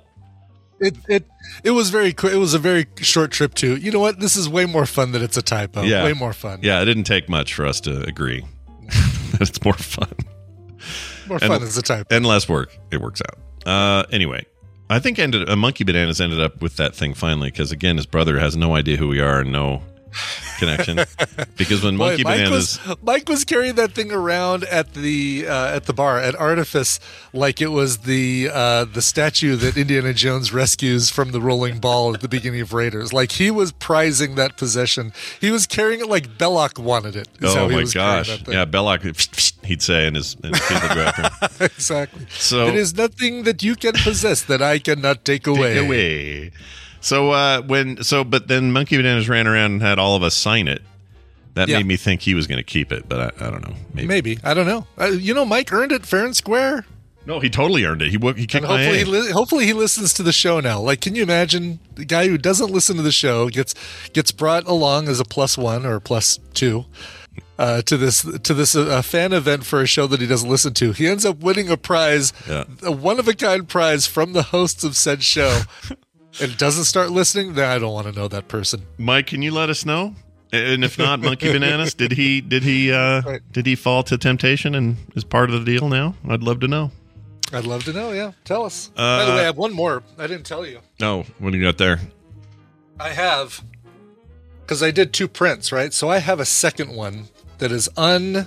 It 0.81 0.97
it 1.09 1.27
it 1.65 1.71
was 1.73 1.91
very 1.91 2.13
quick. 2.13 2.33
It 2.33 2.39
was 2.39 2.55
a 2.55 2.59
very 2.59 2.87
short 2.99 3.31
trip 3.31 3.55
to. 3.57 3.77
You 3.77 3.91
know 3.93 4.01
what? 4.01 4.19
This 4.21 4.35
is 4.37 4.49
way 4.49 4.65
more 4.67 4.87
fun 4.87 5.13
that 5.13 5.23
it's 5.23 5.37
a 5.37 5.43
typo. 5.43 5.83
Yeah. 5.83 6.05
way 6.05 6.13
more 6.15 6.33
fun. 6.33 6.61
Yeah, 6.63 6.81
it 6.83 6.87
didn't 6.87 7.05
take 7.05 7.29
much 7.29 7.53
for 7.55 7.67
us 7.67 7.81
to 7.83 8.03
agree 8.05 8.45
that 9.33 9.43
it's 9.43 9.63
more 9.65 9.75
fun 9.75 10.09
more 11.29 11.39
And- 11.41 11.53
fun 11.53 11.63
as 11.63 11.77
a 11.77 11.83
typo. 11.83 12.15
and 12.15 12.25
less 12.27 12.49
work. 12.49 12.77
It 12.91 13.01
works 13.01 13.21
out. 13.29 13.39
Uh, 13.67 14.05
anyway, 14.11 14.45
I 14.91 14.99
think 14.99 15.21
ended 15.21 15.49
a 15.49 15.55
Monkey 15.55 15.85
Bananas 15.85 16.21
ended 16.21 16.41
up 16.41 16.61
with 16.61 16.75
that 16.77 16.97
thing 16.97 17.15
finally 17.15 17.49
because 17.49 17.71
again, 17.71 17.97
his 17.97 18.07
brother 18.07 18.41
has 18.41 18.57
no 18.57 18.75
idea 18.75 18.97
who 18.97 19.07
we 19.07 19.21
are 19.21 19.39
and 19.39 19.53
no 19.53 19.83
connection 20.59 20.99
because 21.57 21.83
when 21.83 21.97
Boy, 21.97 22.09
Monkey 22.11 22.25
Mike 22.25 22.37
Bananas. 22.39 22.79
was 22.87 22.97
Mike 23.03 23.29
was 23.29 23.45
carrying 23.45 23.75
that 23.77 23.93
thing 23.93 24.13
around 24.13 24.65
at 24.65 24.95
the 24.95 25.47
uh, 25.47 25.77
at 25.77 25.85
the 25.85 25.93
bar 25.93 26.19
at 26.19 26.35
Artifice 26.35 27.01
like 27.33 27.61
it 27.61 27.69
was 27.69 27.99
the 27.99 28.51
uh, 28.53 28.85
the 28.85 29.03
statue 29.03 29.57
that 29.57 29.77
Indiana 29.77 30.13
Jones 30.13 30.53
rescues 30.53 31.11
from 31.11 31.33
the 31.33 31.41
rolling 31.41 31.79
ball 31.79 32.15
at 32.15 32.21
the 32.21 32.29
beginning 32.29 32.61
of 32.61 32.73
Raiders. 32.73 33.13
Like 33.13 33.33
he 33.33 33.51
was 33.51 33.73
prizing 33.73 34.35
that 34.37 34.57
possession. 34.57 35.13
He 35.41 35.51
was 35.51 35.67
carrying 35.67 36.01
it 36.01 36.09
like 36.09 36.39
Belloq 36.39 36.79
wanted 36.79 37.17
it. 37.17 37.29
Oh 37.43 37.69
he 37.69 37.75
my 37.75 37.81
was 37.83 37.95
gosh! 37.95 38.29
Yeah, 38.49 38.65
Belloq, 38.65 39.65
he'd 39.65 39.83
say 39.83 40.07
in 40.07 40.15
his, 40.15 40.37
in 40.43 40.55
his 40.55 41.61
exactly. 41.61 42.27
So- 42.31 42.69
it 42.69 42.75
is 42.75 42.95
nothing 42.97 43.45
that 43.45 43.63
you 43.63 43.77
can 43.77 43.93
possess 43.93 44.43
that 44.43 44.63
I 44.63 44.79
cannot 44.79 45.25
take 45.25 45.47
away. 45.47 45.75
Take 45.75 45.87
away. 45.87 46.51
So 47.01 47.31
uh, 47.31 47.63
when 47.63 48.03
so, 48.03 48.25
but 48.25 48.49
then 48.49 48.73
Monkey 48.73 48.97
Bananas 48.97 49.29
ran 49.29 49.47
around 49.47 49.73
and 49.73 49.83
had 49.83 49.99
all 49.99 50.17
of 50.17 50.23
us 50.23 50.35
sign 50.35 50.69
it. 50.69 50.83
That 51.55 51.69
Yeah. 51.69 51.79
made 51.79 51.87
me 51.87 51.97
think 51.97 52.21
he 52.23 52.35
was 52.35 52.47
going 52.47 52.59
to 52.59 52.63
keep 52.65 52.93
it, 52.93 53.09
but 53.09 53.21
I, 53.43 53.47
I 53.47 53.51
don't 53.51 53.67
know. 53.67 53.75
Maybe. 53.93 54.07
Maybe 54.07 54.39
I 54.45 54.55
don't 54.55 54.67
know. 54.67 54.87
Uh, 54.99 55.07
you 55.07 55.35
know, 55.35 55.45
Mike 55.45 55.73
earned 55.73 55.91
it 55.93 56.07
fair 56.07 56.25
and 56.25 56.37
square. 56.37 56.85
No, 57.27 57.39
he 57.41 57.51
totally 57.51 57.85
earned 57.85 58.03
it. 58.03 58.11
He 58.11 58.19
he 58.41 58.47
kicked 58.47 58.55
And 58.65 58.65
my 58.65 58.85
hopefully, 58.85 58.99
he 58.99 59.05
li- 59.05 59.31
hopefully 59.33 59.67
he 59.67 59.73
listens 59.73 60.15
to 60.15 60.23
the 60.23 60.33
show 60.33 60.61
now. 60.61 60.81
Like, 60.81 61.01
can 61.01 61.15
you 61.15 61.23
imagine 61.23 61.79
the 61.95 62.05
guy 62.05 62.29
who 62.29 62.39
doesn't 62.39 62.71
listen 62.71 62.97
to 62.97 63.03
the 63.03 63.13
show 63.13 63.49
gets 63.49 63.75
gets 64.13 64.31
brought 64.33 64.67
along 64.67 65.09
as 65.09 65.21
a 65.21 65.25
plus 65.25 65.59
one 65.59 65.85
or 65.85 66.01
plus 66.01 66.39
two 66.55 66.87
uh, 67.59 67.83
to 67.83 67.97
this 67.99 68.23
to 68.23 68.55
this 68.55 68.75
uh, 68.77 69.03
fan 69.03 69.33
event 69.33 69.65
for 69.67 69.81
a 69.83 69.87
show 69.87 70.07
that 70.07 70.21
he 70.21 70.27
doesn't 70.27 70.49
listen 70.49 70.73
to? 70.75 70.93
He 70.93 71.07
ends 71.09 71.27
up 71.27 71.39
winning 71.41 71.69
a 71.69 71.77
prize, 71.77 72.33
Yeah. 72.49 72.65
a 72.83 72.91
one 72.93 73.19
of 73.19 73.27
a 73.29 73.35
kind 73.35 73.69
prize 73.69 74.07
from 74.07 74.33
the 74.33 74.45
hosts 74.45 74.83
of 74.83 74.97
said 74.97 75.23
show, 75.23 75.63
and 76.41 76.57
doesn't 76.57 76.85
start 76.85 77.11
listening. 77.11 77.55
Then 77.55 77.69
I 77.69 77.79
don't 77.79 77.93
want 77.93 78.07
to 78.07 78.13
know 78.13 78.29
that 78.29 78.49
person. 78.49 78.83
Mike, 78.99 79.29
can 79.29 79.43
you 79.43 79.53
let 79.53 79.71
us 79.71 79.85
know? 79.85 80.15
And 80.53 80.85
if 80.85 80.99
not, 80.99 81.21
Monkey 81.21 81.53
Bananas, 81.53 81.95
did 81.95 82.13
he 82.13 82.41
did 82.41 82.63
he 82.65 82.93
uh, 82.93 83.23
Right. 83.23 83.41
did 83.53 83.67
he 83.67 83.75
fall 83.77 84.03
to 84.05 84.19
temptation 84.19 84.75
and 84.75 84.97
is 85.15 85.23
part 85.25 85.51
of 85.51 85.65
the 85.65 85.65
deal 85.65 85.89
now? 85.89 86.15
I'd 86.29 86.43
love 86.43 86.61
to 86.61 86.69
know. 86.69 86.91
I'd 87.53 87.65
love 87.67 87.85
to 87.85 87.93
know. 87.93 88.11
Yeah, 88.13 88.33
tell 88.45 88.65
us. 88.65 88.89
By 88.97 89.25
the 89.25 89.33
Uh, 89.33 89.35
way, 89.37 89.41
I 89.43 89.45
have 89.45 89.57
one 89.57 89.73
more. 89.73 90.03
I 90.19 90.27
didn't 90.27 90.47
tell 90.47 90.67
you. 90.67 90.81
Oh, 91.03 91.25
what 91.39 91.51
do 91.53 91.59
you 91.59 91.63
got 91.65 91.79
there? 91.79 92.01
I 92.99 93.11
have 93.11 93.63
because 94.63 94.83
I 94.83 94.91
did 94.91 95.13
two 95.13 95.27
prints, 95.29 95.73
right? 95.73 95.93
So 95.93 96.09
I 96.09 96.19
have 96.19 96.39
a 96.41 96.45
second 96.45 96.91
one 96.95 97.29
that 97.59 97.71
is 97.73 97.89
un 97.97 98.47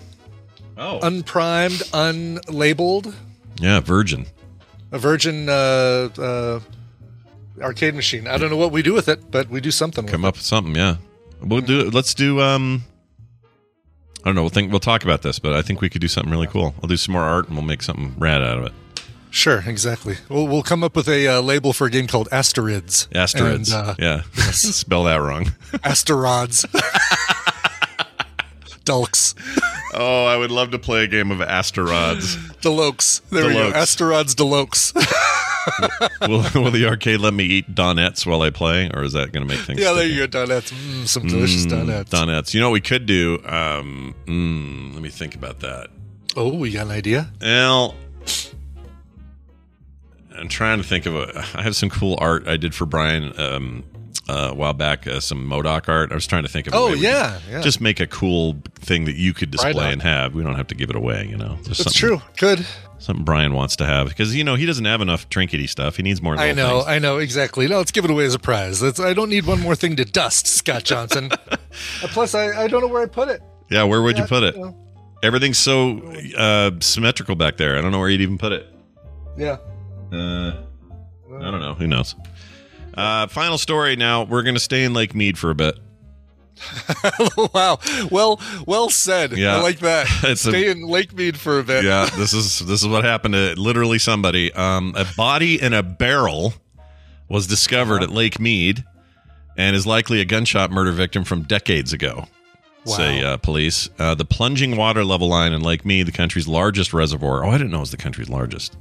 Oh, 0.78 1.00
unprimed, 1.02 1.84
unlabeled, 1.94 3.14
yeah, 3.60 3.80
Virgin. 3.80 4.26
a 4.92 4.98
Virgin 4.98 5.48
uh, 5.48 6.10
uh, 6.18 6.60
arcade 7.62 7.96
machine. 7.96 8.28
I 8.28 8.38
don't 8.38 8.50
know 8.50 8.58
what 8.58 8.72
we 8.72 8.82
do 8.82 8.94
with 8.94 9.08
it, 9.08 9.32
but 9.32 9.50
we 9.50 9.62
do 9.62 9.72
something. 9.72 10.06
Come 10.08 10.26
up 10.26 10.36
with 10.36 10.46
something, 10.46 10.76
yeah. 10.76 10.98
We'll 11.42 11.62
do. 11.62 11.90
Let's 11.90 12.14
do. 12.14 12.42
Um, 12.42 12.84
I 14.24 14.26
don't 14.26 14.36
know. 14.36 14.42
We'll 14.42 14.50
think. 14.50 14.72
We'll 14.72 14.80
talk 14.80 15.04
about 15.04 15.22
this, 15.22 15.40
but 15.40 15.54
I 15.54 15.62
think 15.62 15.82
we 15.82 15.90
could 15.90 16.02
do 16.02 16.08
something 16.08 16.32
really 16.32 16.48
cool. 16.48 16.74
I'll 16.82 16.88
do 16.88 16.98
some 16.98 17.14
more 17.14 17.24
art, 17.24 17.48
and 17.48 17.58
we'll 17.58 17.66
make 17.66 17.84
something 17.84 18.16
rad 18.18 18.42
out 18.42 18.60
of 18.60 18.66
it. 18.66 18.68
it. 18.68 19.04
Sure, 19.30 19.64
exactly. 19.66 20.18
We'll 20.30 20.48
we'll 20.48 20.64
come 20.64 20.84
up 20.84 20.96
with 20.96 21.10
a 21.10 21.28
uh, 21.28 21.42
label 21.42 21.74
for 21.74 21.88
a 21.88 21.90
game 21.90 22.08
called 22.08 22.30
Asteroids. 22.32 23.08
Asteroids. 23.14 23.74
And, 23.74 23.88
uh, 23.88 23.96
yeah, 24.00 24.22
spell 24.52 25.04
that 25.06 25.18
wrong. 25.18 25.52
Asteroids. 25.84 26.66
Dulks. 28.86 29.34
oh, 29.94 30.26
I 30.26 30.38
would 30.38 30.52
love 30.52 30.72
to 30.72 30.80
play 30.80 31.06
a 31.06 31.08
game 31.08 31.32
of 31.32 31.42
asteroids. 31.42 32.36
Delokes. 32.62 33.22
There 33.30 33.48
we 33.48 33.54
go. 33.54 33.72
Delokes. 33.72 33.74
Asteroids 33.74 34.36
Delokes. 34.36 35.40
will, 36.22 36.46
will 36.56 36.72
the 36.72 36.86
arcade 36.88 37.20
let 37.20 37.34
me 37.34 37.44
eat 37.44 37.74
donuts 37.74 38.26
while 38.26 38.42
I 38.42 38.50
play, 38.50 38.90
or 38.94 39.04
is 39.04 39.14
that 39.14 39.32
going 39.32 39.48
to 39.48 39.54
make 39.54 39.64
things? 39.66 39.80
yeah, 39.80 39.94
there 39.94 40.06
you 40.06 40.20
go. 40.20 40.28
Donuts. 40.28 40.72
Mm, 40.72 41.08
some 41.08 41.28
delicious 41.28 41.66
donuts. 41.66 42.10
Donuts. 42.10 42.54
You 42.54 42.62
know 42.62 42.70
what 42.70 42.74
we 42.74 42.82
could 42.82 43.06
do? 43.06 43.40
Um, 43.46 44.16
mm, 44.26 44.94
let 44.94 45.02
me 45.02 45.10
think 45.10 45.36
about 45.36 45.60
that. 45.62 45.90
Oh, 46.36 46.54
we 46.54 46.72
got 46.72 46.88
an 46.88 46.92
idea. 46.92 47.32
Well, 47.42 47.96
I'm 50.36 50.48
trying 50.48 50.80
to 50.80 50.84
think 50.84 51.06
of 51.06 51.16
a. 51.16 51.46
I 51.56 51.62
have 51.62 51.76
some 51.76 51.90
cool 51.90 52.18
art 52.20 52.48
I 52.48 52.58
did 52.58 52.74
for 52.74 52.86
Brian 52.86 53.40
um, 53.40 53.84
uh, 54.30 54.50
a 54.52 54.54
while 54.54 54.74
back. 54.74 55.06
Uh, 55.08 55.20
some 55.20 55.46
Modoc 55.46 55.90
art. 55.90 56.12
I 56.12 56.16
was 56.16 56.28
trying 56.28 56.44
to 56.44 56.50
think 56.50 56.68
of. 56.68 56.74
Oh, 56.74 56.94
yeah, 56.94 57.40
yeah. 57.50 57.62
Just 57.62 57.82
make 57.82 58.00
a 58.00 58.08
cool 58.08 58.58
thing 58.76 59.06
that 59.06 59.16
you 59.16 59.34
could 59.34 59.52
display 59.52 59.92
and 59.92 60.02
have. 60.02 60.34
We 60.34 60.44
don't 60.44 60.56
have 60.56 60.68
to 60.68 60.76
give 60.76 60.90
it 60.90 60.96
away. 60.96 61.28
You 61.30 61.38
know, 61.38 61.58
That's 61.66 61.94
true. 61.94 62.22
Good. 62.38 62.66
Something 63.00 63.26
Brian 63.26 63.54
wants 63.54 63.76
to 63.78 63.86
have 63.86 64.08
because 64.08 64.34
you 64.34 64.46
know 64.46 64.56
he 64.56 64.66
doesn't 64.66 64.86
have 64.86 65.02
enough 65.02 65.28
trinkety 65.30 65.68
stuff. 65.68 65.98
He 65.98 66.04
needs 66.04 66.22
more. 66.22 66.38
I 66.38 66.54
know, 66.54 66.78
things. 66.78 66.88
I 66.88 67.00
know 67.00 67.18
exactly. 67.18 67.68
No, 67.68 67.80
let's 67.80 67.92
give 67.92 68.06
it 68.06 68.12
away 68.12 68.24
as 68.24 68.34
a 68.34 68.40
prize. 68.40 68.80
That's, 68.80 68.98
I 68.98 69.14
don't 69.14 69.30
need 69.30 69.46
one 69.46 69.60
more 69.60 69.76
thing 69.76 69.98
to 69.98 70.06
dust, 70.06 70.48
Scott 70.48 70.84
Johnson. 70.84 71.30
Uh, 72.04 72.08
Plus, 72.10 72.36
I, 72.36 72.66
I 72.66 72.68
don't 72.68 72.82
know 72.82 72.88
where 72.88 73.02
I 73.02 73.08
put 73.08 73.30
it. 73.30 73.42
yeah, 73.72 73.84
where 73.84 74.00
would 74.04 74.16
you 74.16 74.26
put 74.26 74.44
it? 74.44 74.56
you 74.56 74.62
know. 74.62 74.78
Everything's 75.24 75.58
so 75.58 75.98
uh, 76.38 76.70
symmetrical 76.82 77.34
back 77.36 77.58
there. 77.58 77.80
I 77.80 77.82
don't 77.82 77.92
know 77.92 77.98
where 77.98 78.10
you'd 78.10 78.22
even 78.22 78.38
put 78.38 78.52
it. 78.52 78.68
Yeah. 79.36 79.58
Uh, 80.12 80.52
I 81.40 81.50
don't 81.50 81.62
know. 81.62 81.74
Who 81.74 81.88
knows? 81.88 82.14
Uh, 82.96 83.28
final 83.28 83.58
story. 83.58 83.96
Now 83.96 84.24
we're 84.24 84.44
going 84.44 84.56
to 84.56 84.60
stay 84.62 84.84
in 84.84 84.94
Lake 84.94 85.16
Mead 85.16 85.38
for 85.38 85.50
a 85.50 85.56
bit. 85.56 85.80
wow. 87.54 87.80
Well, 88.12 88.40
well 88.68 88.90
said. 88.90 89.34
Yeah. 89.34 89.58
I 89.58 89.62
like 89.62 89.80
that. 89.80 90.08
It's 90.24 90.46
a- 90.46 90.50
Stay 90.50 90.70
in 90.70 90.84
Lake 90.88 91.14
Mead 91.14 91.38
for 91.38 91.60
a 91.60 91.64
bit. 91.64 91.84
Yeah, 91.84 92.06
this 92.18 92.34
is 92.34 92.60
this 92.60 92.82
is 92.82 92.88
what 92.88 93.04
happened 93.04 93.34
to 93.34 93.56
literally 93.60 94.00
somebody. 94.00 94.52
Um, 94.54 94.94
a 94.96 95.06
body 95.18 95.62
in 95.62 95.74
a 95.74 95.84
barrel 95.84 96.54
was 97.28 97.48
discovered 97.48 98.04
at 98.04 98.10
Lake 98.12 98.40
Mead, 98.40 98.84
and 99.58 99.76
is 99.76 99.88
likely 99.88 100.22
a 100.22 100.26
gunshot 100.26 100.72
murder 100.72 100.92
victim 100.92 101.24
from 101.24 101.44
decades 101.44 101.92
ago. 101.94 102.28
Say 102.86 103.24
uh, 103.24 103.38
police. 103.38 103.90
Uh, 103.98 104.14
the 104.14 104.26
plunging 104.26 104.76
water 104.76 105.06
level 105.06 105.30
line 105.30 105.54
in 105.54 105.62
Lake 105.62 105.86
Mead, 105.86 106.06
the 106.06 106.12
country's 106.12 106.50
largest 106.50 106.94
reservoir. 106.94 107.46
Oh, 107.46 107.50
I 107.50 107.54
didn't 107.58 107.72
know 107.72 107.78
it 107.78 107.82
was 107.82 107.92
the 107.92 107.98
country's 107.98 108.28
largest. 108.30 108.76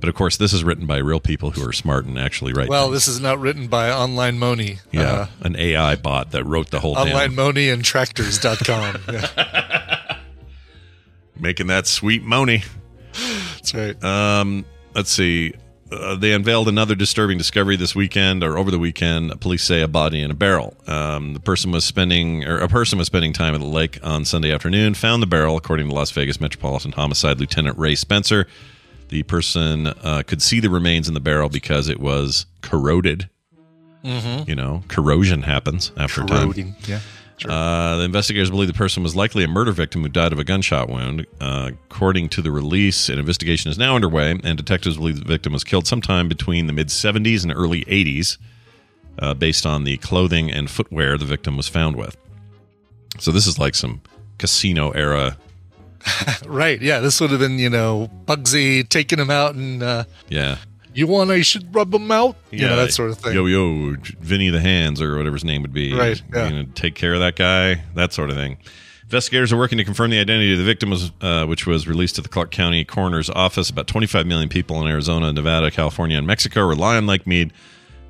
But 0.00 0.08
of 0.08 0.14
course, 0.14 0.36
this 0.36 0.52
is 0.52 0.64
written 0.64 0.86
by 0.86 0.96
real 0.98 1.20
people 1.20 1.50
who 1.50 1.66
are 1.68 1.72
smart 1.72 2.06
and 2.06 2.18
actually 2.18 2.52
write. 2.52 2.68
Well, 2.68 2.86
things. 2.86 2.94
this 3.06 3.08
is 3.08 3.20
not 3.20 3.38
written 3.38 3.68
by 3.68 3.90
Online 3.90 4.38
Moni. 4.38 4.78
yeah, 4.92 5.02
Uh, 5.02 5.26
an 5.42 5.56
AI 5.56 5.96
bot 5.96 6.30
that 6.32 6.44
wrote 6.44 6.70
the 6.70 6.80
whole 6.80 6.96
online 6.96 7.34
Moni 7.34 7.68
and 7.68 7.84
tractors.com. 7.84 8.96
yeah, 9.12 10.16
making 11.38 11.66
that 11.68 11.86
sweet 11.86 12.22
money. 12.22 12.62
that's 13.54 13.74
right. 13.74 14.02
Um, 14.02 14.64
let's 14.94 15.10
see. 15.10 15.52
Uh, 15.92 16.14
they 16.14 16.32
unveiled 16.32 16.68
another 16.68 16.94
disturbing 16.94 17.36
discovery 17.36 17.74
this 17.74 17.96
weekend 17.96 18.44
or 18.44 18.56
over 18.56 18.70
the 18.70 18.78
weekend. 18.78 19.38
Police 19.40 19.64
say 19.64 19.80
a 19.82 19.88
body 19.88 20.22
in 20.22 20.30
a 20.30 20.34
barrel. 20.34 20.76
Um, 20.86 21.34
the 21.34 21.40
person 21.40 21.72
was 21.72 21.84
spending, 21.84 22.44
or 22.44 22.58
a 22.58 22.68
person 22.68 22.96
was 22.96 23.08
spending 23.08 23.32
time 23.32 23.54
at 23.54 23.60
the 23.60 23.66
lake 23.66 23.98
on 24.04 24.24
Sunday 24.24 24.52
afternoon. 24.52 24.94
Found 24.94 25.20
the 25.20 25.26
barrel, 25.26 25.56
according 25.56 25.88
to 25.88 25.94
Las 25.94 26.12
Vegas 26.12 26.40
Metropolitan 26.40 26.92
Homicide 26.92 27.40
Lieutenant 27.40 27.76
Ray 27.76 27.96
Spencer. 27.96 28.46
The 29.10 29.22
person 29.24 29.88
uh, 29.88 30.22
could 30.26 30.40
see 30.40 30.60
the 30.60 30.70
remains 30.70 31.08
in 31.08 31.14
the 31.14 31.20
barrel 31.20 31.48
because 31.48 31.88
it 31.88 32.00
was 32.00 32.46
corroded. 32.62 33.28
You 34.46 34.54
know, 34.54 34.82
corrosion 34.88 35.42
happens 35.42 35.92
after 35.96 36.22
time. 36.24 36.44
Corroding. 36.44 36.74
Yeah. 36.86 37.00
Uh, 37.48 37.96
the 37.96 38.04
investigators 38.04 38.50
believe 38.50 38.68
the 38.68 38.74
person 38.74 39.02
was 39.02 39.16
likely 39.16 39.44
a 39.44 39.48
murder 39.48 39.72
victim 39.72 40.02
who 40.02 40.08
died 40.08 40.32
of 40.32 40.38
a 40.38 40.44
gunshot 40.44 40.88
wound. 40.88 41.26
Uh, 41.40 41.72
according 41.90 42.28
to 42.30 42.42
the 42.42 42.50
release, 42.50 43.08
an 43.08 43.18
investigation 43.18 43.70
is 43.70 43.78
now 43.78 43.94
underway, 43.96 44.38
and 44.44 44.56
detectives 44.56 44.96
believe 44.96 45.18
the 45.18 45.24
victim 45.24 45.52
was 45.52 45.64
killed 45.64 45.86
sometime 45.86 46.28
between 46.28 46.66
the 46.66 46.72
mid 46.72 46.88
70s 46.88 47.42
and 47.42 47.52
early 47.52 47.84
80s, 47.86 48.38
uh, 49.18 49.34
based 49.34 49.66
on 49.66 49.84
the 49.84 49.96
clothing 49.98 50.50
and 50.50 50.70
footwear 50.70 51.18
the 51.18 51.24
victim 51.24 51.56
was 51.56 51.68
found 51.68 51.96
with. 51.96 52.16
So 53.18 53.32
this 53.32 53.46
is 53.46 53.58
like 53.58 53.74
some 53.74 54.02
casino 54.38 54.90
era. 54.90 55.36
Right. 56.46 56.80
Yeah. 56.80 57.00
This 57.00 57.20
would 57.20 57.30
have 57.30 57.40
been, 57.40 57.58
you 57.58 57.70
know, 57.70 58.10
Bugsy 58.26 58.88
taking 58.88 59.18
him 59.18 59.30
out 59.30 59.54
and, 59.54 59.82
uh, 59.82 60.04
Yeah. 60.28 60.56
you 60.94 61.06
want, 61.06 61.30
I 61.30 61.42
should 61.42 61.72
rub 61.74 61.92
him 61.94 62.10
out. 62.10 62.36
You 62.50 62.66
know, 62.66 62.76
that 62.76 62.92
sort 62.92 63.10
of 63.10 63.18
thing. 63.18 63.34
Yo, 63.34 63.46
yo, 63.46 63.96
Vinny 64.20 64.48
the 64.50 64.60
Hands, 64.60 65.00
or 65.00 65.16
whatever 65.16 65.34
his 65.36 65.44
name 65.44 65.62
would 65.62 65.72
be. 65.72 65.92
Right, 65.94 66.20
yeah. 66.34 66.48
You 66.48 66.56
know, 66.56 66.68
take 66.74 66.94
care 66.94 67.14
of 67.14 67.20
that 67.20 67.36
guy, 67.36 67.82
that 67.94 68.12
sort 68.12 68.30
of 68.30 68.36
thing. 68.36 68.58
Investigators 69.04 69.52
are 69.52 69.56
working 69.56 69.78
to 69.78 69.84
confirm 69.84 70.10
the 70.10 70.18
identity 70.20 70.52
of 70.52 70.58
the 70.58 70.64
victim, 70.64 70.90
was, 70.90 71.10
uh, 71.20 71.44
which 71.44 71.66
was 71.66 71.86
released 71.88 72.14
to 72.16 72.22
the 72.22 72.28
Clark 72.28 72.50
County 72.52 72.84
Coroner's 72.84 73.28
Office. 73.30 73.68
About 73.70 73.86
25 73.88 74.26
million 74.26 74.48
people 74.48 74.80
in 74.80 74.86
Arizona, 74.88 75.32
Nevada, 75.32 75.70
California, 75.70 76.16
and 76.16 76.26
Mexico 76.26 76.64
rely 76.66 76.96
on 76.96 77.06
Lake 77.06 77.26
Mead, 77.26 77.52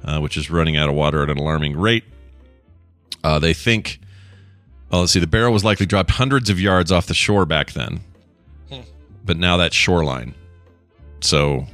uh, 0.05 0.19
which 0.21 0.37
is 0.37 0.51
running 0.51 0.77
out 0.77 0.89
of 0.91 0.95
water 0.95 1.23
at 1.23 1.31
an 1.31 1.39
alarming 1.39 1.77
rate. 1.77 2.05
Uh, 3.25 3.39
they 3.39 3.53
think, 3.55 3.99
well, 4.91 5.01
let's 5.03 5.13
see, 5.13 5.21
the 5.21 5.27
barrel 5.27 5.53
was 5.53 5.65
likely 5.65 5.87
dropped 5.87 6.11
hundreds 6.11 6.51
of 6.51 6.61
yards 6.61 6.91
off 6.93 7.07
the 7.07 7.15
shore 7.15 7.47
back 7.47 7.73
then, 7.73 8.01
Hmm. 8.71 8.81
but 9.25 9.37
now 9.37 9.57
that's 9.57 9.75
shoreline. 9.77 10.35
So 11.21 11.67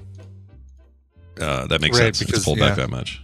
uh, 1.41 1.67
that 1.67 1.81
makes 1.81 1.99
Right, 1.99 2.05
sense. 2.17 2.19
because- 2.21 2.35
it's 2.39 2.45
pulled 2.45 2.59
back 2.59 2.77
that 2.77 2.91
much. 2.91 3.21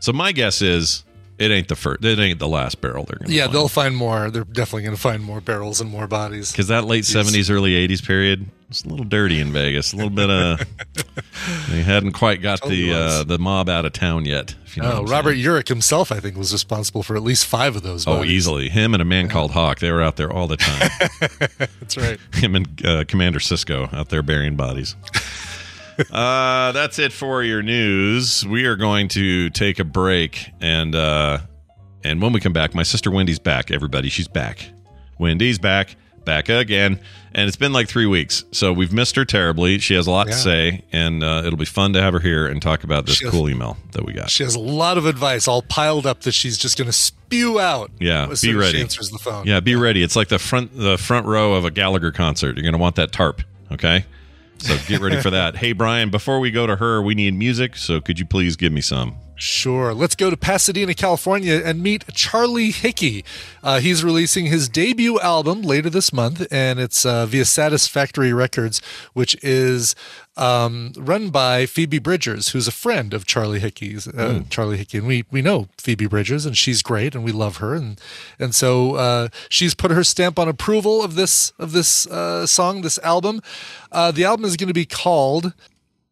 So 0.00 0.12
my 0.12 0.32
guess 0.32 0.60
is 0.60 1.04
it 1.38 1.50
ain't 1.50 1.68
the 1.68 1.76
first. 1.76 2.04
It 2.04 2.18
ain't 2.18 2.38
the 2.38 2.48
last 2.48 2.80
barrel 2.80 3.04
they're 3.04 3.18
going 3.18 3.28
to 3.30 3.34
Yeah, 3.34 3.46
they'll 3.46 3.68
find 3.68 3.96
more. 3.96 4.30
They're 4.30 4.44
definitely 4.44 4.82
going 4.82 4.96
to 4.96 5.00
find 5.00 5.22
more 5.22 5.40
barrels 5.40 5.80
and 5.80 5.90
more 5.90 6.06
bodies. 6.06 6.52
because 6.52 6.68
that 6.68 6.84
late 6.84 7.04
seventies, 7.04 7.50
early 7.50 7.74
eighties 7.74 8.00
period 8.00 8.46
it's 8.74 8.82
a 8.84 8.88
little 8.88 9.04
dirty 9.04 9.40
in 9.40 9.52
Vegas. 9.52 9.92
A 9.92 9.96
little 9.96 10.10
bit 10.10 10.28
of 10.30 10.60
they 11.70 11.82
hadn't 11.82 12.12
quite 12.12 12.42
got 12.42 12.60
Totally 12.60 12.86
the 12.90 12.96
uh, 12.98 13.24
the 13.24 13.38
mob 13.38 13.68
out 13.68 13.84
of 13.84 13.92
town 13.92 14.24
yet. 14.24 14.54
If 14.64 14.76
you 14.76 14.82
know 14.82 14.92
Oh, 14.98 15.04
Robert 15.04 15.34
saying. 15.34 15.44
Urich 15.44 15.68
himself, 15.68 16.10
I 16.10 16.18
think, 16.18 16.36
was 16.36 16.52
responsible 16.52 17.02
for 17.04 17.14
at 17.14 17.22
least 17.22 17.46
five 17.46 17.76
of 17.76 17.82
those. 17.82 18.06
Oh, 18.06 18.24
easily 18.24 18.68
him 18.68 18.92
and 18.94 19.00
a 19.00 19.04
man 19.04 19.28
called 19.28 19.52
Hawk. 19.52 19.78
They 19.78 19.92
were 19.92 20.02
out 20.02 20.16
there 20.16 20.32
all 20.32 20.48
the 20.48 20.56
time. 20.56 20.90
That's 21.80 21.96
right. 21.96 22.18
him 22.32 22.56
and 22.56 22.84
uh, 22.86 23.04
Commander 23.04 23.38
Sisko 23.38 23.92
out 23.92 24.08
there 24.08 24.22
burying 24.22 24.56
bodies. 24.56 24.96
uh, 26.12 26.72
that's 26.72 26.98
it 26.98 27.12
for 27.12 27.42
your 27.42 27.62
news. 27.62 28.46
We 28.46 28.64
are 28.66 28.76
going 28.76 29.08
to 29.08 29.50
take 29.50 29.78
a 29.78 29.84
break, 29.84 30.50
and 30.60 30.94
uh, 30.94 31.38
and 32.02 32.20
when 32.22 32.32
we 32.32 32.40
come 32.40 32.52
back, 32.52 32.74
my 32.74 32.82
sister 32.82 33.10
Wendy's 33.10 33.38
back. 33.38 33.70
Everybody, 33.70 34.08
she's 34.08 34.28
back. 34.28 34.70
Wendy's 35.18 35.58
back, 35.58 35.96
back 36.24 36.48
again, 36.48 36.98
and 37.32 37.46
it's 37.46 37.56
been 37.56 37.72
like 37.72 37.88
three 37.88 38.06
weeks, 38.06 38.44
so 38.50 38.72
we've 38.72 38.92
missed 38.92 39.14
her 39.14 39.24
terribly. 39.24 39.78
She 39.78 39.94
has 39.94 40.06
a 40.08 40.10
lot 40.10 40.26
Yeah. 40.26 40.32
to 40.32 40.38
say, 40.38 40.84
and 40.90 41.22
uh, 41.22 41.42
it'll 41.46 41.56
be 41.58 41.64
fun 41.64 41.92
to 41.92 42.02
have 42.02 42.12
her 42.14 42.18
here 42.20 42.46
and 42.46 42.60
talk 42.60 42.82
about 42.82 43.06
this 43.06 43.20
has- 43.20 43.30
cool 43.30 43.48
email 43.48 43.76
that 43.92 44.04
we 44.04 44.12
got. 44.12 44.28
She 44.30 44.42
has 44.42 44.56
a 44.56 44.60
lot 44.60 44.98
of 44.98 45.06
advice 45.06 45.46
all 45.46 45.62
piled 45.62 46.04
up 46.06 46.22
that 46.22 46.32
she's 46.32 46.58
just 46.58 46.76
going 46.76 46.86
to 46.86 46.92
spew 46.92 47.60
out. 47.60 47.92
Yeah, 48.00 48.24
as 48.24 48.40
be 48.42 48.48
soon 48.48 48.56
as 48.56 48.60
ready. 48.60 48.76
She 48.78 48.82
answers 48.82 49.10
the 49.10 49.18
phone. 49.18 49.46
Yeah, 49.46 49.60
be 49.60 49.76
ready. 49.76 50.02
It's 50.02 50.16
like 50.16 50.28
the 50.28 50.40
front 50.40 50.76
the 50.76 50.98
front 50.98 51.26
row 51.26 51.54
of 51.54 51.64
a 51.64 51.70
Gallagher 51.70 52.10
concert. 52.10 52.56
You're 52.56 52.62
going 52.64 52.72
to 52.72 52.78
want 52.78 52.96
that 52.96 53.12
tarp, 53.12 53.42
okay? 53.70 54.04
So 54.64 54.78
get 54.88 55.00
ready 55.00 55.20
for 55.20 55.30
that. 55.30 55.56
hey, 55.58 55.72
Brian, 55.72 56.10
before 56.10 56.40
we 56.40 56.50
go 56.50 56.66
to 56.66 56.76
her, 56.76 57.02
we 57.02 57.14
need 57.14 57.34
music. 57.34 57.76
So 57.76 58.00
could 58.00 58.18
you 58.18 58.24
please 58.24 58.56
give 58.56 58.72
me 58.72 58.80
some? 58.80 59.16
Sure. 59.36 59.92
Let's 59.92 60.14
go 60.14 60.30
to 60.30 60.36
Pasadena, 60.36 60.94
California, 60.94 61.60
and 61.62 61.82
meet 61.82 62.04
Charlie 62.14 62.70
Hickey. 62.70 63.24
Uh, 63.62 63.80
he's 63.80 64.04
releasing 64.04 64.46
his 64.46 64.68
debut 64.68 65.20
album 65.20 65.62
later 65.62 65.90
this 65.90 66.12
month, 66.12 66.46
and 66.52 66.78
it's 66.78 67.04
uh, 67.04 67.26
via 67.26 67.44
Saddest 67.44 67.90
Factory 67.90 68.32
Records, 68.32 68.80
which 69.12 69.36
is 69.42 69.94
um, 70.36 70.92
run 70.96 71.30
by 71.30 71.66
Phoebe 71.66 71.98
Bridgers, 71.98 72.48
who's 72.48 72.66
a 72.66 72.72
friend 72.72 73.14
of 73.14 73.26
Charlie 73.26 73.60
Hickey's. 73.60 74.08
Uh, 74.08 74.42
Charlie 74.50 74.78
Hickey, 74.78 74.98
and 74.98 75.06
we 75.06 75.24
we 75.30 75.42
know 75.42 75.68
Phoebe 75.78 76.06
Bridgers, 76.06 76.44
and 76.46 76.56
she's 76.56 76.82
great, 76.82 77.14
and 77.14 77.24
we 77.24 77.32
love 77.32 77.58
her, 77.58 77.74
and 77.74 78.00
and 78.38 78.54
so 78.54 78.96
uh, 78.96 79.28
she's 79.48 79.74
put 79.74 79.90
her 79.90 80.04
stamp 80.04 80.38
on 80.38 80.48
approval 80.48 81.02
of 81.02 81.14
this 81.14 81.52
of 81.58 81.72
this 81.72 82.06
uh, 82.08 82.46
song, 82.46 82.82
this 82.82 82.98
album. 82.98 83.40
Uh, 83.92 84.10
the 84.10 84.24
album 84.24 84.44
is 84.44 84.56
going 84.56 84.68
to 84.68 84.74
be 84.74 84.86
called 84.86 85.52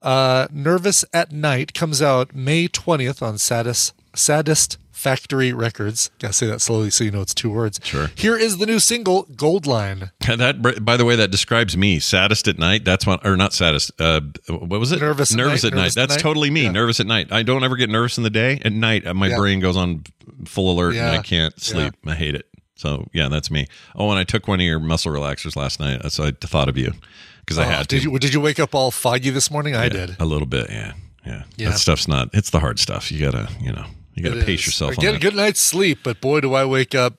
uh, 0.03 0.49
Nervous 0.51 1.05
at 1.13 1.33
Night 1.33 1.75
comes 1.75 2.03
out 2.03 2.35
May 2.35 2.69
20th 2.69 3.23
on 3.23 3.39
Saddest 3.39 3.95
Sadist 4.15 4.79
Factory 5.03 5.53
Records. 5.53 6.11
Gotta 6.21 6.33
say 6.33 6.47
that 6.47 6.61
slowly 6.61 6.91
so 6.91 7.03
you 7.03 7.11
know 7.11 7.21
it's 7.23 7.35
two 7.35 7.51
words. 7.51 7.81
Sure. 7.83 8.11
Here 8.15 8.37
is 8.37 8.59
the 8.59 8.67
new 8.67 8.79
single, 8.79 9.25
Gold 9.37 9.67
Line. 9.67 10.11
That, 10.43 10.63
by 10.85 10.97
the 10.97 11.05
way, 11.05 11.17
that 11.17 11.31
describes 11.31 11.77
me. 11.77 11.99
Saddest 11.99 12.47
at 12.49 12.59
night. 12.59 12.85
That's 12.85 13.07
one, 13.07 13.19
or 13.25 13.37
not 13.37 13.53
saddest. 13.53 13.91
Uh, 14.01 14.21
what 14.49 14.79
was 14.81 14.93
it? 14.93 15.01
Nervous 15.01 15.33
at 15.33 15.37
nervous 15.37 15.63
night, 15.65 15.73
at 15.73 15.75
night. 15.77 15.81
nervous 15.83 15.97
at 15.97 16.01
That's 16.09 16.15
night. 16.17 16.23
totally 16.23 16.51
me. 16.51 16.63
Yeah. 16.63 16.71
Nervous 16.71 17.01
at 17.01 17.07
night. 17.07 17.33
I 17.33 17.43
don't 17.43 17.63
ever 17.65 17.77
get 17.77 17.91
nervous 17.91 18.17
in 18.17 18.25
the 18.25 18.31
day. 18.31 18.61
At 18.65 18.73
night, 18.73 19.07
uh, 19.07 19.13
my 19.15 19.27
Yeah. 19.29 19.37
brain 19.39 19.61
goes 19.61 19.77
on 19.77 20.05
full 20.47 20.73
alert 20.73 20.95
and 20.95 21.05
I 21.11 21.21
can't 21.23 21.61
sleep. 21.61 21.95
I 22.07 22.15
hate 22.15 22.35
it. 22.35 22.47
So 22.77 23.09
yeah, 23.13 23.29
that's 23.29 23.51
me. 23.51 23.67
Oh, 23.97 24.09
and 24.11 24.19
I 24.19 24.25
took 24.25 24.49
one 24.49 24.61
of 24.61 24.65
your 24.65 24.79
muscle 24.81 25.13
relaxers 25.13 25.55
last 25.57 25.79
night, 25.81 26.11
so 26.13 26.25
I 26.25 26.31
thought 26.41 26.69
of 26.69 26.77
you 26.79 26.93
because 27.41 27.59
I 27.59 27.65
Oh, 27.67 27.69
had 27.69 27.89
to. 27.89 27.97
did 27.97 28.05
you 28.05 28.19
did 28.19 28.33
you 28.35 28.41
wake 28.41 28.59
up 28.61 28.75
all 28.75 28.91
foggy 28.91 29.31
this 29.31 29.51
morning? 29.51 29.75
I 29.77 29.85
Yeah, 29.85 29.89
did. 29.91 30.17
a 30.19 30.25
little 30.25 30.47
bit. 30.49 30.69
Yeah, 30.71 30.93
yeah. 31.27 31.43
Yeah. 31.57 31.71
That 31.71 31.79
stuff's 31.79 32.09
not. 32.09 32.31
It's 32.33 32.51
the 32.51 32.61
hard 32.61 32.79
stuff. 32.79 33.13
You 33.13 33.19
gotta, 33.21 33.49
you 33.61 33.73
know, 33.73 33.85
you 34.15 34.23
gotta 34.23 34.45
pace 34.45 34.61
is. 34.61 34.67
yourself 34.67 34.93
I 34.93 34.95
on 34.95 35.01
get 35.01 35.15
a 35.15 35.19
good 35.19 35.35
night's 35.35 35.61
sleep, 35.61 36.01
but 36.03 36.21
boy, 36.21 36.41
do 36.41 36.55
I 36.55 36.65
wake 36.65 36.95
up 36.95 37.15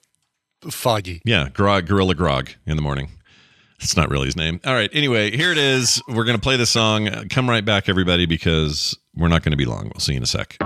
foggy. 0.69 1.21
Yeah, 1.25 1.49
grog, 1.49 1.87
gorilla 1.87 2.15
grog 2.15 2.51
in 2.65 2.75
the 2.75 2.81
morning. 2.81 3.11
It's 3.79 3.97
not 3.97 4.09
really 4.09 4.27
his 4.27 4.37
name. 4.37 4.61
All 4.65 4.73
right. 4.73 4.89
Anyway, 4.93 5.35
here 5.35 5.51
it 5.51 5.57
is. 5.57 6.01
We're 6.07 6.23
going 6.23 6.37
to 6.37 6.41
play 6.41 6.55
the 6.55 6.65
song. 6.65 7.09
Uh, 7.09 7.25
Come 7.29 7.49
right 7.49 7.65
back, 7.65 7.89
everybody, 7.89 8.25
because 8.25 8.97
we're 9.13 9.27
not 9.27 9.43
going 9.43 9.51
to 9.51 9.57
be 9.57 9.65
long. 9.65 9.91
We'll 9.93 9.99
see 9.99 10.13
you 10.13 10.17
in 10.17 10.23
a 10.23 10.27
sec. 10.27 10.57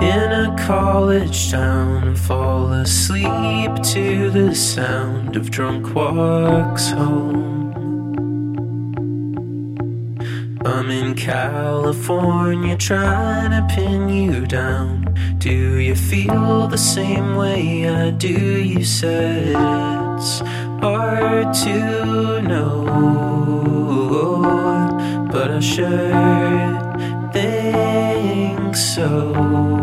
in 0.00 0.32
a 0.32 0.56
college 0.60 1.50
town 1.50 2.14
fall 2.14 2.72
asleep 2.72 3.74
to 3.82 4.30
the 4.30 4.54
sound 4.54 5.34
of 5.36 5.50
drunk 5.50 5.94
walks 5.94 6.90
home 6.90 7.67
i'm 10.68 10.90
in 10.90 11.14
california 11.14 12.76
trying 12.76 13.50
to 13.50 13.74
pin 13.74 14.08
you 14.08 14.44
down. 14.46 15.14
Do 15.38 15.78
you 15.78 15.94
feel 15.94 16.68
the 16.68 16.76
same 16.76 17.36
way 17.36 17.88
i 17.88 18.10
do? 18.10 18.62
You 18.72 18.84
said 18.84 19.56
it's 20.18 20.40
hard 20.84 21.54
to 21.64 22.42
know 22.42 22.84
but 25.32 25.50
i 25.50 25.60
sure 25.60 27.30
think 27.32 28.76
so 28.76 29.77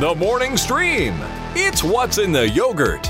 The 0.00 0.12
morning 0.12 0.56
stream. 0.56 1.14
It's 1.54 1.84
what's 1.84 2.18
in 2.18 2.32
the 2.32 2.48
yogurt. 2.48 3.06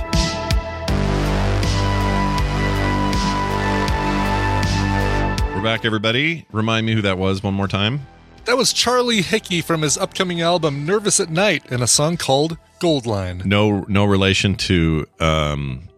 We're 5.55 5.63
back, 5.63 5.87
everybody. 5.87 6.45
Remind 6.53 6.85
me 6.85 6.93
who 6.93 7.01
that 7.01 7.17
was 7.17 7.43
one 7.43 7.55
more 7.55 7.69
time. 7.69 8.07
That 8.45 8.59
was 8.59 8.75
Charlie 8.75 9.23
Hickey 9.23 9.63
from 9.63 9.81
his 9.81 9.97
upcoming 9.97 10.43
album 10.43 10.85
Nervous 10.85 11.21
at 11.21 11.31
Night 11.31 11.65
in 11.73 11.81
a 11.81 11.87
song 11.87 12.19
called 12.19 12.59
Gold 12.81 13.07
Line. 13.07 13.41
No, 13.47 13.87
no 13.89 14.05
relation 14.05 14.55
to 14.57 15.07
um, 15.21 15.89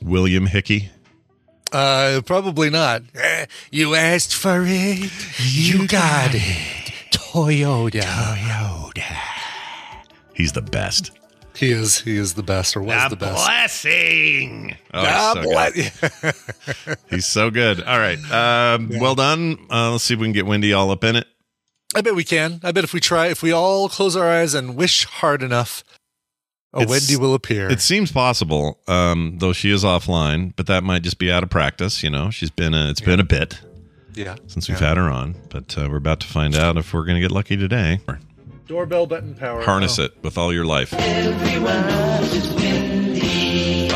William 0.00 0.46
Hickey. 0.46 0.90
Uh, 1.72 2.20
probably 2.24 2.70
not. 2.70 3.02
Eh, 3.16 3.46
you 3.72 3.96
asked 3.96 4.32
for 4.32 4.62
it, 4.64 5.10
you, 5.40 5.88
got, 5.88 6.30
it. 6.32 6.92
Toyota. 7.10 8.02
Toyota. 8.02 9.37
He's 10.38 10.52
the 10.52 10.62
best. 10.62 11.10
He 11.54 11.72
is. 11.72 11.98
He 12.00 12.16
is 12.16 12.34
the 12.34 12.42
best, 12.44 12.76
or 12.76 12.80
was 12.82 13.10
the, 13.10 13.16
best. 13.16 13.44
blessing. 13.44 14.76
Oh, 14.94 15.02
God 15.02 15.72
he's, 15.74 15.92
so 15.92 16.08
good. 16.22 16.34
He's 17.10 17.26
so 17.26 17.50
good. 17.50 17.82
All 17.82 17.98
right. 17.98 18.18
Um, 18.30 18.88
Well 19.00 19.16
done. 19.16 19.58
Uh, 19.68 19.90
let's 19.90 20.04
see 20.04 20.14
if 20.14 20.20
we 20.20 20.26
can 20.26 20.32
get 20.32 20.46
Wendy 20.46 20.72
all 20.72 20.90
up 20.92 21.02
in 21.02 21.16
it. 21.16 21.26
I 21.96 22.00
bet 22.02 22.14
we 22.14 22.22
can. 22.22 22.60
I 22.62 22.70
bet 22.70 22.84
if 22.84 22.92
we 22.94 23.00
try, 23.00 23.26
if 23.26 23.42
we 23.42 23.50
all 23.50 23.88
close 23.88 24.14
our 24.14 24.28
eyes 24.30 24.54
and 24.54 24.76
wish 24.76 25.04
hard 25.06 25.42
enough, 25.42 25.82
a 26.72 26.82
It's- 26.82 26.88
Wendy 26.90 27.16
will 27.16 27.34
appear. 27.34 27.68
It 27.68 27.80
seems 27.80 28.12
possible, 28.12 28.78
um, 28.86 29.38
though 29.40 29.52
she 29.52 29.70
is 29.72 29.82
offline, 29.82 30.52
but 30.54 30.66
that 30.66 30.84
might 30.84 31.02
just 31.02 31.18
be 31.18 31.32
out 31.32 31.42
of 31.42 31.50
practice. 31.50 32.04
You 32.04 32.10
know, 32.10 32.30
she's 32.30 32.50
been 32.50 32.72
a, 32.74 32.88
it's 32.90 33.00
been 33.00 33.18
a 33.18 33.24
bit 33.24 33.58
yeah. 34.14 34.36
since 34.46 34.68
we've 34.68 34.80
Yeah. 34.80 34.88
had 34.90 34.96
her 34.98 35.10
on, 35.10 35.34
but 35.48 35.76
uh, 35.76 35.88
we're 35.90 35.96
about 35.96 36.20
to 36.20 36.28
find 36.28 36.54
out 36.54 36.76
if 36.76 36.94
we're 36.94 37.04
going 37.04 37.16
to 37.16 37.20
get 37.22 37.32
lucky 37.32 37.56
today. 37.56 37.98
Doorbell 38.68 39.06
button 39.06 39.34
power. 39.34 39.62
Harness 39.62 39.98
Oh. 39.98 40.04
it 40.04 40.22
with 40.22 40.36
all 40.36 40.52
your 40.52 40.66
life. 40.66 40.92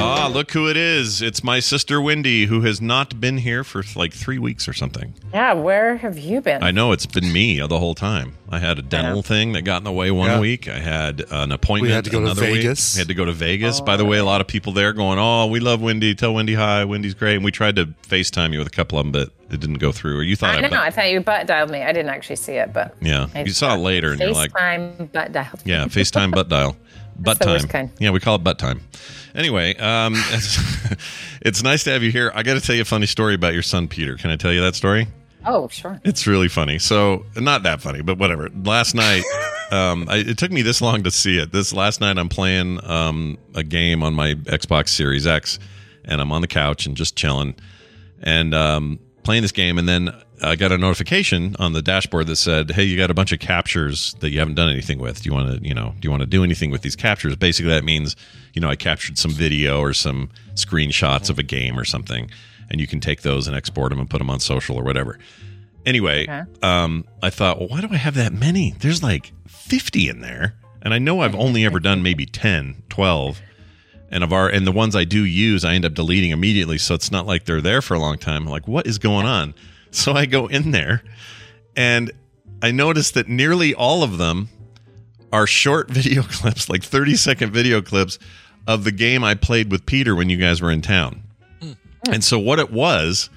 Ah, 0.04 0.26
look 0.32 0.50
who 0.52 0.68
it 0.68 0.76
is. 0.76 1.22
It's 1.22 1.44
my 1.44 1.60
sister 1.60 2.00
Wendy, 2.00 2.46
who 2.46 2.62
has 2.62 2.80
not 2.80 3.20
been 3.20 3.38
here 3.38 3.62
for 3.64 3.84
like 3.94 4.12
three 4.12 4.38
weeks 4.38 4.66
or 4.68 4.72
something. 4.72 5.14
Yeah, 5.32 5.52
where 5.54 5.96
have 5.96 6.18
you 6.18 6.40
been? 6.40 6.62
I 6.62 6.70
know 6.72 6.92
it's 6.92 7.06
been 7.06 7.32
me 7.32 7.60
the 7.60 7.78
whole 7.78 7.94
time. 7.94 8.34
I 8.50 8.58
had 8.58 8.78
a 8.78 8.82
dental 8.82 9.16
Yeah. 9.16 9.22
thing 9.22 9.52
that 9.52 9.62
got 9.62 9.78
in 9.78 9.84
the 9.84 9.92
way 9.92 10.10
one 10.10 10.30
Yeah. 10.30 10.40
week. 10.40 10.68
I 10.68 10.78
had 10.78 11.24
an 11.30 11.52
appointment 11.52 11.90
We 11.90 11.94
had 11.94 12.04
to 12.04 12.10
go 12.10 12.20
to 12.26 12.34
Vegas. 12.34 12.94
week. 12.94 12.98
I 12.98 13.00
had 13.02 13.08
to 13.08 13.14
go 13.14 13.24
to 13.24 13.32
Vegas. 13.32 13.80
By 13.80 13.96
the 13.96 14.04
way, 14.04 14.18
a 14.18 14.24
lot 14.24 14.40
of 14.40 14.46
people 14.46 14.72
there 14.72 14.92
going, 14.92 15.18
"Oh, 15.18 15.46
we 15.46 15.60
love 15.60 15.80
Wendy. 15.80 16.14
Tell 16.14 16.34
Wendy 16.34 16.54
hi. 16.54 16.84
Wendy's 16.84 17.14
great." 17.14 17.36
And 17.36 17.44
we 17.44 17.50
tried 17.52 17.76
to 17.76 17.88
FaceTime 18.08 18.52
you 18.52 18.58
with 18.58 18.68
a 18.68 18.70
couple 18.70 18.98
of 18.98 19.04
them, 19.06 19.12
but 19.12 19.30
it 19.54 19.60
didn't 19.60 19.78
go 19.78 19.92
through. 19.92 20.18
Or 20.18 20.22
you 20.22 20.36
thought 20.36 20.54
I 20.54 20.58
I, 20.58 20.60
know. 20.62 20.68
but- 20.70 20.78
I 20.80 20.90
thought 20.90 21.10
you 21.10 21.20
butt 21.20 21.46
dialed 21.46 21.70
me. 21.70 21.82
I 21.82 21.92
didn't 21.92 22.10
actually 22.10 22.36
see 22.36 22.52
it, 22.54 22.72
but 22.72 22.94
yeah, 23.00 23.26
I 23.34 23.42
you 23.42 23.52
saw 23.52 23.74
it 23.74 23.78
later, 23.78 24.12
and 24.12 24.20
you're 24.20 24.32
like, 24.32 24.52
FaceTime 24.52 25.12
butt 25.12 25.32
dialed. 25.32 25.60
Yeah, 25.64 25.84
FaceTime 25.86 26.32
butt 26.32 26.48
dial. 26.48 26.76
Butt 27.18 27.40
time. 27.40 27.90
Yeah, 27.98 28.10
we 28.10 28.20
call 28.20 28.36
it 28.36 28.44
butt 28.44 28.58
time. 28.58 28.80
Anyway, 29.34 29.76
um, 29.76 30.14
it's, 30.16 30.58
it's 31.40 31.62
nice 31.62 31.84
to 31.84 31.90
have 31.90 32.02
you 32.02 32.10
here. 32.10 32.32
I 32.34 32.42
got 32.42 32.54
to 32.54 32.60
tell 32.60 32.74
you 32.74 32.82
a 32.82 32.86
funny 32.86 33.06
story 33.06 33.34
about 33.34 33.54
your 33.54 33.62
son 33.62 33.88
Peter. 33.88 34.16
Can 34.16 34.30
I 34.30 34.36
tell 34.36 34.52
you 34.52 34.60
that 34.62 34.74
story? 34.74 35.08
Oh, 35.44 35.68
sure. 35.68 36.00
It's 36.04 36.26
really 36.26 36.48
funny. 36.48 36.78
So, 36.78 37.24
not 37.36 37.64
that 37.64 37.80
funny, 37.80 38.00
but 38.02 38.18
whatever. 38.18 38.48
Last 38.50 38.94
night, 38.94 39.24
um, 39.72 40.06
I, 40.08 40.18
it 40.18 40.38
took 40.38 40.52
me 40.52 40.62
this 40.62 40.80
long 40.80 41.02
to 41.02 41.10
see 41.10 41.38
it. 41.38 41.52
This 41.52 41.72
last 41.72 42.00
night, 42.00 42.18
I'm 42.18 42.28
playing 42.28 42.84
um, 42.84 43.38
a 43.54 43.64
game 43.64 44.02
on 44.02 44.14
my 44.14 44.34
Xbox 44.34 44.90
Series 44.90 45.26
X, 45.26 45.58
and 46.04 46.20
I'm 46.20 46.30
on 46.30 46.42
the 46.42 46.46
couch 46.46 46.86
and 46.86 46.96
just 46.96 47.16
chilling, 47.16 47.56
and 48.22 48.54
um, 48.54 49.00
playing 49.24 49.42
this 49.42 49.52
game. 49.52 49.78
And 49.78 49.88
then 49.88 50.10
I 50.42 50.56
got 50.56 50.72
a 50.72 50.78
notification 50.78 51.54
on 51.58 51.72
the 51.72 51.82
dashboard 51.82 52.26
that 52.26 52.36
said, 52.36 52.72
"Hey, 52.72 52.82
you 52.84 52.96
got 52.96 53.10
a 53.10 53.14
bunch 53.14 53.32
of 53.32 53.38
captures 53.38 54.14
that 54.20 54.30
you 54.30 54.38
haven't 54.40 54.54
done 54.54 54.68
anything 54.68 54.98
with. 54.98 55.22
Do 55.22 55.28
you 55.28 55.34
want 55.34 55.62
to, 55.62 55.66
you 55.68 55.72
know, 55.74 55.94
do 56.00 56.06
you 56.06 56.10
want 56.10 56.22
to 56.22 56.26
do 56.26 56.42
anything 56.42 56.70
with 56.70 56.82
these 56.82 56.96
captures?" 56.96 57.36
Basically, 57.36 57.70
that 57.70 57.84
means, 57.84 58.16
you 58.54 58.60
know, 58.60 58.68
I 58.68 58.76
captured 58.76 59.18
some 59.18 59.30
video 59.30 59.80
or 59.80 59.92
some 59.94 60.30
screenshots 60.54 61.30
of 61.30 61.38
a 61.38 61.42
game 61.42 61.78
or 61.78 61.84
something, 61.84 62.30
and 62.70 62.80
you 62.80 62.86
can 62.86 62.98
take 63.00 63.22
those 63.22 63.46
and 63.46 63.56
export 63.56 63.90
them 63.90 64.00
and 64.00 64.10
put 64.10 64.18
them 64.18 64.30
on 64.30 64.40
social 64.40 64.76
or 64.76 64.82
whatever. 64.82 65.18
Anyway, 65.86 66.22
Okay. 66.28 66.42
um, 66.62 67.04
I 67.22 67.30
thought, 67.30 67.58
well, 67.58 67.68
why 67.68 67.80
do 67.80 67.88
I 67.90 67.96
have 67.96 68.14
that 68.14 68.32
many? 68.32 68.74
There's 68.78 69.02
like 69.02 69.32
50 69.48 70.08
in 70.08 70.20
there. 70.20 70.54
And 70.84 70.92
I 70.92 70.98
know 70.98 71.20
I've 71.20 71.34
only 71.36 71.64
ever 71.64 71.78
done 71.78 72.02
maybe 72.02 72.26
10, 72.26 72.82
12. 72.88 73.40
And 74.10 74.22
of 74.24 74.32
our 74.32 74.48
and 74.48 74.66
the 74.66 74.72
ones 74.72 74.94
I 74.96 75.04
do 75.04 75.24
use, 75.24 75.64
I 75.64 75.74
end 75.74 75.84
up 75.84 75.94
deleting 75.94 76.30
immediately. 76.32 76.76
So 76.78 76.94
it's 76.94 77.10
not 77.12 77.26
like 77.26 77.44
they're 77.44 77.60
there 77.60 77.80
for 77.80 77.94
a 77.94 77.98
long 78.00 78.18
time. 78.18 78.42
I'm 78.42 78.48
like, 78.50 78.66
what 78.68 78.86
is 78.86 78.98
going 78.98 79.24
on? 79.26 79.54
So 79.92 80.12
I 80.14 80.26
go 80.26 80.46
in 80.48 80.70
there 80.72 81.02
and 81.76 82.10
I 82.62 82.70
notice 82.72 83.10
that 83.12 83.28
nearly 83.28 83.74
all 83.74 84.02
of 84.02 84.18
them 84.18 84.48
are 85.32 85.46
short 85.46 85.90
video 85.90 86.22
clips, 86.22 86.68
like 86.68 86.82
30 86.82 87.14
second 87.16 87.52
video 87.52 87.80
clips 87.82 88.18
of 88.66 88.84
the 88.84 88.92
game 88.92 89.22
I 89.24 89.34
played 89.34 89.70
with 89.70 89.86
Peter 89.86 90.14
when 90.14 90.28
you 90.30 90.36
guys 90.36 90.60
were 90.60 90.70
in 90.70 90.82
town. 90.82 91.22
And 92.10 92.24
so 92.24 92.36
what 92.38 92.58
it 92.58 92.72
was, 92.72 93.30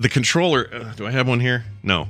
the 0.00 0.08
controller. 0.08 0.68
Uh, 0.72 0.92
do 0.96 1.06
I 1.06 1.12
have 1.12 1.28
one 1.28 1.38
here? 1.40 1.64
No. 1.84 2.08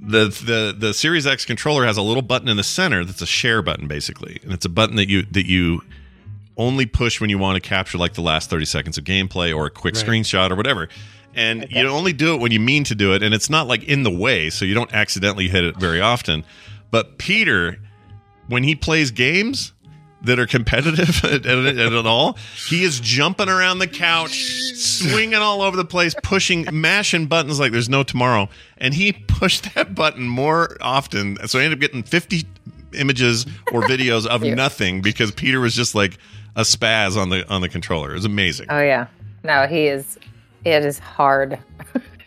The 0.00 0.26
the 0.28 0.74
the 0.76 0.94
Series 0.94 1.26
X 1.26 1.44
controller 1.44 1.84
has 1.84 1.96
a 1.98 2.02
little 2.02 2.22
button 2.22 2.48
in 2.48 2.56
the 2.56 2.64
center 2.64 3.04
that's 3.04 3.20
a 3.22 3.26
share 3.26 3.60
button 3.62 3.86
basically, 3.88 4.40
and 4.42 4.52
it's 4.52 4.64
a 4.64 4.68
button 4.70 4.96
that 4.96 5.08
you 5.08 5.22
that 5.30 5.46
you 5.46 5.82
only 6.56 6.86
push 6.86 7.20
when 7.20 7.28
you 7.30 7.38
want 7.38 7.62
to 7.62 7.66
capture 7.68 7.98
like 7.98 8.14
the 8.14 8.20
last 8.22 8.48
30 8.50 8.64
seconds 8.64 8.98
of 8.98 9.04
gameplay 9.04 9.54
or 9.54 9.66
a 9.66 9.70
quick 9.70 9.94
Right. 9.94 10.04
screenshot 10.04 10.50
or 10.50 10.56
whatever. 10.56 10.88
And 11.34 11.66
you 11.70 11.88
only 11.88 12.12
do 12.12 12.34
it 12.34 12.40
when 12.40 12.52
you 12.52 12.60
mean 12.60 12.84
to 12.84 12.94
do 12.94 13.14
it, 13.14 13.22
and 13.22 13.34
it's 13.34 13.48
not 13.48 13.66
like 13.66 13.84
in 13.84 14.02
the 14.02 14.10
way, 14.10 14.50
so 14.50 14.64
you 14.64 14.74
don't 14.74 14.92
accidentally 14.92 15.48
hit 15.48 15.64
it 15.64 15.76
very 15.76 16.00
often. 16.00 16.44
But 16.90 17.16
Peter, 17.18 17.78
when 18.48 18.64
he 18.64 18.74
plays 18.74 19.10
games 19.10 19.72
that 20.22 20.38
are 20.38 20.46
competitive 20.46 21.24
at, 21.24 21.46
at, 21.46 21.78
at 21.78 22.06
all, 22.06 22.36
he 22.68 22.84
is 22.84 23.00
jumping 23.00 23.48
around 23.48 23.78
the 23.78 23.86
couch, 23.86 24.44
swinging 24.74 25.34
all 25.34 25.62
over 25.62 25.76
the 25.76 25.84
place, 25.84 26.14
pushing, 26.22 26.66
mashing 26.70 27.26
buttons 27.26 27.58
like 27.58 27.72
there's 27.72 27.88
no 27.88 28.02
tomorrow. 28.02 28.48
And 28.78 28.94
he 28.94 29.12
pushed 29.26 29.74
that 29.74 29.94
button 29.94 30.28
more 30.28 30.76
often, 30.80 31.38
so 31.48 31.58
I 31.58 31.64
ended 31.64 31.78
up 31.78 31.80
getting 31.80 32.02
50 32.02 32.44
images 32.94 33.46
or 33.72 33.82
videos 33.88 34.26
of 34.26 34.42
nothing 34.42 35.00
because 35.00 35.30
Peter 35.32 35.60
was 35.60 35.74
just 35.74 35.94
like 35.94 36.18
a 36.56 36.60
spaz 36.60 37.16
on 37.16 37.30
the 37.30 37.48
on 37.50 37.62
the 37.62 37.68
controller. 37.68 38.10
It 38.10 38.14
was 38.14 38.24
amazing. 38.26 38.66
Oh 38.68 38.82
yeah. 38.82 39.06
No, 39.42 39.66
he 39.66 39.86
is. 39.88 40.18
It 40.64 40.84
is 40.84 40.98
hard. 40.98 41.58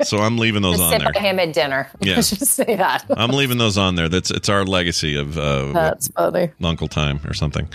So 0.04 0.18
I'm 0.18 0.38
leaving 0.38 0.62
those 0.62 0.78
on 0.82 0.92
sit 0.92 1.00
there. 1.00 1.14
by 1.14 1.20
him 1.22 1.40
at 1.40 1.54
dinner. 1.54 1.90
Yeah. 2.02 2.16
Just 2.16 2.46
say 2.48 2.76
that. 2.76 3.06
I'm 3.16 3.32
leaving 3.32 3.58
those 3.58 3.78
on 3.78 3.96
there. 3.96 4.10
That's 4.10 4.30
it's 4.30 4.50
our 4.50 4.66
legacy 4.66 5.16
of 5.16 5.38
uh, 5.38 5.72
That's 5.72 6.10
funny. 6.10 6.50
Uncle 6.62 6.90
Time 6.90 7.22
or 7.26 7.34
something. 7.34 7.68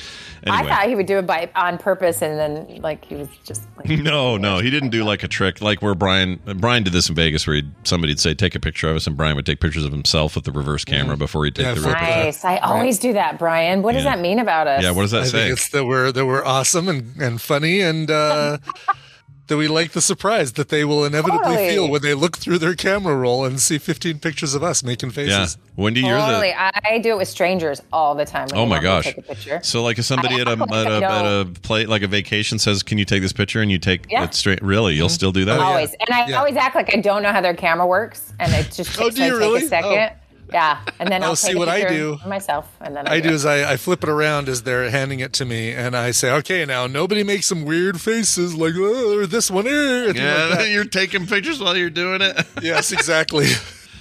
I 0.47 0.63
thought 0.65 0.87
he 0.87 0.95
would 0.95 1.07
do 1.07 1.17
it 1.19 1.27
by 1.27 1.51
on 1.57 1.79
purpose, 1.79 2.21
and 2.21 2.39
then 2.39 2.83
like 2.83 3.07
he 3.07 3.15
was 3.15 3.29
just 3.45 3.63
like, 3.79 3.89
No, 4.03 4.37
no, 4.37 4.59
he 4.59 4.69
didn't 4.69 4.91
do 4.91 5.03
like 5.03 5.23
a 5.23 5.29
trick 5.29 5.63
like 5.63 5.81
where 5.81 5.95
Brian 5.95 6.39
Brian 6.57 6.83
did 6.83 6.93
this 6.93 7.09
in 7.09 7.15
Vegas 7.15 7.47
where 7.47 7.57
he'd, 7.57 7.73
somebody'd 7.85 8.21
say 8.21 8.35
take 8.35 8.55
a 8.55 8.61
picture 8.61 8.91
of 8.91 8.97
us 8.97 9.07
and 9.07 9.17
Brian 9.17 9.35
would 9.37 9.47
take 9.47 9.61
pictures 9.61 9.85
of 9.87 9.91
himself 9.93 10.35
with 10.35 10.45
the 10.45 10.53
reverse 10.53 10.85
camera 10.85 11.17
before 11.17 11.47
he'd 11.47 11.55
take 11.55 11.65
Yeah, 11.65 11.75
the 11.75 11.81
flip 11.81 11.97
picture. 11.97 12.11
nice. 12.25 12.45
I 12.45 12.59
always 12.59 12.99
do 12.99 13.15
that, 13.15 13.39
Brian. 13.39 13.81
What 13.83 13.93
does 13.95 14.05
that 14.05 14.21
mean 14.21 14.39
about 14.39 14.67
us? 14.67 14.83
Yeah, 14.83 14.91
what 14.91 15.03
does 15.03 15.13
that 15.13 15.23
I 15.23 15.25
say? 15.25 15.39
think 15.49 15.53
it's 15.55 15.71
that 15.71 15.87
we're 15.87 16.13
that 16.13 16.27
we're 16.27 16.45
awesome 16.45 16.87
and, 16.89 17.17
and 17.21 17.41
funny 17.41 17.81
and 17.81 18.11
uh, 18.11 18.59
that 19.51 19.57
we 19.57 19.69
like 19.69 19.91
the 19.93 20.01
surprise 20.01 20.53
that 20.55 20.69
they 20.71 20.85
will 20.85 21.05
inevitably 21.05 21.41
Totally. 21.41 21.69
feel 21.69 21.91
when 21.91 22.03
they 22.03 22.15
look 22.15 22.39
through 22.39 22.59
their 22.59 22.75
camera 22.75 23.15
roll 23.17 23.45
and 23.45 23.61
see 23.61 23.79
15 23.79 24.21
pictures 24.21 24.55
of 24.55 24.63
us 24.63 24.83
making 24.83 25.11
faces. 25.11 25.31
Yeah, 25.33 25.41
faces. 25.41 25.59
Wendy, 25.77 26.01
you're 26.01 26.17
Totally. 26.19 26.49
the. 26.51 26.61
I 26.63 26.71
I 26.93 26.99
do 26.99 27.11
it 27.11 27.19
with 27.19 27.29
strangers 27.29 27.83
all 27.93 28.15
the 28.15 28.25
time. 28.25 28.49
Oh 28.55 28.65
my 28.65 28.71
want 28.71 28.71
me 28.71 28.77
to 28.79 28.83
gosh! 28.83 29.05
Take 29.05 29.19
a 29.19 29.23
picture. 29.23 29.61
So 29.63 29.83
like 29.83 29.99
if 29.99 30.05
somebody 30.05 30.35
I 30.39 30.41
at 30.43 30.49
a 30.49 30.53
act 30.53 30.61
like 30.61 30.73
at 30.73 31.03
I 31.03 31.17
a, 31.27 31.41
at 31.41 31.47
a 31.47 31.61
play 31.63 31.87
like 31.87 32.03
a 32.03 32.07
vacation 32.09 32.59
says, 32.59 32.83
"Can 32.83 32.97
you 32.99 33.05
take 33.05 33.23
this 33.23 33.33
picture?" 33.33 33.61
and 33.61 33.71
you 33.71 33.79
take 33.79 34.07
Yeah. 34.11 34.25
it 34.25 34.35
straight. 34.35 34.63
Really, 34.63 34.95
you'll 34.95 35.09
mm-hmm. 35.09 35.15
still 35.15 35.33
do 35.33 35.45
that? 35.45 35.59
Oh, 35.59 35.63
yeah. 35.63 35.69
always, 35.69 35.91
and 35.95 36.11
I 36.15 36.27
Yeah. 36.29 36.39
always 36.39 36.57
act 36.57 36.75
like 36.77 36.95
I 36.97 37.01
don't 37.01 37.23
know 37.23 37.33
how 37.33 37.41
their 37.41 37.55
camera 37.55 37.87
works, 37.87 38.33
and 38.39 38.53
it 38.55 38.71
just 38.73 38.99
Oh, 38.99 39.05
takes 39.05 39.17
do 39.17 39.23
you 39.25 39.27
I 39.27 39.31
take 39.31 39.39
really? 39.39 39.65
a 39.65 39.69
second. 39.69 40.11
Yeah, 40.53 40.79
and 40.99 41.09
then 41.11 41.23
Oh, 41.25 41.29
I'll 41.29 41.37
see 41.37 41.55
what 41.55 41.69
I 41.69 41.85
do? 41.89 42.19
myself, 42.27 42.69
and 42.81 42.95
then 42.97 43.07
I, 43.09 43.15
I 43.17 43.21
do 43.21 43.31
is 43.31 43.45
I, 43.47 43.73
I 43.73 43.77
flip 43.77 44.03
it 44.03 44.09
around 44.09 44.49
as 44.49 44.63
they're 44.63 44.91
handing 44.91 45.21
it 45.21 45.33
to 45.35 45.45
me, 45.45 45.73
and 45.73 45.97
I 45.97 46.11
say, 46.11 46.31
"Okay, 46.33 46.65
now 46.65 46.87
nobody 46.87 47.23
make 47.23 47.43
some 47.45 47.65
weird 47.65 48.01
faces 48.01 48.55
like 48.55 48.75
oh, 48.77 49.27
this 49.27 49.51
one." 49.51 49.67
eh," 49.67 50.09
and 50.09 50.17
Yeah, 50.17 50.47
like 50.47 50.59
that. 50.59 50.69
you're 50.71 50.85
taking 50.85 51.27
pictures 51.27 51.61
while 51.61 51.77
you're 51.77 51.91
doing 51.91 52.21
it. 52.23 52.47
yes, 52.63 52.93
exactly. 52.93 53.49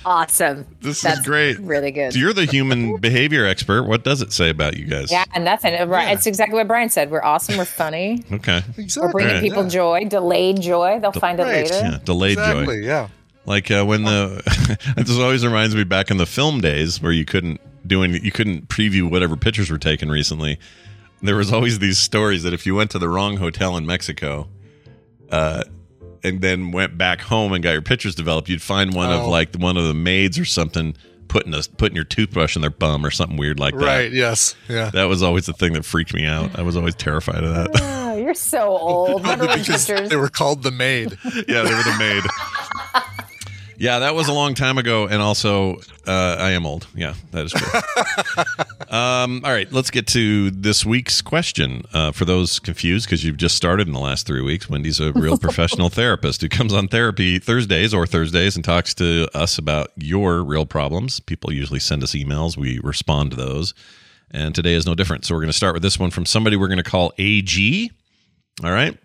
awesome. 0.05 0.65
This 0.81 1.01
That's 1.01 1.19
is 1.19 1.25
great. 1.25 1.59
Really 1.59 1.91
good. 1.91 2.13
So 2.13 2.19
you're 2.19 2.33
the 2.33 2.45
human 2.45 2.97
behavior 2.97 3.45
expert. 3.45 3.83
What 3.83 4.03
does 4.03 4.21
it 4.21 4.31
say 4.31 4.49
about 4.49 4.77
you 4.77 4.85
guys? 4.85 5.11
yeah, 5.11 5.25
and 5.33 5.45
that's 5.45 5.63
it. 5.65 5.73
It's 5.73 6.25
exactly 6.25 6.55
what 6.55 6.67
Brian 6.67 6.89
said. 6.89 7.11
We're 7.11 7.23
awesome. 7.23 7.57
We're 7.57 7.65
funny. 7.65 8.23
Okay. 8.31 8.61
Exactly. 8.77 9.07
We're 9.07 9.11
bringing 9.11 9.33
Right. 9.33 9.43
people 9.43 9.67
joy, 9.67 10.05
delayed 10.05 10.61
joy. 10.61 10.99
They'll 11.01 11.11
find 11.11 11.39
it 11.39 11.43
Right. 11.43 11.63
later. 11.69 11.75
Yeah, 11.75 11.97
delayed 12.03 12.37
joy. 12.37 12.71
Yeah. 12.75 13.07
Like 13.49 13.69
uh, 13.71 13.83
when 13.83 14.03
the 14.03 14.41
this 14.95 15.17
always 15.19 15.43
reminds 15.43 15.75
me 15.75 15.83
back 15.83 16.09
in 16.11 16.17
the 16.17 16.25
film 16.27 16.61
days 16.61 17.01
where 17.01 17.11
you 17.11 17.25
couldn't 17.25 17.59
do 17.87 18.03
any, 18.03 18.19
you 18.19 18.31
couldn't 18.31 18.69
preview 18.69 19.09
whatever 19.09 19.35
pictures 19.35 19.69
were 19.71 19.79
taken 19.79 20.09
recently. 20.09 20.59
there 21.23 21.35
was 21.35 21.51
always 21.51 21.79
these 21.79 21.97
stories 21.97 22.43
that 22.43 22.53
if 22.53 22.65
you 22.65 22.75
went 22.75 22.91
to 22.91 22.99
the 22.99 23.09
wrong 23.09 23.37
hotel 23.37 23.75
in 23.75 23.85
Mexico, 23.85 24.47
uh, 25.31 25.63
and 26.23 26.41
then 26.41 26.71
went 26.71 26.97
back 26.97 27.21
home 27.21 27.51
and 27.53 27.63
got 27.63 27.71
your 27.71 27.81
pictures 27.81 28.13
developed, 28.13 28.49
you'd 28.49 28.61
find 28.61 28.93
one 28.93 29.11
of 29.11 29.21
Oh. 29.23 29.29
like 29.29 29.55
one 29.55 29.77
of 29.77 29.85
the 29.85 29.93
maids 29.93 30.37
or 30.37 30.45
something 30.45 30.95
putting 31.27 31.53
a 31.53 31.61
putting 31.77 31.95
your 31.95 32.05
toothbrush 32.05 32.55
in 32.55 32.61
their 32.61 32.69
bum 32.71 33.05
or 33.05 33.11
something 33.11 33.37
weird 33.37 33.59
like 33.59 33.73
that. 33.75 33.85
Right. 33.85 34.11
Yes. 34.11 34.55
Yeah. 34.67 34.89
That 34.91 35.05
was 35.05 35.23
always 35.23 35.45
the 35.47 35.53
thing 35.53 35.73
that 35.73 35.85
freaked 35.85 36.13
me 36.13 36.25
out. 36.25 36.57
I 36.57 36.61
was 36.61 36.75
always 36.75 36.95
terrified 36.95 37.43
of 37.43 37.53
that. 37.55 37.69
Oh, 37.81 38.15
you're 38.23 38.33
so 38.35 38.67
old. 38.77 39.21
Remember 39.23 39.47
because 39.55 39.87
pictures? 39.87 40.09
they 40.09 40.15
were 40.17 40.29
called 40.29 40.61
the 40.63 40.71
maid. 40.71 41.17
yeah, 41.47 41.63
they 41.63 41.73
were 41.73 41.83
the 41.83 41.95
maid. 41.99 42.23
Yeah, 43.79 43.99
that 43.99 44.13
was 44.13 44.27
a 44.27 44.33
long 44.33 44.55
time 44.55 44.77
ago, 44.77 45.07
and 45.07 45.21
also 45.21 45.77
uh, 46.05 46.35
I 46.37 46.51
am 46.51 46.65
old. 46.65 46.85
Yeah, 46.93 47.13
that 47.31 47.45
is 47.45 47.53
true. 47.53 47.79
um, 48.89 49.41
all 49.45 49.51
right, 49.53 49.71
let's 49.71 49.89
get 49.89 50.05
to 50.07 50.51
this 50.51 50.85
week's 50.85 51.21
question. 51.21 51.83
Uh, 51.93 52.11
for 52.11 52.25
those 52.25 52.59
confused, 52.59 53.05
because 53.07 53.23
you've 53.23 53.37
just 53.37 53.55
started 53.55 53.87
in 53.87 53.93
the 53.93 53.99
last 54.01 54.27
three 54.27 54.41
weeks, 54.41 54.69
Wendy's 54.69 54.99
a 54.99 55.13
real 55.13 55.37
professional 55.47 55.89
therapist 55.89 56.41
who 56.41 56.49
comes 56.49 56.73
on 56.73 56.89
therapy 56.89 57.39
Thursdays 57.39 57.93
or 57.93 58.05
Thursdays 58.05 58.57
and 58.57 58.65
talks 58.65 58.93
to 58.95 59.27
us 59.33 59.57
about 59.57 59.91
your 59.95 60.43
real 60.43 60.65
problems. 60.65 61.21
People 61.21 61.53
usually 61.53 61.79
send 61.79 62.03
us 62.03 62.11
emails, 62.13 62.57
we 62.57 62.79
respond 62.83 63.31
to 63.31 63.37
those, 63.37 63.73
and 64.29 64.53
today 64.53 64.73
is 64.73 64.85
no 64.85 64.93
different. 64.93 65.23
So 65.23 65.33
we're 65.35 65.41
going 65.41 65.51
to 65.51 65.57
start 65.57 65.73
with 65.73 65.83
this 65.83 65.97
one 65.97 66.11
from 66.11 66.25
somebody 66.25 66.57
we're 66.57 66.67
going 66.67 66.83
to 66.83 66.89
call 66.89 67.13
AG. 67.17 67.91
All 68.61 68.71
right. 68.71 68.97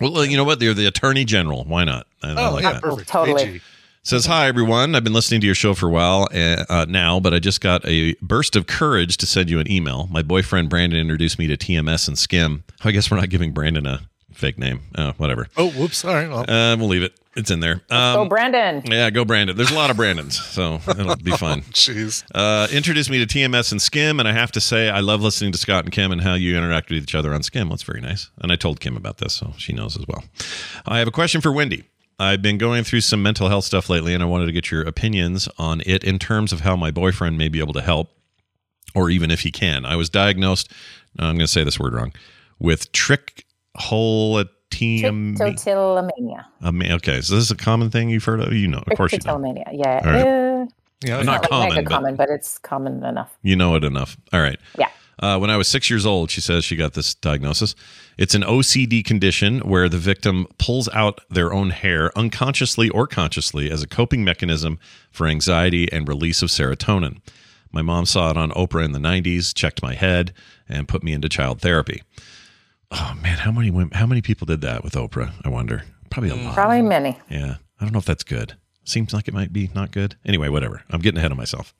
Well, 0.00 0.24
you 0.24 0.38
know 0.38 0.44
what? 0.44 0.60
They're 0.60 0.72
the 0.72 0.86
attorney 0.86 1.24
general. 1.26 1.64
Why 1.64 1.84
not? 1.84 2.06
I, 2.22 2.30
I 2.30 2.48
Oh, 2.48 2.54
like 2.54 2.62
yeah, 2.62 2.72
that. 2.72 2.82
perfect. 2.82 3.08
Totally. 3.10 3.42
AG. 3.42 3.60
Says, 4.08 4.24
Hi, 4.24 4.46
everyone. 4.48 4.94
I've 4.94 5.04
been 5.04 5.12
listening 5.12 5.42
to 5.42 5.46
your 5.46 5.54
show 5.54 5.74
for 5.74 5.86
a 5.86 5.90
while 5.90 6.28
uh, 6.34 6.64
uh, 6.70 6.86
now, 6.88 7.20
but 7.20 7.34
I 7.34 7.40
just 7.40 7.60
got 7.60 7.84
a 7.86 8.14
burst 8.22 8.56
of 8.56 8.66
courage 8.66 9.18
to 9.18 9.26
send 9.26 9.50
you 9.50 9.60
an 9.60 9.70
email. 9.70 10.08
My 10.10 10.22
boyfriend 10.22 10.70
Brandon 10.70 10.98
introduced 10.98 11.38
me 11.38 11.46
to 11.46 11.58
TMS 11.58 12.08
and 12.08 12.16
Skim. 12.16 12.64
I 12.82 12.90
guess 12.92 13.10
we're 13.10 13.18
not 13.18 13.28
giving 13.28 13.52
Brandon 13.52 13.84
a 13.86 14.00
fake 14.32 14.56
name. 14.56 14.80
Uh, 14.94 15.12
whatever. 15.18 15.48
Oh, 15.58 15.68
whoops. 15.72 16.06
All 16.06 16.14
right. 16.14 16.26
Well, 16.26 16.46
Uh, 16.48 16.74
we'll 16.78 16.88
leave 16.88 17.02
it. 17.02 17.12
It's 17.36 17.50
in 17.50 17.60
there. 17.60 17.82
oh, 17.90 18.22
Um, 18.22 18.28
Brandon. 18.30 18.82
yeah, 18.86 19.10
go 19.10 19.26
Brandon. 19.26 19.54
There's 19.54 19.70
a 19.72 19.74
lot 19.74 19.90
of 19.90 19.98
Brandons, 19.98 20.40
so 20.42 20.80
it'll 20.88 21.16
be 21.16 21.30
fun. 21.36 21.60
jeez. 21.72 22.24
Uh, 22.34 22.66
introduced 22.72 23.10
me 23.10 23.22
to 23.22 23.26
TMS 23.26 23.72
and 23.72 23.82
Skim, 23.82 24.20
and 24.20 24.26
I 24.26 24.32
have 24.32 24.50
to 24.52 24.60
say, 24.62 24.88
I 24.88 25.00
love 25.00 25.20
listening 25.20 25.52
to 25.52 25.58
Scott 25.58 25.84
and 25.84 25.92
Kim 25.92 26.12
and 26.12 26.22
how 26.22 26.32
you 26.32 26.56
interact 26.56 26.88
with 26.88 27.02
each 27.02 27.14
other 27.14 27.34
on 27.34 27.42
Skim. 27.42 27.68
That's 27.68 27.82
very 27.82 28.00
nice. 28.00 28.30
And 28.38 28.50
I 28.50 28.56
told 28.56 28.80
Kim 28.80 28.96
about 28.96 29.18
this, 29.18 29.34
so 29.34 29.52
she 29.58 29.74
knows 29.74 29.98
as 29.98 30.06
well. 30.08 30.24
I 30.86 30.98
have 30.98 31.08
a 31.08 31.12
question 31.12 31.42
for 31.42 31.52
Wendy. 31.52 31.84
I've 32.18 32.42
been 32.42 32.58
going 32.58 32.82
through 32.84 33.02
some 33.02 33.22
mental 33.22 33.48
health 33.48 33.64
stuff 33.64 33.88
lately, 33.88 34.12
and 34.14 34.22
I 34.22 34.26
wanted 34.26 34.46
to 34.46 34.52
get 34.52 34.70
your 34.70 34.82
opinions 34.82 35.48
on 35.58 35.82
it 35.86 36.02
in 36.04 36.18
terms 36.18 36.52
of 36.52 36.60
how 36.60 36.74
my 36.76 36.90
boyfriend 36.90 37.38
may 37.38 37.48
be 37.48 37.60
able 37.60 37.72
to 37.74 37.80
help, 37.82 38.10
or 38.94 39.08
even 39.10 39.30
if 39.30 39.40
he 39.40 39.50
can. 39.52 39.84
I 39.86 39.94
was 39.96 40.10
diagnosed, 40.10 40.72
I'm 41.18 41.36
going 41.36 41.38
to 41.40 41.46
say 41.48 41.62
this 41.64 41.78
word 41.78 41.94
wrong, 41.94 42.12
with 42.58 42.90
trichotillomania. 42.92 44.48
Trichotillomania. 44.72 46.44
Okay, 46.96 47.20
so 47.20 47.34
this 47.34 47.44
is 47.44 47.50
a 47.50 47.56
common 47.56 47.90
thing 47.90 48.10
you've 48.10 48.24
heard 48.24 48.40
of? 48.40 48.52
You 48.52 48.68
know, 48.68 48.82
of 48.86 48.96
course 48.96 49.12
you 49.12 49.18
know. 49.24 49.36
Trichotillomania. 49.38 49.64
Yeah. 49.72 50.00
All 50.04 50.12
right. 50.12 50.26
Uh, 50.26 50.66
Yeah. 51.04 51.22
Not 51.22 51.26
not 51.26 51.40
like 51.42 51.50
common, 51.50 51.68
mega 51.68 51.82
but- 51.82 51.90
common, 51.90 52.16
but 52.16 52.28
it's 52.30 52.58
common 52.58 53.04
enough. 53.04 53.36
You 53.42 53.54
know 53.56 53.76
it 53.76 53.84
enough. 53.84 54.16
All 54.32 54.40
right. 54.40 54.58
Yeah. 54.76 54.88
Uh, 55.20 55.38
when 55.38 55.50
I 55.50 55.56
was 55.56 55.68
six 55.68 55.90
years 55.90 56.06
old, 56.06 56.30
she 56.30 56.40
says 56.40 56.64
she 56.64 56.76
got 56.76 56.94
this 56.94 57.14
diagnosis. 57.14 57.74
It's 58.16 58.34
an 58.34 58.42
OCD 58.42 59.04
condition 59.04 59.60
where 59.60 59.88
the 59.88 59.98
victim 59.98 60.46
pulls 60.58 60.88
out 60.90 61.20
their 61.28 61.52
own 61.52 61.70
hair 61.70 62.16
unconsciously 62.16 62.88
or 62.90 63.06
consciously 63.06 63.70
as 63.70 63.82
a 63.82 63.88
coping 63.88 64.22
mechanism 64.24 64.78
for 65.10 65.26
anxiety 65.26 65.90
and 65.92 66.08
release 66.08 66.42
of 66.42 66.50
serotonin. 66.50 67.20
My 67.72 67.82
mom 67.82 68.06
saw 68.06 68.30
it 68.30 68.36
on 68.36 68.50
Oprah 68.52 68.84
in 68.84 68.92
the 68.92 68.98
90s, 68.98 69.54
checked 69.54 69.82
my 69.82 69.94
head, 69.94 70.32
and 70.68 70.88
put 70.88 71.02
me 71.02 71.12
into 71.12 71.28
child 71.28 71.60
therapy. 71.60 72.02
Oh 72.90 73.14
man, 73.20 73.38
how 73.38 73.52
many 73.52 73.70
women, 73.70 73.90
how 73.92 74.06
many 74.06 74.22
people 74.22 74.46
did 74.46 74.62
that 74.62 74.82
with 74.82 74.94
Oprah? 74.94 75.32
I 75.44 75.48
wonder. 75.48 75.82
Probably 76.10 76.30
a 76.30 76.36
lot. 76.36 76.54
Probably 76.54 76.80
many. 76.80 77.18
Yeah. 77.28 77.56
I 77.80 77.84
don't 77.84 77.92
know 77.92 77.98
if 77.98 78.06
that's 78.06 78.24
good. 78.24 78.56
Seems 78.84 79.12
like 79.12 79.28
it 79.28 79.34
might 79.34 79.52
be 79.52 79.70
not 79.74 79.90
good. 79.90 80.16
Anyway, 80.24 80.48
whatever. 80.48 80.82
I'm 80.90 81.00
getting 81.00 81.18
ahead 81.18 81.30
of 81.30 81.36
myself. 81.36 81.74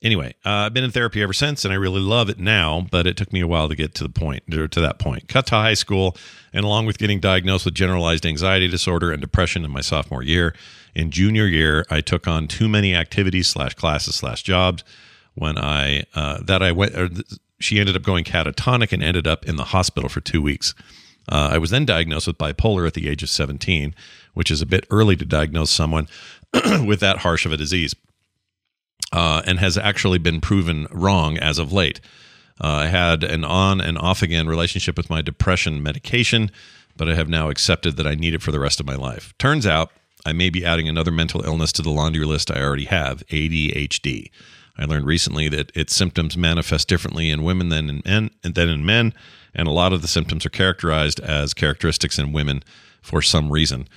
Anyway, 0.00 0.32
uh, 0.46 0.50
I've 0.50 0.74
been 0.74 0.84
in 0.84 0.92
therapy 0.92 1.22
ever 1.22 1.32
since, 1.32 1.64
and 1.64 1.74
I 1.74 1.76
really 1.76 2.00
love 2.00 2.28
it 2.28 2.38
now. 2.38 2.86
But 2.88 3.06
it 3.06 3.16
took 3.16 3.32
me 3.32 3.40
a 3.40 3.48
while 3.48 3.68
to 3.68 3.74
get 3.74 3.94
to 3.96 4.04
the 4.04 4.08
point, 4.08 4.44
to 4.50 4.80
that 4.80 4.98
point. 4.98 5.28
Cut 5.28 5.46
to 5.46 5.56
high 5.56 5.74
school, 5.74 6.16
and 6.52 6.64
along 6.64 6.86
with 6.86 6.98
getting 6.98 7.18
diagnosed 7.18 7.64
with 7.64 7.74
generalized 7.74 8.24
anxiety 8.24 8.68
disorder 8.68 9.10
and 9.10 9.20
depression 9.20 9.64
in 9.64 9.72
my 9.72 9.80
sophomore 9.80 10.22
year, 10.22 10.54
in 10.94 11.10
junior 11.10 11.46
year, 11.46 11.84
I 11.90 12.00
took 12.00 12.28
on 12.28 12.46
too 12.46 12.68
many 12.68 12.94
activities 12.94 13.48
slash 13.48 13.74
classes 13.74 14.14
slash 14.14 14.42
jobs. 14.42 14.84
When 15.34 15.58
I 15.58 16.04
uh, 16.14 16.42
that 16.42 16.62
I 16.62 16.70
went, 16.72 16.94
th- 16.94 17.26
she 17.58 17.80
ended 17.80 17.96
up 17.96 18.02
going 18.02 18.24
catatonic 18.24 18.92
and 18.92 19.02
ended 19.02 19.26
up 19.26 19.46
in 19.46 19.56
the 19.56 19.64
hospital 19.64 20.08
for 20.08 20.20
two 20.20 20.40
weeks. 20.40 20.74
Uh, 21.28 21.50
I 21.52 21.58
was 21.58 21.70
then 21.70 21.84
diagnosed 21.84 22.26
with 22.26 22.38
bipolar 22.38 22.86
at 22.86 22.94
the 22.94 23.08
age 23.08 23.22
of 23.22 23.28
17, 23.28 23.94
which 24.34 24.50
is 24.50 24.62
a 24.62 24.66
bit 24.66 24.86
early 24.90 25.14
to 25.16 25.24
diagnose 25.24 25.70
someone 25.70 26.08
with 26.86 27.00
that 27.00 27.18
harsh 27.18 27.44
of 27.44 27.52
a 27.52 27.56
disease 27.56 27.94
uh, 29.12 29.42
and 29.46 29.58
has 29.58 29.78
actually 29.78 30.18
been 30.18 30.40
proven 30.40 30.86
wrong 30.90 31.38
as 31.38 31.58
of 31.58 31.72
late. 31.72 32.00
Uh, 32.60 32.66
I 32.66 32.86
had 32.86 33.22
an 33.22 33.44
on 33.44 33.80
and 33.80 33.96
off 33.98 34.22
again 34.22 34.48
relationship 34.48 34.96
with 34.96 35.10
my 35.10 35.22
depression 35.22 35.82
medication, 35.82 36.50
but 36.96 37.08
I 37.08 37.14
have 37.14 37.28
now 37.28 37.50
accepted 37.50 37.96
that 37.96 38.06
I 38.06 38.14
need 38.14 38.34
it 38.34 38.42
for 38.42 38.52
the 38.52 38.60
rest 38.60 38.80
of 38.80 38.86
my 38.86 38.96
life. 38.96 39.32
Turns 39.38 39.66
out 39.66 39.90
I 40.26 40.32
may 40.32 40.50
be 40.50 40.64
adding 40.64 40.88
another 40.88 41.12
mental 41.12 41.44
illness 41.44 41.72
to 41.72 41.82
the 41.82 41.90
laundry 41.90 42.26
list 42.26 42.50
I 42.50 42.60
already 42.60 42.86
have 42.86 43.24
ADHD. 43.28 44.30
I 44.76 44.84
learned 44.84 45.06
recently 45.06 45.48
that 45.48 45.72
its 45.74 45.94
symptoms 45.94 46.36
manifest 46.36 46.88
differently 46.88 47.30
in 47.30 47.42
women 47.42 47.68
than 47.68 47.88
in 47.88 48.02
men, 48.04 48.30
than 48.42 48.68
in 48.68 48.84
men, 48.84 49.12
and 49.54 49.66
a 49.66 49.72
lot 49.72 49.92
of 49.92 50.02
the 50.02 50.08
symptoms 50.08 50.46
are 50.46 50.50
characterized 50.50 51.18
as 51.20 51.54
characteristics 51.54 52.18
in 52.18 52.32
women 52.32 52.62
for 53.02 53.22
some 53.22 53.50
reason. 53.50 53.88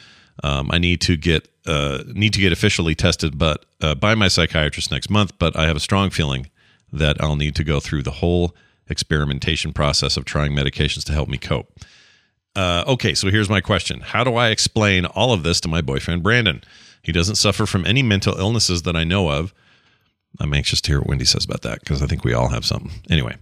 Um, 0.44 0.70
I 0.72 0.80
need 0.80 1.02
to 1.02 1.18
get 1.18 1.51
uh, 1.66 2.04
need 2.08 2.34
to 2.34 2.40
get 2.40 2.52
officially 2.52 2.96
tested, 2.96 3.38
but 3.38 3.66
uh, 3.82 3.96
by 3.96 4.16
my 4.16 4.28
psychiatrist 4.28 4.92
next 4.92 5.10
month. 5.10 5.38
But 5.38 5.56
I 5.56 5.68
have 5.68 5.76
a 5.76 5.82
strong 5.82 6.10
feeling 6.10 6.50
that 6.92 7.22
I'll 7.22 7.36
need 7.36 7.56
to 7.56 7.64
go 7.64 7.80
through 7.80 8.04
the 8.04 8.12
whole 8.12 8.56
experimentation 8.90 9.72
process 9.72 10.18
of 10.18 10.26
trying 10.26 10.54
medications 10.54 11.04
to 11.06 11.14
help 11.14 11.30
me 11.30 11.38
cope. 11.38 11.72
Uh, 12.56 12.84
okay, 12.86 13.14
so 13.14 13.30
here's 13.30 13.50
my 13.50 13.62
question: 13.62 14.02
How 14.02 14.24
do 14.24 14.36
I 14.36 14.50
explain 14.50 15.06
all 15.06 15.34
of 15.34 15.44
this 15.44 15.62
to 15.62 15.68
my 15.68 15.82
boyfriend 15.82 16.24
Brandon? 16.24 16.62
He 17.02 17.12
doesn't 17.12 17.36
suffer 17.36 17.66
from 17.66 17.86
any 17.86 18.04
mental 18.04 18.38
illnesses 18.38 18.84
that 18.84 18.96
I 18.96 19.04
know 19.04 19.32
of. 19.32 19.54
I'm 20.40 20.54
anxious 20.54 20.82
to 20.82 20.92
hear 20.92 21.00
what 21.00 21.10
Wendy 21.10 21.26
says 21.26 21.46
about 21.46 21.62
that 21.64 21.80
because 21.80 22.02
I 22.02 22.08
think 22.08 22.24
we 22.24 22.34
all 22.34 22.50
have 22.50 22.66
something. 22.66 22.92
Anyway, 23.10 23.36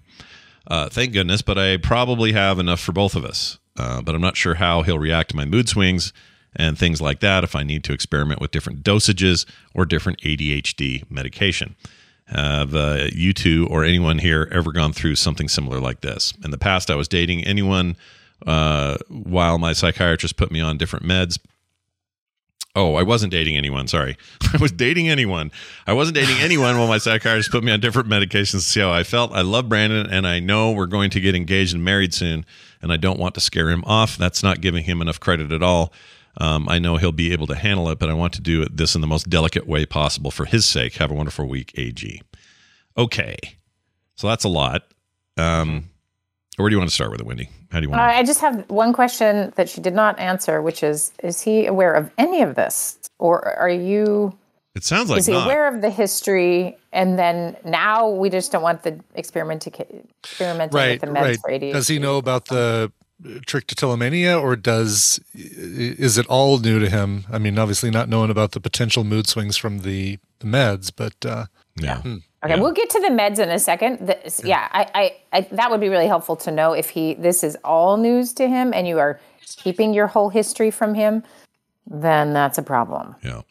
uh, 0.67 0.89
thank 0.89 1.13
goodness, 1.13 1.41
but 1.41 1.57
I 1.57 1.77
probably 1.77 2.31
have 2.33 2.59
enough 2.59 2.79
for 2.79 2.91
both 2.91 3.15
of 3.15 3.25
us. 3.25 3.57
Uh, 3.77 4.01
but 4.01 4.13
I'm 4.13 4.21
not 4.21 4.35
sure 4.35 4.55
how 4.55 4.81
he'll 4.81 4.99
react 4.99 5.29
to 5.29 5.35
my 5.35 5.45
mood 5.45 5.69
swings 5.69 6.11
and 6.55 6.77
things 6.77 7.01
like 7.01 7.19
that 7.19 7.43
if 7.43 7.55
I 7.55 7.63
need 7.63 7.83
to 7.85 7.93
experiment 7.93 8.41
with 8.41 8.51
different 8.51 8.83
dosages 8.83 9.45
or 9.73 9.85
different 9.85 10.19
ADHD 10.21 11.09
medication. 11.09 11.75
Have 12.27 12.75
uh, 12.75 13.07
you 13.11 13.33
two 13.33 13.67
or 13.71 13.83
anyone 13.83 14.19
here 14.19 14.47
ever 14.51 14.71
gone 14.71 14.93
through 14.93 15.15
something 15.15 15.47
similar 15.47 15.79
like 15.79 16.01
this? 16.01 16.33
In 16.43 16.51
the 16.51 16.59
past, 16.59 16.91
I 16.91 16.95
was 16.95 17.07
dating 17.07 17.43
anyone 17.43 17.95
uh, 18.45 18.97
while 19.07 19.57
my 19.57 19.73
psychiatrist 19.73 20.37
put 20.37 20.51
me 20.51 20.61
on 20.61 20.77
different 20.77 21.05
meds. 21.05 21.39
Oh, 22.75 22.93
I 22.95 23.03
wasn't 23.03 23.31
dating 23.31 23.57
anyone. 23.57 23.87
Sorry. 23.87 24.15
I 24.53 24.57
was 24.57 24.71
dating 24.71 25.09
anyone. 25.09 25.51
I 25.87 25.93
wasn't 25.93 26.15
dating 26.15 26.37
anyone 26.39 26.77
while 26.77 26.87
my 26.87 26.99
psychiatrist 26.99 27.49
put 27.49 27.63
me 27.63 27.71
on 27.71 27.79
different 27.79 28.07
medications 28.07 28.51
to 28.51 28.59
see 28.61 28.79
how 28.79 28.91
I 28.91 29.03
felt. 29.03 29.31
I 29.31 29.41
love 29.41 29.67
Brandon 29.67 30.05
and 30.05 30.27
I 30.27 30.39
know 30.39 30.71
we're 30.71 30.85
going 30.85 31.09
to 31.11 31.19
get 31.19 31.33
engaged 31.33 31.73
and 31.73 31.83
married 31.83 32.13
soon, 32.13 32.45
and 32.81 32.93
I 32.93 32.97
don't 32.97 33.19
want 33.19 33.33
to 33.35 33.41
scare 33.41 33.71
him 33.71 33.83
off. 33.85 34.17
That's 34.17 34.43
not 34.43 34.61
giving 34.61 34.83
him 34.83 35.01
enough 35.01 35.19
credit 35.19 35.51
at 35.51 35.63
all. 35.63 35.91
Um, 36.39 36.69
I 36.69 36.79
know 36.79 36.95
he'll 36.97 37.11
be 37.11 37.33
able 37.33 37.47
to 37.47 37.55
handle 37.55 37.89
it, 37.89 37.99
but 37.99 38.09
I 38.09 38.13
want 38.13 38.33
to 38.33 38.41
do 38.41 38.65
this 38.65 38.95
in 38.95 39.01
the 39.01 39.07
most 39.07 39.29
delicate 39.29 39.67
way 39.67 39.85
possible 39.85 40.31
for 40.31 40.45
his 40.45 40.65
sake. 40.65 40.95
Have 40.95 41.11
a 41.11 41.13
wonderful 41.13 41.47
week, 41.47 41.73
AG. 41.77 42.21
Okay. 42.97 43.37
So 44.15 44.27
that's 44.27 44.43
a 44.43 44.49
lot. 44.49 44.83
Um, 45.37 45.89
where 46.57 46.69
do 46.69 46.73
you 46.75 46.79
want 46.79 46.89
to 46.89 46.95
start 46.95 47.11
with 47.11 47.21
it, 47.21 47.25
Wendy? 47.27 47.49
How 47.71 47.79
do 47.79 47.87
you 47.87 47.93
Uh, 47.93 47.97
want 47.97 48.11
to? 48.11 48.17
I 48.17 48.23
just 48.23 48.41
have 48.41 48.69
one 48.69 48.91
question 48.93 49.53
that 49.55 49.69
she 49.69 49.79
did 49.81 49.93
not 49.93 50.19
answer, 50.19 50.61
which 50.61 50.83
is: 50.83 51.11
Is 51.23 51.41
he 51.41 51.65
aware 51.65 51.93
of 51.93 52.11
any 52.17 52.41
of 52.41 52.55
this, 52.55 52.97
or 53.17 53.57
are 53.57 53.69
you? 53.69 54.37
It 54.75 54.83
sounds 54.83 55.09
like 55.09 55.19
is 55.19 55.25
he 55.25 55.33
not. 55.33 55.45
aware 55.45 55.67
of 55.73 55.81
the 55.81 55.89
history, 55.89 56.77
and 56.93 57.17
then 57.17 57.55
now 57.65 58.09
we 58.09 58.29
just 58.29 58.51
don't 58.51 58.61
want 58.61 58.83
the 58.83 58.99
experimenting 59.15 59.73
experimenting 60.23 60.75
Right. 60.75 61.01
with 61.01 61.01
the 61.01 61.07
meds 61.17 61.21
Right. 61.21 61.39
for 61.39 61.49
ADHD? 61.49 61.73
Does 61.73 61.87
he 61.87 61.99
know 61.99 62.17
about 62.17 62.45
the 62.45 62.91
trichotillomania, 63.23 64.41
or 64.41 64.55
does 64.55 65.19
is 65.33 66.17
it 66.17 66.25
all 66.27 66.57
new 66.59 66.79
to 66.79 66.89
him? 66.89 67.25
I 67.31 67.37
mean, 67.37 67.57
obviously 67.59 67.91
not 67.91 68.09
knowing 68.09 68.29
about 68.29 68.51
the 68.51 68.59
potential 68.59 69.03
mood 69.03 69.27
swings 69.27 69.57
from 69.57 69.79
the, 69.79 70.19
the 70.39 70.45
meds, 70.47 70.91
but 70.95 71.25
uh, 71.25 71.45
yeah. 71.75 72.01
Okay, 72.45 72.57
we'll 72.59 72.71
get 72.71 72.89
to 72.91 72.99
the 73.01 73.09
meds 73.09 73.37
in 73.39 73.49
a 73.49 73.59
second. 73.59 73.99
This, 74.07 74.41
yeah, 74.45 74.69
I, 74.71 74.87
I, 74.95 75.37
I, 75.37 75.41
that 75.51 75.69
would 75.71 75.81
be 75.81 75.89
really 75.89 76.07
helpful 76.07 76.37
to 76.37 76.51
know 76.51 76.71
if 76.71 76.89
he 76.91 77.13
this 77.15 77.43
is 77.43 77.57
all 77.65 77.97
news 77.97 78.31
to 78.33 78.47
him 78.47 78.73
and 78.73 78.87
you 78.87 78.97
are 78.99 79.19
keeping 79.57 79.93
your 79.93 80.07
whole 80.07 80.29
history 80.29 80.71
from 80.71 80.93
him. 80.93 81.23
Then 81.85 82.31
that's 82.33 82.57
a 82.57 82.61
problem, 82.63 83.15
Yeah. 83.23 83.41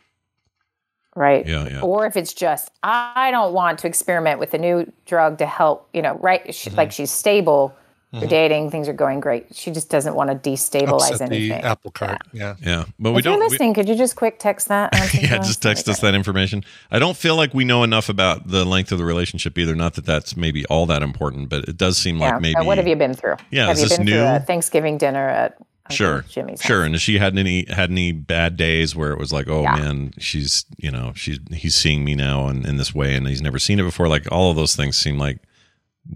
right? 1.14 1.46
Yeah, 1.46 1.68
yeah. 1.68 1.80
Or 1.82 2.06
if 2.06 2.16
it's 2.16 2.32
just 2.32 2.70
I 2.82 3.30
don't 3.30 3.52
want 3.52 3.80
to 3.80 3.86
experiment 3.88 4.40
with 4.40 4.54
a 4.54 4.58
new 4.58 4.90
drug 5.06 5.36
to 5.38 5.46
help, 5.46 5.88
you 5.92 6.00
know, 6.00 6.14
right? 6.22 6.54
She, 6.54 6.70
Mm-hmm. 6.70 6.78
Like 6.78 6.92
she's 6.92 7.10
stable, 7.10 7.74
You're 8.10 8.26
dating, 8.26 8.70
things 8.70 8.88
are 8.88 8.94
going 8.94 9.20
great. 9.20 9.54
She 9.54 9.70
just 9.70 9.90
doesn't 9.90 10.14
want 10.14 10.30
to 10.30 10.50
destabilize 10.50 11.10
Upset 11.12 11.28
the 11.28 11.36
anything. 11.36 11.62
apple 11.62 11.90
cart. 11.90 12.22
Yeah. 12.32 12.54
Yeah, 12.60 12.84
but 12.98 13.12
we 13.12 13.18
if 13.18 13.24
you're 13.26 13.36
don't. 13.36 13.50
we- 13.50 13.74
could 13.74 13.86
you 13.86 13.94
just 13.94 14.16
quick 14.16 14.38
text 14.38 14.68
that? 14.68 14.92
yeah, 15.14 15.36
just 15.36 15.50
us? 15.50 15.56
text 15.58 15.88
us 15.90 16.00
that 16.00 16.14
information. 16.14 16.64
I 16.90 16.98
don't 16.98 17.16
feel 17.18 17.36
like 17.36 17.52
we 17.52 17.64
know 17.64 17.82
enough 17.82 18.08
about 18.08 18.48
the 18.48 18.64
length 18.64 18.92
of 18.92 18.98
the 18.98 19.04
relationship 19.04 19.58
either. 19.58 19.74
Not 19.74 19.92
that 19.94 20.06
that's 20.06 20.36
maybe 20.38 20.64
all 20.66 20.86
that 20.86 21.02
important, 21.02 21.50
but 21.50 21.64
it 21.68 21.76
does 21.76 21.98
seem 21.98 22.16
Yeah. 22.18 22.30
like 22.32 22.40
maybe. 22.40 22.56
Uh, 22.56 22.64
what 22.64 22.78
have 22.78 22.88
you 22.88 22.96
been 22.96 23.12
through? 23.12 23.36
Yeah, 23.50 23.66
Have 23.66 23.76
is 23.76 23.82
you 23.82 23.88
this 23.90 23.98
been 23.98 24.06
new? 24.06 24.12
through 24.12 24.22
a 24.36 24.40
Thanksgiving 24.40 24.96
dinner 24.96 25.28
at 25.28 25.58
Sure, 25.90 26.22
Jimmy's? 26.28 26.60
sure. 26.62 26.84
And 26.84 26.94
has 26.94 27.00
she 27.02 27.18
had 27.18 27.36
any 27.38 27.66
had 27.70 27.90
any 27.90 28.12
bad 28.12 28.56
days 28.56 28.94
where 28.96 29.10
it 29.12 29.18
was 29.18 29.32
like, 29.32 29.48
oh 29.48 29.62
Yeah. 29.62 29.76
man, 29.76 30.12
she's 30.18 30.64
you 30.78 30.90
know 30.90 31.12
she's 31.14 31.38
he's 31.50 31.74
seeing 31.74 32.04
me 32.04 32.14
now 32.14 32.48
in, 32.48 32.66
in 32.66 32.76
this 32.78 32.94
way, 32.94 33.14
and 33.14 33.26
he's 33.28 33.42
never 33.42 33.58
seen 33.58 33.78
it 33.80 33.84
before. 33.84 34.08
Like 34.08 34.30
all 34.32 34.50
of 34.50 34.56
those 34.56 34.74
things 34.76 34.96
seem 34.96 35.18
like 35.18 35.38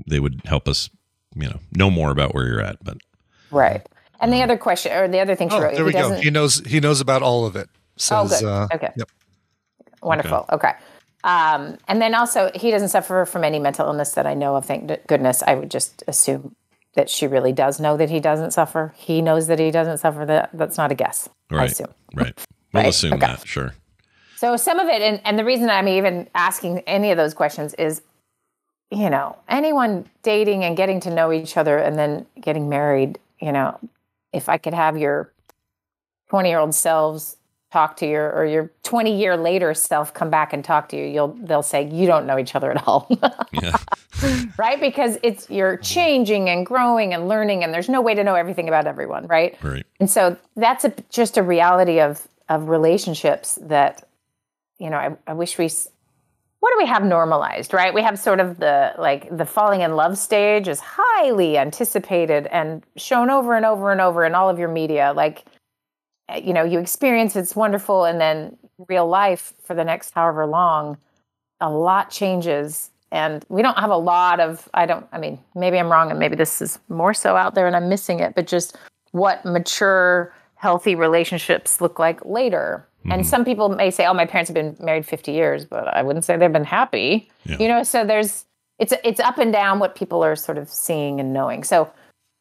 they 0.06 0.20
would 0.20 0.40
help 0.46 0.68
us, 0.68 0.88
you 1.34 1.48
know, 1.48 1.58
know 1.72 1.90
more 1.90 2.10
about 2.10 2.34
where 2.34 2.46
you're 2.46 2.60
at. 2.62 2.82
But 2.84 2.98
Right. 3.50 3.86
And 4.20 4.32
the 4.32 4.42
other 4.42 4.56
question, 4.56 4.92
or 4.92 5.08
the 5.08 5.18
other 5.20 5.34
thing 5.34 5.48
she 5.50 5.56
Oh, 5.56 5.60
wrote, 5.62 5.74
there 5.74 5.84
we 5.84 5.92
go. 5.92 6.12
He 6.12 6.30
knows. 6.30 6.60
He 6.64 6.78
knows 6.80 7.00
about 7.00 7.22
all 7.22 7.44
of 7.44 7.56
it. 7.56 7.68
Oh, 7.74 8.26
Says, 8.26 8.40
good. 8.40 8.48
Uh, 8.48 8.68
Okay. 8.74 8.90
Yep. 8.96 9.08
Wonderful. 10.02 10.46
Okay. 10.52 10.72
Um, 11.24 11.78
and 11.88 12.00
then 12.02 12.14
also, 12.14 12.50
he 12.54 12.70
doesn't 12.70 12.88
suffer 12.88 13.24
from 13.26 13.44
any 13.44 13.58
mental 13.58 13.86
illness 13.86 14.12
that 14.12 14.26
I 14.26 14.34
know 14.34 14.56
of. 14.56 14.64
Thank 14.66 15.06
goodness. 15.06 15.42
I 15.46 15.54
would 15.54 15.70
just 15.70 16.02
assume 16.08 16.54
that 16.94 17.08
she 17.08 17.26
really 17.26 17.52
does 17.52 17.78
know 17.80 17.96
that 17.96 18.10
he 18.10 18.20
doesn't 18.20 18.50
suffer. 18.52 18.92
He 18.96 19.22
knows 19.22 19.46
that 19.46 19.58
he 19.58 19.70
doesn't 19.70 19.98
suffer. 19.98 20.24
That 20.26 20.50
that's 20.52 20.76
not 20.76 20.90
a 20.90 20.94
guess. 20.94 21.28
I 21.50 21.54
right, 21.56 21.70
assume. 21.70 21.88
right, 22.14 22.34
we'll 22.72 22.82
Right, 22.82 22.88
assume 22.88 23.12
okay. 23.14 23.26
that. 23.26 23.46
Sure. 23.46 23.74
So 24.36 24.56
some 24.56 24.80
of 24.80 24.88
it, 24.88 25.00
and, 25.02 25.20
and 25.24 25.38
the 25.38 25.44
reason 25.44 25.70
I'm 25.70 25.86
even 25.86 26.28
asking 26.34 26.80
any 26.80 27.12
of 27.12 27.16
those 27.16 27.34
questions 27.34 27.74
is, 27.74 28.02
you 28.92 29.08
know, 29.08 29.36
anyone 29.48 30.04
dating 30.22 30.64
and 30.64 30.76
getting 30.76 31.00
to 31.00 31.10
know 31.10 31.32
each 31.32 31.56
other 31.56 31.78
and 31.78 31.98
then 31.98 32.26
getting 32.38 32.68
married, 32.68 33.18
you 33.40 33.50
know, 33.50 33.78
if 34.34 34.50
I 34.50 34.58
could 34.58 34.74
have 34.74 34.98
your 34.98 35.32
20 36.28 36.50
year 36.50 36.58
old 36.58 36.74
selves 36.74 37.36
talk 37.72 37.96
to 37.96 38.06
your 38.06 38.30
or 38.30 38.44
your 38.44 38.70
20 38.82 39.18
year 39.18 39.34
later 39.34 39.72
self 39.72 40.12
come 40.12 40.28
back 40.28 40.52
and 40.52 40.62
talk 40.62 40.90
to 40.90 40.96
you, 40.96 41.06
you'll 41.06 41.28
they'll 41.28 41.62
say 41.62 41.88
you 41.88 42.06
don't 42.06 42.26
know 42.26 42.38
each 42.38 42.54
other 42.54 42.70
at 42.70 42.86
all. 42.86 43.08
Yeah. 43.50 43.76
right? 44.58 44.78
Because 44.78 45.18
it's 45.22 45.48
you're 45.48 45.78
changing 45.78 46.50
and 46.50 46.66
growing 46.66 47.14
and 47.14 47.28
learning 47.28 47.64
and 47.64 47.72
there's 47.72 47.88
no 47.88 48.02
way 48.02 48.14
to 48.14 48.22
know 48.22 48.34
everything 48.34 48.68
about 48.68 48.86
everyone, 48.86 49.26
right? 49.26 49.56
Right. 49.62 49.86
And 50.00 50.10
so 50.10 50.36
that's 50.54 50.84
a, 50.84 50.92
just 51.08 51.38
a 51.38 51.42
reality 51.42 51.98
of 51.98 52.28
of 52.50 52.68
relationships 52.68 53.58
that 53.62 54.06
you 54.78 54.90
know, 54.90 54.96
I, 54.96 55.16
I 55.26 55.32
wish 55.32 55.56
we 55.56 55.70
what 56.62 56.70
do 56.70 56.78
we 56.78 56.86
have 56.86 57.02
normalized, 57.02 57.74
right? 57.74 57.92
We 57.92 58.02
have 58.02 58.16
sort 58.16 58.38
of 58.38 58.60
the 58.60 58.92
like 58.96 59.36
the 59.36 59.44
falling 59.44 59.80
in 59.80 59.96
love 59.96 60.16
stage 60.16 60.68
is 60.68 60.78
highly 60.80 61.58
anticipated 61.58 62.46
and 62.52 62.86
shown 62.96 63.30
over 63.30 63.56
and 63.56 63.66
over 63.66 63.90
and 63.90 64.00
over 64.00 64.24
in 64.24 64.36
all 64.36 64.48
of 64.48 64.60
your 64.60 64.68
media. 64.68 65.12
Like, 65.12 65.44
uh, 66.28 66.40
you 66.40 66.52
know, 66.52 66.62
you 66.62 66.78
experience 66.78 67.34
it's 67.34 67.56
wonderful, 67.56 68.04
and 68.04 68.20
then 68.20 68.56
real 68.88 69.08
life 69.08 69.54
for 69.64 69.74
the 69.74 69.82
next 69.82 70.12
however 70.12 70.46
long, 70.46 70.98
a 71.60 71.68
lot 71.68 72.10
changes. 72.12 72.90
And 73.10 73.44
we 73.48 73.60
don't 73.60 73.76
have 73.76 73.90
a 73.90 73.96
lot 73.96 74.38
of, 74.38 74.68
I 74.72 74.86
don't, 74.86 75.04
I 75.10 75.18
mean, 75.18 75.40
maybe 75.56 75.78
I'm 75.78 75.90
wrong 75.90 76.10
and 76.10 76.18
maybe 76.18 76.36
this 76.36 76.62
is 76.62 76.78
more 76.88 77.12
so 77.12 77.36
out 77.36 77.56
there 77.56 77.66
and 77.66 77.76
I'm 77.76 77.88
missing 77.88 78.20
it, 78.20 78.34
but 78.34 78.46
just 78.46 78.76
what 79.10 79.44
mature, 79.44 80.32
healthy 80.62 80.94
relationships 80.94 81.80
look 81.80 81.98
like 81.98 82.24
later. 82.24 82.86
And 83.04 83.14
mm-hmm. 83.14 83.22
some 83.22 83.44
people 83.44 83.68
may 83.68 83.90
say, 83.90 84.06
"Oh, 84.06 84.14
my 84.14 84.26
parents 84.26 84.48
have 84.48 84.54
been 84.54 84.76
married 84.78 85.04
50 85.04 85.32
years," 85.32 85.64
but 85.64 85.88
I 85.88 86.02
wouldn't 86.02 86.24
say 86.24 86.36
they've 86.36 86.52
been 86.52 86.64
happy. 86.64 87.28
Yeah. 87.44 87.56
You 87.58 87.68
know, 87.68 87.82
so 87.82 88.04
there's 88.04 88.44
it's 88.78 88.94
it's 89.02 89.18
up 89.18 89.38
and 89.38 89.52
down 89.52 89.80
what 89.80 89.96
people 89.96 90.24
are 90.24 90.36
sort 90.36 90.56
of 90.56 90.70
seeing 90.70 91.18
and 91.18 91.32
knowing. 91.32 91.64
So 91.64 91.90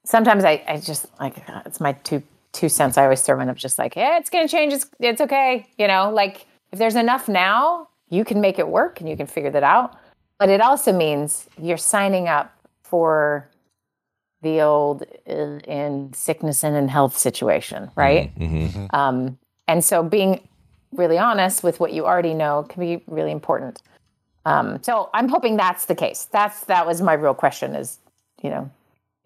sometimes 0.05 0.43
I, 0.43 0.63
I 0.67 0.77
just 0.77 1.07
like 1.19 1.43
it's 1.65 1.79
my 1.79 1.93
two 1.93 2.21
two 2.51 2.69
cents 2.69 2.97
I 2.97 3.03
always 3.03 3.21
throw 3.21 3.39
in 3.39 3.49
of 3.49 3.57
just 3.57 3.79
like, 3.79 3.95
yeah, 3.95 4.19
it's 4.19 4.29
gonna 4.29 4.47
change. 4.47 4.71
It's 4.73 4.85
it's 4.99 5.21
okay. 5.21 5.65
You 5.79 5.87
know, 5.87 6.11
like 6.11 6.45
if 6.71 6.77
there's 6.77 6.95
enough 6.95 7.27
now, 7.27 7.87
you 8.09 8.23
can 8.23 8.39
make 8.39 8.59
it 8.59 8.67
work 8.67 8.99
and 8.99 9.09
you 9.09 9.17
can 9.17 9.25
figure 9.25 9.49
that 9.49 9.63
out. 9.63 9.97
But 10.37 10.49
it 10.49 10.61
also 10.61 10.93
means 10.93 11.47
you're 11.59 11.77
signing 11.77 12.27
up 12.27 12.53
for 12.83 13.49
the 14.41 14.61
old 14.61 15.03
uh, 15.29 15.33
in 15.33 16.13
sickness 16.13 16.63
and 16.63 16.75
in 16.75 16.87
health 16.87 17.17
situation, 17.17 17.91
right? 17.95 18.33
Mm-hmm. 18.37 18.85
Um, 18.95 19.37
and 19.67 19.83
so 19.83 20.03
being 20.03 20.47
really 20.91 21.17
honest 21.17 21.63
with 21.63 21.79
what 21.79 21.93
you 21.93 22.05
already 22.05 22.33
know 22.33 22.63
can 22.63 22.79
be 22.81 23.03
really 23.07 23.31
important. 23.31 23.81
Um, 24.45 24.81
so 24.83 25.09
I'm 25.13 25.29
hoping 25.29 25.57
that's 25.57 25.85
the 25.85 25.95
case. 25.95 26.27
That's 26.31 26.63
that 26.65 26.87
was 26.87 27.01
my 27.01 27.13
real 27.13 27.33
question 27.33 27.75
is, 27.75 27.99
you 28.41 28.49
know, 28.49 28.71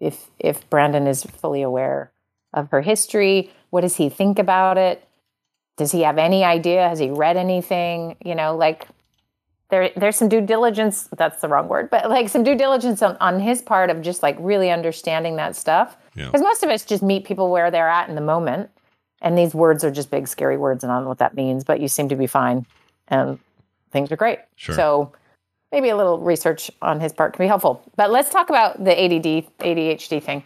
if 0.00 0.30
if 0.38 0.68
Brandon 0.68 1.06
is 1.06 1.24
fully 1.24 1.62
aware 1.62 2.12
of 2.52 2.70
her 2.70 2.82
history, 2.82 3.50
what 3.70 3.80
does 3.80 3.96
he 3.96 4.08
think 4.08 4.38
about 4.38 4.76
it? 4.76 5.02
Does 5.76 5.92
he 5.92 6.02
have 6.02 6.18
any 6.18 6.44
idea? 6.44 6.88
Has 6.88 6.98
he 6.98 7.10
read 7.10 7.36
anything? 7.36 8.16
You 8.24 8.34
know, 8.34 8.56
like 8.56 8.86
there 9.68 9.90
there's 9.96 10.16
some 10.16 10.28
due 10.28 10.40
diligence, 10.40 11.08
that's 11.16 11.40
the 11.40 11.48
wrong 11.48 11.68
word, 11.68 11.90
but 11.90 12.08
like 12.08 12.28
some 12.28 12.44
due 12.44 12.54
diligence 12.54 13.02
on, 13.02 13.16
on 13.20 13.40
his 13.40 13.62
part 13.62 13.90
of 13.90 14.02
just 14.02 14.22
like 14.22 14.36
really 14.38 14.70
understanding 14.70 15.36
that 15.36 15.56
stuff. 15.56 15.96
Yeah. 16.14 16.26
Because 16.26 16.42
most 16.42 16.62
of 16.62 16.70
us 16.70 16.84
just 16.84 17.02
meet 17.02 17.24
people 17.24 17.50
where 17.50 17.70
they're 17.70 17.88
at 17.88 18.08
in 18.08 18.14
the 18.14 18.20
moment. 18.20 18.70
And 19.22 19.36
these 19.36 19.54
words 19.54 19.82
are 19.82 19.90
just 19.90 20.10
big, 20.10 20.28
scary 20.28 20.58
words, 20.58 20.84
and 20.84 20.92
I 20.92 20.96
don't 20.96 21.04
know 21.04 21.08
what 21.08 21.18
that 21.18 21.34
means, 21.34 21.64
but 21.64 21.80
you 21.80 21.88
seem 21.88 22.08
to 22.10 22.16
be 22.16 22.26
fine 22.26 22.66
and 23.08 23.38
things 23.90 24.12
are 24.12 24.16
great. 24.16 24.40
Sure. 24.56 24.74
So 24.74 25.12
maybe 25.72 25.88
a 25.88 25.96
little 25.96 26.18
research 26.18 26.70
on 26.82 27.00
his 27.00 27.12
part 27.12 27.32
can 27.32 27.42
be 27.42 27.48
helpful. 27.48 27.82
But 27.96 28.10
let's 28.10 28.30
talk 28.30 28.50
about 28.50 28.84
the 28.84 28.92
ADD, 28.92 29.46
ADHD 29.58 30.22
thing. 30.22 30.44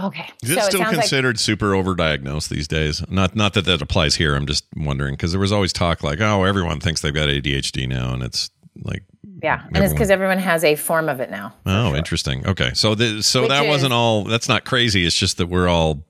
Okay. 0.00 0.28
Is 0.42 0.50
it 0.50 0.54
so 0.54 0.60
still 0.68 0.80
sounds 0.80 0.92
like 0.92 1.00
considered 1.00 1.38
super 1.40 1.72
overdiagnosed 1.72 2.48
these 2.48 2.68
days? 2.68 3.02
Not 3.10 3.34
not 3.34 3.54
that 3.54 3.64
that 3.64 3.82
applies 3.82 4.14
here. 4.14 4.34
I'm 4.36 4.46
just 4.46 4.64
wondering 4.76 5.14
because 5.14 5.32
there 5.32 5.40
was 5.40 5.52
always 5.52 5.72
talk 5.72 6.02
like, 6.04 6.20
oh, 6.20 6.44
everyone 6.44 6.78
thinks 6.80 7.00
they've 7.00 7.12
got 7.14 7.28
ADHD 7.28 7.88
now, 7.88 8.14
and 8.14 8.22
it's 8.22 8.50
like, 8.82 9.02
yeah, 9.42 9.64
and 9.74 9.82
it's 9.82 9.92
because 9.92 10.10
everyone 10.10 10.38
has 10.38 10.62
a 10.62 10.76
form 10.76 11.08
of 11.08 11.18
it 11.20 11.30
now. 11.30 11.52
oh, 11.66 11.94
interesting. 11.96 12.46
Okay, 12.46 12.70
so 12.74 12.94
the, 12.94 13.22
so 13.22 13.42
Which 13.42 13.48
that 13.50 13.64
is- 13.64 13.68
wasn't 13.68 13.92
all. 13.92 14.24
That's 14.24 14.48
not 14.48 14.64
crazy. 14.64 15.04
It's 15.04 15.16
just 15.16 15.38
that 15.38 15.48
we're 15.48 15.68
all 15.68 16.04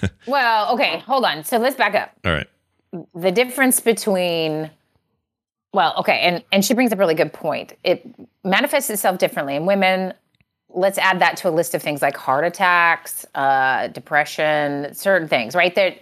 Well, 0.26 0.72
okay, 0.74 1.00
hold 1.00 1.24
on. 1.24 1.42
So 1.44 1.58
let's 1.58 1.76
back 1.76 1.94
up. 1.96 2.12
all 2.24 2.32
right. 2.32 2.46
the 3.14 3.32
difference 3.32 3.80
between 3.80 4.70
well 5.72 5.94
okay 5.98 6.18
and 6.22 6.42
and 6.50 6.64
she 6.64 6.74
brings 6.74 6.90
up 6.90 6.98
a 6.98 7.00
really 7.00 7.14
good 7.14 7.32
point 7.32 7.74
it 7.84 8.04
manifests 8.42 8.90
itself 8.90 9.18
differently 9.18 9.54
in 9.54 9.66
women 9.66 10.12
let's 10.72 10.98
add 10.98 11.20
that 11.20 11.36
to 11.38 11.48
a 11.48 11.50
list 11.50 11.74
of 11.74 11.82
things 11.82 12.02
like 12.02 12.16
heart 12.16 12.44
attacks 12.44 13.26
uh, 13.34 13.88
depression 13.88 14.92
certain 14.94 15.28
things 15.28 15.54
right? 15.54 15.74
There 15.74 15.94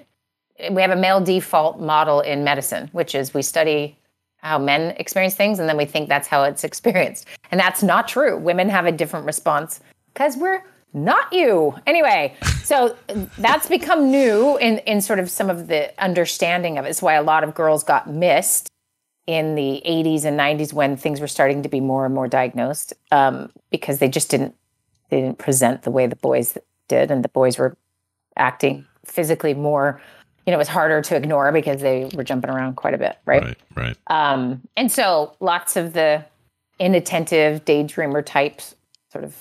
we 0.71 0.83
have 0.83 0.91
a 0.91 0.97
male 0.97 1.21
default 1.21 1.81
model 1.81 2.21
in 2.21 2.45
medicine 2.45 2.89
which 2.93 3.15
is 3.15 3.33
we 3.33 3.43
study 3.43 3.97
how 4.39 4.59
men 4.59 4.95
experience 4.99 5.35
things 5.35 5.59
and 5.59 5.69
then 5.69 5.77
we 5.77 5.85
think 5.85 6.09
that's 6.09 6.29
how 6.29 6.45
it's 6.45 6.65
experienced. 6.71 7.27
And 7.51 7.61
that's 7.61 7.83
not 7.83 8.09
true. 8.09 8.39
Women 8.39 8.69
have 8.69 8.87
a 8.87 8.93
different 8.93 9.27
response 9.27 9.81
because 10.13 10.37
we're 10.37 10.63
not 10.93 11.33
you. 11.33 11.75
Anyway 11.87 12.35
so 12.65 12.97
that's 13.39 13.69
become 13.69 14.11
new 14.11 14.57
in 14.59 14.79
in 14.79 15.01
sort 15.01 15.19
of 15.19 15.31
some 15.31 15.51
of 15.51 15.69
the 15.69 15.93
understanding 16.03 16.79
of 16.79 16.85
it. 16.85 16.91
It's 16.91 17.03
why 17.03 17.15
a 17.15 17.23
lot 17.23 17.45
of 17.45 17.55
girls 17.55 17.85
got 17.85 18.11
missed 18.11 18.69
in 19.29 19.55
the 19.57 19.83
80s 19.85 20.25
and 20.25 20.41
90s 20.41 20.73
when 20.73 20.97
things 20.97 21.21
were 21.21 21.29
starting 21.29 21.63
to 21.63 21.69
be 21.69 21.81
more 21.81 22.07
and 22.07 22.15
more 22.15 22.27
diagnosed 22.27 22.95
um, 23.13 23.53
because 23.71 23.99
they 23.99 24.09
just 24.09 24.31
didn't 24.31 24.55
they 25.11 25.21
didn't 25.21 25.37
present 25.39 25.83
the 25.83 25.91
way 25.91 26.07
the 26.07 26.17
boys 26.17 26.57
did 26.89 27.11
and 27.11 27.23
the 27.23 27.29
boys 27.29 27.59
were 27.59 27.77
acting 28.37 28.87
physically 29.05 29.53
more 29.53 30.01
you 30.47 30.51
know 30.51 30.57
it 30.57 30.59
was 30.59 30.69
harder 30.69 31.03
to 31.03 31.15
ignore 31.15 31.53
because 31.53 31.83
they 31.83 32.09
were 32.15 32.25
jumping 32.25 32.51
around 32.51 32.77
quite 32.77 32.95
a 32.95 32.99
bit 32.99 33.19
right, 33.27 33.43
Right, 33.45 33.59
right. 33.75 33.97
um, 34.07 34.63
and 34.79 34.91
so 34.91 35.37
lots 35.41 35.77
of 35.77 35.93
the 35.93 36.25
inattentive 36.79 37.65
daydreamer 37.67 38.25
types 38.25 38.75
sort 39.13 39.25
of 39.25 39.35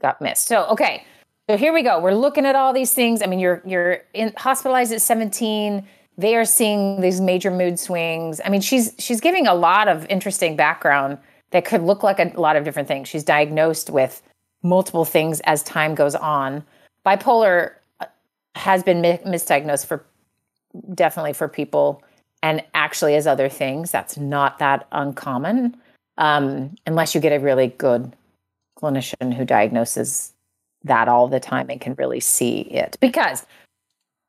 got 0.00 0.20
missed. 0.20 0.48
So 0.48 0.64
okay, 0.66 1.04
so 1.48 1.56
here 1.56 1.72
we 1.72 1.82
go. 1.82 2.00
We're 2.00 2.14
looking 2.14 2.46
at 2.46 2.56
all 2.56 2.72
these 2.72 2.92
things. 2.94 3.22
I 3.22 3.26
mean, 3.26 3.38
you're 3.38 3.62
you're 3.64 3.98
in, 4.14 4.32
hospitalized 4.36 4.92
at 4.92 5.00
17. 5.00 5.86
They 6.18 6.36
are 6.36 6.44
seeing 6.44 7.00
these 7.00 7.20
major 7.20 7.50
mood 7.50 7.78
swings. 7.78 8.40
I 8.44 8.48
mean, 8.48 8.60
she's 8.60 8.92
she's 8.98 9.20
giving 9.20 9.46
a 9.46 9.54
lot 9.54 9.88
of 9.88 10.06
interesting 10.06 10.56
background 10.56 11.18
that 11.50 11.64
could 11.64 11.82
look 11.82 12.02
like 12.02 12.18
a 12.18 12.32
lot 12.38 12.56
of 12.56 12.64
different 12.64 12.88
things. 12.88 13.08
She's 13.08 13.24
diagnosed 13.24 13.90
with 13.90 14.22
multiple 14.62 15.04
things 15.04 15.40
as 15.40 15.62
time 15.62 15.94
goes 15.94 16.14
on. 16.14 16.64
Bipolar 17.04 17.72
uh, 18.00 18.06
has 18.54 18.82
been 18.82 19.00
mi- 19.00 19.20
misdiagnosed 19.24 19.86
for 19.86 20.04
definitely 20.94 21.32
for 21.32 21.48
people 21.48 22.02
and 22.42 22.62
actually 22.74 23.14
as 23.14 23.26
other 23.26 23.48
things. 23.48 23.90
That's 23.90 24.16
not 24.16 24.58
that 24.58 24.86
uncommon 24.92 25.76
um, 26.18 26.76
unless 26.86 27.14
you 27.14 27.20
get 27.20 27.32
a 27.32 27.42
really 27.42 27.68
good 27.68 28.14
clinician 28.80 29.32
who 29.34 29.44
diagnoses 29.44 30.32
that 30.84 31.08
all 31.08 31.28
the 31.28 31.40
time 31.40 31.70
and 31.70 31.80
can 31.80 31.94
really 31.94 32.20
see 32.20 32.62
it. 32.62 32.96
Because 33.00 33.46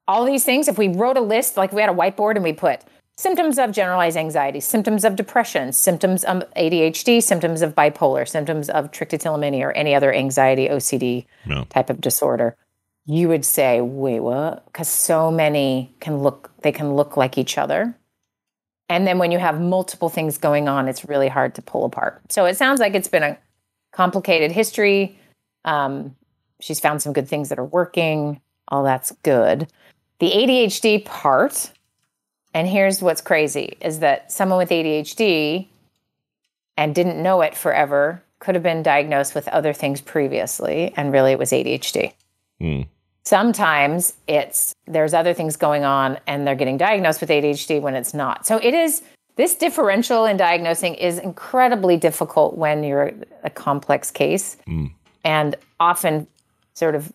all 0.08 0.26
these 0.26 0.44
things, 0.44 0.68
if 0.68 0.78
we 0.78 0.88
wrote 0.90 1.18
a 1.18 1.22
list, 1.22 1.58
like 1.58 1.72
we 1.72 1.82
had 1.82 1.90
a 1.90 1.94
whiteboard 1.94 2.36
and 2.36 2.44
we 2.44 2.54
put 2.54 2.82
symptoms 3.18 3.60
of 3.60 3.72
generalized 3.72 4.18
anxiety, 4.18 4.60
symptoms 4.60 5.06
of 5.06 5.16
depression, 5.16 5.72
symptoms 5.72 6.24
of 6.24 6.44
ADHD, 6.56 7.22
symptoms 7.22 7.62
of 7.62 7.76
bipolar, 7.76 8.28
symptoms 8.28 8.70
of 8.70 8.92
trichotillomania 8.92 9.62
or 9.62 9.72
any 9.74 9.94
other 9.96 10.14
anxiety 10.14 10.68
OCD 10.68 11.26
No. 11.46 11.66
type 11.66 11.90
of 11.90 12.02
disorder, 12.02 12.58
you 13.06 13.28
would 13.28 13.46
say, 13.46 13.82
wait, 13.82 14.20
what? 14.22 14.66
Because 14.66 14.88
so 14.88 15.30
many 15.32 15.94
can 16.00 16.18
look, 16.18 16.52
they 16.62 16.72
can 16.72 16.96
look 16.96 17.16
like 17.16 17.38
each 17.38 17.58
other. 17.58 17.96
And 18.90 19.08
then 19.08 19.18
when 19.18 19.32
you 19.32 19.40
have 19.40 19.62
multiple 19.62 20.10
things 20.10 20.38
going 20.38 20.68
on, 20.68 20.88
it's 20.88 21.06
really 21.06 21.30
hard 21.30 21.56
to 21.56 21.62
pull 21.62 21.86
apart. 21.86 22.22
So 22.30 22.46
it 22.46 22.58
sounds 22.58 22.80
like 22.80 22.94
it's 22.96 23.08
been 23.08 23.24
a 23.24 23.38
complicated 23.94 24.52
history. 24.52 25.18
Um, 25.66 26.16
she's 26.60 26.80
found 26.80 27.02
some 27.02 27.14
good 27.14 27.28
things 27.28 27.50
that 27.50 27.60
are 27.60 27.66
working. 27.66 28.42
All 28.68 28.84
that's 28.84 29.12
good. 29.24 29.68
The 30.20 30.32
ADHD 30.32 31.04
part, 31.04 31.72
and 32.54 32.68
here's 32.68 33.02
what's 33.02 33.22
crazy 33.22 33.78
is 33.82 34.00
that 34.00 34.32
someone 34.32 34.58
with 34.58 34.70
ADHD 34.70 35.68
and 36.78 36.96
didn't 36.96 37.22
know 37.22 37.42
it 37.42 37.56
forever 37.56 38.24
could 38.40 38.56
have 38.56 38.64
been 38.64 38.84
diagnosed 38.84 39.36
with 39.36 39.48
other 39.48 39.74
things 39.74 40.02
previously, 40.02 40.94
and 40.96 41.12
really 41.12 41.32
it 41.32 41.40
was 41.40 41.52
ADHD. 41.52 42.14
Hmm. 42.60 42.82
Sometimes 43.26 44.14
it's 44.28 44.74
there's 44.86 45.14
other 45.14 45.34
things 45.34 45.56
going 45.56 45.86
on 45.86 46.20
and 46.28 46.46
they're 46.46 46.56
getting 46.56 46.78
diagnosed 46.78 47.22
with 47.22 47.30
ADHD 47.30 47.82
when 47.82 47.96
it's 47.96 48.14
not. 48.14 48.46
So 48.46 48.58
it 48.58 48.74
is 48.74 49.02
this 49.38 49.56
differential 49.56 50.26
in 50.26 50.38
diagnosing 50.38 50.96
is 50.96 51.20
incredibly 51.20 51.98
difficult 51.98 52.58
when 52.58 52.84
you're 52.84 53.14
a 53.44 53.50
complex 53.50 54.12
case. 54.12 54.58
And 55.24 55.56
often 55.80 56.28
sort 56.74 56.96
of 56.96 57.14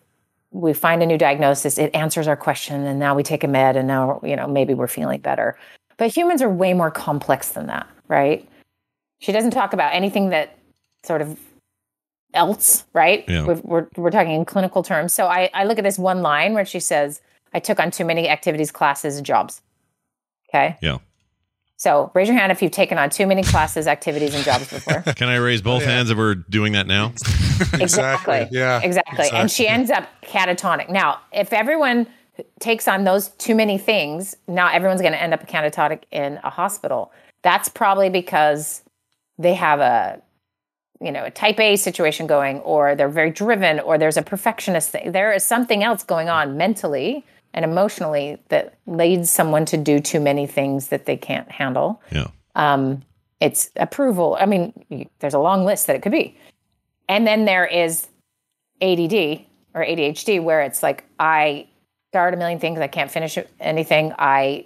we 0.51 0.73
find 0.73 1.03
a 1.03 1.05
new 1.05 1.17
diagnosis, 1.17 1.77
it 1.77 1.93
answers 1.93 2.27
our 2.27 2.37
question, 2.37 2.85
and 2.85 2.99
now 2.99 3.15
we 3.15 3.23
take 3.23 3.43
a 3.43 3.47
med, 3.47 3.75
and 3.75 3.87
now 3.87 4.19
you 4.23 4.35
know 4.35 4.47
maybe 4.47 4.73
we're 4.73 4.87
feeling 4.87 5.21
better. 5.21 5.57
But 5.97 6.15
humans 6.15 6.41
are 6.41 6.49
way 6.49 6.73
more 6.73 6.91
complex 6.91 7.49
than 7.49 7.67
that, 7.67 7.87
right? 8.07 8.47
She 9.19 9.31
doesn't 9.31 9.51
talk 9.51 9.73
about 9.73 9.93
anything 9.93 10.29
that 10.29 10.57
sort 11.03 11.21
of 11.21 11.37
else, 12.33 12.85
right? 12.93 13.25
Yeah. 13.27 13.45
We're, 13.45 13.61
we're, 13.63 13.87
we're 13.97 14.11
talking 14.11 14.33
in 14.33 14.45
clinical 14.45 14.83
terms. 14.83 15.13
So 15.13 15.27
I, 15.27 15.49
I 15.53 15.65
look 15.65 15.77
at 15.77 15.83
this 15.83 15.99
one 15.99 16.21
line 16.21 16.53
where 16.53 16.65
she 16.65 16.79
says, 16.79 17.21
I 17.53 17.59
took 17.59 17.79
on 17.79 17.91
too 17.91 18.05
many 18.05 18.29
activities, 18.29 18.71
classes, 18.71 19.17
and 19.17 19.25
jobs. 19.25 19.61
Okay. 20.49 20.77
Yeah. 20.81 20.99
So 21.79 22.11
raise 22.13 22.27
your 22.27 22.37
hand 22.37 22.51
if 22.51 22.61
you've 22.61 22.73
taken 22.73 22.97
on 22.97 23.09
too 23.09 23.25
many 23.25 23.41
classes, 23.41 23.87
activities, 23.87 24.35
and 24.35 24.43
jobs 24.43 24.69
before. 24.69 25.01
Can 25.15 25.29
I 25.29 25.37
raise 25.37 25.61
both 25.61 25.81
hands 25.81 26.09
if 26.09 26.17
we're 26.17 26.35
doing 26.35 26.73
that 26.73 26.85
now? 26.85 27.13
Exactly. 27.73 28.47
Yeah. 28.51 28.79
Exactly. 28.81 29.27
And 29.33 29.51
she 29.51 29.67
ends 29.67 29.91
up 29.91 30.07
catatonic. 30.23 30.89
Now, 30.89 31.19
if 31.33 31.51
everyone 31.51 32.07
takes 32.61 32.87
on 32.87 33.03
those 33.03 33.29
too 33.31 33.53
many 33.53 33.77
things, 33.77 34.33
now 34.47 34.69
everyone's 34.71 35.01
going 35.01 35.11
to 35.11 35.21
end 35.21 35.33
up 35.33 35.45
catatonic 35.45 36.03
in 36.09 36.39
a 36.45 36.49
hospital. 36.49 37.11
That's 37.41 37.67
probably 37.67 38.09
because 38.09 38.81
they 39.37 39.55
have 39.55 39.81
a 39.81 40.21
you 41.01 41.11
know 41.11 41.25
a 41.25 41.31
type 41.31 41.59
A 41.59 41.75
situation 41.75 42.27
going, 42.27 42.59
or 42.59 42.95
they're 42.95 43.09
very 43.09 43.31
driven, 43.31 43.81
or 43.81 43.97
there's 43.97 44.17
a 44.17 44.21
perfectionist 44.21 44.89
thing. 44.89 45.11
There 45.11 45.33
is 45.33 45.43
something 45.43 45.83
else 45.83 46.03
going 46.03 46.29
on 46.29 46.55
mentally 46.55 47.25
and 47.53 47.65
emotionally 47.65 48.37
that 48.49 48.75
leads 48.85 49.29
someone 49.29 49.65
to 49.65 49.77
do 49.77 49.99
too 49.99 50.19
many 50.19 50.45
things 50.45 50.87
that 50.89 51.05
they 51.05 51.17
can't 51.17 51.51
handle. 51.51 52.01
Yeah. 52.11 52.27
Um, 52.55 53.01
it's 53.39 53.71
approval. 53.75 54.37
I 54.39 54.45
mean, 54.45 55.07
there's 55.19 55.33
a 55.33 55.39
long 55.39 55.65
list 55.65 55.87
that 55.87 55.95
it 55.95 56.01
could 56.01 56.11
be. 56.11 56.37
And 57.07 57.25
then 57.25 57.45
there 57.45 57.65
is 57.65 58.07
ADD 58.81 59.45
or 59.73 59.83
ADHD, 59.83 60.43
where 60.43 60.61
it's 60.61 60.83
like, 60.83 61.05
I 61.19 61.67
start 62.11 62.33
a 62.33 62.37
million 62.37 62.59
things, 62.59 62.79
I 62.79 62.87
can't 62.87 63.09
finish 63.09 63.37
anything, 63.59 64.13
I 64.17 64.65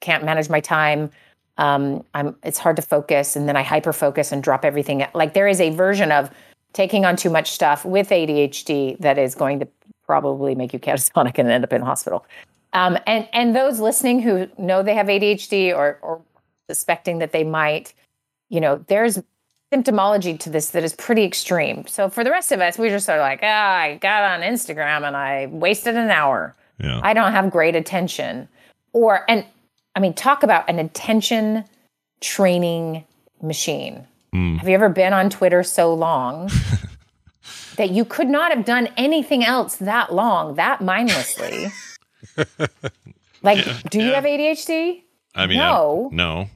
can't 0.00 0.24
manage 0.24 0.48
my 0.48 0.60
time. 0.60 1.10
Um, 1.58 2.04
I'm, 2.14 2.36
it's 2.42 2.58
hard 2.58 2.76
to 2.76 2.82
focus, 2.82 3.36
and 3.36 3.46
then 3.46 3.56
I 3.56 3.62
hyper 3.62 3.92
focus 3.92 4.32
and 4.32 4.42
drop 4.42 4.64
everything. 4.64 5.06
Like 5.14 5.34
there 5.34 5.46
is 5.46 5.60
a 5.60 5.70
version 5.70 6.10
of 6.10 6.30
taking 6.72 7.04
on 7.04 7.16
too 7.16 7.30
much 7.30 7.50
stuff 7.50 7.84
with 7.84 8.08
ADHD 8.08 8.98
that 8.98 9.18
is 9.18 9.34
going 9.34 9.60
to 9.60 9.68
probably 10.10 10.56
make 10.56 10.72
you 10.72 10.80
catatonic 10.80 11.38
and 11.38 11.48
end 11.48 11.62
up 11.62 11.72
in 11.72 11.82
hospital. 11.82 12.26
Um, 12.72 12.98
and 13.06 13.28
and 13.32 13.54
those 13.54 13.78
listening 13.78 14.20
who 14.20 14.48
know 14.58 14.82
they 14.82 14.94
have 14.94 15.06
ADHD 15.06 15.72
or 15.72 16.00
or 16.02 16.20
suspecting 16.68 17.20
that 17.20 17.30
they 17.30 17.44
might, 17.44 17.94
you 18.48 18.60
know, 18.60 18.84
there's 18.88 19.20
symptomology 19.72 20.36
to 20.40 20.50
this 20.50 20.70
that 20.70 20.82
is 20.82 20.94
pretty 20.94 21.22
extreme. 21.22 21.86
So 21.86 22.10
for 22.10 22.24
the 22.24 22.30
rest 22.32 22.50
of 22.50 22.60
us, 22.60 22.76
we 22.76 22.88
just 22.88 23.08
are 23.08 23.20
like, 23.20 23.38
ah, 23.44 23.76
I 23.76 23.98
got 23.98 24.24
on 24.24 24.40
Instagram 24.40 25.06
and 25.06 25.16
I 25.16 25.46
wasted 25.46 25.94
an 25.94 26.10
hour. 26.10 26.56
Yeah. 26.82 27.00
I 27.04 27.12
don't 27.12 27.30
have 27.30 27.52
great 27.52 27.76
attention. 27.76 28.48
Or 28.92 29.24
and 29.30 29.44
I 29.94 30.00
mean, 30.00 30.14
talk 30.14 30.42
about 30.42 30.68
an 30.68 30.80
attention 30.80 31.64
training 32.20 33.04
machine. 33.40 34.06
Have 34.32 34.68
you 34.68 34.74
ever 34.74 34.88
been 34.88 35.12
on 35.12 35.30
Twitter 35.30 35.62
so 35.62 35.94
long 35.94 36.50
that 37.80 37.90
you 37.92 38.04
could 38.04 38.28
not 38.28 38.52
have 38.54 38.66
done 38.66 38.90
anything 38.98 39.42
else 39.42 39.76
that 39.76 40.12
long, 40.14 40.54
that 40.56 40.82
mindlessly? 40.82 41.68
like, 43.42 43.64
do 43.88 44.02
you 44.02 44.12
have 44.12 44.24
ADHD? 44.24 45.02
I 45.34 45.46
mean, 45.46 45.56
No. 45.58 46.10
I- 46.12 46.14
no. 46.14 46.50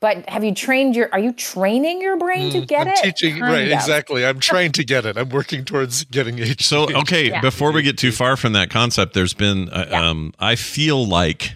But 0.00 0.28
have 0.28 0.44
you 0.44 0.54
trained 0.54 0.94
your? 0.94 1.08
Are 1.12 1.18
you 1.18 1.32
training 1.32 2.00
your 2.02 2.16
brain 2.18 2.52
to 2.52 2.60
get 2.64 2.86
Mm, 2.86 2.90
I'm 2.90 2.94
it? 2.94 3.02
teaching 3.16 3.40
Kind 3.40 3.52
right 3.52 3.66
of. 3.66 3.72
exactly. 3.72 4.24
I'm 4.24 4.38
trying 4.52 4.70
to 4.72 4.84
get 4.84 5.04
it. 5.04 5.16
I'm 5.16 5.28
working 5.30 5.64
towards 5.64 6.04
getting 6.04 6.36
HD. 6.36 6.62
So 6.62 6.88
okay, 7.00 7.30
Yeah. 7.30 7.40
before 7.40 7.72
we 7.72 7.82
get 7.82 7.98
too 7.98 8.12
far 8.12 8.36
from 8.36 8.52
that 8.52 8.70
concept, 8.70 9.14
there's 9.14 9.34
been 9.34 9.68
uh, 9.70 9.86
Yeah. 9.90 10.08
um, 10.08 10.34
I 10.38 10.54
feel 10.54 11.04
like, 11.04 11.54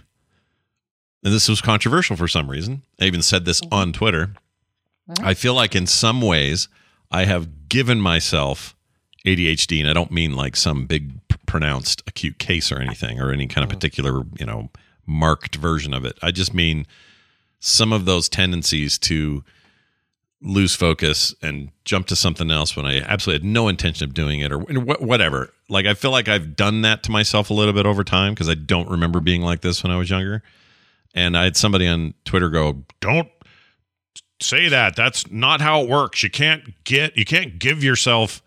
and 1.22 1.32
this 1.32 1.48
was 1.48 1.60
controversial 1.60 2.16
for 2.16 2.26
some 2.26 2.50
reason. 2.50 2.82
I 3.00 3.04
even 3.04 3.22
said 3.22 3.44
this 3.44 3.60
Mm-hmm. 3.60 3.74
on 3.74 3.92
Twitter. 3.92 4.32
I 5.22 5.34
feel 5.34 5.54
like 5.54 5.76
in 5.76 5.86
some 5.86 6.20
ways 6.20 6.66
I 7.12 7.26
have 7.26 7.68
given 7.68 8.00
myself 8.00 8.74
ADHD, 9.26 9.80
and 9.80 9.88
I 9.88 9.92
don't 9.92 10.10
mean 10.10 10.34
like 10.34 10.56
some 10.56 10.86
big 10.86 11.12
pronounced 11.46 12.02
acute 12.06 12.38
case 12.38 12.72
or 12.72 12.78
anything, 12.78 13.20
or 13.20 13.30
any 13.32 13.46
kind 13.46 13.64
of 13.64 13.70
mm. 13.70 13.74
particular 13.74 14.22
you 14.38 14.46
know 14.46 14.70
marked 15.06 15.56
version 15.56 15.94
of 15.94 16.04
it. 16.04 16.18
I 16.22 16.30
just 16.30 16.54
mean 16.54 16.86
some 17.60 17.92
of 17.92 18.04
those 18.04 18.28
tendencies 18.28 18.98
to 18.98 19.44
lose 20.44 20.74
focus 20.74 21.34
and 21.40 21.70
jump 21.84 22.08
to 22.08 22.16
something 22.16 22.50
else 22.50 22.76
when 22.76 22.84
I 22.84 22.98
absolutely 23.00 23.46
had 23.46 23.52
no 23.52 23.68
intention 23.68 24.08
of 24.08 24.14
doing 24.14 24.40
it 24.40 24.50
or 24.50 24.58
whatever. 24.58 25.52
Like 25.68 25.86
I 25.86 25.94
feel 25.94 26.10
like 26.10 26.28
I've 26.28 26.56
done 26.56 26.82
that 26.82 27.04
to 27.04 27.12
myself 27.12 27.50
a 27.50 27.54
little 27.54 27.72
bit 27.72 27.86
over 27.86 28.02
time 28.02 28.34
because 28.34 28.48
I 28.48 28.54
don't 28.54 28.88
remember 28.88 29.20
being 29.20 29.42
like 29.42 29.60
this 29.60 29.82
when 29.84 29.92
I 29.92 29.96
was 29.96 30.10
younger. 30.10 30.42
And 31.14 31.36
I 31.36 31.44
had 31.44 31.56
somebody 31.56 31.86
on 31.86 32.14
Twitter 32.24 32.48
go, 32.48 32.84
"Don't 33.00 33.28
say 34.40 34.68
that. 34.68 34.96
That's 34.96 35.30
not 35.30 35.60
how 35.60 35.82
it 35.82 35.88
works. 35.88 36.22
You 36.22 36.30
can't 36.30 36.82
get 36.84 37.16
you 37.16 37.24
can't 37.24 37.58
give 37.58 37.84
yourself 37.84 38.42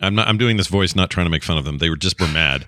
I'm 0.00 0.14
not 0.14 0.28
I'm 0.28 0.38
doing 0.38 0.56
this 0.56 0.68
voice 0.68 0.94
not 0.94 1.10
trying 1.10 1.26
to 1.26 1.30
make 1.30 1.42
fun 1.42 1.58
of 1.58 1.64
them. 1.64 1.78
They 1.78 1.90
were 1.90 1.96
just 1.96 2.20
were 2.20 2.28
mad. 2.28 2.66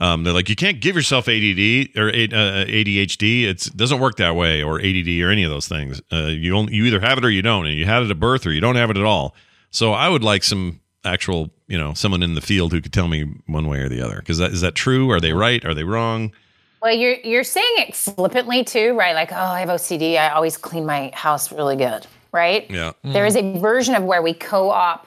Um, 0.00 0.24
they're 0.24 0.32
like, 0.32 0.48
you 0.48 0.56
can't 0.56 0.80
give 0.80 0.96
yourself 0.96 1.28
ADD 1.28 1.96
or 1.96 2.08
uh, 2.08 2.64
ADHD. 2.64 3.44
It 3.44 3.68
doesn't 3.76 4.00
work 4.00 4.16
that 4.16 4.34
way, 4.34 4.62
or 4.62 4.80
ADD, 4.80 5.08
or 5.20 5.30
any 5.30 5.44
of 5.44 5.50
those 5.50 5.68
things. 5.68 6.00
Uh, 6.10 6.28
you 6.28 6.56
only, 6.56 6.74
you 6.74 6.84
either 6.86 7.00
have 7.00 7.18
it 7.18 7.24
or 7.24 7.30
you 7.30 7.42
don't, 7.42 7.66
and 7.66 7.76
you 7.76 7.84
had 7.84 8.02
it 8.02 8.10
at 8.10 8.18
birth, 8.18 8.46
or 8.46 8.52
you 8.52 8.60
don't 8.60 8.76
have 8.76 8.90
it 8.90 8.96
at 8.96 9.04
all. 9.04 9.34
So 9.70 9.92
I 9.92 10.08
would 10.08 10.24
like 10.24 10.44
some 10.44 10.80
actual, 11.04 11.50
you 11.68 11.78
know, 11.78 11.92
someone 11.94 12.22
in 12.22 12.34
the 12.34 12.40
field 12.40 12.72
who 12.72 12.80
could 12.80 12.92
tell 12.92 13.06
me 13.06 13.34
one 13.46 13.68
way 13.68 13.80
or 13.80 13.88
the 13.88 14.00
other. 14.00 14.16
Because 14.16 14.38
that 14.38 14.52
is 14.52 14.62
that 14.62 14.74
true? 14.74 15.10
Are 15.10 15.20
they 15.20 15.32
right? 15.34 15.64
Are 15.64 15.74
they 15.74 15.84
wrong? 15.84 16.32
Well, 16.80 16.92
you're 16.94 17.16
you're 17.22 17.44
saying 17.44 17.74
it 17.76 17.94
flippantly 17.94 18.64
too, 18.64 18.94
right? 18.94 19.14
Like, 19.14 19.30
oh, 19.30 19.36
I 19.36 19.60
have 19.60 19.68
OCD. 19.68 20.16
I 20.16 20.30
always 20.30 20.56
clean 20.56 20.84
my 20.84 21.12
house 21.14 21.52
really 21.52 21.76
good, 21.76 22.06
right? 22.32 22.68
Yeah. 22.70 22.92
There 23.04 23.24
is 23.24 23.36
a 23.36 23.58
version 23.58 23.94
of 23.94 24.02
where 24.02 24.20
we 24.20 24.34
co-op 24.34 25.06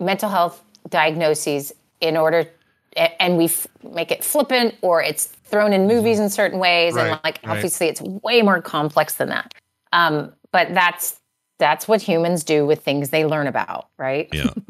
mental 0.00 0.30
health 0.30 0.63
diagnoses 0.88 1.72
in 2.00 2.16
order, 2.16 2.46
and 2.96 3.36
we 3.38 3.46
f- 3.46 3.66
make 3.92 4.10
it 4.10 4.22
flippant, 4.24 4.74
or 4.82 5.02
it's 5.02 5.26
thrown 5.26 5.72
in 5.72 5.86
movies 5.86 6.18
in 6.18 6.28
certain 6.30 6.58
ways, 6.58 6.96
and 6.96 7.08
Right, 7.10 7.24
like 7.24 7.40
right. 7.44 7.56
obviously 7.56 7.88
it's 7.88 8.00
way 8.00 8.42
more 8.42 8.60
complex 8.62 9.14
than 9.14 9.28
that. 9.30 9.54
Um, 9.92 10.32
but 10.52 10.74
that's 10.74 11.16
that's 11.58 11.86
what 11.86 12.02
humans 12.02 12.42
do 12.44 12.66
with 12.66 12.82
things 12.82 13.10
they 13.10 13.24
learn 13.24 13.46
about, 13.46 13.88
right? 13.98 14.28
Yeah. 14.32 14.50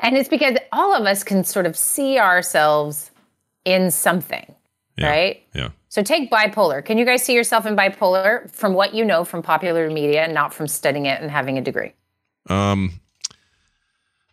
And 0.00 0.16
it's 0.16 0.28
because 0.28 0.56
all 0.70 0.94
of 0.94 1.04
us 1.06 1.24
can 1.24 1.42
sort 1.42 1.66
of 1.66 1.76
see 1.76 2.20
ourselves 2.20 3.10
in 3.64 3.90
something, 3.90 4.54
Yeah. 4.96 5.08
right? 5.08 5.42
Yeah. 5.56 5.70
So 5.88 6.04
take 6.04 6.30
bipolar. 6.30 6.84
Can 6.84 6.98
you 6.98 7.04
guys 7.04 7.24
see 7.24 7.34
yourself 7.34 7.66
in 7.66 7.74
bipolar 7.74 8.48
from 8.52 8.74
what 8.74 8.94
you 8.94 9.04
know 9.04 9.24
from 9.24 9.42
popular 9.42 9.90
media, 9.90 10.22
and 10.22 10.32
not 10.32 10.54
from 10.54 10.68
studying 10.68 11.06
it 11.06 11.20
and 11.20 11.32
having 11.32 11.58
a 11.58 11.60
degree? 11.60 11.94
Um, 12.48 12.92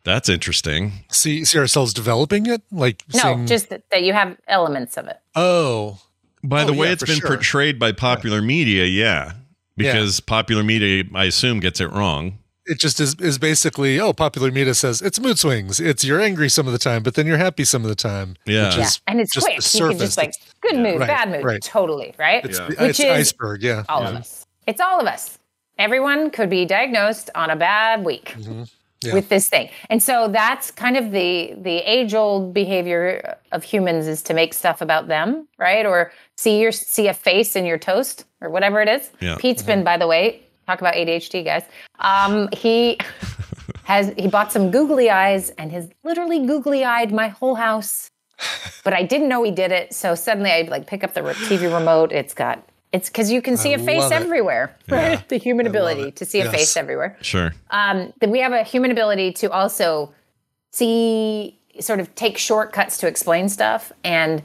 that's 0.06 0.30
interesting. 0.30 0.92
see 1.12 1.44
see 1.44 1.58
ourselves 1.60 1.94
developing 1.94 2.46
it, 2.46 2.62
like 2.72 3.04
No, 3.14 3.20
seeing- 3.22 3.48
just 3.48 3.70
that, 3.70 3.84
that 3.92 4.04
you 4.04 4.14
have 4.14 4.38
elements 4.48 4.96
of 4.98 5.08
it. 5.08 5.18
oh 5.36 6.00
By 6.44 6.64
the 6.64 6.72
Oh, 6.72 6.76
way 6.78 6.88
yeah, 6.88 6.94
it's 6.94 7.02
for 7.02 7.08
been 7.08 7.20
sure. 7.20 7.30
portrayed 7.30 7.80
by 7.80 7.92
popular 7.92 8.42
media, 8.42 8.86
yeah. 8.86 9.34
Because 9.78 10.22
popular 10.22 10.64
media, 10.64 11.04
I 11.14 11.26
assume, 11.26 11.60
gets 11.60 11.82
it 11.82 11.92
wrong. 11.92 12.38
it 12.68 12.80
just 12.80 13.00
is 13.00 13.14
is 13.20 13.38
basically 13.38 14.00
oh 14.00 14.12
popular 14.14 14.52
media 14.52 14.74
says 14.74 15.00
it's 15.02 15.20
mood 15.20 15.38
swings 15.38 15.80
it's 15.80 16.04
you're 16.04 16.20
angry 16.22 16.50
some 16.50 16.66
of 16.66 16.74
the 16.74 16.80
time 16.80 17.04
but 17.04 17.14
then 17.14 17.28
you're 17.28 17.38
happy 17.38 17.64
some 17.64 17.84
of 17.84 17.90
the 17.90 17.96
time 18.12 18.36
Yeah. 18.46 18.70
which 18.70 18.78
Yeah, 18.78 18.90
and 19.08 19.20
it's 19.22 19.34
just 19.34 19.46
quick. 19.46 19.60
the 19.62 19.78
You 19.78 19.90
can 19.90 20.00
just 20.00 20.18
like 20.18 20.34
good 20.62 20.76
mood, 20.78 21.00
Right, 21.00 21.08
bad 21.08 21.30
mood, 21.30 21.44
right. 21.46 21.62
totally, 21.62 22.16
right? 22.18 22.44
it's, 22.46 22.58
Yeah. 22.58 22.68
the, 22.70 22.76
Which 22.76 22.90
it's 22.92 23.00
is 23.02 23.06
iceberg 23.06 23.62
yeah 23.62 23.84
all 23.88 24.02
yeah. 24.02 24.10
of 24.10 24.16
us. 24.16 24.48
It's 24.66 24.82
all 24.82 25.00
of 25.00 25.06
us. 25.06 25.38
Everyone 25.78 26.32
could 26.32 26.50
be 26.50 26.66
diagnosed 26.66 27.30
on 27.36 27.50
a 27.52 27.56
bad 27.56 28.04
week 28.04 28.34
Mm-hmm. 28.38 28.64
Yeah. 29.06 29.14
with 29.14 29.30
this 29.30 29.50
thing. 29.50 29.70
And 29.90 30.02
so 30.02 30.28
that's 30.28 30.72
kind 30.72 30.98
of 30.98 31.12
the 31.12 31.54
the 31.58 31.78
age-old 31.90 32.54
behavior 32.54 33.38
of 33.52 33.64
humans 33.64 34.08
is 34.08 34.22
to 34.24 34.34
make 34.34 34.54
stuff 34.54 34.82
about 34.82 35.08
them, 35.08 35.48
right? 35.58 35.86
Or 35.86 36.12
see 36.38 36.60
your 36.62 36.72
see 36.72 37.08
a 37.08 37.14
face 37.14 37.56
in 37.56 37.66
your 37.66 37.78
toast 37.78 38.26
or 38.42 38.50
whatever 38.50 38.82
it 38.82 38.90
is. 38.90 39.10
Yeah. 39.20 39.36
Pete's 39.40 39.64
been 39.64 39.84
by 39.84 39.98
the 39.98 40.08
way, 40.08 40.42
talk 40.68 40.82
about 40.82 40.94
ADHD 40.96 41.44
guys. 41.46 41.64
Um 42.00 42.50
he 42.52 42.98
has 43.84 44.14
he 44.18 44.28
bought 44.28 44.52
some 44.52 44.72
googly 44.72 45.10
eyes 45.10 45.50
and 45.58 45.72
has 45.72 45.90
literally 46.04 46.46
googly 46.46 46.84
eyed 46.84 47.12
my 47.14 47.28
whole 47.30 47.56
house. 47.56 48.10
But 48.84 48.94
I 48.94 49.02
didn't 49.02 49.30
know 49.30 49.42
he 49.42 49.50
did 49.50 49.72
it, 49.72 49.96
so 49.96 50.14
suddenly 50.14 50.52
I 50.52 50.62
like 50.70 50.86
pick 50.86 51.04
up 51.04 51.16
the 51.16 51.22
TV 51.22 51.74
remote. 51.74 52.12
It's 52.12 52.36
got 52.36 52.64
it's 52.96 53.10
because 53.10 53.32
you 53.32 53.42
can 53.42 53.58
see 53.58 53.74
a 53.74 53.80
face 53.80 54.10
everywhere, 54.12 54.66
right? 54.90 55.28
The 55.34 55.38
human 55.38 55.68
ability 55.68 56.12
to 56.20 56.26
see 56.26 56.40
a 56.42 56.50
face 56.52 56.78
everywhere. 56.78 57.18
Sure. 57.22 57.50
Um, 57.70 58.14
then 58.22 58.32
we 58.32 58.40
have 58.40 58.54
a 58.54 58.64
human 58.64 58.92
ability 58.92 59.34
to 59.42 59.52
also 59.52 60.14
see, 60.72 61.60
sort 61.80 62.00
of 62.00 62.14
take 62.16 62.38
shortcuts 62.38 62.98
to 63.00 63.08
explain 63.08 63.50
stuff, 63.50 63.92
and 64.04 64.42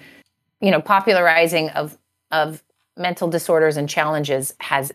you 0.60 0.70
know, 0.70 0.80
popularizing 0.80 1.70
of 1.70 1.96
of 2.30 2.62
mental 2.96 3.28
disorders 3.28 3.76
and 3.76 3.88
challenges 3.88 4.52
has 4.58 4.92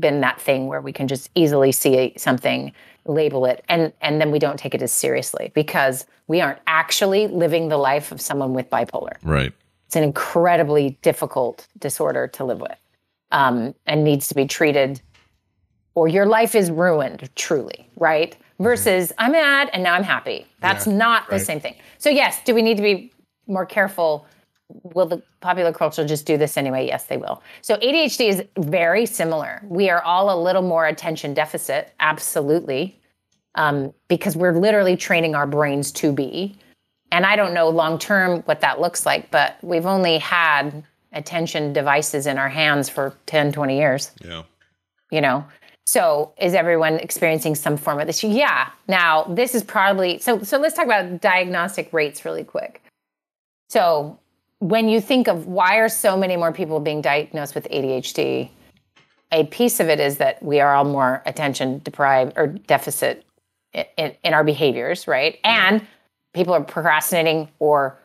been 0.00 0.20
that 0.20 0.40
thing 0.40 0.66
where 0.66 0.80
we 0.80 0.92
can 0.92 1.06
just 1.06 1.30
easily 1.34 1.72
see 1.72 2.12
something 2.16 2.72
label 3.06 3.44
it 3.44 3.62
and 3.68 3.92
and 4.00 4.18
then 4.20 4.30
we 4.30 4.38
don't 4.38 4.58
take 4.58 4.74
it 4.74 4.82
as 4.82 4.90
seriously 4.90 5.52
because 5.54 6.06
we 6.26 6.40
aren't 6.40 6.58
actually 6.66 7.26
living 7.28 7.68
the 7.68 7.76
life 7.76 8.10
of 8.10 8.18
someone 8.20 8.54
with 8.54 8.68
bipolar 8.70 9.12
Right. 9.22 9.52
it's 9.86 9.94
an 9.94 10.02
incredibly 10.02 10.98
difficult 11.02 11.68
disorder 11.78 12.26
to 12.28 12.44
live 12.44 12.60
with 12.60 12.78
um, 13.34 13.74
and 13.86 14.04
needs 14.04 14.28
to 14.28 14.34
be 14.34 14.46
treated 14.46 15.00
or 15.94 16.08
your 16.08 16.26
life 16.26 16.54
is 16.54 16.70
ruined 16.70 17.28
truly 17.34 17.88
right? 17.96 18.36
Versus 18.60 19.12
i'm 19.18 19.32
mad 19.32 19.68
and 19.72 19.82
now 19.82 19.94
i'm 19.94 20.04
happy. 20.04 20.46
That's 20.60 20.86
Yeah, 20.86 20.96
not 20.96 21.26
the 21.28 21.36
right. 21.36 21.46
same 21.46 21.60
thing. 21.60 21.74
So 21.98 22.08
yes 22.10 22.40
do 22.44 22.54
we 22.54 22.62
need 22.62 22.76
to 22.76 22.82
be 22.82 23.12
more 23.46 23.66
careful? 23.66 24.26
Will 24.68 25.06
the 25.06 25.22
popular 25.40 25.72
culture 25.72 26.06
just 26.06 26.24
do 26.24 26.38
this 26.38 26.56
anyway? 26.56 26.86
Yes 26.86 27.04
they 27.06 27.16
will. 27.16 27.42
So 27.62 27.76
adhd 27.76 28.20
is 28.28 28.44
very 28.58 29.06
similar. 29.06 29.62
We 29.68 29.90
are 29.90 30.02
all 30.02 30.30
a 30.30 30.38
little 30.40 30.62
more 30.62 30.86
attention 30.86 31.34
deficit 31.34 31.92
absolutely 32.00 32.98
um, 33.56 33.92
because 34.08 34.36
we're 34.36 34.58
literally 34.58 34.96
training 34.96 35.34
our 35.34 35.46
brains 35.46 35.92
to 35.92 36.12
be. 36.12 36.56
And 37.12 37.24
I 37.26 37.36
don't 37.36 37.54
know 37.54 37.68
long 37.68 37.98
term 37.98 38.42
what 38.42 38.60
that 38.62 38.80
looks 38.80 39.06
like, 39.06 39.30
but 39.30 39.56
we've 39.62 39.86
only 39.86 40.18
had 40.18 40.82
attention 41.14 41.72
devices 41.72 42.26
in 42.26 42.38
our 42.38 42.48
hands 42.48 42.88
for 42.88 43.14
10, 43.26 43.52
20 43.52 43.76
years, 43.76 44.10
Yeah. 44.24 44.42
you 45.10 45.20
know? 45.20 45.44
So 45.86 46.32
is 46.40 46.54
everyone 46.54 46.94
experiencing 46.94 47.54
some 47.54 47.76
form 47.76 48.00
of 48.00 48.06
this? 48.06 48.24
Yeah. 48.24 48.70
Now, 48.88 49.24
this 49.24 49.54
is 49.54 49.62
probably 49.62 50.18
so 50.18 50.42
so 50.42 50.58
let's 50.58 50.74
talk 50.74 50.86
about 50.86 51.20
diagnostic 51.20 51.92
rates 51.92 52.24
really 52.24 52.44
quick. 52.44 52.82
So, 53.68 54.18
when 54.60 54.88
you 54.88 55.00
think 55.00 55.28
of 55.28 55.46
why 55.46 55.76
are 55.76 55.90
so 55.90 56.16
many 56.16 56.36
more 56.36 56.52
people 56.52 56.80
being 56.80 57.02
diagnosed 57.02 57.54
with 57.54 57.68
ADHD, 57.70 58.48
a 59.30 59.44
piece 59.44 59.78
of 59.78 59.88
it 59.88 60.00
is 60.00 60.16
that 60.18 60.42
we 60.42 60.60
are 60.60 60.74
all 60.74 60.84
more 60.84 61.22
attention 61.26 61.80
deprived 61.84 62.32
or 62.36 62.46
deficit 62.46 63.24
in, 63.74 63.84
in, 63.98 64.14
in 64.24 64.32
our 64.32 64.44
behaviors, 64.44 65.06
right? 65.06 65.38
And 65.44 65.86
people 66.32 66.54
are 66.54 66.62
procrastinating 66.62 67.48
or 67.58 67.98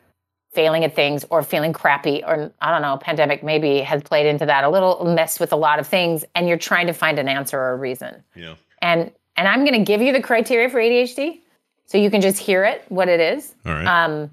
failing 0.52 0.84
at 0.84 0.96
things 0.96 1.26
or 1.30 1.44
feeling 1.44 1.74
crappy 1.74 2.24
or 2.26 2.52
I 2.62 2.72
don't 2.72 2.82
know, 2.82 2.98
pandemic 2.98 3.44
maybe 3.44 3.82
has 3.82 4.02
played 4.02 4.26
into 4.26 4.46
that 4.48 4.64
a 4.64 4.70
little 4.70 5.06
mess 5.06 5.40
with 5.40 5.54
a 5.54 5.56
lot 5.56 5.80
of 5.80 5.88
things 5.88 6.26
and 6.36 6.48
you're 6.48 6.58
trying 6.58 6.88
to 6.88 6.94
find 6.94 7.20
an 7.20 7.28
answer 7.28 7.60
or 7.60 7.72
a 7.72 7.76
reason. 7.76 8.24
Yeah. 8.36 8.56
And 8.82 9.12
and 9.36 9.48
I'm 9.48 9.64
going 9.64 9.78
to 9.78 9.86
give 9.86 10.02
you 10.02 10.12
the 10.12 10.22
criteria 10.22 10.70
for 10.70 10.80
ADHD 10.80 11.40
so 11.86 11.98
you 11.98 12.10
can 12.10 12.20
just 12.20 12.40
hear 12.40 12.66
it 12.66 12.84
what 12.90 13.08
it 13.08 13.20
is. 13.20 13.54
All 13.66 13.74
right. 13.74 13.86
Um 13.86 14.32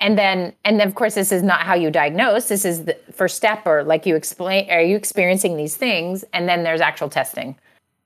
and 0.00 0.16
then 0.16 0.54
and 0.64 0.80
then 0.80 0.88
of 0.88 0.94
course 0.94 1.14
this 1.14 1.32
is 1.32 1.42
not 1.42 1.60
how 1.60 1.74
you 1.74 1.90
diagnose. 1.90 2.48
This 2.48 2.64
is 2.64 2.86
the 2.86 2.96
first 3.12 3.36
step 3.36 3.66
or 3.66 3.84
like 3.84 4.06
you 4.06 4.16
explain 4.16 4.70
are 4.70 4.80
you 4.80 4.96
experiencing 4.96 5.56
these 5.56 5.76
things 5.76 6.24
and 6.32 6.48
then 6.48 6.62
there's 6.62 6.80
actual 6.80 7.10
testing 7.10 7.56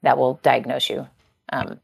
that 0.03 0.19
will 0.19 0.41
diagnose 0.43 0.91
you. 0.91 1.07
Um 1.53 1.79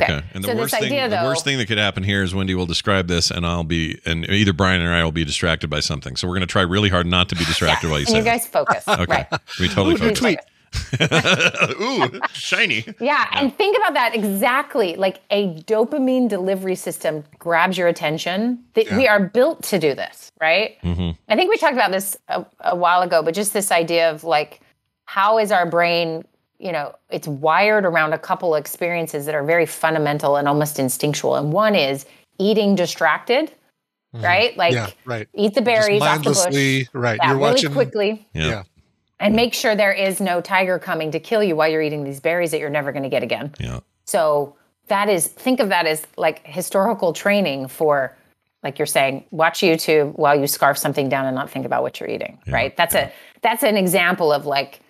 Okay. 0.00 0.22
And 0.34 0.42
the 0.44 0.48
so 0.48 0.56
worst 0.56 0.70
this 0.72 0.80
thing, 0.80 0.92
idea, 0.92 1.08
the 1.08 1.24
worst 1.26 1.44
thing 1.44 1.58
that 1.58 1.66
could 1.66 1.78
happen 1.78 2.02
here 2.02 2.22
is 2.22 2.34
Wendy 2.34 2.54
will 2.54 2.66
describe 2.66 3.08
this, 3.08 3.30
and 3.30 3.46
I'll 3.46 3.64
be, 3.64 4.00
and 4.04 4.28
either 4.30 4.52
Brian 4.52 4.80
or 4.82 4.92
I 4.92 5.02
will 5.04 5.12
be 5.12 5.24
distracted 5.24 5.68
by 5.68 5.80
something. 5.80 6.16
So 6.16 6.26
we're 6.28 6.34
going 6.34 6.40
to 6.42 6.46
try 6.46 6.62
really 6.62 6.88
hard 6.88 7.06
not 7.06 7.28
to 7.30 7.34
be 7.36 7.44
distracted 7.52 7.90
while 7.90 7.98
you 7.98 8.06
and 8.06 8.12
say. 8.12 8.18
you 8.18 8.24
guys 8.24 8.46
focus. 8.46 8.86
okay. 8.88 9.26
Right. 9.30 9.40
We 9.60 9.68
totally 9.68 9.94
Ooh, 9.94 9.98
focus. 9.98 10.18
tweet. 10.18 10.38
Ooh, 11.80 12.20
shiny. 12.32 12.84
Yeah, 13.00 13.26
and 13.32 13.54
think 13.56 13.76
about 13.76 13.94
that 13.94 14.14
exactly. 14.14 14.96
Like 14.96 15.20
a 15.30 15.54
dopamine 15.64 16.28
delivery 16.28 16.74
system 16.76 17.24
grabs 17.38 17.76
your 17.76 17.88
attention. 17.88 18.64
That 18.74 18.90
We 18.92 19.06
are 19.06 19.20
built 19.20 19.62
to 19.64 19.78
do 19.78 19.94
this, 19.94 20.32
right? 20.40 20.76
Mhm. 20.82 21.16
I 21.28 21.36
think 21.36 21.50
we 21.50 21.58
talked 21.58 21.74
about 21.74 21.90
this 21.92 22.16
a, 22.28 22.44
a 22.60 22.74
while 22.76 23.02
ago, 23.02 23.22
but 23.22 23.34
just 23.34 23.52
this 23.52 23.70
idea 23.70 24.10
of 24.10 24.24
like, 24.24 24.60
how 25.04 25.38
is 25.38 25.52
our 25.52 25.66
brain, 25.68 26.24
you 26.62 26.70
know, 26.70 26.94
it's 27.10 27.26
wired 27.26 27.84
around 27.84 28.12
a 28.12 28.18
couple 28.18 28.54
of 28.54 28.60
experiences 28.60 29.26
that 29.26 29.34
are 29.34 29.42
very 29.42 29.66
fundamental 29.66 30.36
and 30.36 30.46
almost 30.46 30.78
instinctual. 30.78 31.34
And 31.34 31.52
one 31.52 31.74
is 31.74 32.06
eating 32.38 32.76
distracted, 32.76 33.50
mm-hmm. 34.14 34.24
right? 34.24 34.56
Like, 34.56 34.72
yeah, 34.72 34.90
right. 35.04 35.28
eat 35.34 35.54
the 35.54 35.60
Just 35.60 35.64
berries 35.64 36.02
off 36.02 36.22
the 36.22 36.30
bush. 36.30 36.88
right. 36.92 37.18
You're 37.22 37.34
really 37.34 37.40
watching 37.40 37.72
quickly 37.72 38.26
Yeah. 38.32 38.46
Yeah. 38.46 38.62
and 39.18 39.34
make 39.34 39.54
sure 39.54 39.74
there 39.74 39.92
is 39.92 40.20
no 40.20 40.40
tiger 40.40 40.78
coming 40.78 41.10
to 41.10 41.18
kill 41.18 41.42
you 41.42 41.56
while 41.56 41.68
you're 41.68 41.82
eating 41.82 42.04
these 42.04 42.20
berries 42.20 42.52
that 42.52 42.60
you're 42.60 42.70
never 42.70 42.92
going 42.92 43.02
to 43.02 43.08
get 43.08 43.24
again. 43.24 43.52
Yeah. 43.58 43.80
So 44.04 44.54
that 44.86 45.08
is 45.08 45.26
think 45.26 45.58
of 45.58 45.68
that 45.70 45.86
as 45.86 46.06
like 46.16 46.46
historical 46.46 47.12
training 47.12 47.66
for 47.66 48.16
like 48.62 48.78
you're 48.78 48.86
saying 48.86 49.24
watch 49.32 49.60
YouTube 49.60 50.16
while 50.16 50.38
you 50.38 50.46
scarf 50.46 50.78
something 50.78 51.08
down 51.08 51.26
and 51.26 51.34
not 51.34 51.50
think 51.50 51.66
about 51.66 51.82
what 51.82 51.98
you're 51.98 52.08
eating, 52.08 52.38
right? 52.46 52.76
That's 52.76 52.94
a 52.94 53.10
that's 53.40 53.64
an 53.64 53.76
example 53.76 54.32
of 54.32 54.46
like 54.46 54.80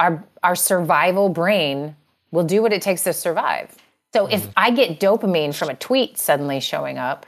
our 0.00 0.24
our 0.42 0.54
survival 0.56 1.28
brain 1.28 1.96
will 2.30 2.44
do 2.44 2.62
what 2.62 2.72
it 2.72 2.82
takes 2.82 3.04
to 3.04 3.12
survive. 3.12 3.74
So 4.12 4.24
Mm-hmm. 4.24 4.32
if 4.34 4.48
I 4.56 4.70
get 4.70 5.00
dopamine 5.00 5.54
from 5.54 5.68
a 5.70 5.74
tweet 5.74 6.18
suddenly 6.18 6.60
showing 6.60 6.98
up, 6.98 7.26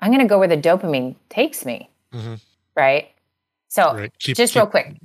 I'm 0.00 0.10
going 0.10 0.20
to 0.22 0.28
go 0.28 0.38
where 0.38 0.48
the 0.48 0.56
dopamine 0.56 1.14
takes 1.28 1.64
me, 1.64 1.88
Mhm. 2.14 2.40
right? 2.76 3.10
So 3.68 3.94
Right. 3.94 4.12
Keep- 4.18 4.36
just 4.36 4.52
keep 4.54 4.60
real 4.62 4.66
quick, 4.70 4.96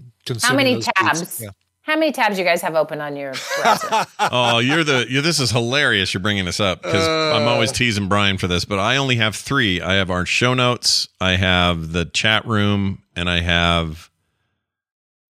how 0.42 0.56
many 0.56 0.82
tabs? 0.82 1.42
Yeah. 1.42 1.50
How 1.84 1.96
many 1.98 2.12
tabs 2.12 2.38
you 2.38 2.46
guys 2.46 2.62
have 2.62 2.76
open 2.76 3.02
on 3.02 3.16
your 3.16 3.34
browser? 3.62 4.06
oh, 4.20 4.60
you're 4.60 4.84
the 4.84 5.08
you're, 5.10 5.24
this 5.24 5.40
is 5.40 5.50
hilarious. 5.50 6.14
You're 6.14 6.22
bringing 6.22 6.46
this 6.46 6.60
up 6.60 6.84
because 6.84 7.08
I'm 7.08 7.48
Uh. 7.48 7.52
always 7.52 7.72
teasing 7.72 8.08
Brian 8.08 8.38
for 8.38 8.48
this, 8.48 8.66
but 8.66 8.78
I 8.78 8.98
only 8.98 9.16
have 9.16 9.36
three. 9.36 9.82
I 9.82 9.96
have 9.96 10.12
our 10.12 10.26
show 10.28 10.54
notes, 10.54 11.08
I 11.20 11.32
have 11.38 11.92
the 11.92 12.06
chat 12.06 12.46
room, 12.46 13.02
and 13.16 13.28
I 13.30 13.42
have 13.42 14.11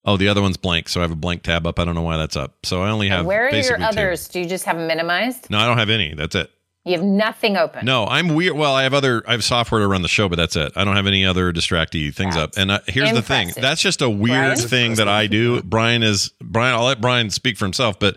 oh 0.08 0.18
the 0.18 0.28
other 0.30 0.42
one's 0.42 0.58
blank. 0.58 0.90
So 0.90 1.02
I 1.02 1.04
have 1.04 1.12
a 1.12 1.16
blank 1.16 1.44
tab 1.44 1.68
up. 1.68 1.78
I 1.80 1.86
don't 1.86 1.94
know 1.94 2.02
why 2.02 2.18
that's 2.18 2.36
up. 2.36 2.66
So 2.66 2.82
I 2.82 2.90
only 2.90 3.10
have 3.10 3.26
Where 3.26 3.42
are 3.42 3.44
your 3.44 3.52
basically 3.52 3.84
two. 3.84 3.86
others? 3.90 4.28
Do 4.30 4.40
you 4.40 4.46
just 4.48 4.66
have 4.66 4.78
them 4.78 4.88
minimized? 4.88 5.50
No, 5.52 5.60
I 5.60 5.68
don't 5.68 5.78
have 5.78 5.90
any. 5.92 6.16
That's 6.16 6.34
it. 6.34 6.50
You 6.86 6.94
have 6.94 7.04
nothing 7.04 7.58
open. 7.58 7.86
No, 7.86 8.06
I'm 8.08 8.34
weird. 8.34 8.56
Well, 8.56 8.74
I 8.74 8.84
have 8.84 8.94
other. 8.94 9.22
I 9.28 9.34
have 9.34 9.44
software 9.44 9.82
to 9.82 9.88
run 9.88 10.04
the 10.04 10.08
show, 10.08 10.30
but 10.30 10.38
that's 10.38 10.56
it. 10.56 10.72
I 10.78 10.86
don't 10.86 10.96
have 10.96 11.06
any 11.06 11.26
other 11.26 11.52
distracty 11.52 12.16
things 12.16 12.38
up. 12.38 12.52
And 12.56 12.72
uh, 12.72 12.80
here's 12.88 13.12
the 13.12 13.22
thing. 13.22 13.52
That's 13.58 13.82
just 13.82 14.02
a 14.02 14.10
weird 14.10 14.56
Brian? 14.56 14.58
thing 14.58 14.96
that 14.96 15.10
I 15.10 15.28
do. 15.28 15.62
Brian 15.64 16.02
is 16.02 16.32
Brian. 16.42 16.76
I'll 16.76 16.86
let 16.86 17.02
Brian 17.02 17.30
speak 17.30 17.58
for 17.58 17.66
himself, 17.66 18.00
but 18.00 18.16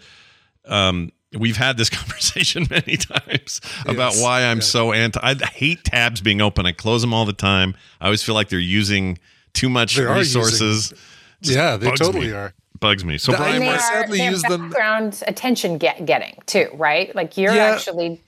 um, 0.66 1.10
we've 1.36 1.56
had 1.56 1.76
this 1.78 1.90
conversation 1.90 2.66
many 2.70 2.96
times 2.96 3.60
about 3.86 4.12
Yes, 4.12 4.22
why 4.22 4.44
I'm 4.44 4.58
yes. 4.58 4.68
so 4.68 4.92
anti. 4.92 5.18
I 5.20 5.34
hate 5.34 5.82
tabs 5.82 6.20
being 6.20 6.40
open. 6.40 6.64
I 6.64 6.70
close 6.70 7.00
them 7.00 7.12
all 7.12 7.24
the 7.24 7.32
time. 7.32 7.74
I 8.00 8.04
always 8.04 8.22
feel 8.22 8.36
like 8.36 8.50
they're 8.50 8.60
using 8.60 9.18
too 9.52 9.68
much 9.68 9.96
They 9.96 10.04
are 10.04 10.14
resources. 10.14 10.90
Just 10.90 11.02
Yeah, 11.42 11.76
they 11.76 11.90
totally 11.92 12.28
me. 12.28 12.32
are. 12.32 12.52
Bugs 12.78 13.04
me. 13.04 13.18
So 13.18 13.32
The- 13.32 13.38
Brian, 13.38 13.54
And 13.56 13.62
they 13.64 13.68
I 13.68 13.74
are 13.74 13.78
sadly 13.78 14.18
they're 14.18 14.30
use 14.30 14.42
them- 14.42 14.70
background 14.70 15.22
attention 15.26 15.78
get, 15.78 16.06
getting 16.06 16.38
too, 16.46 16.68
right? 16.74 17.14
Like 17.14 17.36
you're 17.36 17.52
Yeah. 17.52 17.66
actually 17.74 18.22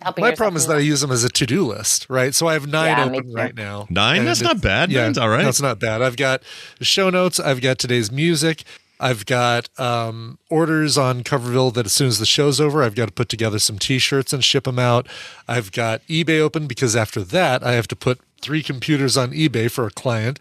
helping. 0.00 0.22
My 0.22 0.28
yourself 0.28 0.38
problem 0.38 0.56
is 0.56 0.66
that 0.68 0.76
I 0.76 0.80
use 0.80 1.00
them 1.02 1.10
as 1.10 1.22
a 1.24 1.28
to-do 1.28 1.66
list, 1.66 2.06
right? 2.08 2.34
So 2.34 2.46
I 2.48 2.54
have 2.54 2.66
nine 2.66 2.96
Yeah, 2.96 3.04
open 3.18 3.32
right 3.34 3.54
now. 3.54 3.86
Nine? 3.90 4.24
That's 4.24 4.40
not 4.40 4.62
bad. 4.62 4.90
Yeah, 4.90 5.02
Nine's 5.02 5.18
all 5.18 5.28
right. 5.28 5.44
That's 5.44 5.60
not 5.60 5.78
bad. 5.78 6.00
I've 6.00 6.16
got 6.16 6.42
show 6.80 7.10
notes. 7.10 7.38
I've 7.38 7.60
got 7.60 7.78
today's 7.78 8.10
music. 8.10 8.64
I've 9.00 9.24
got 9.24 9.68
um, 9.80 10.38
orders 10.50 10.98
on 10.98 11.24
Coverville 11.24 11.72
that 11.74 11.86
as 11.86 11.92
soon 11.92 12.08
as 12.08 12.18
the 12.18 12.26
show's 12.26 12.60
over, 12.60 12.82
I've 12.82 12.94
got 12.94 13.06
to 13.06 13.12
put 13.12 13.30
together 13.30 13.58
some 13.58 13.78
T-shirts 13.78 14.32
and 14.32 14.44
ship 14.44 14.64
them 14.64 14.78
out. 14.78 15.08
I've 15.48 15.72
got 15.72 16.06
eBay 16.06 16.38
open 16.38 16.66
because 16.66 16.94
after 16.94 17.22
that, 17.22 17.64
I 17.64 17.72
have 17.72 17.88
to 17.88 17.96
put 17.96 18.20
three 18.42 18.62
computers 18.62 19.16
on 19.16 19.32
eBay 19.32 19.70
for 19.70 19.86
a 19.86 19.90
client. 19.90 20.38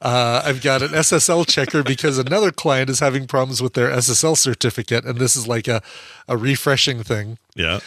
Uh, 0.00 0.42
I've 0.44 0.62
got 0.62 0.82
an 0.82 0.90
SSL 0.90 1.46
checker 1.48 1.82
because 1.82 2.18
another 2.18 2.52
client 2.52 2.90
is 2.90 3.00
having 3.00 3.26
problems 3.26 3.60
with 3.60 3.74
their 3.74 3.90
SSL 3.90 4.36
certificate, 4.36 5.04
and 5.04 5.18
this 5.18 5.36
is 5.36 5.48
like 5.48 5.66
a 5.68 5.82
a 6.28 6.36
refreshing 6.36 7.02
thing. 7.02 7.38
Yeah. 7.54 7.80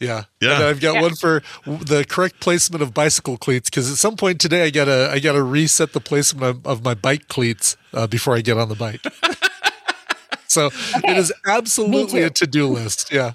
Yeah, 0.00 0.24
Yeah. 0.40 0.54
And 0.56 0.64
I've 0.64 0.80
got 0.80 0.94
Yeah. 0.94 1.02
one 1.02 1.14
for 1.14 1.42
the 1.66 2.04
correct 2.08 2.40
placement 2.40 2.82
of 2.82 2.94
bicycle 2.94 3.36
cleats 3.36 3.68
because 3.68 3.90
at 3.90 3.98
some 3.98 4.16
point 4.16 4.40
today 4.40 4.64
I 4.64 4.70
gotta 4.70 5.10
I 5.12 5.18
gotta 5.20 5.42
reset 5.42 5.92
the 5.92 6.00
placement 6.00 6.44
of, 6.44 6.66
of 6.66 6.82
my 6.84 6.94
bike 6.94 7.28
cleats 7.28 7.76
uh, 7.92 8.06
before 8.06 8.34
I 8.34 8.40
get 8.40 8.56
on 8.56 8.68
the 8.70 8.74
bike. 8.74 9.02
so 10.46 10.70
it 11.04 11.16
is 11.16 11.32
absolutely 11.46 12.22
a 12.22 12.30
to 12.30 12.46
do 12.46 12.66
list. 12.66 13.12
Yeah. 13.12 13.32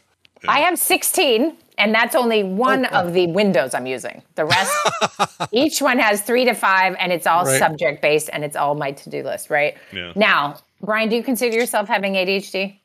I 0.48 0.60
have 0.60 0.78
16, 0.78 1.56
and 1.80 1.94
that's 1.96 2.14
only 2.14 2.44
one 2.44 2.86
of 2.86 3.14
the 3.14 3.26
windows 3.28 3.74
I'm 3.74 3.88
using. 3.88 4.22
The 4.36 4.46
rest, 4.46 4.72
each 5.52 5.82
one 5.82 5.98
has 5.98 6.22
three 6.22 6.46
to 6.46 6.54
five, 6.54 6.96
and 7.00 7.12
it's 7.12 7.26
all 7.26 7.46
Right. 7.46 7.58
subject 7.58 8.02
based, 8.02 8.30
and 8.32 8.44
it's 8.44 8.56
all 8.56 8.76
my 8.76 8.92
to 8.92 9.10
do 9.10 9.24
list, 9.24 9.50
right? 9.50 9.76
Yeah. 9.92 10.12
Now, 10.16 10.58
Brian, 10.82 11.10
do 11.10 11.16
you 11.16 11.24
consider 11.24 11.56
yourself 11.58 11.88
having 11.88 12.14
ADHD? 12.14 12.80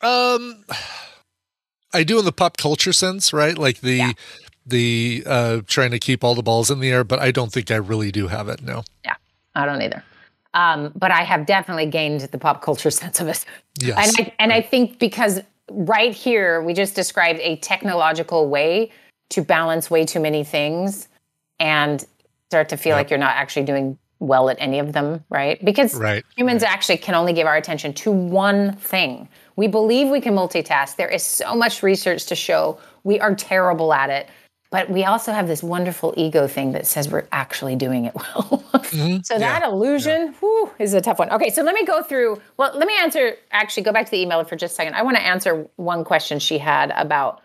Um, 0.00 0.64
I 1.94 2.04
do 2.04 2.18
in 2.18 2.24
the 2.24 2.32
pop 2.32 2.56
culture 2.56 2.92
sense, 2.92 3.32
right? 3.32 3.56
Like 3.56 3.80
the 3.80 3.96
Yeah. 3.96 4.12
the 4.66 5.22
uh, 5.26 5.60
trying 5.66 5.90
to 5.92 5.98
keep 5.98 6.22
all 6.22 6.34
the 6.34 6.42
balls 6.42 6.70
in 6.70 6.80
the 6.80 6.90
air, 6.90 7.02
but 7.04 7.18
I 7.18 7.30
don't 7.30 7.50
think 7.52 7.70
I 7.70 7.76
really 7.76 8.12
do 8.12 8.28
have 8.28 8.48
it. 8.48 8.62
No. 8.62 8.84
Yeah, 9.04 9.14
I 9.54 9.64
don't 9.64 9.80
either. 9.80 10.02
Um, 10.54 10.92
but 10.94 11.10
I 11.10 11.22
have 11.24 11.46
definitely 11.46 11.86
gained 11.86 12.20
the 12.20 12.38
pop 12.38 12.62
culture 12.62 12.90
sense 13.02 13.20
of 13.20 13.28
it. 13.28 13.44
Yes. 13.80 14.18
And 14.18 14.26
I, 14.26 14.34
and 14.38 14.52
I 14.52 14.60
think 14.60 14.98
because 14.98 15.40
right 15.70 16.14
here 16.14 16.62
we 16.62 16.74
just 16.74 16.94
described 16.94 17.40
a 17.42 17.56
technological 17.56 18.48
way 18.48 18.90
to 19.30 19.42
balance 19.42 19.90
way 19.90 20.04
too 20.04 20.20
many 20.20 20.42
things 20.44 21.08
and 21.60 22.04
start 22.50 22.68
to 22.70 22.76
feel 22.76 22.96
like 22.96 23.10
you're 23.10 23.18
not 23.18 23.36
actually 23.36 23.64
doing 23.64 23.98
well 24.20 24.48
at 24.48 24.56
any 24.58 24.78
of 24.78 24.92
them, 24.94 25.22
right? 25.28 25.62
Because 25.64 25.94
Right. 25.94 26.24
humans 26.36 26.62
actually 26.62 26.96
can 26.96 27.14
only 27.14 27.32
give 27.32 27.46
our 27.46 27.56
attention 27.56 27.92
to 27.94 28.10
one 28.10 28.72
thing. 28.76 29.28
We 29.58 29.66
believe 29.66 30.08
we 30.08 30.20
can 30.20 30.34
multitask. 30.34 30.94
There 30.94 31.08
is 31.08 31.24
so 31.24 31.56
much 31.56 31.82
research 31.82 32.26
to 32.26 32.36
show 32.36 32.78
we 33.02 33.18
are 33.18 33.34
terrible 33.34 33.92
at 33.92 34.08
it. 34.08 34.28
But 34.70 34.88
we 34.88 35.04
also 35.04 35.32
have 35.32 35.48
this 35.48 35.64
wonderful 35.64 36.14
ego 36.16 36.46
thing 36.46 36.72
that 36.72 36.86
says 36.86 37.10
we're 37.10 37.26
actually 37.32 37.74
doing 37.74 38.04
it 38.04 38.14
well. 38.14 38.64
Mm-hmm. 38.88 39.20
so 39.22 39.38
that 39.38 39.64
illusion 39.64 40.34
whew, 40.40 40.70
is 40.78 40.94
a 40.94 41.00
tough 41.02 41.18
one. 41.18 41.28
Okay, 41.30 41.50
so 41.50 41.62
let 41.62 41.74
me 41.74 41.84
go 41.84 42.02
through. 42.02 42.40
Well, 42.56 42.72
let 42.74 42.86
me 42.86 42.94
answer. 42.98 43.34
Actually, 43.50 43.82
go 43.82 43.92
back 43.92 44.06
to 44.06 44.10
the 44.10 44.22
email 44.22 44.42
for 44.44 44.56
just 44.56 44.72
a 44.72 44.76
second. 44.76 44.94
I 44.94 45.02
want 45.02 45.18
to 45.18 45.22
answer 45.22 45.68
one 45.76 46.04
question 46.04 46.38
she 46.38 46.56
had 46.56 46.90
about 46.96 47.42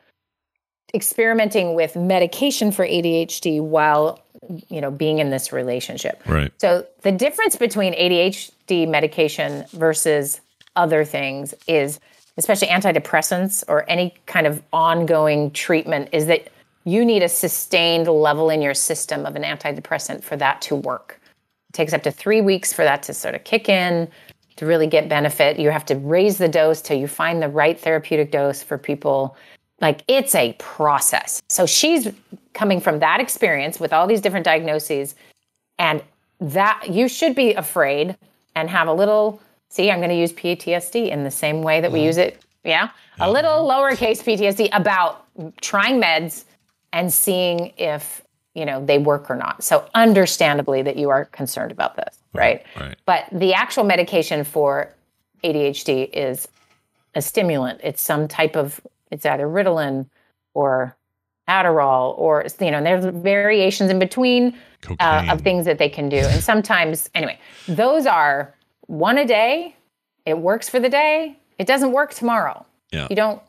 experimenting 0.93 1.75
with 1.75 1.97
medication 1.97 2.71
for 2.71 2.85
ADHD 2.87 3.61
while 3.61 4.21
you 4.69 4.79
know 4.79 4.89
being 4.89 5.19
in 5.19 5.31
this 5.31 5.51
relationship. 5.51 6.21
Right. 6.25 6.53
So 6.61 6.85
the 7.01 7.11
difference 7.11 7.57
between 7.57 7.93
ADHD 7.93 8.87
medication 8.87 9.65
versus 9.73 10.39
other 10.75 11.05
things 11.05 11.53
is 11.67 11.99
especially 12.37 12.67
antidepressants 12.67 13.63
or 13.67 13.87
any 13.89 14.13
kind 14.25 14.47
of 14.47 14.61
ongoing 14.73 15.51
treatment 15.51 16.09
is 16.11 16.25
that 16.25 16.47
you 16.85 17.05
need 17.05 17.23
a 17.23 17.29
sustained 17.29 18.07
level 18.07 18.49
in 18.49 18.61
your 18.61 18.73
system 18.73 19.25
of 19.25 19.35
an 19.35 19.43
antidepressant 19.43 20.23
for 20.23 20.35
that 20.35 20.61
to 20.61 20.75
work. 20.75 21.19
It 21.69 21.73
takes 21.73 21.93
up 21.93 22.03
to 22.03 22.11
3 22.11 22.41
weeks 22.41 22.73
for 22.73 22.83
that 22.83 23.03
to 23.03 23.13
sort 23.13 23.35
of 23.35 23.43
kick 23.43 23.69
in 23.69 24.09
to 24.55 24.65
really 24.65 24.87
get 24.87 25.09
benefit. 25.09 25.59
You 25.59 25.69
have 25.69 25.85
to 25.85 25.95
raise 25.95 26.37
the 26.37 26.47
dose 26.47 26.81
till 26.81 26.97
you 26.97 27.07
find 27.07 27.41
the 27.41 27.49
right 27.49 27.79
therapeutic 27.79 28.31
dose 28.31 28.61
for 28.61 28.77
people. 28.77 29.37
Like 29.79 30.03
it's 30.07 30.35
a 30.35 30.53
process. 30.59 31.41
So 31.49 31.65
she's 31.65 32.11
coming 32.53 32.79
from 32.79 32.99
that 32.99 33.19
experience 33.19 33.79
with 33.79 33.93
all 33.93 34.07
these 34.07 34.21
different 34.21 34.45
diagnoses 34.45 35.15
and 35.79 36.03
that 36.39 36.89
you 36.89 37.07
should 37.07 37.35
be 37.35 37.53
afraid 37.53 38.17
and 38.55 38.69
have 38.69 38.87
a 38.87 38.93
little 38.93 39.41
see 39.73 39.89
i'm 39.91 39.99
going 39.99 40.09
to 40.09 40.21
use 40.25 40.33
ptsd 40.33 41.09
in 41.09 41.23
the 41.23 41.31
same 41.31 41.61
way 41.61 41.81
that 41.81 41.91
we 41.91 42.01
use 42.03 42.17
it 42.17 42.41
yeah 42.63 42.89
a 43.19 43.29
little 43.31 43.67
lowercase 43.67 44.19
ptsd 44.27 44.69
about 44.71 45.25
trying 45.61 45.99
meds 46.01 46.45
and 46.91 47.11
seeing 47.11 47.73
if 47.77 48.21
you 48.53 48.65
know 48.65 48.85
they 48.85 48.99
work 48.99 49.31
or 49.31 49.35
not. 49.35 49.63
So 49.63 49.75
understandably 49.95 50.83
that 50.83 50.95
you 50.95 51.09
are 51.09 51.25
concerned 51.25 51.71
about 51.71 51.95
this 51.95 52.13
right 52.33 52.63
Right. 52.79 52.95
but 53.05 53.25
the 53.31 53.53
actual 53.55 53.83
medication 53.83 54.43
for 54.43 54.89
adhd 55.43 56.09
is 56.13 56.47
a 57.15 57.21
stimulant. 57.21 57.79
It's 57.83 58.01
some 58.01 58.27
type 58.27 58.55
of 58.55 58.79
it's 59.11 59.25
either 59.25 59.47
ritalin 59.47 60.05
or 60.53 60.95
adderall 61.49 62.17
or 62.17 62.45
you 62.61 62.71
know 62.71 62.81
there's 62.83 63.05
variations 63.05 63.89
in 63.89 63.99
between 63.99 64.55
uh, 64.99 65.25
of 65.31 65.41
things 65.41 65.65
that 65.65 65.77
they 65.77 65.89
can 65.89 66.09
do. 66.09 66.17
And 66.17 66.43
sometimes, 66.43 67.09
anyway, 67.15 67.39
those 67.67 68.05
are 68.05 68.53
one 68.87 69.17
a 69.17 69.25
day. 69.25 69.75
It 70.25 70.37
works 70.37 70.69
for 70.69 70.79
the 70.79 70.89
day. 70.89 71.37
It 71.57 71.67
doesn't 71.67 71.91
work 71.91 72.13
tomorrow. 72.13 72.65
Yeah. 72.91 73.07
You 73.09 73.15
don't. 73.15 73.41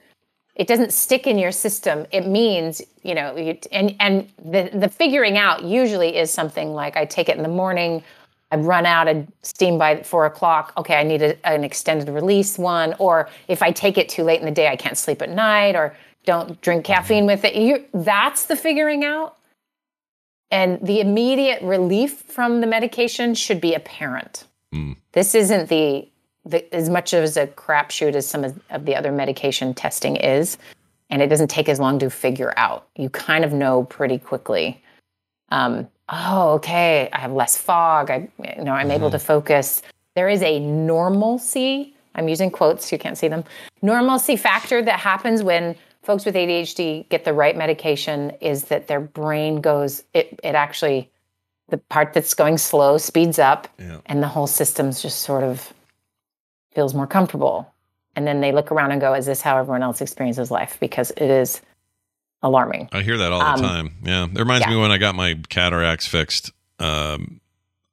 It 0.55 0.69
doesn't 0.69 0.93
stick 0.93 1.27
in 1.27 1.37
your 1.39 1.51
system. 1.51 2.07
It 2.13 2.27
means 2.27 2.81
you 3.03 3.15
know, 3.15 3.37
you, 3.37 3.59
and 3.71 3.95
and 4.01 4.29
the 4.43 4.71
the 4.73 4.89
figuring 4.89 5.39
out 5.39 5.63
usually 5.63 6.17
is 6.17 6.31
something 6.31 6.73
like 6.73 6.97
I 6.97 7.05
take 7.05 7.29
it 7.29 7.37
in 7.37 7.43
the 7.43 7.49
morning. 7.49 8.03
I 8.51 8.57
run 8.57 8.87
out 8.87 9.09
of 9.09 9.27
steam 9.43 9.79
by 9.79 10.03
four 10.03 10.27
o'clock. 10.27 10.73
Okay, 10.77 10.97
I 10.97 11.03
need 11.03 11.23
a, 11.23 11.47
an 11.47 11.65
extended 11.65 12.09
release 12.09 12.57
one. 12.57 12.95
Or 12.99 13.29
if 13.49 13.63
I 13.63 13.73
take 13.73 13.99
it 13.99 14.09
too 14.09 14.23
late 14.23 14.41
in 14.41 14.47
the 14.47 14.53
day, 14.53 14.69
I 14.69 14.77
can't 14.77 14.97
sleep 14.97 15.23
at 15.23 15.31
night. 15.31 15.75
Or 15.75 15.97
don't 16.25 16.61
drink 16.61 16.85
caffeine 16.85 17.27
with 17.27 17.45
it. 17.45 17.55
You, 17.55 17.85
that's 17.93 18.45
the 18.45 18.57
figuring 18.57 19.05
out. 19.05 19.37
And 20.51 20.79
the 20.87 21.01
immediate 21.01 21.63
relief 21.63 22.21
from 22.21 22.61
the 22.61 22.67
medication 22.67 23.35
should 23.35 23.61
be 23.61 23.75
apparent. 23.75 24.45
This 25.13 25.35
isn't 25.35 25.69
the, 25.69 26.09
the 26.45 26.75
as 26.75 26.89
much 26.89 27.15
as 27.15 27.37
a 27.37 27.47
crapshoot 27.47 28.15
as 28.15 28.27
some 28.27 28.45
of, 28.45 28.61
of 28.71 28.85
the 28.85 28.97
other 28.97 29.13
medication 29.13 29.75
testing 29.75 30.17
is, 30.17 30.59
and 31.11 31.23
it 31.23 31.29
doesn't 31.29 31.49
take 31.49 31.69
as 31.69 31.81
long 31.81 31.99
to 32.01 32.11
figure 32.11 32.53
out. 32.57 32.89
You 32.97 33.09
kind 33.11 33.45
of 33.45 33.53
know 33.53 33.85
pretty 33.85 34.19
quickly. 34.19 34.83
Um, 35.51 35.89
oh, 36.09 36.55
okay, 36.55 37.09
I 37.13 37.21
have 37.21 37.33
less 37.33 37.57
fog. 37.57 38.11
I, 38.11 38.29
you 38.57 38.65
know, 38.65 38.73
I'm 38.73 38.91
able 38.91 39.11
to 39.11 39.19
focus. 39.19 39.83
There 40.15 40.29
is 40.29 40.43
a 40.43 40.59
normalcy. 40.61 41.95
I'm 42.15 42.29
using 42.29 42.51
quotes. 42.51 42.93
You 42.93 42.99
can't 42.99 43.19
see 43.19 43.29
them. 43.29 43.45
Normalcy 43.83 44.37
factor 44.37 44.83
that 44.83 45.01
happens 45.01 45.43
when 45.43 45.77
folks 46.03 46.25
with 46.25 46.35
ADHD 46.35 47.09
get 47.09 47.25
the 47.25 47.33
right 47.33 47.57
medication 47.57 48.31
is 48.41 48.65
that 48.65 48.87
their 48.87 49.01
brain 49.01 49.61
goes. 49.61 50.05
It 50.13 50.39
it 50.43 50.55
actually 50.55 51.11
the 51.69 51.79
part 51.79 52.13
that's 52.13 52.35
going 52.35 52.59
slow 52.59 52.99
speeds 52.99 53.39
up 53.39 53.69
Yeah. 53.79 53.99
and 54.07 54.23
the 54.23 54.29
whole 54.29 54.47
system's 54.47 55.01
just 55.03 55.21
sort 55.21 55.43
of 55.43 55.73
feels 56.75 56.95
more 56.95 57.07
comfortable 57.07 57.73
and 58.17 58.27
then 58.27 58.41
they 58.41 58.53
look 58.53 58.71
around 58.71 58.93
and 58.93 59.01
go 59.01 59.15
is 59.15 59.27
this 59.27 59.41
how 59.41 59.57
everyone 59.59 59.83
else 59.83 60.01
experiences 60.01 60.51
life 60.51 60.77
because 60.81 61.11
it 61.13 61.31
is 61.31 61.61
alarming 62.43 62.89
I 62.93 63.03
hear 63.03 63.17
that 63.19 63.33
all 63.33 63.41
Um, 63.41 63.61
the 63.61 63.67
time. 63.67 63.95
Yeah. 64.05 64.25
It 64.25 64.39
reminds 64.39 64.67
yeah. 64.67 64.71
me 64.73 64.77
when 64.81 64.91
I 64.91 64.99
got 64.99 65.15
my 65.15 65.35
cataracts 65.49 66.07
fixed. 66.07 66.53
Um, 66.79 67.41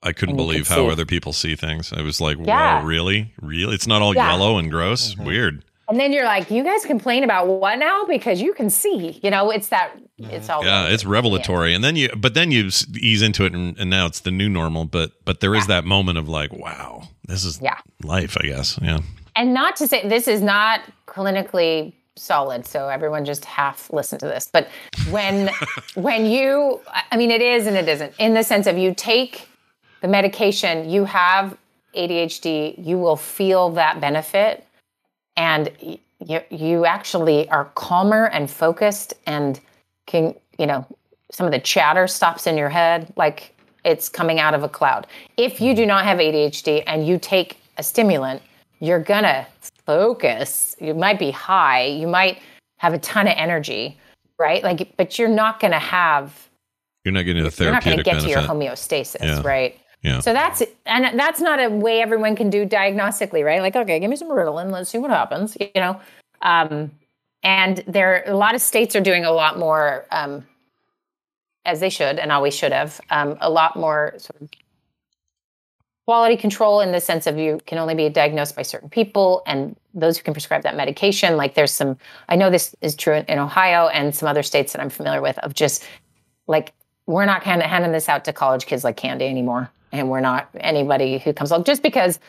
I 0.04 0.12
couldn't 0.14 0.36
believe 0.36 0.68
could 0.68 0.76
how 0.76 0.88
see. 0.88 0.92
other 0.92 1.06
people 1.06 1.32
see 1.32 1.56
things. 1.56 1.94
I 1.94 2.02
was 2.02 2.20
like, 2.20 2.38
Yeah. 2.44 2.80
whoa, 2.82 2.86
really? 2.88 3.34
Really? 3.42 3.76
It's 3.76 3.88
not 3.88 4.02
all 4.02 4.14
Yeah. 4.16 4.30
yellow 4.32 4.58
and 4.58 4.70
gross. 4.70 5.16
Weird. 5.16 5.64
And 5.92 6.00
then 6.00 6.12
you're 6.12 6.26
like 6.26 6.50
you 6.50 6.64
guys 6.64 6.86
complain 6.86 7.24
about 7.24 7.48
what 7.48 7.78
now 7.78 8.06
because 8.06 8.42
you 8.42 8.54
can 8.54 8.70
see 8.70 9.20
you 9.22 9.30
know 9.30 9.52
it's 9.52 9.68
that 9.70 9.92
it's 10.18 10.50
all 10.50 10.64
Yeah, 10.64 10.88
it's 10.88 11.04
revelatory. 11.04 11.74
And 11.74 11.84
then 11.84 11.96
you, 11.96 12.10
but 12.16 12.36
then 12.36 12.52
you 12.52 12.70
ease 13.00 13.22
into 13.24 13.44
it, 13.46 13.54
and, 13.54 13.76
and 13.80 13.90
now 13.90 14.06
it's 14.06 14.20
the 14.20 14.30
new 14.30 14.50
normal. 14.50 14.86
But 14.86 15.12
but 15.26 15.40
there 15.40 15.56
is 15.56 15.66
that 15.66 15.84
moment 15.84 16.20
of 16.20 16.30
like, 16.30 16.54
wow, 16.54 17.08
this 17.28 17.44
is 17.44 17.60
Yeah. 17.60 17.78
life. 18.04 18.38
I 18.40 18.46
guess. 18.48 18.78
Yeah. 18.82 19.00
and 19.36 19.54
not 19.54 19.76
to 19.78 19.88
say 19.88 20.08
this 20.08 20.28
is 20.28 20.42
not 20.42 20.82
clinically 21.08 21.94
solid 22.18 22.66
so 22.68 22.88
everyone 22.90 23.24
just 23.26 23.46
half 23.46 23.92
listen 23.94 24.20
to 24.20 24.26
this 24.28 24.50
but 24.52 24.68
when 25.10 25.50
when 25.96 26.26
you 26.26 26.80
i 27.12 27.16
mean 27.18 27.32
it 27.32 27.42
is 27.42 27.66
and 27.68 27.76
it 27.78 27.88
isn't 27.88 28.14
in 28.20 28.34
the 28.34 28.44
sense 28.44 28.68
of 28.68 28.78
you 28.78 28.94
take 28.94 29.48
the 30.02 30.08
medication 30.08 30.88
you 30.90 31.06
have 31.06 31.58
adhd 31.96 32.76
you 32.78 32.98
will 32.98 33.16
feel 33.16 33.70
that 33.72 34.00
benefit 34.02 34.68
and 35.36 35.72
y- 35.82 36.00
you, 36.26 36.40
you 36.50 36.86
actually 36.86 37.50
are 37.50 37.66
calmer 37.76 38.26
and 38.28 38.50
focused 38.50 39.14
and 39.26 39.60
can 40.08 40.36
you 40.58 40.66
know 40.66 40.86
some 41.32 41.46
of 41.46 41.52
the 41.52 41.60
chatter 41.60 42.08
stops 42.08 42.46
in 42.48 42.58
your 42.58 42.70
head 42.70 43.12
like 43.16 43.56
it's 43.84 44.08
coming 44.10 44.40
out 44.40 44.54
of 44.54 44.64
a 44.64 44.70
cloud 44.70 45.08
if 45.38 45.60
you 45.62 45.74
do 45.76 45.86
not 45.86 46.04
have 46.06 46.20
adhd 46.20 46.84
and 46.88 47.08
you 47.08 47.18
take 47.18 47.58
a 47.78 47.84
stimulant 47.84 48.42
you're 48.80 49.00
gonna 49.00 49.48
focus 49.86 50.76
you 50.80 50.94
might 50.94 51.18
be 51.20 51.32
high 51.32 51.86
you 51.86 52.08
might 52.08 52.40
have 52.78 52.94
a 52.94 53.00
ton 53.00 53.28
of 53.28 53.34
energy 53.38 53.98
right 54.38 54.64
like 54.64 54.94
but 54.98 55.18
you're 55.18 55.28
not 55.30 55.60
gonna 55.60 55.80
have 55.80 56.50
You're 57.04 57.14
not 57.14 57.26
getting 57.26 57.44
the 57.44 57.56
you're 57.64 57.72
not 57.74 57.82
to 57.84 57.96
get 57.96 58.06
benefit. 58.06 58.24
to 58.26 58.30
your 58.30 58.42
homeostasis, 58.42 59.22
Yeah. 59.22 59.42
right? 59.44 59.78
Yeah. 60.02 60.20
So 60.20 60.34
that's 60.34 60.64
and 60.86 61.20
that's 61.20 61.40
not 61.40 61.60
a 61.60 61.70
way 61.70 62.02
everyone 62.02 62.36
can 62.36 62.50
do 62.50 62.66
diagnostically, 62.66 63.46
right? 63.46 63.62
Like, 63.62 63.76
okay, 63.76 64.00
give 64.00 64.10
me 64.10 64.16
some 64.16 64.30
Ritalin, 64.30 64.72
let's 64.72 64.90
see 64.90 64.98
what 64.98 65.12
happens. 65.12 65.56
You 65.60 65.70
know, 65.76 66.00
um, 66.42 66.92
and 67.44 67.84
there 67.88 68.24
a 68.26 68.36
lot 68.36 68.56
of 68.56 68.62
states 68.62 68.96
are 68.96 69.02
doing 69.02 69.26
a 69.26 69.32
lot 69.32 69.60
more, 69.60 70.06
um, 70.12 70.46
as 71.66 71.80
they 71.80 71.90
should 71.90 72.18
and 72.18 72.32
always 72.32 72.56
should 72.56 72.72
have, 72.72 73.00
um, 73.12 73.38
a 73.42 73.50
lot 73.50 73.76
more 73.76 74.16
sort 74.18 74.42
of 74.42 74.50
quality 76.08 76.36
control 76.36 76.82
in 76.82 76.92
the 76.92 77.00
sense 77.00 77.28
of 77.28 77.38
you 77.38 77.60
can 77.68 77.78
only 77.78 77.94
be 77.94 78.10
diagnosed 78.10 78.56
by 78.56 78.64
certain 78.64 78.90
people 78.90 79.44
and 79.46 79.76
those 79.94 80.18
who 80.18 80.24
can 80.24 80.34
prescribe 80.34 80.64
that 80.64 80.76
medication. 80.76 81.38
Like, 81.38 81.54
there's 81.54 81.72
some, 81.72 81.98
I 82.28 82.36
know 82.36 82.50
this 82.50 82.76
is 82.82 82.96
true 82.96 83.14
in, 83.14 83.26
in 83.26 83.38
Ohio 83.38 83.88
and 83.88 84.16
some 84.16 84.28
other 84.28 84.42
states 84.42 84.74
that 84.74 84.82
I'm 84.82 84.90
familiar 84.90 85.22
with 85.22 85.38
of 85.40 85.54
just 85.54 85.86
like 86.48 86.74
we're 87.06 87.26
not 87.26 87.44
kind 87.44 87.62
of 87.62 87.70
handing 87.70 87.92
this 87.92 88.10
out 88.10 88.26
to 88.26 88.34
college 88.34 88.66
kids 88.66 88.84
like 88.84 88.98
candy 88.98 89.26
anymore 89.26 89.70
and 89.92 90.10
we're 90.10 90.20
not 90.22 90.50
anybody 90.60 91.18
who 91.20 91.34
comes 91.34 91.52
along 91.52 91.64
just 91.64 91.84
because 91.84 92.20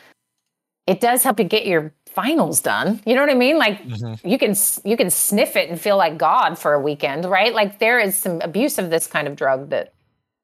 it 0.87 0.99
does 0.99 1.23
help 1.23 1.39
you 1.39 1.45
get 1.45 1.65
your 1.65 1.93
finals 2.07 2.61
done 2.61 3.01
you 3.05 3.15
know 3.15 3.21
what 3.21 3.29
i 3.31 3.33
mean 3.33 3.57
like 3.57 3.79
you 4.23 4.37
can 4.37 4.55
you 4.83 4.95
can 4.95 5.09
sniff 5.09 5.55
it 5.55 5.67
and 5.69 5.81
feel 5.81 5.97
like 5.97 6.15
god 6.17 6.57
for 6.59 6.73
a 6.73 6.79
weekend 6.79 7.25
right 7.25 7.53
like 7.55 7.79
there 7.79 7.99
is 7.99 8.15
some 8.15 8.39
abuse 8.41 8.77
of 8.77 8.89
this 8.91 9.07
kind 9.07 9.27
of 9.27 9.35
drug 9.35 9.69
that 9.69 9.93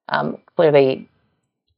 um, 0.09 0.37
clearly 0.55 1.07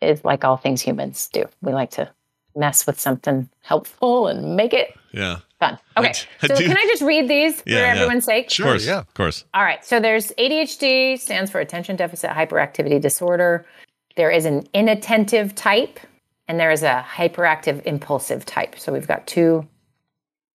is 0.01 0.23
like 0.23 0.45
all 0.45 0.55
things 0.55 0.81
humans 0.81 1.27
do 1.33 1.43
we 1.61 1.73
like 1.73 1.89
to 1.91 2.09
mess 2.55 2.87
with 2.87 2.97
something 2.99 3.49
helpful 3.61 4.27
and 4.27 4.55
make 4.55 4.73
it 4.73 4.93
Yeah. 5.11 5.39
fun 5.59 5.77
okay 5.97 6.13
I 6.41 6.47
so 6.47 6.55
do- 6.55 6.65
can 6.67 6.77
i 6.77 6.85
just 6.85 7.01
read 7.01 7.27
these 7.29 7.61
Yeah, 7.65 7.75
for 7.75 7.81
yeah. 7.81 7.91
everyone's 7.95 8.23
sake 8.25 8.49
Of 8.57 8.63
course. 8.65 8.85
Yeah, 8.85 8.99
of 8.99 9.13
course. 9.13 9.43
all 9.53 9.63
right. 9.63 9.83
So 9.83 9.99
there's 9.99 10.31
ADHD 10.37 11.19
stands 11.19 11.51
for 11.51 11.59
attention 11.59 11.97
deficit 11.97 12.29
hyperactivity 12.31 12.99
disorder. 13.01 13.65
There 14.15 14.31
is 14.31 14.45
an 14.45 14.67
inattentive 14.73 15.55
type 15.55 15.99
and 16.47 16.59
there 16.59 16.71
is 16.71 16.83
a 16.83 17.05
hyperactive 17.07 17.83
impulsive 17.83 18.45
type. 18.45 18.77
So 18.77 18.91
we've 18.91 19.07
got 19.07 19.25
two 19.27 19.67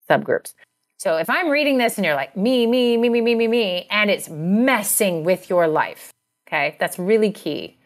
subgroups. 0.09 0.55
So 0.99 1.17
if 1.17 1.29
I'm 1.29 1.49
reading 1.49 1.79
this 1.79 1.97
and 1.99 2.05
you're 2.05 2.15
like 2.15 2.37
me, 2.37 2.67
me, 2.67 2.97
me, 2.97 3.09
me, 3.09 3.21
me, 3.21 3.35
me, 3.35 3.49
me, 3.49 3.87
and 3.91 4.11
it's 4.11 4.29
messing 4.29 5.25
with 5.25 5.51
your 5.51 5.69
life, 5.69 6.13
okay, 6.47 6.77
that's 6.81 6.99
really 6.99 7.33
key. 7.33 7.77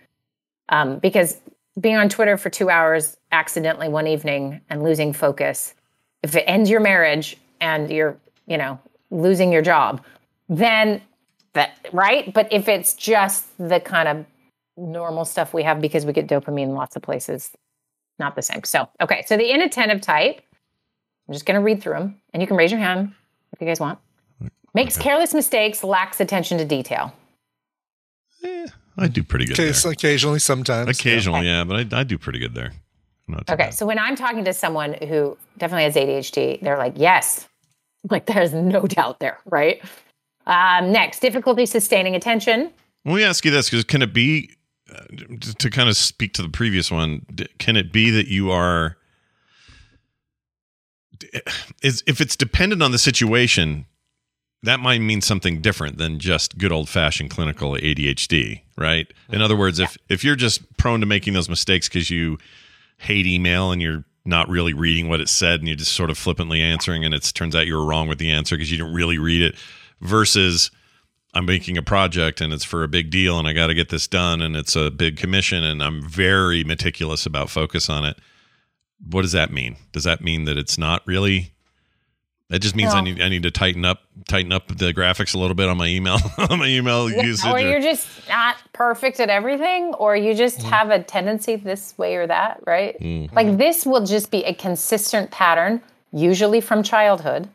Um, 0.69 0.99
because 0.99 1.39
being 1.81 1.97
on 1.97 2.09
Twitter 2.09 2.37
for 2.37 2.51
two 2.51 2.71
hours 2.71 3.17
accidentally 3.33 3.89
one 3.89 4.07
evening 4.07 4.61
and 4.71 4.83
losing 4.83 5.13
focus, 5.13 5.75
if 6.23 6.37
it 6.37 6.45
ends 6.47 6.71
your 6.71 6.81
marriage 6.81 7.37
and 7.61 7.91
you're, 7.91 8.17
you 8.47 8.59
know, 8.59 8.79
losing 9.11 9.53
your 9.53 9.63
job, 9.63 10.05
then 10.49 11.03
that 11.53 11.89
right. 11.93 12.33
But 12.33 12.53
if 12.53 12.69
it's 12.69 12.95
just 12.95 13.47
the 13.59 13.81
kind 13.81 14.09
of 14.09 14.27
normal 14.81 15.25
stuff 15.25 15.53
we 15.55 15.63
have 15.63 15.81
because 15.81 16.05
we 16.07 16.13
get 16.13 16.27
dopamine 16.27 16.65
in 16.65 16.75
lots 16.75 16.97
of 16.97 17.03
places, 17.03 17.51
not 18.19 18.35
the 18.37 18.43
same. 18.43 18.65
So 18.65 18.89
okay, 19.01 19.25
so 19.27 19.37
the 19.37 19.53
inattentive 19.53 20.01
type. 20.01 20.41
I'm 21.29 21.35
just 21.35 21.47
going 21.47 21.55
to 21.61 21.65
read 21.65 21.81
through 21.81 21.93
them, 21.95 22.21
and 22.33 22.43
you 22.43 22.49
can 22.49 22.57
raise 22.57 22.73
your 22.73 22.81
hand 22.81 23.13
if 23.53 23.61
you 23.61 23.67
guys 23.67 23.79
want. 23.79 24.01
Makes 24.75 24.97
careless 24.97 25.33
mistakes, 25.33 25.85
lacks 25.85 26.21
attention 26.21 26.59
to 26.59 26.65
detail. 26.65 27.13
I 28.97 29.07
do 29.09 29.23
pretty 29.23 29.47
good 29.47 29.57
Case, 29.57 29.83
there. 29.83 29.93
occasionally, 29.93 30.39
sometimes. 30.41 30.89
Occasionally, 30.89 31.47
yeah, 31.47 31.65
but 31.65 31.93
I, 31.95 32.01
I 32.01 32.03
do 32.05 32.19
pretty 32.19 32.39
good 32.39 32.55
there. 32.55 32.73
Not 33.29 33.47
too 33.47 33.53
Okay, 33.55 33.65
bad. 33.67 33.75
so 33.75 33.87
when 33.87 33.99
I'm 33.99 34.17
talking 34.17 34.45
to 34.45 34.53
someone 34.53 34.95
who 34.95 35.37
definitely 35.59 35.85
has 35.85 35.95
ADHD, 35.95 36.61
they're 36.61 36.77
like, 36.79 36.95
yes, 36.97 37.49
like 38.11 38.27
there's 38.27 38.53
no 38.53 38.83
doubt 38.87 39.21
there, 39.21 39.39
right? 39.47 39.81
Um, 40.47 40.91
next, 40.91 41.21
difficulty 41.21 41.65
sustaining 41.67 42.15
attention. 42.17 42.73
Let 43.05 43.15
me 43.15 43.23
ask 43.25 43.45
you 43.45 43.51
this: 43.51 43.71
because 43.71 43.85
can 43.85 44.03
it 44.03 44.13
be 44.13 44.51
to- 45.59 45.71
kind 45.71 45.89
of 45.89 45.97
speak 45.97 46.35
to 46.35 46.43
the 46.43 46.49
previous 46.49 46.91
one? 46.91 47.27
Can 47.59 47.77
it 47.77 47.93
be 47.93 48.11
that 48.11 48.29
you 48.29 48.51
are 48.51 48.97
is 51.83 52.03
if 52.07 52.21
it's 52.21 52.37
dependent 52.37 52.83
on 52.83 52.93
the 52.93 52.99
situation? 52.99 53.87
That 54.63 54.79
might 54.79 54.99
mean 54.99 55.23
something 55.23 55.63
different 55.63 55.97
than 55.97 56.19
just 56.19 56.59
good 56.59 56.71
old 56.71 56.89
fashioned 56.89 57.31
clinical 57.31 57.73
ADHD, 57.73 58.61
right? 58.77 59.09
Mm-hmm. 59.09 59.35
In 59.35 59.43
other 59.43 59.57
words, 59.57 59.79
if 59.79 59.97
if 60.09 60.23
you're 60.23 60.37
just 60.37 60.77
prone 60.77 61.01
to 61.01 61.07
making 61.07 61.33
those 61.33 61.49
mistakes 61.49 61.89
because 61.89 62.11
you 62.11 62.39
hate 62.99 63.27
email 63.27 63.73
and 63.73 63.81
you're 63.81 64.05
not 64.27 64.49
really 64.51 64.75
reading 64.75 65.09
what 65.09 65.21
it 65.21 65.29
said 65.31 65.61
and 65.61 65.69
you're 65.69 65.77
just 65.77 65.95
sort 65.95 66.11
of 66.11 66.19
flippantly 66.19 66.61
answering 66.61 67.05
and 67.05 67.15
it 67.15 67.23
turns 67.35 67.57
out 67.57 67.67
you 67.67 67.75
were 67.75 67.87
wrong 67.87 68.07
with 68.07 68.19
the 68.19 68.31
answer 68.31 68.55
because 68.55 68.71
you 68.71 68.77
didn't 68.77 68.93
really 68.93 69.17
read 69.17 69.41
it 69.41 69.55
versus 70.03 70.71
I'm 71.33 71.47
making 71.47 71.79
a 71.79 71.83
project 71.83 72.41
and 72.41 72.53
it's 72.53 72.65
for 72.65 72.83
a 72.83 72.89
big 72.89 73.11
deal 73.11 73.39
and 73.39 73.47
I 73.47 73.53
got 73.53 73.69
to 73.69 73.75
get 73.75 73.89
this 73.89 74.09
done 74.09 74.43
and 74.43 74.57
it's 74.57 74.75
a 74.75 74.91
big 74.91 75.17
commission 75.17 75.63
and 75.63 75.83
I'm 75.83 76.03
very 76.03 76.65
meticulous 76.65 77.25
about 77.27 77.51
focus 77.51 77.89
on 77.89 78.05
it. 78.05 78.19
What 79.11 79.23
does 79.23 79.33
that 79.33 79.53
mean? 79.53 79.77
Does 79.93 80.05
that 80.05 80.23
mean 80.23 80.45
that 80.45 80.59
it's 80.59 80.77
not 80.77 81.07
really 81.07 81.53
that 82.51 82.59
just 82.59 82.75
means 82.75 82.93
I 82.93 83.01
need 83.01 83.23
I 83.23 83.29
need 83.29 83.45
to 83.45 83.53
tighten 83.53 83.85
up 83.85 84.01
tighten 84.29 84.51
up 84.51 84.67
the 84.77 84.93
graphics 84.93 85.37
a 85.37 85.39
little 85.39 85.55
bit 85.55 85.69
on 85.69 85.77
my 85.77 85.87
email 85.87 86.19
on 86.51 86.59
my 86.59 86.67
email 86.67 87.09
usage. 87.09 87.49
or 87.49 87.55
or- 87.55 87.61
you're 87.61 87.81
just 87.81 88.09
not 88.29 88.57
perfect 88.73 89.21
at 89.21 89.31
everything, 89.31 89.95
or 89.95 90.17
you 90.17 90.35
just 90.35 90.63
have 90.63 90.91
a 90.91 91.01
tendency 91.01 91.55
this 91.55 91.97
way 91.97 92.17
or 92.17 92.27
that, 92.27 92.61
right? 92.67 92.99
Mm. 93.01 93.33
Like 93.33 93.57
this 93.57 93.87
will 93.87 94.05
just 94.05 94.33
be 94.33 94.45
a 94.45 94.53
consistent 94.53 95.31
pattern, 95.31 95.81
usually 96.13 96.61
from 96.61 96.83
childhood, 96.83 97.49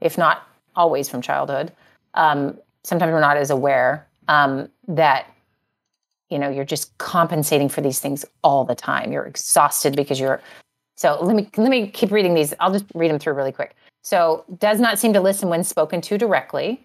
if 0.00 0.16
not 0.16 0.46
always 0.76 1.08
from 1.08 1.20
childhood. 1.20 1.72
Um, 2.14 2.58
sometimes 2.88 3.12
we're 3.12 3.20
not 3.20 3.36
as 3.36 3.50
aware 3.50 4.06
um, 4.28 4.68
that 4.88 5.26
you 6.30 6.38
know 6.38 6.48
you're 6.48 6.64
just 6.64 6.96
compensating 6.98 7.68
for 7.68 7.80
these 7.80 8.00
things 8.00 8.24
all 8.42 8.64
the 8.64 8.74
time. 8.74 9.12
You're 9.12 9.26
exhausted 9.26 9.94
because 9.94 10.18
you're. 10.18 10.40
So 10.96 11.18
let 11.22 11.36
me 11.36 11.48
let 11.56 11.70
me 11.70 11.86
keep 11.88 12.10
reading 12.10 12.34
these. 12.34 12.54
I'll 12.60 12.72
just 12.72 12.86
read 12.94 13.10
them 13.10 13.18
through 13.18 13.34
really 13.34 13.52
quick. 13.52 13.76
So 14.02 14.44
does 14.58 14.80
not 14.80 14.98
seem 14.98 15.12
to 15.12 15.20
listen 15.20 15.48
when 15.48 15.62
spoken 15.62 16.00
to 16.02 16.18
directly. 16.18 16.82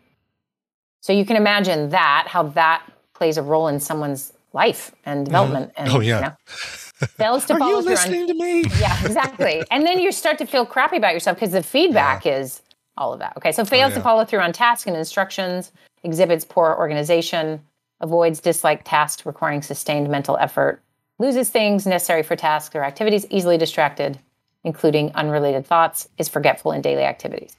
So 1.01 1.13
you 1.13 1.25
can 1.25 1.35
imagine 1.35 1.89
that 1.89 2.25
how 2.27 2.43
that 2.49 2.83
plays 3.13 3.37
a 3.37 3.41
role 3.41 3.67
in 3.67 3.79
someone's 3.79 4.33
life 4.53 4.91
and 5.05 5.25
development. 5.25 5.71
And 5.75 5.89
Oh, 5.89 5.99
yeah. 5.99 6.15
you 6.15 6.21
know, 6.21 7.07
fails 7.07 7.45
to 7.45 7.53
Are 7.55 7.59
follow 7.59 7.77
you 7.77 7.81
through 7.81 7.91
on 7.91 7.95
listening 7.95 8.27
to 8.27 8.33
me? 8.33 8.61
yeah, 8.79 9.03
exactly. 9.05 9.63
and 9.71 9.85
then 9.85 9.99
you 9.99 10.11
start 10.11 10.37
to 10.39 10.45
feel 10.45 10.65
crappy 10.65 10.97
about 10.97 11.13
yourself 11.13 11.37
because 11.37 11.51
the 11.51 11.63
feedback 11.63 12.25
is 12.25 12.61
all 12.97 13.11
of 13.13 13.19
that. 13.19 13.35
Okay, 13.37 13.51
so 13.51 13.65
fails 13.65 13.93
to 13.93 13.99
yeah. 13.99 14.03
follow 14.03 14.23
through 14.25 14.39
on 14.39 14.53
tasks 14.53 14.87
and 14.87 14.95
instructions, 14.95 15.71
exhibits 16.03 16.45
poor 16.45 16.75
organization, 16.77 17.61
avoids 18.01 18.39
dislike 18.41 18.83
tasks 18.83 19.25
requiring 19.25 19.61
sustained 19.61 20.09
mental 20.09 20.37
effort, 20.37 20.81
loses 21.19 21.49
things 21.49 21.85
necessary 21.85 22.23
for 22.23 22.35
tasks 22.35 22.75
or 22.75 22.83
activities, 22.83 23.25
easily 23.29 23.57
distracted, 23.57 24.19
including 24.63 25.11
unrelated 25.15 25.65
thoughts, 25.65 26.09
is 26.17 26.27
forgetful 26.27 26.71
in 26.71 26.81
daily 26.81 27.03
activities. 27.03 27.55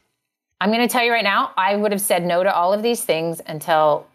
I'm 0.61 0.71
going 0.71 0.87
to 0.87 0.93
tell 0.93 1.05
you 1.05 1.13
right 1.13 1.25
now, 1.25 1.53
I 1.57 1.77
would 1.77 1.93
have 1.93 2.01
said 2.01 2.25
no 2.25 2.43
to 2.43 2.55
all 2.55 2.73
of 2.73 2.83
these 2.83 3.05
things 3.05 3.41
until 3.47 4.07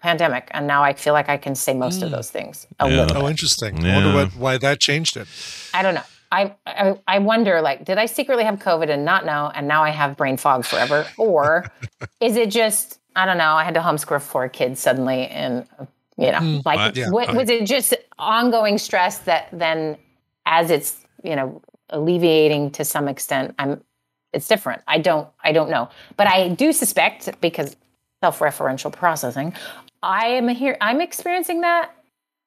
pandemic, 0.00 0.48
and 0.52 0.66
now 0.66 0.82
I 0.82 0.92
feel 0.92 1.12
like 1.12 1.28
I 1.28 1.36
can 1.36 1.54
say 1.54 1.74
most 1.74 2.02
of 2.02 2.08
mm. 2.08 2.12
those 2.12 2.30
things 2.30 2.66
a 2.78 2.88
Yeah. 2.88 3.00
little. 3.00 3.16
Oh, 3.18 3.20
bit. 3.22 3.30
interesting. 3.30 3.84
I 3.84 3.94
wonder 3.96 4.14
what, 4.14 4.28
why 4.36 4.58
that 4.58 4.80
changed 4.80 5.16
it. 5.16 5.26
I 5.74 5.82
don't 5.82 5.94
know. 5.94 6.02
I, 6.30 6.54
I 6.66 6.98
I 7.08 7.18
wonder 7.20 7.62
like 7.62 7.86
did 7.86 7.96
I 7.96 8.04
secretly 8.04 8.44
have 8.44 8.58
COVID 8.58 8.90
and 8.90 9.02
not 9.02 9.24
know 9.24 9.50
and 9.54 9.66
now 9.66 9.82
I 9.82 9.88
have 9.88 10.14
brain 10.14 10.36
fog 10.36 10.66
forever 10.66 11.06
or 11.16 11.64
is 12.20 12.36
it 12.36 12.50
just 12.50 13.00
I 13.18 13.26
don't 13.26 13.38
know. 13.38 13.54
I 13.54 13.64
had 13.64 13.74
to 13.74 13.80
homeschool 13.80 14.22
four 14.22 14.48
kids 14.48 14.80
suddenly 14.80 15.26
and 15.26 15.66
you 16.16 16.30
know 16.30 16.38
mm. 16.38 16.64
like 16.64 16.78
I- 16.78 16.92
yeah, 16.94 17.10
what, 17.10 17.28
I- 17.28 17.32
was 17.32 17.50
it 17.50 17.64
just 17.66 17.94
ongoing 18.18 18.78
stress 18.78 19.18
that 19.20 19.48
then 19.52 19.96
as 20.46 20.70
it's 20.70 21.04
you 21.24 21.34
know 21.34 21.60
alleviating 21.90 22.70
to 22.72 22.84
some 22.84 23.08
extent 23.08 23.54
I'm 23.58 23.82
it's 24.32 24.46
different. 24.46 24.82
I 24.86 24.98
don't 24.98 25.28
I 25.42 25.52
don't 25.52 25.70
know. 25.70 25.88
But 26.16 26.28
I 26.28 26.48
do 26.50 26.72
suspect 26.72 27.28
because 27.40 27.76
self-referential 28.22 28.92
processing 28.92 29.52
I 30.02 30.26
am 30.26 30.48
here 30.48 30.76
I'm 30.80 31.00
experiencing 31.00 31.60
that. 31.62 31.90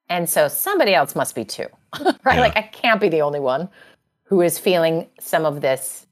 And 0.10 0.30
so 0.30 0.48
somebody 0.48 0.93
else 0.93 1.15
must 1.15 1.35
be 1.35 1.43
too, 1.45 1.68
right? 2.02 2.15
Yeah. 2.26 2.39
Like 2.39 2.56
I 2.56 2.61
can't 2.61 3.02
be 3.02 3.10
the 3.10 3.22
only 3.22 3.39
one 3.39 3.69
who 4.23 4.41
is 4.41 4.57
feeling 4.57 5.07
some 5.19 5.45
of 5.45 5.60
this. 5.60 6.07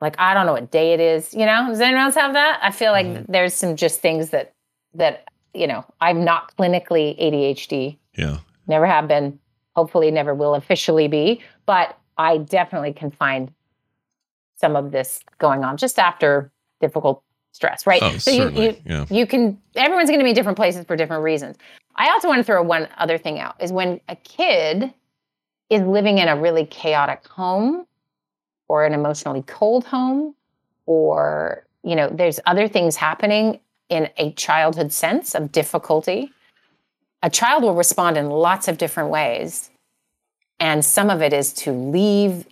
Like 0.00 0.16
I 0.18 0.34
don't 0.34 0.46
know 0.46 0.52
what 0.52 0.70
day 0.70 0.92
it 0.92 1.00
is. 1.00 1.34
You 1.34 1.46
know, 1.46 1.66
does 1.68 1.80
anyone 1.80 2.02
else 2.02 2.14
have 2.14 2.32
that? 2.32 2.60
I 2.62 2.70
feel 2.70 2.92
like 2.92 3.06
mm-hmm. 3.06 3.30
there's 3.30 3.54
some 3.54 3.76
just 3.76 4.00
things 4.00 4.30
that 4.30 4.54
that 4.94 5.28
you 5.54 5.66
know 5.66 5.84
I'm 6.00 6.24
not 6.24 6.56
clinically 6.56 7.20
ADHD. 7.20 7.98
yeah. 8.16 8.38
Never 8.66 8.86
have 8.86 9.08
been. 9.08 9.38
Hopefully, 9.74 10.10
never 10.10 10.34
will 10.34 10.54
officially 10.54 11.08
be. 11.08 11.40
But 11.66 11.98
I 12.18 12.38
definitely 12.38 12.92
can 12.92 13.10
find 13.10 13.52
some 14.56 14.76
of 14.76 14.92
this 14.92 15.20
going 15.38 15.64
on 15.64 15.76
just 15.76 15.98
after 15.98 16.52
difficult 16.80 17.22
stress, 17.52 17.86
right? 17.86 18.02
Oh, 18.02 18.16
so 18.18 18.30
you, 18.30 18.50
you 18.50 18.76
yeah. 18.84 19.06
you 19.10 19.26
can 19.26 19.58
everyone's 19.74 20.08
going 20.08 20.20
to 20.20 20.24
be 20.24 20.30
in 20.30 20.36
different 20.36 20.56
places 20.56 20.84
for 20.84 20.96
different 20.96 21.22
reasons 21.22 21.56
i 21.96 22.10
also 22.10 22.28
want 22.28 22.38
to 22.38 22.44
throw 22.44 22.62
one 22.62 22.88
other 22.98 23.18
thing 23.18 23.38
out 23.38 23.54
is 23.60 23.72
when 23.72 24.00
a 24.08 24.16
kid 24.16 24.92
is 25.68 25.82
living 25.82 26.18
in 26.18 26.28
a 26.28 26.36
really 26.40 26.66
chaotic 26.66 27.26
home 27.28 27.86
or 28.70 28.86
an 28.86 28.94
emotionally 28.94 29.42
cold 29.58 29.84
home 29.84 30.34
or 30.86 31.66
you 31.82 31.96
know 31.96 32.08
there's 32.08 32.40
other 32.46 32.68
things 32.68 32.96
happening 32.96 33.60
in 33.88 34.08
a 34.18 34.32
childhood 34.34 34.92
sense 34.92 35.34
of 35.34 35.50
difficulty 35.52 36.32
a 37.22 37.30
child 37.30 37.62
will 37.64 37.74
respond 37.74 38.16
in 38.16 38.30
lots 38.30 38.68
of 38.68 38.78
different 38.78 39.10
ways 39.10 39.70
And 40.60 40.84
some 40.84 41.10
of 41.10 41.22
it 41.22 41.32
is 41.32 41.52
to 41.54 41.72
leave 41.72 42.46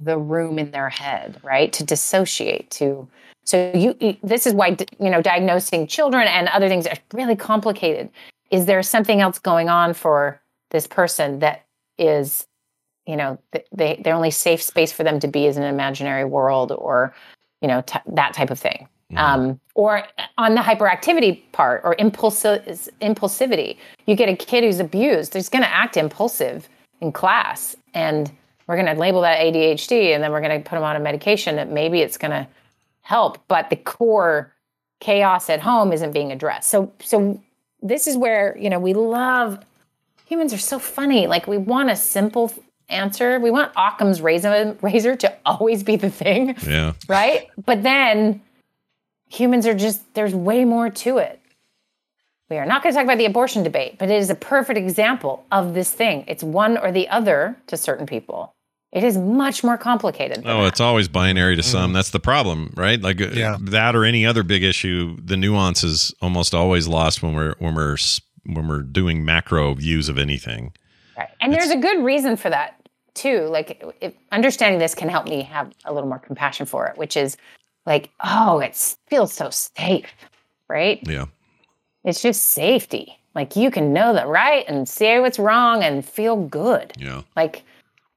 the 0.00 0.18
room 0.18 0.58
in 0.58 0.72
their 0.72 0.90
head, 0.90 1.40
right? 1.44 1.72
To 1.74 1.84
dissociate, 1.84 2.70
to 2.72 3.08
so 3.44 3.72
you, 3.74 4.16
this 4.22 4.46
is 4.46 4.54
why 4.54 4.76
you 5.00 5.10
know 5.10 5.22
diagnosing 5.22 5.86
children 5.86 6.28
and 6.28 6.48
other 6.48 6.68
things 6.68 6.86
are 6.86 6.96
really 7.14 7.36
complicated. 7.36 8.10
Is 8.50 8.66
there 8.66 8.82
something 8.82 9.20
else 9.20 9.38
going 9.38 9.68
on 9.68 9.94
for 9.94 10.40
this 10.70 10.86
person 10.86 11.40
that 11.40 11.64
is 11.98 12.46
you 13.06 13.16
know 13.16 13.38
th- 13.52 13.66
they 13.72 14.00
their 14.04 14.14
only 14.14 14.30
safe 14.30 14.62
space 14.62 14.92
for 14.92 15.04
them 15.04 15.20
to 15.20 15.28
be 15.28 15.46
is 15.46 15.56
an 15.56 15.64
imaginary 15.64 16.24
world 16.24 16.72
or 16.72 17.14
you 17.60 17.68
know 17.68 17.82
t- 17.82 17.98
that 18.06 18.34
type 18.34 18.50
of 18.50 18.58
thing. 18.58 18.88
Um, 19.14 19.60
or 19.74 20.04
on 20.38 20.54
the 20.54 20.62
hyperactivity 20.62 21.42
part 21.52 21.82
or 21.84 21.94
impulsi- 21.96 22.88
impulsivity 23.02 23.76
you 24.06 24.16
get 24.16 24.30
a 24.30 24.34
kid 24.34 24.64
who's 24.64 24.80
abused 24.80 25.34
he's 25.34 25.50
going 25.50 25.62
to 25.62 25.68
act 25.68 25.98
impulsive 25.98 26.66
in 27.02 27.12
class 27.12 27.76
and 27.92 28.32
we're 28.66 28.76
going 28.76 28.86
to 28.86 28.98
label 28.98 29.20
that 29.20 29.38
adhd 29.38 29.92
and 29.92 30.22
then 30.24 30.32
we're 30.32 30.40
going 30.40 30.62
to 30.62 30.66
put 30.66 30.78
him 30.78 30.82
on 30.82 30.96
a 30.96 30.98
medication 30.98 31.56
that 31.56 31.70
maybe 31.70 32.00
it's 32.00 32.16
going 32.16 32.30
to 32.30 32.48
help 33.02 33.36
but 33.48 33.68
the 33.68 33.76
core 33.76 34.50
chaos 35.02 35.50
at 35.50 35.60
home 35.60 35.92
isn't 35.92 36.12
being 36.12 36.32
addressed. 36.32 36.70
So 36.70 36.90
so 37.00 37.42
this 37.82 38.06
is 38.06 38.16
where 38.16 38.56
you 38.56 38.70
know 38.70 38.78
we 38.78 38.94
love 38.94 39.58
humans 40.24 40.54
are 40.54 40.58
so 40.58 40.78
funny. 40.78 41.26
Like 41.26 41.46
we 41.46 41.58
want 41.58 41.90
a 41.90 41.96
simple 41.96 42.54
answer 42.92 43.40
we 43.40 43.50
want 43.50 43.72
occam's 43.76 44.20
razor, 44.20 44.76
razor 44.82 45.16
to 45.16 45.34
always 45.44 45.82
be 45.82 45.96
the 45.96 46.10
thing 46.10 46.54
Yeah. 46.66 46.92
right? 47.08 47.48
But 47.64 47.82
then 47.82 48.40
humans 49.28 49.66
are 49.66 49.74
just, 49.74 50.14
there's 50.14 50.34
way 50.34 50.64
more 50.64 50.90
to 50.90 51.18
it. 51.18 51.38
We 52.50 52.58
are 52.58 52.66
not 52.66 52.82
going 52.82 52.92
to 52.92 52.96
talk 52.98 53.04
about 53.04 53.16
the 53.18 53.24
abortion 53.24 53.62
debate, 53.62 53.96
but 53.98 54.10
it 54.10 54.16
is 54.16 54.28
a 54.28 54.34
perfect 54.34 54.78
example 54.78 55.44
of 55.50 55.72
this 55.72 55.90
thing. 55.90 56.24
It's 56.28 56.42
one 56.44 56.76
or 56.76 56.92
the 56.92 57.08
other 57.08 57.56
to 57.68 57.78
certain 57.78 58.04
people. 58.06 58.52
It 58.92 59.04
is 59.04 59.16
much 59.16 59.64
more 59.64 59.78
complicated. 59.78 60.42
Oh, 60.44 60.66
it's 60.66 60.78
always 60.80 61.08
binary 61.08 61.56
to 61.56 61.62
some. 61.62 61.94
That's 61.94 62.10
the 62.10 62.20
problem, 62.20 62.74
right? 62.76 63.00
Like 63.00 63.22
uh, 63.22 63.28
Yeah. 63.32 63.56
that 63.58 63.96
or 63.96 64.04
any 64.04 64.26
other 64.26 64.42
big 64.42 64.62
issue, 64.62 65.16
the 65.24 65.38
nuance 65.38 65.82
is 65.82 66.14
almost 66.20 66.54
always 66.54 66.86
lost 66.86 67.22
when 67.22 67.32
we're 67.34 67.54
when 67.58 67.74
we're 67.74 67.96
when 68.44 68.68
we're 68.68 68.82
doing 68.82 69.24
macro 69.24 69.72
views 69.72 70.10
of 70.10 70.18
anything. 70.18 70.74
Right. 71.16 71.30
And 71.40 71.54
there's 71.54 71.70
a 71.70 71.76
good 71.78 72.04
reason 72.04 72.36
for 72.36 72.50
that 72.50 72.81
too. 73.14 73.46
Like 73.46 73.82
if, 74.00 74.14
understanding 74.30 74.78
this 74.78 74.94
can 74.94 75.08
help 75.08 75.26
me 75.26 75.42
have 75.42 75.72
a 75.84 75.92
little 75.92 76.08
more 76.08 76.18
compassion 76.18 76.66
for 76.66 76.86
it, 76.86 76.96
which 76.96 77.16
is 77.16 77.36
like, 77.86 78.10
oh, 78.24 78.60
it 78.60 78.96
feels 79.08 79.32
so 79.32 79.50
safe, 79.50 80.06
right? 80.68 81.00
Yeah. 81.06 81.26
It's 82.04 82.22
just 82.22 82.44
safety. 82.44 83.18
Like 83.34 83.56
you 83.56 83.70
can 83.70 83.92
know 83.92 84.12
the 84.12 84.26
right 84.26 84.64
and 84.68 84.88
say 84.88 85.18
what's 85.20 85.38
wrong 85.38 85.82
and 85.82 86.04
feel 86.04 86.36
good. 86.36 86.92
Yeah. 86.98 87.22
Like 87.36 87.62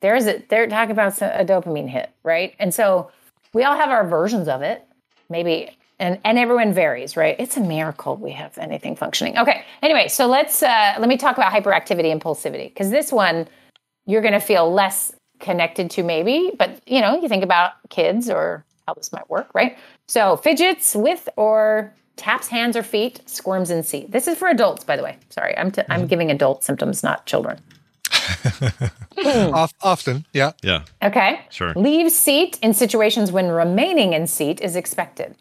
there's 0.02 0.28
a 0.28 0.44
they're 0.50 0.68
talking 0.68 0.92
about 0.92 1.22
a 1.22 1.46
dopamine 1.46 1.90
hit, 1.90 2.12
right? 2.24 2.54
And 2.60 2.74
so 2.74 3.12
we 3.54 3.64
all 3.64 3.78
have 3.78 3.90
our 3.90 4.06
versions 4.08 4.48
of 4.48 4.62
it. 4.62 4.86
Maybe 5.30 5.70
and 6.00 6.20
and 6.26 6.38
everyone 6.38 6.74
varies, 6.74 7.16
right? 7.16 7.36
It's 7.40 7.58
a 7.58 7.62
miracle 7.62 8.18
we 8.18 8.32
have 8.32 8.58
anything 8.58 8.96
functioning. 8.96 9.38
Okay. 9.38 9.64
Anyway, 9.82 10.08
so 10.10 10.28
let's 10.28 10.62
uh 10.62 10.96
let 11.00 11.08
me 11.08 11.18
talk 11.18 11.38
about 11.38 11.54
hyperactivity 11.54 12.14
impulsivity 12.14 12.66
because 12.66 12.90
this 12.90 13.12
one 13.12 13.48
you're 14.06 14.22
going 14.22 14.34
to 14.34 14.40
feel 14.40 14.72
less 14.72 15.14
connected 15.40 15.90
to 15.92 16.04
maybe, 16.04 16.52
but 16.58 16.80
you 16.88 17.02
know, 17.02 17.20
you 17.22 17.28
think 17.28 17.44
about 17.44 17.74
kids 17.90 18.30
or 18.30 18.64
how 18.88 18.94
this 18.94 19.12
might 19.12 19.30
work, 19.30 19.50
right? 19.54 19.78
So, 20.08 20.38
fidgets 20.38 20.96
with 20.96 21.28
or 21.36 21.94
taps 22.16 22.48
hands 22.48 22.78
or 22.78 22.84
feet, 22.84 23.22
squirms 23.26 23.70
in 23.70 23.84
seat. 23.84 24.12
This 24.12 24.28
is 24.28 24.38
for 24.38 24.48
adults, 24.48 24.84
by 24.84 24.96
the 24.96 25.04
way. 25.04 25.18
Sorry, 25.30 25.58
I'm 25.58 25.72
t- 25.72 25.82
I'm 25.90 26.02
mm-hmm. 26.02 26.08
giving 26.08 26.32
adult 26.32 26.64
symptoms, 26.64 27.04
not 27.04 27.26
children. 27.26 27.60
Often, 29.26 30.26
yeah. 30.34 30.52
Yeah. 30.62 30.84
Okay. 31.04 31.42
Sure. 31.50 31.74
Leave 31.76 32.12
seat 32.12 32.60
in 32.62 32.74
situations 32.74 33.32
when 33.32 33.48
remaining 33.50 34.14
in 34.14 34.28
seat 34.28 34.62
is 34.62 34.76
expected. 34.76 35.36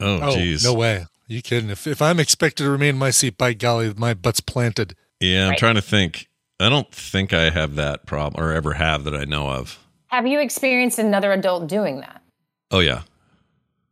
Oh, 0.00 0.20
Oh, 0.22 0.54
no 0.62 0.74
way. 0.74 1.06
you 1.26 1.42
kidding? 1.42 1.70
If, 1.70 1.86
if 1.86 2.02
I'm 2.02 2.18
expected 2.18 2.64
to 2.64 2.70
remain 2.70 2.90
in 2.90 2.98
my 2.98 3.10
seat, 3.10 3.38
by 3.38 3.52
golly, 3.54 3.92
my 3.96 4.14
butt's 4.14 4.40
planted. 4.40 4.94
Yeah, 5.20 5.44
I'm 5.44 5.50
Right. 5.50 5.58
trying 5.58 5.74
to 5.76 5.82
think. 5.82 6.28
I 6.60 6.68
don't 6.68 6.90
think 6.92 7.32
I 7.32 7.50
have 7.50 7.74
that 7.76 8.06
problem 8.06 8.42
or 8.42 8.52
ever 8.52 8.74
have 8.74 9.04
that 9.04 9.14
I 9.14 9.24
know 9.24 9.48
of. 9.50 9.78
Have 10.08 10.26
you 10.26 10.40
experienced 10.40 10.98
another 10.98 11.32
adult 11.32 11.66
doing 11.68 12.00
that? 12.00 12.22
Oh 12.70 12.80
yeah. 12.80 13.02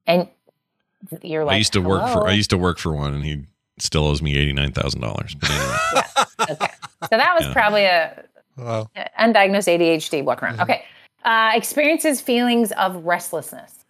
And 0.07 0.29
you're 1.23 1.45
like, 1.45 1.55
I 1.55 1.59
used 1.59 1.73
to 1.73 1.81
work 1.81 2.09
for 2.13 2.27
I 2.29 2.33
used 2.33 2.51
to 2.51 2.59
work 2.59 2.79
for 2.79 2.93
one 2.93 3.15
and 3.15 3.25
he 3.25 3.45
still 3.79 4.05
owes 4.07 4.21
me 4.23 4.37
eighty 4.37 4.53
nine 4.53 4.73
thousand 4.73 5.01
dollars. 5.01 5.35
But 5.35 5.51
anyway. 5.51 6.69
So 7.11 7.17
that 7.17 7.35
was 7.35 7.47
Yeah. 7.47 7.53
probably 7.55 7.85
a 7.85 8.25
Wow. 8.59 8.91
undiagnosed 9.19 9.67
ADHD 9.79 10.23
walk 10.23 10.41
Mm-hmm. 10.41 10.45
around. 10.45 10.61
Okay. 10.61 10.85
Uh, 11.25 11.53
experiences 11.55 12.21
feelings 12.21 12.73
of 12.73 12.97
restlessness. 13.07 13.85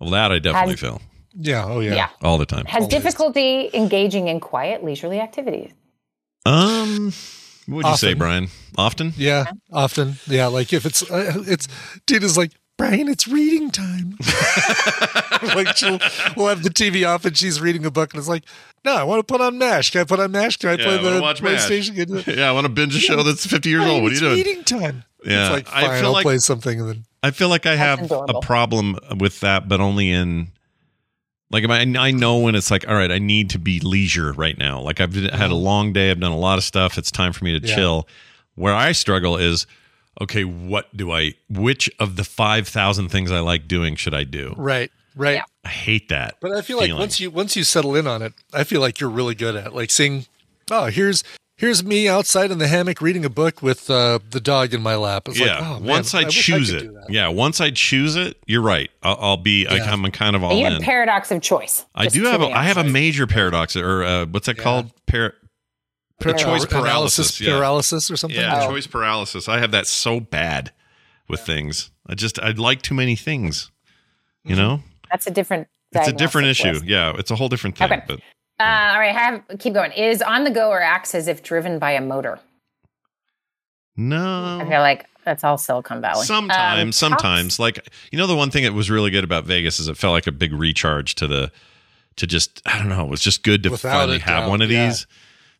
well 0.00 0.10
that 0.10 0.32
I 0.32 0.38
definitely 0.40 0.72
Has- 0.72 0.80
feel. 0.80 1.00
Yeah. 1.38 1.64
Oh, 1.64 1.78
yeah. 1.78 1.94
Yeah. 1.94 2.08
All 2.22 2.38
the 2.38 2.46
time. 2.46 2.64
Has 2.66 2.88
difficulty 2.88 3.70
engaging 3.72 4.26
in 4.26 4.40
quiet, 4.40 4.82
leisurely 4.82 5.20
activities. 5.20 5.70
Um 6.44 7.12
what 7.70 7.84
would 7.84 7.90
you 7.90 7.96
say, 7.96 8.14
Brian? 8.14 8.48
Often? 8.76 9.14
Yeah, 9.16 9.44
often. 9.72 10.14
Yeah, 10.26 10.46
like 10.46 10.72
if 10.72 10.84
it's 10.86 11.08
uh, 11.10 11.42
it's 11.46 11.68
Tina's 12.06 12.36
like 12.36 12.52
Brian, 12.76 13.08
it's 13.08 13.26
reading 13.28 13.70
time. 13.70 14.16
like 15.54 15.76
she'll 15.76 15.98
we'll 16.36 16.48
have 16.48 16.62
the 16.62 16.70
TV 16.70 17.06
off 17.08 17.24
and 17.24 17.36
she's 17.36 17.60
reading 17.60 17.84
a 17.84 17.90
book 17.90 18.12
and 18.14 18.18
it's 18.18 18.28
like, 18.28 18.44
no, 18.84 18.94
I 18.96 19.02
want 19.04 19.20
to 19.20 19.24
put 19.32 19.40
on 19.40 19.58
Mash. 19.58 19.90
Can 19.90 20.00
I 20.02 20.04
put 20.04 20.20
on 20.20 20.30
Mash? 20.32 20.56
Can 20.56 20.70
I 20.70 20.72
Yeah, 20.74 20.84
play 20.84 20.98
I 20.98 21.14
the 21.16 21.20
watch 21.22 21.42
MASH. 21.42 21.66
PlayStation? 21.68 21.96
Can 21.96 22.18
I- 22.18 22.38
yeah, 22.40 22.48
I 22.48 22.52
want 22.52 22.64
to 22.66 22.72
binge 22.72 22.96
a 22.96 23.00
show 23.00 23.22
that's 23.22 23.46
fifty 23.46 23.70
years 23.70 23.82
Brian, 23.82 23.94
old. 23.94 24.02
What 24.04 24.12
are 24.12 24.14
you 24.14 24.18
it's 24.18 24.20
doing? 24.20 24.36
Reading 24.36 24.64
time. 24.64 25.04
Yeah, 25.24 25.54
it's 25.56 25.68
like 25.68 25.68
I 25.74 25.98
feel 25.98 26.06
I'll 26.06 26.12
like- 26.12 26.22
play 26.24 26.38
something 26.38 26.80
and 26.80 26.88
then 26.88 27.04
I 27.22 27.32
feel 27.32 27.50
like 27.50 27.66
I 27.66 27.76
have 27.76 28.10
a 28.10 28.40
problem 28.40 28.96
with 29.18 29.40
that, 29.40 29.68
but 29.68 29.78
only 29.80 30.10
in 30.10 30.48
like 31.50 31.68
I, 31.68 31.80
I 31.80 32.10
know 32.10 32.38
when 32.38 32.54
it's 32.54 32.70
like, 32.70 32.88
all 32.88 32.94
right, 32.94 33.10
I 33.10 33.18
need 33.18 33.50
to 33.50 33.58
be 33.58 33.80
leisure 33.80 34.32
right 34.32 34.56
now. 34.56 34.80
Like 34.80 35.00
I've 35.00 35.14
had 35.14 35.24
a 35.24 35.36
mm-hmm. 35.36 35.52
long 35.52 35.92
day, 35.92 36.10
I've 36.10 36.20
done 36.20 36.32
a 36.32 36.38
lot 36.38 36.58
of 36.58 36.64
stuff. 36.64 36.96
It's 36.96 37.10
time 37.10 37.32
for 37.32 37.44
me 37.44 37.58
to 37.58 37.66
Yeah. 37.66 37.74
chill. 37.74 38.08
Where 38.54 38.74
I 38.74 38.92
struggle 38.92 39.36
is, 39.36 39.66
okay, 40.20 40.44
what 40.44 40.94
do 40.96 41.12
I? 41.12 41.34
Which 41.48 41.90
of 41.98 42.16
the 42.16 42.24
five 42.24 42.68
thousand 42.68 43.08
things 43.08 43.30
I 43.32 43.40
like 43.40 43.66
doing 43.66 43.96
should 43.96 44.14
I 44.14 44.24
do? 44.24 44.54
right, 44.56 44.90
right. 45.16 45.42
I 45.64 45.68
hate 45.68 46.08
that. 46.08 46.36
But 46.40 46.52
I 46.52 46.62
feel 46.62 46.78
like 46.78 46.92
once 46.92 47.20
you 47.20 47.30
once 47.30 47.56
you 47.56 47.64
settle 47.64 47.94
in 47.96 48.06
on 48.06 48.22
it, 48.22 48.32
I 48.52 48.64
feel 48.64 48.80
like 48.80 49.00
you're 49.00 49.10
really 49.10 49.34
good 49.34 49.56
at 49.56 49.68
it. 49.68 49.72
like 49.74 49.90
seeing. 49.90 50.26
Oh, 50.70 50.86
here's 50.86 51.24
here's 51.60 51.84
me 51.84 52.08
outside 52.08 52.50
in 52.50 52.56
the 52.58 52.66
hammock 52.66 53.02
reading 53.02 53.22
a 53.24 53.28
book 53.28 53.60
with 53.62 53.90
uh, 53.90 54.18
the 54.30 54.40
dog 54.40 54.72
in 54.72 54.80
my 54.82 54.96
lap. 54.96 55.28
It's 55.28 55.38
yeah, 55.38 55.58
like, 55.58 55.62
oh, 55.62 55.74
man, 55.80 55.84
once 55.88 56.14
I, 56.14 56.24
wish 56.24 56.46
choose 56.46 56.70
could 56.72 56.82
it, 56.84 56.92
yeah, 57.10 57.28
once 57.28 57.60
I 57.60 57.70
choose 57.70 58.16
it, 58.16 58.38
you're 58.46 58.62
right. 58.62 58.90
I'll, 59.02 59.18
I'll 59.20 59.36
be. 59.36 59.66
I, 59.66 59.76
Yeah. 59.76 59.92
I'm 59.92 60.02
kind 60.10 60.34
of 60.34 60.42
all 60.42 60.58
you 60.58 60.66
in. 60.66 60.72
have 60.72 60.82
paradox 60.82 61.30
of 61.30 61.42
choice. 61.42 61.84
I 61.94 62.06
do 62.06 62.24
have. 62.24 62.40
A, 62.40 62.44
kidding. 62.44 62.54
I 62.56 62.62
have 62.64 62.78
a 62.78 62.84
major 62.84 63.26
paradox, 63.26 63.76
or 63.76 64.02
uh, 64.02 64.26
what's 64.26 64.46
that 64.46 64.56
called? 64.56 64.90
Par- 65.06 65.34
par- 66.20 66.32
choice 66.32 66.64
Analysis 66.64 66.68
paralysis. 66.72 67.40
Yeah. 67.40 67.56
paralysis 67.58 68.10
or 68.10 68.16
something. 68.16 68.40
Yeah, 68.40 68.64
Oh. 68.64 68.70
choice 68.70 68.86
paralysis. 68.86 69.48
I 69.48 69.58
have 69.58 69.70
that 69.72 69.86
so 69.86 70.18
bad 70.18 70.72
with 71.28 71.40
things. 71.40 71.90
I 72.06 72.14
just 72.14 72.38
I 72.40 72.50
like 72.52 72.82
too 72.82 72.94
many 72.94 73.16
things. 73.16 73.70
You 74.44 74.56
know, 74.56 74.80
That's 75.10 75.26
a 75.26 75.30
different. 75.30 75.68
it's 75.92 76.08
a 76.08 76.12
different 76.12 76.48
issue. 76.48 76.68
list. 76.72 76.84
Yeah, 76.86 77.12
it's 77.18 77.30
a 77.30 77.36
whole 77.36 77.48
different 77.50 77.76
thing. 77.76 77.92
Okay. 77.92 78.02
But 78.06 78.20
Uh, 78.60 78.90
all 78.92 78.98
right, 78.98 79.14
have 79.16 79.42
keep 79.58 79.72
going. 79.72 79.90
Is 79.92 80.20
on 80.20 80.44
the 80.44 80.50
go 80.50 80.68
or 80.68 80.82
acts 80.82 81.14
as 81.14 81.28
if 81.28 81.42
driven 81.42 81.78
by 81.78 81.92
a 81.92 82.00
motor. 82.02 82.38
no, 83.96 84.58
I 84.60 84.68
feel 84.68 84.80
like 84.80 85.06
that's 85.24 85.44
all 85.44 85.58
Silicon 85.58 86.00
Valley. 86.00 86.26
sometimes, 86.26 86.82
Um, 86.82 86.92
sometimes, 86.92 87.58
like 87.58 87.88
you 88.12 88.18
know, 88.18 88.26
the 88.26 88.36
one 88.36 88.50
thing 88.50 88.64
that 88.64 88.74
was 88.74 88.90
really 88.90 89.10
good 89.10 89.24
about 89.24 89.44
Vegas 89.44 89.80
is 89.80 89.88
it 89.88 89.96
felt 89.96 90.12
like 90.12 90.26
a 90.26 90.32
big 90.32 90.52
recharge 90.52 91.14
to 91.16 91.26
the 91.26 91.50
to 92.16 92.26
just 92.26 92.60
I 92.66 92.78
don't 92.78 92.88
know. 92.88 93.04
It 93.04 93.10
was 93.10 93.20
just 93.22 93.42
good 93.42 93.62
to 93.62 93.70
Without 93.70 93.92
finally 93.92 94.18
have 94.18 94.42
doubt, 94.44 94.50
one 94.50 94.62
of 94.62 94.70
yeah. 94.70 94.88
these. 94.88 95.06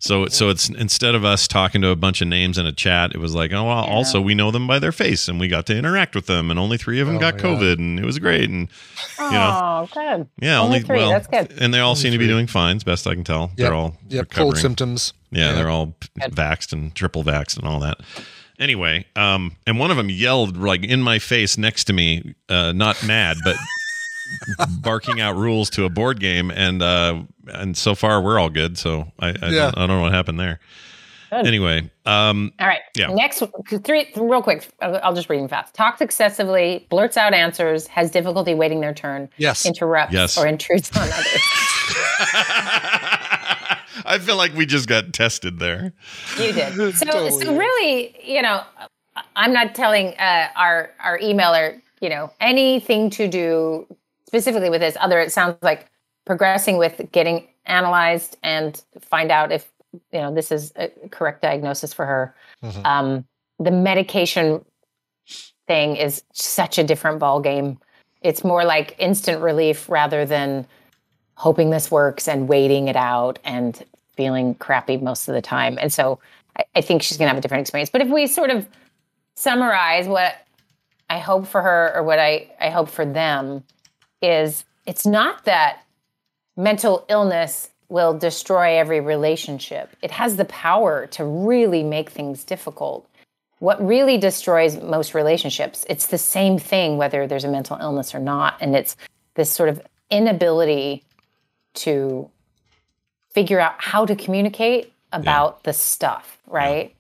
So, 0.03 0.27
so 0.29 0.49
it's 0.49 0.71
instead 0.71 1.15
of 1.15 1.27
us 1.27 1.47
talking 1.47 1.83
to 1.83 1.91
a 1.91 1.97
bunch 1.97 2.23
of 2.23 2.29
names 2.29 2.57
in 2.57 2.65
a 2.65 2.73
chat, 2.73 3.13
it 3.15 3.19
was 3.19 3.35
like, 3.35 3.53
oh, 3.53 3.65
well, 3.65 3.85
also 3.85 4.19
we 4.19 4.35
know 4.35 4.51
them 4.51 4.67
by 4.67 4.79
their 4.79 4.93
face, 4.93 5.29
and 5.29 5.39
we 5.39 5.47
got 5.47 5.67
to 5.67 5.77
interact 5.77 6.15
with 6.15 6.25
them, 6.27 6.51
and 6.51 6.59
only 6.59 6.79
three 6.79 7.01
of 7.01 7.07
them 7.07 7.17
Oh, 7.17 7.21
got 7.21 7.35
yeah. 7.35 7.41
COVID, 7.43 7.79
and 7.79 7.99
it 8.01 8.07
was 8.07 8.19
great, 8.19 8.49
and 8.49 8.69
Oh, 9.19 9.27
you 9.27 9.37
know, 9.39 9.89
good. 9.93 10.29
yeah, 10.41 10.59
Only 10.59 10.79
only, 10.79 10.81
three, 10.81 10.97
well, 10.97 11.11
that's 11.11 11.27
good. 11.27 11.53
and 11.61 11.75
they 11.75 11.81
all 11.81 11.91
Only 11.91 12.01
seem 12.01 12.13
to 12.13 12.19
be 12.19 12.27
doing 12.27 12.47
fine, 12.47 12.77
as 12.77 12.83
best 12.85 13.07
I 13.07 13.15
can 13.15 13.25
tell. 13.25 13.51
Yep. 13.51 13.57
They're 13.59 13.75
all 13.75 13.97
Yep, 14.09 14.23
recovering. 14.31 14.47
cold 14.53 14.57
symptoms. 14.59 15.13
Yeah, 15.31 15.49
Yeah. 15.51 15.53
they're 15.53 15.71
all 15.71 15.95
Good. 16.19 16.33
vaxxed 16.35 16.73
and 16.73 16.95
triple 16.95 17.23
vaxxed 17.23 17.59
and 17.59 17.67
all 17.69 17.81
that. 17.81 17.99
Anyway, 18.59 19.05
um, 19.17 19.57
and 19.67 19.79
one 19.79 19.91
of 19.91 19.97
them 19.99 20.09
yelled 20.11 20.57
like 20.57 20.83
in 20.85 21.03
my 21.03 21.19
face 21.19 21.57
next 21.59 21.85
to 21.85 21.93
me, 21.93 22.35
uh, 22.49 22.73
not 22.73 23.03
mad, 23.07 23.37
but 23.45 23.57
barking 24.81 25.21
out 25.21 25.37
rules 25.37 25.71
to 25.71 25.85
a 25.85 25.89
board 25.89 26.21
game, 26.21 26.51
and 26.51 26.83
uh, 26.83 27.23
and 27.49 27.77
so 27.77 27.95
far 27.95 28.21
we're 28.23 28.39
all 28.39 28.51
good. 28.51 28.77
So 28.79 29.11
I 29.19 29.29
I, 29.29 29.33
Yeah. 29.33 29.51
don't, 29.51 29.79
I 29.79 29.81
don't 29.87 29.89
know 29.89 30.01
what 30.03 30.13
happened 30.13 30.39
there. 30.41 30.61
Good. 31.31 31.47
Anyway, 31.47 31.89
um, 32.07 32.53
All 32.59 32.67
right. 32.67 32.81
Yeah. 32.97 33.07
Next, 33.15 33.41
three, 33.85 34.09
real 34.17 34.43
quick. 34.43 34.69
I'll 34.83 34.99
I'll 35.03 35.15
just 35.15 35.29
read 35.31 35.39
them 35.41 35.47
fast. 35.49 35.75
Talks 35.75 36.01
excessively, 36.01 36.87
blurts 36.91 37.17
out 37.17 37.35
answers, 37.35 37.87
has 37.87 38.11
difficulty 38.11 38.53
waiting 38.55 38.81
their 38.81 38.93
turn, 38.95 39.29
Yes. 39.37 39.65
interrupts, 39.65 40.13
Yes. 40.13 40.37
or 40.37 40.47
intrudes 40.49 40.91
on 40.97 41.03
others. 41.03 41.41
I 44.07 44.19
feel 44.21 44.37
like 44.37 44.55
we 44.55 44.67
just 44.67 44.89
got 44.89 45.13
tested 45.13 45.59
there. 45.59 45.93
You 46.39 46.53
did. 46.53 46.75
So, 46.97 47.07
Totally. 47.07 47.31
so 47.45 47.57
really, 47.57 48.17
you 48.25 48.43
know, 48.43 48.63
I'm 49.37 49.53
not 49.53 49.75
telling 49.75 50.15
uh, 50.19 50.49
our 50.57 50.91
our 51.01 51.19
emailer, 51.19 51.81
you 52.01 52.09
know, 52.09 52.33
anything 52.41 53.11
to 53.11 53.29
do 53.29 53.87
specifically 54.31 54.71
with 54.71 54.81
this. 54.81 54.97
Other, 55.01 55.19
it 55.19 55.33
sounds 55.33 55.57
like 55.61 55.91
progressing 56.25 56.77
with 56.79 57.11
getting 57.11 57.49
analyzed 57.67 58.37
and 58.45 58.81
find 59.01 59.33
out 59.33 59.51
if 59.51 59.69
you 60.13 60.21
know 60.21 60.33
this 60.33 60.53
is 60.53 60.73
a 60.77 60.89
correct 61.11 61.43
diagnosis 61.43 61.93
for 61.93 62.07
her. 62.07 62.33
Mhm. 62.63 62.87
Um, 62.87 63.25
the 63.59 63.73
medication 63.73 64.65
thing 65.67 65.97
is 65.97 66.23
such 66.33 66.79
a 66.79 66.85
different 66.85 67.19
ball 67.19 67.41
game. 67.41 67.77
It's 68.23 68.45
more 68.45 68.65
like 68.65 68.95
instant 69.01 69.43
relief 69.43 69.89
rather 69.89 70.25
than 70.25 70.65
hoping 71.35 71.71
this 71.71 71.91
works 71.91 72.29
and 72.29 72.47
waiting 72.47 72.87
it 72.87 72.95
out 72.95 73.41
and 73.43 73.85
feeling 74.15 74.55
crappy 74.55 74.97
most 74.97 75.27
of 75.27 75.35
the 75.35 75.43
time. 75.43 75.77
And 75.81 75.93
so 75.93 76.21
I, 76.57 76.63
I 76.77 76.81
think 76.83 77.03
she's 77.03 77.17
going 77.19 77.27
to 77.27 77.31
have 77.31 77.39
a 77.39 77.41
different 77.41 77.63
experience. 77.63 77.91
But 77.91 78.01
if 78.01 78.09
we 78.09 78.29
sort 78.29 78.51
of 78.51 78.69
summarize 79.35 80.07
what 80.07 80.37
I 81.09 81.19
hope 81.19 81.49
for 81.49 81.63
her 81.63 81.93
or 81.97 82.05
what 82.05 82.21
I, 82.21 82.49
I 82.61 82.71
hope 82.71 82.89
for 82.89 83.05
them 83.05 83.65
is 84.23 84.65
it's 84.87 85.07
not 85.07 85.45
that 85.45 85.83
mental 86.57 87.05
illness 87.09 87.71
will 87.89 88.17
destroy 88.17 88.79
every 88.79 89.01
relationship. 89.01 89.95
It 90.01 90.13
has 90.13 90.37
the 90.37 90.45
power 90.45 91.07
to 91.09 91.25
really 91.25 91.83
make 91.83 92.11
things 92.11 92.45
difficult. 92.45 93.07
What 93.59 93.85
really 93.85 94.17
destroys 94.17 94.81
most 94.81 95.13
relationships, 95.13 95.85
it's 95.89 96.07
the 96.07 96.19
same 96.19 96.59
thing 96.59 96.97
whether 96.97 97.27
there's 97.27 97.45
a 97.45 97.51
mental 97.51 97.77
illness 97.79 98.15
or 98.15 98.21
not. 98.21 98.57
And 98.61 98.75
it's 98.75 98.97
this 99.35 99.51
sort 99.51 99.69
of 99.69 99.83
inability 100.11 101.05
to 101.75 102.31
figure 103.31 103.61
out 103.61 103.75
how 103.79 104.07
to 104.07 104.17
communicate 104.17 104.93
about 105.13 105.65
the 105.65 105.73
stuff, 105.73 106.39
right? 106.47 106.95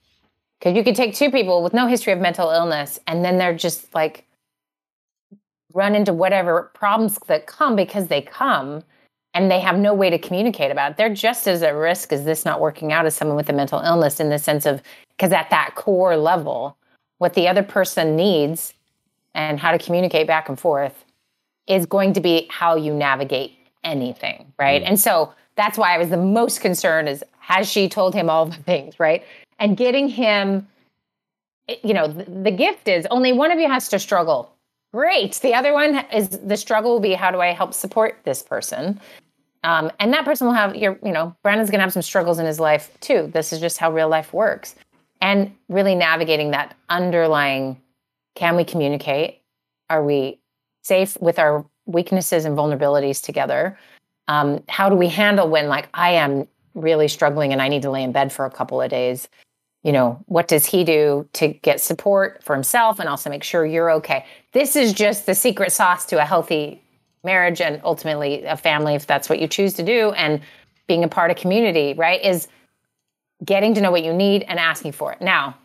Because 0.59 0.76
you 0.76 0.84
could 0.84 0.97
take 0.97 1.14
two 1.14 1.30
people 1.30 1.62
with 1.62 1.72
no 1.72 1.86
history 1.86 2.12
of 2.12 2.18
mental 2.18 2.51
illness 2.51 2.98
and 3.06 3.24
then 3.24 3.38
they're 3.38 3.55
just 3.55 3.94
like 3.94 4.26
run 5.74 5.94
into 5.94 6.12
whatever 6.12 6.70
problems 6.74 7.18
that 7.26 7.47
come 7.47 7.76
because 7.76 8.09
they 8.09 8.22
come 8.22 8.82
and 9.34 9.51
they 9.51 9.60
have 9.60 9.78
no 9.78 9.94
way 9.94 10.10
to 10.10 10.18
communicate 10.18 10.70
about 10.70 10.92
it. 10.92 10.97
They're 10.97 11.14
just 11.14 11.47
as 11.47 11.62
at 11.62 11.74
risk 11.74 12.12
as 12.12 12.24
this 12.24 12.44
not 12.44 12.60
working 12.60 12.92
out 12.92 13.06
as 13.06 13.14
someone 13.14 13.36
with 13.36 13.48
a 13.48 13.52
mental 13.52 13.80
illness 13.80 14.18
in 14.18 14.28
the 14.28 14.38
sense 14.38 14.66
of 14.66 14.82
because 15.16 15.32
at 15.32 15.51
that 15.51 15.74
core 15.76 16.16
level, 16.16 16.76
what 17.18 17.34
the 17.34 17.47
other 17.47 17.62
person 17.62 18.16
needs 18.16 18.74
and 19.34 19.60
how 19.60 19.70
to 19.70 19.78
communicate 19.78 20.26
back 20.26 20.48
and 20.48 20.59
forth 20.59 21.05
is 21.66 21.86
going 21.86 22.12
to 22.14 22.20
be 22.20 22.48
how 22.51 22.74
you 22.74 22.92
navigate 22.92 23.52
anything, 23.84 24.52
right? 24.59 24.82
Mm. 24.82 24.88
And 24.88 25.01
so 25.01 25.32
that's 25.56 25.78
why 25.78 25.94
I 25.94 25.98
was 25.98 26.09
the 26.09 26.16
most 26.16 26.60
concerned 26.60 27.09
is 27.09 27.22
has 27.38 27.70
she 27.70 27.88
told 27.88 28.14
him 28.14 28.28
all 28.28 28.47
the 28.47 28.56
things, 28.64 28.98
right? 28.98 29.22
And 29.59 29.76
getting 29.76 30.09
him 30.09 30.66
eh, 31.68 31.76
you 31.84 31.94
know, 31.94 32.09
the, 32.09 32.24
the 32.24 32.51
gift 32.51 32.88
is 32.88 33.06
only 33.10 33.32
one 33.32 33.52
of 33.52 33.59
you 33.59 33.68
has 33.68 33.88
to 33.90 33.98
struggle. 33.98 34.52
Great. 34.93 35.35
The 35.35 35.55
other 35.55 35.73
one 35.73 36.05
is 36.12 36.29
the 36.29 36.57
struggle 36.57 36.93
will 36.93 37.01
be 37.01 37.12
how 37.12 37.31
do 37.31 37.41
I 37.41 37.49
help 37.49 37.75
support 37.75 38.19
this 38.25 38.43
person? 38.43 39.01
Um, 39.62 39.91
and 40.01 40.12
that 40.12 40.25
person 40.25 40.47
will 40.47 40.55
have 40.55 40.75
your, 40.75 40.99
you 41.05 41.12
know, 41.12 41.37
Brandon's 41.43 41.71
going 41.71 41.79
to 41.79 41.85
have 41.85 41.93
some 41.93 42.03
struggles 42.03 42.39
in 42.39 42.47
his 42.47 42.59
life 42.59 42.91
too. 43.01 43.31
This 43.33 43.53
is 43.53 43.61
just 43.61 43.79
how 43.79 43.93
real 43.93 44.09
life 44.09 44.33
works. 44.33 44.75
And 45.21 45.55
really 45.69 45.95
navigating 45.95 46.51
that 46.53 46.77
underlying 46.89 47.81
can 48.35 48.57
we 48.57 48.65
communicate? 48.65 49.43
Are 49.91 50.03
we 50.03 50.41
safe 50.83 51.21
with 51.21 51.39
our 51.39 51.67
weaknesses 51.87 52.45
and 52.45 52.57
vulnerabilities 52.57 53.23
together? 53.23 53.79
Um, 54.29 54.62
how 54.69 54.89
do 54.89 54.97
we 54.97 55.09
handle 55.09 55.49
when, 55.49 55.69
like, 55.69 55.89
I 55.93 56.12
am 56.12 56.47
really 56.75 57.09
struggling 57.09 57.53
and 57.53 57.61
I 57.61 57.69
need 57.69 57.83
to 57.83 57.91
lay 57.91 58.03
in 58.03 58.12
bed 58.12 58.33
for 58.33 58.45
a 58.47 58.51
couple 58.51 58.81
of 58.81 58.89
days? 58.89 59.29
You 59.82 59.93
know, 59.93 60.23
what 60.27 60.48
does 60.48 60.66
he 60.66 60.85
do 60.85 61.27
to 61.32 61.48
get 61.48 61.81
support 61.81 62.43
for 62.44 62.55
himself 62.55 62.98
and 62.98 63.09
also 63.09 63.31
make 63.31 63.43
sure 63.43 63.65
you're 63.65 63.90
okay? 63.93 64.27
This 64.52 64.77
is 64.77 64.93
just 64.93 65.27
the 65.27 65.35
secret 65.35 65.73
sauce 65.73 66.05
to 66.07 66.20
a 66.20 66.24
healthy 66.24 66.82
marriage 67.24 67.61
and 67.61 67.81
ultimately 67.85 68.44
a 68.44 68.57
family, 68.57 68.94
if 68.94 69.07
that's 69.07 69.28
what 69.28 69.40
you 69.40 69.48
choose 69.48 69.74
to 69.74 69.82
do, 69.82 70.12
and 70.12 70.40
being 70.86 71.05
a 71.05 71.09
part 71.09 71.31
of 71.31 71.36
community, 71.36 71.94
right? 71.94 72.23
Is 72.23 72.48
getting 73.44 73.74
to 73.74 73.81
know 73.81 73.90
what 73.90 74.05
you 74.05 74.12
need 74.12 74.43
and 74.48 74.59
asking 74.59 74.93
for 74.93 75.12
it. 75.12 75.20
Now, 75.20 75.57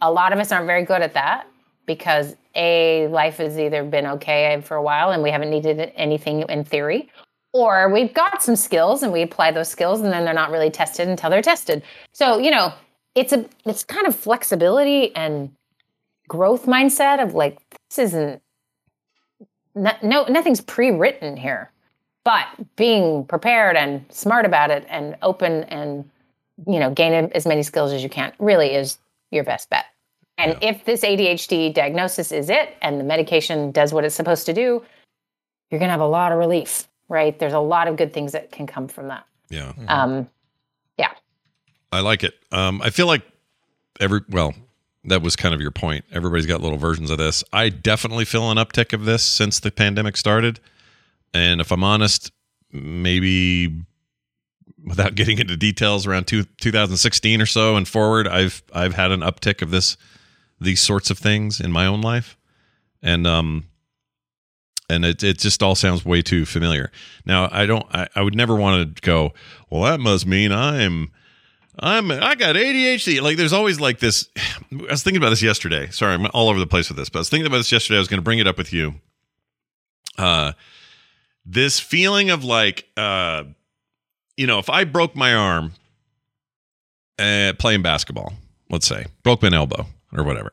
a 0.00 0.12
lot 0.12 0.32
of 0.32 0.38
us 0.38 0.52
aren't 0.52 0.66
very 0.66 0.84
good 0.84 1.02
at 1.02 1.14
that 1.14 1.48
because 1.86 2.36
A, 2.54 3.08
life 3.08 3.38
has 3.38 3.58
either 3.58 3.82
been 3.84 4.06
okay 4.06 4.60
for 4.64 4.76
a 4.76 4.82
while 4.82 5.10
and 5.10 5.22
we 5.22 5.30
haven't 5.30 5.50
needed 5.50 5.92
anything 5.96 6.42
in 6.48 6.64
theory, 6.64 7.10
or 7.52 7.88
we've 7.88 8.12
got 8.12 8.42
some 8.42 8.54
skills 8.54 9.02
and 9.02 9.12
we 9.12 9.22
apply 9.22 9.50
those 9.50 9.68
skills 9.68 10.00
and 10.00 10.12
then 10.12 10.24
they're 10.24 10.34
not 10.34 10.50
really 10.50 10.70
tested 10.70 11.08
until 11.08 11.30
they're 11.30 11.42
tested. 11.42 11.82
So, 12.12 12.38
you 12.38 12.50
know, 12.50 12.72
it's 13.16 13.32
a 13.32 13.46
it's 13.64 13.82
kind 13.82 14.06
of 14.06 14.14
flexibility 14.14 15.14
and 15.16 15.50
growth 16.28 16.66
mindset 16.66 17.20
of 17.20 17.34
like 17.34 17.58
this 17.90 17.98
isn't 17.98 18.42
no, 19.74 19.92
no 20.02 20.24
nothing's 20.24 20.60
pre-written 20.60 21.36
here. 21.36 21.72
But 22.24 22.46
being 22.76 23.24
prepared 23.24 23.76
and 23.76 24.04
smart 24.10 24.44
about 24.44 24.70
it 24.70 24.84
and 24.88 25.16
open 25.22 25.64
and 25.64 26.08
you 26.68 26.78
know 26.78 26.90
gain 26.90 27.30
as 27.34 27.46
many 27.46 27.62
skills 27.62 27.92
as 27.92 28.02
you 28.02 28.08
can 28.08 28.32
really 28.38 28.74
is 28.74 28.98
your 29.32 29.44
best 29.44 29.70
bet. 29.70 29.86
And 30.38 30.58
if 30.60 30.84
this 30.84 31.00
adhd 31.00 31.72
diagnosis 31.72 32.30
is 32.30 32.50
it 32.50 32.76
and 32.82 33.00
the 33.00 33.04
medication 33.04 33.72
does 33.72 33.92
what 33.94 34.04
it's 34.04 34.14
supposed 34.14 34.46
to 34.46 34.52
do 34.52 34.84
you're 35.70 35.80
going 35.80 35.88
to 35.88 35.92
have 35.92 36.00
a 36.00 36.06
lot 36.06 36.30
of 36.30 36.38
relief 36.38 36.86
right? 37.08 37.38
There's 37.38 37.52
a 37.52 37.60
lot 37.60 37.88
of 37.88 37.96
good 37.96 38.12
things 38.12 38.32
that 38.32 38.50
can 38.50 38.66
come 38.66 38.88
from 38.88 39.08
that. 39.08 39.26
Yeah. 39.48 39.72
um 39.88 40.12
yeah 40.12 40.24
I 41.92 42.00
like 42.00 42.24
it. 42.24 42.34
Um, 42.52 42.80
I 42.82 42.90
feel 42.90 43.06
like 43.06 43.22
every 44.00 44.20
well, 44.28 44.54
that 45.04 45.22
was 45.22 45.36
kind 45.36 45.54
of 45.54 45.60
your 45.60 45.70
point. 45.70 46.04
Everybody's 46.12 46.46
got 46.46 46.60
little 46.60 46.78
versions 46.78 47.10
of 47.10 47.18
this. 47.18 47.44
I 47.52 47.68
definitely 47.68 48.24
feel 48.24 48.50
an 48.50 48.58
uptick 48.58 48.92
of 48.92 49.04
this 49.04 49.22
since 49.22 49.60
the 49.60 49.70
pandemic 49.70 50.16
started. 50.16 50.60
And 51.32 51.60
if 51.60 51.70
I'm 51.70 51.84
honest, 51.84 52.32
maybe 52.72 53.84
without 54.84 55.14
getting 55.16 55.38
into 55.38 55.56
details 55.56 56.06
around 56.06 56.26
two, 56.26 56.44
2016 56.60 57.40
or 57.40 57.46
so 57.46 57.76
and 57.76 57.86
forward, 57.86 58.26
I've 58.26 58.62
I've 58.72 58.94
had 58.94 59.12
an 59.12 59.20
uptick 59.20 59.62
of 59.62 59.70
this 59.70 59.96
these 60.60 60.80
sorts 60.80 61.10
of 61.10 61.18
things 61.18 61.60
in 61.60 61.70
my 61.70 61.86
own 61.86 62.00
life. 62.00 62.36
And 63.02 63.26
um 63.26 63.66
and 64.88 65.04
it, 65.04 65.22
it 65.22 65.38
just 65.38 65.62
all 65.62 65.74
sounds 65.74 66.04
way 66.04 66.22
too 66.22 66.44
familiar. 66.44 66.90
Now 67.24 67.48
I 67.52 67.66
don't 67.66 67.86
I, 67.94 68.08
I 68.14 68.22
would 68.22 68.34
never 68.34 68.56
want 68.56 68.96
to 68.96 69.02
go, 69.02 69.32
well 69.70 69.82
that 69.82 70.00
must 70.00 70.26
mean 70.26 70.50
I'm 70.50 71.12
I'm 71.78 72.10
I 72.10 72.34
got 72.34 72.56
ADHD. 72.56 73.20
Like 73.20 73.36
there's 73.36 73.52
always 73.52 73.78
like 73.80 73.98
this. 73.98 74.28
I 74.36 74.90
was 74.90 75.02
thinking 75.02 75.18
about 75.18 75.30
this 75.30 75.42
yesterday. 75.42 75.88
Sorry, 75.90 76.14
I'm 76.14 76.26
all 76.32 76.48
over 76.48 76.58
the 76.58 76.66
place 76.66 76.88
with 76.88 76.96
this, 76.96 77.08
but 77.08 77.18
I 77.18 77.20
was 77.20 77.28
thinking 77.28 77.46
about 77.46 77.58
this 77.58 77.72
yesterday. 77.72 77.96
I 77.96 78.00
was 78.00 78.08
going 78.08 78.18
to 78.18 78.24
bring 78.24 78.38
it 78.38 78.46
up 78.46 78.56
with 78.56 78.72
you. 78.72 78.94
Uh, 80.16 80.52
this 81.44 81.78
feeling 81.78 82.30
of 82.30 82.44
like, 82.44 82.86
uh, 82.96 83.44
you 84.36 84.46
know, 84.46 84.58
if 84.58 84.70
I 84.70 84.84
broke 84.84 85.14
my 85.14 85.34
arm 85.34 85.72
uh, 87.18 87.52
playing 87.58 87.82
basketball, 87.82 88.32
let's 88.70 88.86
say, 88.86 89.06
broke 89.22 89.42
my 89.42 89.50
elbow 89.52 89.86
or 90.12 90.24
whatever, 90.24 90.52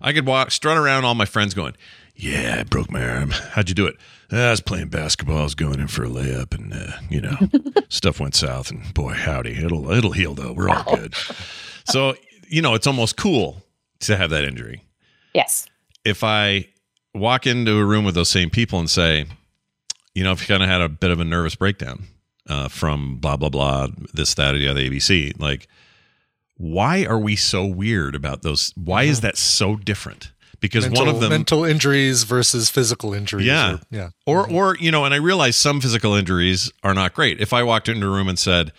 I 0.00 0.12
could 0.12 0.26
walk, 0.26 0.50
strut 0.50 0.76
around 0.76 1.04
all 1.04 1.14
my 1.14 1.24
friends 1.26 1.52
going, 1.52 1.74
"Yeah, 2.20 2.58
I 2.60 2.62
broke 2.64 2.90
my 2.90 3.06
arm. 3.06 3.30
How'd 3.52 3.68
you 3.68 3.74
do 3.74 3.86
it?" 3.86 3.96
"Uh, 4.32 4.36
I 4.36 4.50
was 4.50 4.60
playing 4.60 4.88
basketball. 4.88 5.38
I 5.38 5.44
was 5.44 5.54
going 5.54 5.80
in 5.80 5.88
for 5.88 6.04
a 6.04 6.08
layup, 6.08 6.54
and 6.54 6.72
uh, 6.72 6.98
you 7.08 7.20
know, 7.20 7.36
stuff 7.88 8.20
went 8.20 8.34
south. 8.34 8.70
And 8.70 8.92
boy, 8.94 9.14
howdy, 9.14 9.64
it'll 9.64 9.90
it'll 9.90 10.12
heal 10.12 10.34
though. 10.34 10.52
We're 10.52 10.68
all 10.68 10.96
good. 10.96 11.14
So 11.84 12.14
you 12.48 12.62
know, 12.62 12.74
it's 12.74 12.86
almost 12.86 13.16
cool 13.16 13.62
to 14.00 14.16
have 14.16 14.30
that 14.30 14.44
injury. 14.44 14.82
yes 15.34 15.66
If 16.04 16.24
I 16.24 16.66
walk 17.14 17.46
into 17.46 17.78
a 17.78 17.84
room 17.84 18.04
with 18.04 18.14
those 18.14 18.28
same 18.28 18.50
people 18.50 18.78
and 18.78 18.90
say, 18.90 19.26
you 20.14 20.24
know, 20.24 20.32
if 20.32 20.40
you 20.40 20.46
kind 20.46 20.62
of 20.62 20.68
had 20.68 20.80
a 20.80 20.88
bit 20.88 21.10
of 21.10 21.20
a 21.20 21.24
nervous 21.24 21.54
breakdown 21.54 22.04
uh, 22.48 22.68
from 22.68 23.16
blah 23.16 23.36
blah 23.36 23.48
blah, 23.48 23.88
this 24.12 24.34
that 24.34 24.54
or 24.54 24.58
the 24.58 24.68
other 24.68 24.80
ABC, 24.80 25.38
like, 25.40 25.68
why 26.56 27.04
are 27.04 27.18
we 27.18 27.36
so 27.36 27.64
weird 27.64 28.14
about 28.14 28.42
those? 28.42 28.72
Why 28.76 29.04
is 29.04 29.20
that 29.20 29.36
so 29.36 29.76
different? 29.76 30.32
Because 30.60 30.84
mental, 30.84 31.06
one 31.06 31.14
of 31.14 31.20
them 31.20 31.30
mental 31.30 31.64
injuries 31.64 32.24
versus 32.24 32.68
physical 32.68 33.14
injuries. 33.14 33.46
yeah. 33.46 33.74
or- 33.74 33.80
yeah. 33.90 34.08
Or 34.26 34.50
or 34.50 34.76
you 34.76 34.90
know, 34.90 35.04
and 35.04 35.14
I 35.14 35.16
realize 35.16 35.56
some 35.56 35.80
physical 35.80 36.14
injuries 36.14 36.70
are 36.82 36.92
not 36.94 37.14
great. 37.14 37.40
If 37.40 37.52
I 37.52 37.62
walked 37.62 37.88
into 37.88 38.06
a 38.06 38.10
room 38.10 38.28
and 38.28 38.38
said, 38.38 38.72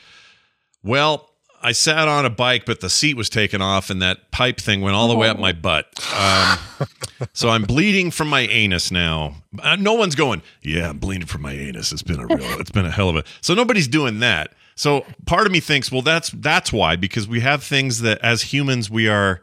"Well, 0.84 1.30
I 1.64 1.72
sat 1.72 2.08
on 2.08 2.26
a 2.26 2.30
bike, 2.30 2.66
but 2.66 2.82
the 2.82 2.90
seat 2.90 3.16
was 3.18 3.30
taken 3.30 3.62
off, 3.62 3.90
and 3.90 4.02
that 4.02 4.32
pipe 4.32 4.60
thing 4.60 4.82
went 4.82 4.95
all 4.95 5.08
the 5.08 5.16
way 5.16 5.28
up 5.30 5.38
my 5.40 5.52
butt, 5.53 5.86
um, 6.18 6.58
so 7.34 7.49
I'm 7.49 7.64
bleeding 7.64 8.12
from 8.12 8.30
my 8.30 8.41
anus 8.41 8.91
now." 8.91 9.36
Uh, 9.60 9.76
no 9.76 9.94
one's 9.94 10.16
going, 10.16 10.41
"Yeah, 10.62 10.90
I'm 10.90 10.98
bleeding 10.99 11.28
from 11.28 11.41
my 11.41 11.53
anus." 11.53 11.91
It's 11.91 12.03
been 12.03 12.20
a 12.20 12.26
real, 12.28 12.40
it's 12.60 12.72
been 12.72 12.86
a 12.86 12.91
hell 12.91 13.10
of 13.10 13.16
a. 13.16 13.24
So 13.41 13.53
nobody's 13.53 13.88
doing 13.88 14.20
that. 14.20 14.53
So 14.76 15.06
part 15.26 15.45
of 15.45 15.52
me 15.52 15.60
thinks, 15.60 15.91
well, 15.91 16.02
that's 16.02 16.30
that's 16.30 16.72
why 16.74 16.95
because 16.95 17.28
we 17.28 17.41
have 17.41 17.64
things 17.64 18.02
that 18.02 18.18
as 18.20 18.41
humans 18.53 18.90
we 18.90 19.08
are 19.08 19.41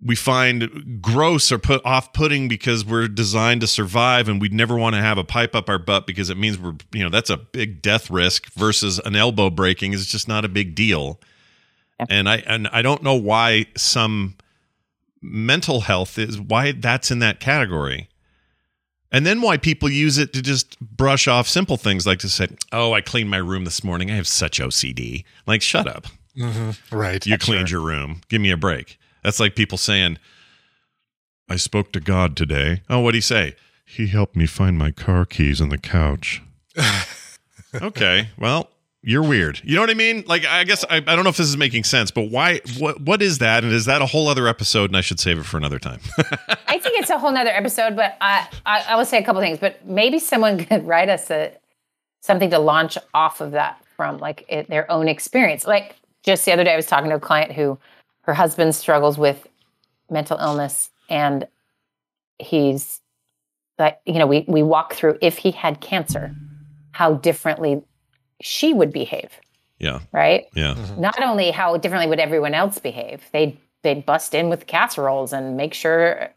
we 0.00 0.14
find 0.14 1.00
gross 1.02 1.50
or 1.50 1.58
put 1.58 1.84
off 1.84 2.12
putting 2.12 2.46
because 2.46 2.84
we're 2.84 3.08
designed 3.08 3.60
to 3.60 3.66
survive 3.66 4.28
and 4.28 4.40
we'd 4.40 4.52
never 4.52 4.76
want 4.76 4.94
to 4.94 5.00
have 5.00 5.18
a 5.18 5.24
pipe 5.24 5.54
up 5.54 5.68
our 5.68 5.78
butt 5.78 6.06
because 6.06 6.30
it 6.30 6.36
means 6.36 6.58
we're 6.58 6.74
you 6.92 7.02
know 7.02 7.10
that's 7.10 7.30
a 7.30 7.36
big 7.36 7.82
death 7.82 8.08
risk 8.08 8.52
versus 8.52 9.00
an 9.00 9.16
elbow 9.16 9.50
breaking 9.50 9.92
is 9.92 10.06
just 10.06 10.28
not 10.28 10.44
a 10.44 10.48
big 10.48 10.76
deal 10.76 11.18
and 12.08 12.28
i 12.28 12.36
and 12.46 12.68
i 12.68 12.80
don't 12.80 13.02
know 13.02 13.16
why 13.16 13.66
some 13.76 14.36
mental 15.22 15.82
health 15.82 16.18
is 16.18 16.40
why 16.40 16.72
that's 16.72 17.10
in 17.10 17.18
that 17.20 17.40
category. 17.40 18.08
And 19.10 19.24
then 19.24 19.40
why 19.40 19.56
people 19.56 19.88
use 19.88 20.18
it 20.18 20.34
to 20.34 20.42
just 20.42 20.78
brush 20.80 21.26
off 21.28 21.48
simple 21.48 21.78
things 21.78 22.06
like 22.06 22.18
to 22.20 22.28
say, 22.28 22.48
"Oh, 22.72 22.92
I 22.92 23.00
cleaned 23.00 23.30
my 23.30 23.38
room 23.38 23.64
this 23.64 23.82
morning. 23.82 24.10
I 24.10 24.16
have 24.16 24.26
such 24.26 24.60
OCD." 24.60 25.24
Like, 25.46 25.62
shut 25.62 25.86
up. 25.86 26.06
Mm-hmm. 26.36 26.96
Right. 26.96 27.26
You 27.26 27.38
cleaned 27.38 27.70
your 27.70 27.80
room. 27.80 28.20
Give 28.28 28.40
me 28.40 28.50
a 28.50 28.56
break. 28.56 28.97
That's 29.22 29.40
like 29.40 29.54
people 29.54 29.78
saying, 29.78 30.18
"I 31.48 31.56
spoke 31.56 31.92
to 31.92 32.00
God 32.00 32.36
today." 32.36 32.82
Oh, 32.88 33.00
what'd 33.00 33.14
he 33.14 33.20
say? 33.20 33.54
He 33.84 34.08
helped 34.08 34.36
me 34.36 34.46
find 34.46 34.76
my 34.76 34.90
car 34.90 35.24
keys 35.24 35.60
on 35.60 35.70
the 35.70 35.78
couch. 35.78 36.42
okay, 37.82 38.28
well, 38.38 38.68
you're 39.02 39.22
weird. 39.22 39.60
You 39.64 39.76
know 39.76 39.80
what 39.80 39.90
I 39.90 39.94
mean? 39.94 40.24
Like, 40.26 40.44
I 40.44 40.64
guess 40.64 40.84
I, 40.90 40.96
I 40.96 41.00
don't 41.00 41.24
know 41.24 41.30
if 41.30 41.36
this 41.36 41.48
is 41.48 41.56
making 41.56 41.84
sense, 41.84 42.10
but 42.10 42.30
why? 42.30 42.60
What? 42.78 43.00
What 43.00 43.22
is 43.22 43.38
that? 43.38 43.64
And 43.64 43.72
is 43.72 43.86
that 43.86 44.02
a 44.02 44.06
whole 44.06 44.28
other 44.28 44.48
episode? 44.48 44.90
And 44.90 44.96
I 44.96 45.00
should 45.00 45.20
save 45.20 45.38
it 45.38 45.44
for 45.44 45.56
another 45.56 45.78
time. 45.78 46.00
I 46.68 46.78
think 46.78 47.00
it's 47.00 47.10
a 47.10 47.18
whole 47.18 47.32
nother 47.32 47.50
episode, 47.50 47.96
but 47.96 48.16
I, 48.20 48.48
I, 48.66 48.84
I 48.88 48.96
will 48.96 49.04
say 49.04 49.18
a 49.18 49.24
couple 49.24 49.40
things. 49.40 49.58
But 49.58 49.86
maybe 49.86 50.18
someone 50.18 50.62
could 50.64 50.86
write 50.86 51.08
us 51.08 51.30
a 51.30 51.52
something 52.20 52.50
to 52.50 52.58
launch 52.58 52.98
off 53.14 53.40
of 53.40 53.52
that 53.52 53.82
from 53.96 54.18
like 54.18 54.44
it, 54.48 54.68
their 54.68 54.90
own 54.90 55.08
experience. 55.08 55.66
Like 55.66 55.96
just 56.24 56.44
the 56.44 56.52
other 56.52 56.64
day, 56.64 56.72
I 56.72 56.76
was 56.76 56.86
talking 56.86 57.08
to 57.10 57.16
a 57.16 57.20
client 57.20 57.52
who 57.52 57.78
her 58.28 58.34
husband 58.34 58.74
struggles 58.74 59.18
with 59.18 59.48
mental 60.08 60.38
illness, 60.38 60.90
and 61.10 61.48
he's 62.38 63.00
like, 63.78 63.98
you 64.06 64.14
know, 64.14 64.26
we 64.26 64.44
we 64.46 64.62
walk 64.62 64.94
through 64.94 65.18
if 65.20 65.38
he 65.38 65.50
had 65.50 65.80
cancer, 65.80 66.34
how 66.92 67.14
differently 67.14 67.82
she 68.40 68.72
would 68.72 68.92
behave 68.92 69.40
yeah. 69.78 70.00
right? 70.12 70.46
Yeah. 70.54 70.74
Mm-hmm. 70.74 70.82
Mm-hmm. 70.82 71.00
Not 71.00 71.22
only 71.22 71.50
how 71.50 71.76
differently 71.76 72.08
would 72.08 72.20
everyone 72.20 72.54
else 72.54 72.78
behave, 72.78 73.22
they'd 73.32 73.58
they'd 73.82 74.04
bust 74.04 74.34
in 74.34 74.48
with 74.48 74.66
casseroles 74.66 75.32
and 75.32 75.56
make 75.56 75.72
sure, 75.72 76.30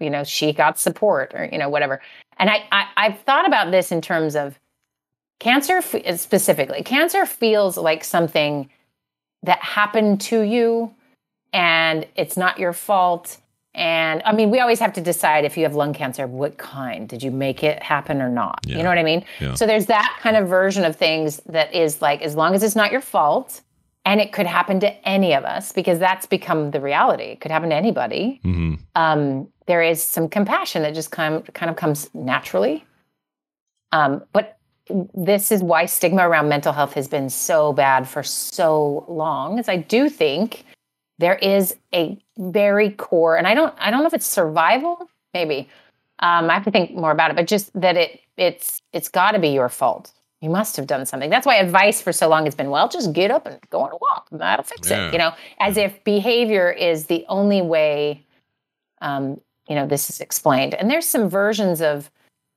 you 0.00 0.10
know, 0.10 0.24
she 0.24 0.52
got 0.52 0.78
support 0.78 1.32
or 1.34 1.48
you 1.50 1.58
know 1.58 1.68
whatever. 1.68 2.00
And 2.38 2.50
I, 2.50 2.64
I 2.72 2.86
I've 2.96 3.20
thought 3.20 3.46
about 3.46 3.70
this 3.70 3.92
in 3.92 4.00
terms 4.00 4.34
of 4.36 4.58
cancer 5.38 5.78
f- 5.78 6.18
specifically. 6.18 6.82
Cancer 6.82 7.24
feels 7.24 7.76
like 7.76 8.02
something 8.02 8.68
that 9.44 9.60
happened 9.60 10.20
to 10.20 10.40
you, 10.40 10.92
and 11.52 12.06
it's 12.16 12.36
not 12.36 12.58
your 12.58 12.72
fault. 12.72 13.38
And 13.74 14.22
I 14.24 14.32
mean, 14.32 14.50
we 14.50 14.60
always 14.60 14.80
have 14.80 14.92
to 14.94 15.00
decide 15.00 15.44
if 15.44 15.56
you 15.56 15.62
have 15.62 15.74
lung 15.74 15.92
cancer, 15.92 16.26
what 16.26 16.58
kind? 16.58 17.08
Did 17.08 17.22
you 17.22 17.30
make 17.30 17.62
it 17.62 17.82
happen 17.82 18.20
or 18.20 18.28
not? 18.28 18.60
Yeah. 18.66 18.78
You 18.78 18.82
know 18.82 18.88
what 18.88 18.98
I 18.98 19.04
mean? 19.04 19.24
Yeah. 19.40 19.54
So 19.54 19.66
there's 19.66 19.86
that 19.86 20.18
kind 20.20 20.36
of 20.36 20.48
version 20.48 20.84
of 20.84 20.96
things 20.96 21.40
that 21.46 21.72
is 21.74 22.02
like, 22.02 22.22
as 22.22 22.34
long 22.34 22.54
as 22.54 22.62
it's 22.62 22.74
not 22.76 22.90
your 22.90 23.00
fault, 23.00 23.60
and 24.04 24.20
it 24.22 24.32
could 24.32 24.46
happen 24.46 24.80
to 24.80 25.08
any 25.08 25.34
of 25.34 25.44
us 25.44 25.70
because 25.70 25.98
that's 25.98 26.24
become 26.24 26.70
the 26.70 26.80
reality. 26.80 27.24
It 27.24 27.40
could 27.40 27.50
happen 27.50 27.68
to 27.68 27.74
anybody. 27.76 28.40
Mm-hmm. 28.42 28.74
Um, 28.94 29.48
there 29.66 29.82
is 29.82 30.02
some 30.02 30.28
compassion 30.28 30.82
that 30.82 30.94
just 30.94 31.10
kind 31.10 31.34
of, 31.34 31.52
kind 31.52 31.68
of 31.68 31.76
comes 31.76 32.08
naturally. 32.14 32.86
Um, 33.92 34.24
but 34.32 34.58
this 35.14 35.52
is 35.52 35.62
why 35.62 35.84
stigma 35.84 36.26
around 36.26 36.48
mental 36.48 36.72
health 36.72 36.94
has 36.94 37.06
been 37.06 37.28
so 37.28 37.74
bad 37.74 38.08
for 38.08 38.22
so 38.22 39.04
long. 39.08 39.58
Is 39.58 39.68
I 39.68 39.76
do 39.76 40.08
think 40.08 40.64
there 41.18 41.36
is 41.36 41.76
a 41.94 42.18
very 42.38 42.90
core, 42.90 43.36
and 43.36 43.46
I 43.46 43.54
don't 43.54 43.74
I 43.78 43.90
don't 43.90 44.00
know 44.00 44.06
if 44.06 44.14
it's 44.14 44.26
survival, 44.26 45.08
maybe. 45.34 45.68
Um, 46.20 46.50
I 46.50 46.54
have 46.54 46.64
to 46.64 46.70
think 46.70 46.94
more 46.94 47.10
about 47.12 47.30
it, 47.30 47.36
but 47.36 47.46
just 47.46 47.72
that 47.80 47.96
it 47.96 48.20
it's 48.36 48.82
it's 48.92 49.08
got 49.08 49.32
to 49.32 49.38
be 49.38 49.48
your 49.48 49.68
fault. 49.68 50.12
You 50.40 50.50
must 50.50 50.76
have 50.76 50.86
done 50.86 51.04
something. 51.04 51.30
That's 51.30 51.46
why 51.46 51.56
advice 51.56 52.00
for 52.00 52.12
so 52.12 52.28
long 52.28 52.44
has 52.44 52.54
been, 52.54 52.70
well, 52.70 52.88
just 52.88 53.12
get 53.12 53.32
up 53.32 53.46
and 53.46 53.58
go 53.70 53.80
on 53.80 53.90
a 53.90 53.96
walk. 53.96 54.28
That'll 54.30 54.64
fix 54.64 54.88
Yeah. 54.88 55.08
it. 55.08 55.12
You 55.12 55.18
know, 55.18 55.32
as 55.58 55.76
if 55.76 56.02
behavior 56.04 56.70
is 56.70 57.06
the 57.06 57.24
only 57.28 57.60
way 57.60 58.24
um, 59.00 59.40
you 59.68 59.74
know, 59.74 59.86
this 59.86 60.08
is 60.10 60.20
explained. 60.20 60.74
And 60.74 60.90
there's 60.90 61.06
some 61.06 61.28
versions 61.28 61.80
of, 61.82 62.10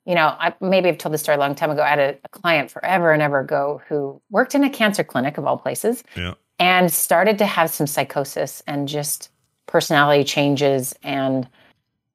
you 0.05 0.15
know, 0.15 0.35
I 0.39 0.53
maybe 0.61 0.89
I've 0.89 0.97
told 0.97 1.13
this 1.13 1.21
story 1.21 1.35
a 1.35 1.39
long 1.39 1.55
time 1.55 1.69
ago. 1.71 1.81
I 1.83 1.89
had 1.89 1.99
a, 1.99 2.17
a 2.23 2.29
client 2.29 2.71
forever 2.71 3.11
and 3.11 3.21
ever 3.21 3.39
ago 3.39 3.81
who 3.87 4.21
worked 4.29 4.55
in 4.55 4.63
a 4.63 4.69
cancer 4.69 5.03
clinic 5.03 5.37
of 5.37 5.45
all 5.45 5.57
places 5.57 6.03
Yeah. 6.15 6.33
And 6.61 6.93
started 6.93 7.39
to 7.39 7.45
have 7.47 7.71
some 7.71 7.87
psychosis 7.87 8.61
and 8.67 8.87
just 8.87 9.31
personality 9.65 10.23
changes. 10.23 10.93
And 11.01 11.49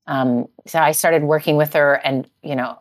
um, 0.06 0.46
so 0.66 0.78
I 0.78 0.92
started 0.92 1.24
working 1.24 1.56
with 1.56 1.72
her, 1.72 1.94
and 1.94 2.30
you 2.42 2.54
know, 2.54 2.78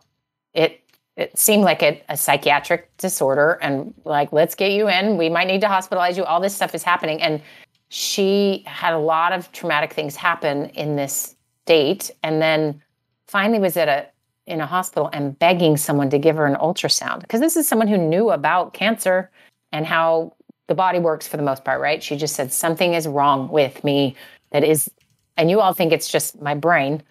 it 0.54 0.80
it 1.16 1.36
seemed 1.36 1.64
like 1.64 1.82
a, 1.82 2.00
a 2.08 2.16
psychiatric 2.16 2.96
disorder, 2.98 3.58
and 3.60 3.92
like, 4.04 4.32
let's 4.32 4.54
get 4.54 4.70
you 4.70 4.88
in. 4.88 5.16
We 5.16 5.28
might 5.28 5.48
need 5.48 5.60
to 5.62 5.66
hospitalize 5.66 6.16
you. 6.16 6.24
All 6.24 6.40
this 6.40 6.54
stuff 6.54 6.72
is 6.72 6.84
happening, 6.84 7.20
and 7.20 7.42
she 7.88 8.62
had 8.66 8.92
a 8.92 8.98
lot 8.98 9.32
of 9.32 9.50
traumatic 9.50 9.92
things 9.92 10.14
happen 10.14 10.66
in 10.66 10.94
this 10.94 11.34
date, 11.64 12.12
and 12.22 12.40
then 12.40 12.80
finally 13.26 13.58
was 13.58 13.76
at 13.76 13.88
a 13.88 14.06
in 14.46 14.60
a 14.60 14.66
hospital 14.66 15.10
and 15.12 15.36
begging 15.40 15.76
someone 15.76 16.10
to 16.10 16.18
give 16.18 16.36
her 16.36 16.46
an 16.46 16.54
ultrasound 16.54 17.22
because 17.22 17.40
this 17.40 17.56
is 17.56 17.66
someone 17.66 17.88
who 17.88 17.98
knew 17.98 18.30
about 18.30 18.72
cancer 18.72 19.28
and 19.72 19.84
how 19.84 20.32
the 20.68 20.74
body 20.74 20.98
works 20.98 21.26
for 21.26 21.36
the 21.36 21.42
most 21.42 21.64
part, 21.64 21.80
right? 21.80 22.02
She 22.02 22.16
just 22.16 22.34
said 22.34 22.52
something 22.52 22.94
is 22.94 23.06
wrong 23.06 23.48
with 23.48 23.82
me 23.84 24.16
that 24.50 24.64
is, 24.64 24.90
and 25.36 25.50
you 25.50 25.60
all 25.60 25.72
think 25.72 25.92
it's 25.92 26.08
just 26.08 26.40
my 26.40 26.54
brain. 26.54 27.02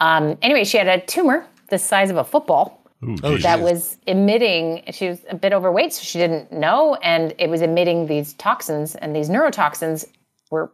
Um, 0.00 0.38
anyway, 0.42 0.64
she 0.64 0.78
had 0.78 0.88
a 0.88 1.00
tumor 1.00 1.46
the 1.70 1.78
size 1.78 2.08
of 2.10 2.16
a 2.16 2.24
football 2.24 2.78
Oh, 3.22 3.38
that 3.38 3.60
was 3.60 3.96
emitting. 4.08 4.82
She 4.90 5.08
was 5.08 5.20
a 5.28 5.36
bit 5.36 5.52
overweight, 5.52 5.92
so 5.92 6.02
she 6.02 6.18
didn't 6.18 6.50
know, 6.50 6.96
and 6.96 7.32
it 7.38 7.48
was 7.48 7.62
emitting 7.62 8.06
these 8.06 8.32
toxins, 8.34 8.96
and 8.96 9.14
these 9.14 9.30
neurotoxins 9.30 10.04
were 10.50 10.72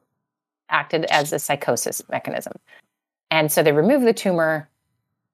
acted 0.71 1.05
as 1.07 1.33
a 1.35 1.39
psychosis 1.39 2.03
mechanism. 2.09 2.55
And 3.31 3.53
so 3.53 3.63
they 3.63 3.73
removed 3.73 4.07
the 4.07 4.15
tumor. 4.15 4.71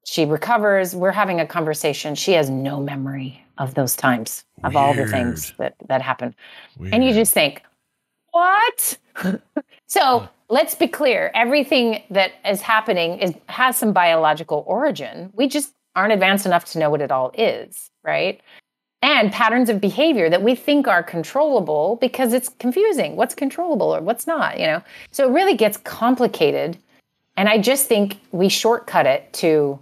She 0.04 0.24
recovers. 0.24 0.94
We're 0.94 1.12
having 1.12 1.40
a 1.40 1.46
conversation. 1.46 2.14
She 2.14 2.32
has 2.32 2.50
no 2.50 2.80
memory 2.80 3.44
of 3.58 3.74
those 3.74 3.94
times 3.94 4.44
of 4.64 4.74
all 4.74 4.94
the 4.94 5.06
things 5.06 5.52
that 5.58 5.74
that 5.88 6.02
happened. 6.02 6.34
And 6.92 7.04
you 7.04 7.12
just 7.12 7.32
think, 7.32 7.62
what? 8.32 8.98
so 9.86 10.28
let's 10.48 10.74
be 10.74 10.88
clear. 10.88 11.30
Everything 11.34 12.02
that 12.10 12.32
is 12.44 12.60
happening 12.60 13.18
is 13.18 13.34
has 13.46 13.76
some 13.76 13.92
biological 13.92 14.64
origin. 14.66 15.30
We 15.34 15.48
just 15.48 15.74
aren't 15.96 16.12
advanced 16.12 16.46
enough 16.46 16.64
to 16.72 16.78
know 16.78 16.90
what 16.90 17.00
it 17.00 17.10
all 17.10 17.32
is, 17.36 17.90
right? 18.04 18.40
And 19.02 19.32
patterns 19.32 19.70
of 19.70 19.80
behavior 19.80 20.28
that 20.28 20.42
we 20.42 20.54
think 20.54 20.86
are 20.86 21.02
controllable 21.02 21.96
because 22.00 22.32
it's 22.32 22.48
confusing. 22.48 23.16
What's 23.16 23.34
controllable 23.34 23.94
or 23.94 24.00
what's 24.00 24.26
not, 24.26 24.60
you 24.60 24.66
know? 24.66 24.82
So 25.10 25.26
it 25.26 25.32
really 25.32 25.56
gets 25.56 25.78
complicated. 25.78 26.78
And 27.36 27.48
I 27.48 27.58
just 27.58 27.86
think 27.86 28.18
we 28.32 28.48
shortcut 28.48 29.06
it 29.06 29.32
to 29.34 29.78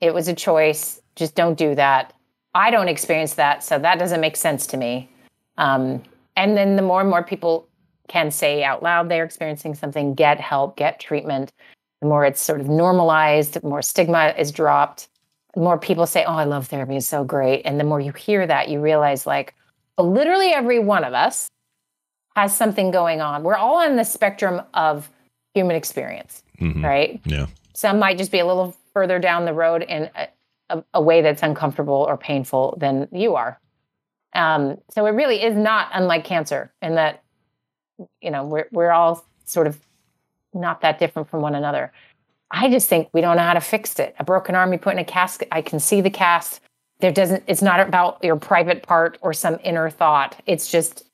it 0.00 0.12
was 0.14 0.28
a 0.28 0.34
choice, 0.34 1.00
just 1.14 1.34
don't 1.34 1.56
do 1.58 1.74
that. 1.74 2.12
I 2.54 2.70
don't 2.70 2.88
experience 2.88 3.34
that, 3.34 3.62
so 3.62 3.78
that 3.78 3.98
doesn't 3.98 4.20
make 4.20 4.36
sense 4.36 4.66
to 4.68 4.76
me. 4.76 5.10
Um, 5.58 6.02
and 6.36 6.56
then 6.56 6.76
the 6.76 6.82
more 6.82 7.00
and 7.00 7.10
more 7.10 7.22
people 7.22 7.68
can 8.08 8.30
say 8.30 8.62
out 8.62 8.82
loud 8.82 9.08
they're 9.08 9.24
experiencing 9.24 9.74
something, 9.74 10.14
get 10.14 10.38
help, 10.40 10.76
get 10.76 11.00
treatment, 11.00 11.52
the 12.00 12.06
more 12.08 12.24
it's 12.24 12.40
sort 12.40 12.60
of 12.60 12.68
normalized, 12.68 13.54
the 13.54 13.66
more 13.66 13.82
stigma 13.82 14.34
is 14.38 14.52
dropped, 14.52 15.08
the 15.54 15.60
more 15.60 15.78
people 15.78 16.06
say, 16.06 16.24
Oh, 16.24 16.34
I 16.34 16.44
love 16.44 16.66
therapy, 16.68 16.96
it's 16.96 17.06
so 17.06 17.24
great. 17.24 17.62
And 17.64 17.80
the 17.80 17.84
more 17.84 18.00
you 18.00 18.12
hear 18.12 18.46
that, 18.46 18.68
you 18.68 18.80
realize 18.80 19.26
like 19.26 19.54
literally 19.98 20.48
every 20.52 20.78
one 20.78 21.04
of 21.04 21.14
us 21.14 21.48
has 22.36 22.54
something 22.54 22.90
going 22.90 23.22
on. 23.22 23.42
We're 23.42 23.56
all 23.56 23.76
on 23.76 23.96
the 23.96 24.04
spectrum 24.04 24.60
of 24.74 25.10
human 25.54 25.74
experience, 25.74 26.42
Mhm. 26.60 26.84
right? 26.84 27.20
Yeah. 27.24 27.46
Some 27.74 27.98
might 27.98 28.18
just 28.18 28.30
be 28.30 28.38
a 28.38 28.46
little 28.46 28.76
further 28.96 29.18
down 29.18 29.44
the 29.44 29.52
road 29.52 29.82
in 29.82 30.08
a, 30.16 30.28
a, 30.70 30.82
a 30.94 31.02
way 31.02 31.20
that's 31.20 31.42
uncomfortable 31.42 32.06
or 32.08 32.16
painful 32.16 32.78
than 32.80 33.06
you 33.12 33.34
are. 33.34 33.60
Um, 34.32 34.78
so 34.90 35.04
it 35.04 35.10
really 35.10 35.42
is 35.42 35.54
not 35.54 35.90
unlike 35.92 36.24
cancer 36.24 36.72
in 36.80 36.94
that, 36.94 37.22
you 38.22 38.30
know, 38.30 38.46
we're 38.46 38.68
we're 38.72 38.90
all 38.90 39.22
sort 39.44 39.66
of 39.66 39.78
not 40.54 40.80
that 40.80 40.98
different 40.98 41.28
from 41.28 41.42
one 41.42 41.54
another. 41.54 41.92
I 42.50 42.70
just 42.70 42.88
think 42.88 43.10
we 43.12 43.20
don't 43.20 43.36
know 43.36 43.42
how 43.42 43.52
to 43.52 43.60
fix 43.60 43.98
it. 43.98 44.16
A 44.18 44.24
broken 44.24 44.54
arm, 44.54 44.72
you 44.72 44.78
put 44.78 44.94
in 44.94 44.98
a 44.98 45.04
cast. 45.04 45.44
I 45.52 45.60
can 45.60 45.78
see 45.78 46.00
the 46.00 46.08
cast. 46.08 46.62
There 47.00 47.12
doesn't. 47.12 47.44
It's 47.46 47.60
not 47.60 47.80
about 47.80 48.24
your 48.24 48.36
private 48.36 48.82
part 48.82 49.18
or 49.20 49.34
some 49.34 49.58
inner 49.62 49.90
thought. 49.90 50.40
It's 50.46 50.70
just 50.70 51.04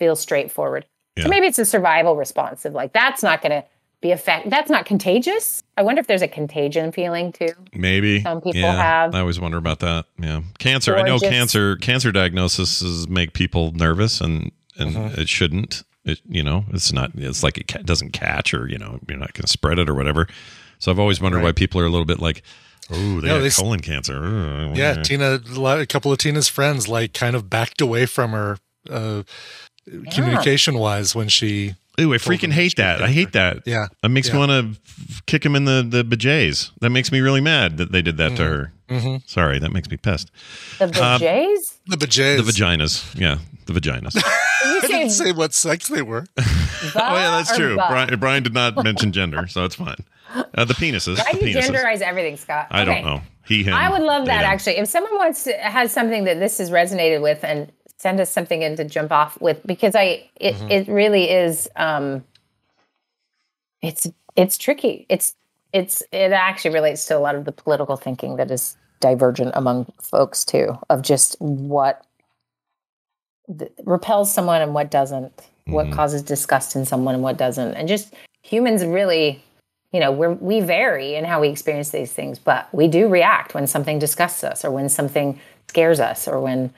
feels 0.00 0.18
straightforward. 0.18 0.84
Yeah. 1.14 1.24
So 1.24 1.28
maybe 1.30 1.46
it's 1.46 1.60
a 1.60 1.64
survival 1.64 2.16
response 2.16 2.64
of 2.64 2.74
like 2.74 2.92
that's 2.92 3.22
not 3.22 3.40
going 3.40 3.52
to 3.52 3.64
be 4.00 4.10
effect. 4.10 4.50
That's 4.50 4.70
not 4.70 4.84
contagious. 4.84 5.62
I 5.80 5.82
wonder 5.82 6.00
if 6.00 6.06
there's 6.06 6.20
a 6.20 6.28
contagion 6.28 6.92
feeling 6.92 7.32
too. 7.32 7.48
Maybe 7.72 8.20
Some 8.20 8.42
people 8.42 8.60
yeah, 8.60 8.72
have. 8.76 9.14
I 9.14 9.20
always 9.20 9.40
wonder 9.40 9.56
about 9.56 9.78
that. 9.80 10.04
Yeah, 10.18 10.42
cancer. 10.58 10.94
I 10.94 11.02
know 11.02 11.16
just- 11.18 11.30
cancer. 11.32 11.76
Cancer 11.76 12.12
diagnoses 12.12 13.08
make 13.08 13.32
people 13.32 13.72
nervous, 13.72 14.20
and 14.20 14.52
and 14.76 14.94
Mm-hmm. 14.94 15.20
it 15.20 15.28
shouldn't. 15.30 15.82
It 16.04 16.20
you 16.28 16.42
know 16.42 16.66
it's 16.70 16.92
not. 16.92 17.12
It's 17.14 17.42
like 17.42 17.56
it 17.56 17.66
ca- 17.68 17.82
doesn't 17.82 18.10
catch, 18.12 18.52
or 18.52 18.68
you 18.68 18.76
know 18.76 18.98
you're 19.08 19.16
not 19.18 19.32
going 19.32 19.42
to 19.44 19.48
spread 19.48 19.78
it 19.78 19.88
or 19.88 19.94
whatever. 19.94 20.26
So 20.78 20.90
I've 20.92 20.98
always 20.98 21.18
wondered 21.20 21.42
why 21.42 21.52
people 21.52 21.80
are 21.80 21.86
a 21.86 21.90
little 21.90 22.04
bit 22.06 22.20
like, 22.20 22.42
oh, 22.90 23.20
they 23.22 23.28
No, 23.28 23.42
got 23.42 23.52
colon 23.54 23.80
cancer. 23.80 24.22
Ugh. 24.22 24.76
Yeah, 24.76 25.02
Tina, 25.02 25.40
a 25.56 25.86
couple 25.86 26.12
of 26.12 26.18
Tina's 26.18 26.48
friends 26.48 26.88
like 26.88 27.14
kind 27.14 27.34
of 27.36 27.48
backed 27.48 27.80
away 27.80 28.04
from 28.06 28.32
her 28.32 28.58
uh, 28.90 29.22
communication 30.10 30.78
wise 30.78 31.14
when 31.14 31.28
she 31.28 31.74
Ooh, 32.00 32.14
I 32.14 32.16
freaking 32.18 32.52
hate 32.52 32.76
that. 32.76 33.02
I 33.02 33.08
hate 33.08 33.32
that. 33.32 33.58
Yeah. 33.66 33.86
That 34.02 34.08
makes 34.08 34.28
Yeah. 34.28 34.34
me 34.34 34.38
want 34.40 34.50
to 34.76 35.20
kick 35.26 35.44
him 35.44 35.54
in 35.54 35.64
the 35.66 35.86
the 35.88 36.02
bejays. 36.04 36.70
That 36.80 36.90
makes 36.90 37.12
me 37.12 37.20
really 37.20 37.40
mad 37.40 37.76
that 37.78 37.92
they 37.92 38.02
did 38.02 38.16
that 38.16 38.36
to 38.36 38.44
her. 38.44 38.72
Mhm. 38.88 39.22
Sorry, 39.28 39.58
that 39.58 39.72
makes 39.72 39.88
me 39.90 39.96
pissed. 39.96 40.30
The 40.78 40.84
Um, 41.04 41.20
Jays? 41.20 41.74
The 41.86 41.96
vajays. 41.96 42.36
The 42.44 42.52
vaginas. 42.52 43.04
Yeah, 43.20 43.38
the 43.66 43.72
vaginas. 43.72 44.16
I 44.64 44.74
you 44.74 44.80
didn't 44.80 45.10
say 45.10 45.26
say 45.26 45.32
what 45.32 45.54
sex 45.54 45.88
they 45.88 46.02
were. 46.02 46.26
oh 46.38 46.42
yeah, 46.94 47.30
that's 47.30 47.56
true. 47.56 47.76
Brian, 47.76 48.18
Brian 48.18 48.42
did 48.42 48.54
not 48.54 48.82
mention 48.82 49.12
gender, 49.12 49.46
so 49.46 49.64
it's 49.64 49.76
fine. 49.76 49.96
Uh, 50.34 50.64
the 50.64 50.74
penises. 50.74 51.18
Why 51.18 51.32
the 51.32 51.38
do 51.40 51.48
you 51.50 51.56
penises. 51.56 51.68
genderize 51.70 52.00
everything, 52.00 52.36
Scott? 52.36 52.66
I 52.70 52.82
Okay. 52.82 52.94
don't 52.94 53.04
know. 53.04 53.22
He, 53.46 53.62
him. 53.64 53.74
I 53.74 53.90
would 53.90 54.02
love 54.02 54.26
that 54.26 54.42
them. 54.42 54.50
actually. 54.50 54.76
If 54.76 54.88
someone 54.88 55.16
wants 55.16 55.42
to, 55.44 55.52
has 55.54 55.92
something 55.92 56.24
that 56.24 56.38
this 56.38 56.58
has 56.58 56.70
resonated 56.70 57.20
with 57.20 57.42
and 57.42 57.70
send 58.00 58.18
us 58.18 58.30
something 58.30 58.62
in 58.62 58.76
to 58.76 58.84
jump 58.84 59.12
off 59.12 59.38
with 59.42 59.60
because 59.66 59.94
I 59.94 60.30
it, 60.36 60.54
Mm-hmm. 60.54 60.70
it 60.70 60.88
really 60.88 61.30
is 61.30 61.68
um 61.76 62.24
it's 63.82 64.06
it's 64.36 64.56
tricky. 64.56 65.06
It's 65.08 65.34
it's 65.72 66.02
it 66.12 66.32
actually 66.32 66.72
relates 66.74 67.04
to 67.06 67.16
a 67.16 67.20
lot 67.20 67.34
of 67.34 67.44
the 67.44 67.52
political 67.52 67.96
thinking 67.96 68.36
that 68.36 68.50
is 68.50 68.76
divergent 69.00 69.52
among 69.54 69.92
folks 70.00 70.44
too 70.44 70.76
of 70.88 71.02
just 71.02 71.36
what 71.40 72.04
th- 73.58 73.70
repels 73.84 74.32
someone 74.32 74.60
and 74.62 74.74
what 74.74 74.90
doesn't, 74.90 75.32
what 75.66 75.86
Mm-hmm. 75.86 75.94
causes 75.94 76.22
disgust 76.22 76.74
in 76.76 76.84
someone 76.86 77.14
and 77.14 77.22
what 77.22 77.36
doesn't. 77.36 77.74
And 77.74 77.86
just 77.88 78.14
humans 78.42 78.84
really 78.84 79.42
you 79.92 80.00
know 80.00 80.10
we're 80.10 80.32
we 80.32 80.60
vary 80.60 81.14
in 81.16 81.24
how 81.24 81.40
we 81.40 81.48
experience 81.48 81.90
these 81.90 82.12
things 82.12 82.38
but 82.38 82.66
we 82.72 82.88
do 82.88 83.06
react 83.08 83.52
when 83.54 83.66
something 83.66 83.98
disgusts 83.98 84.42
us 84.42 84.64
or 84.64 84.70
when 84.70 84.88
something 84.88 85.38
scares 85.68 86.00
us 86.00 86.26
or 86.26 86.40
when 86.40 86.72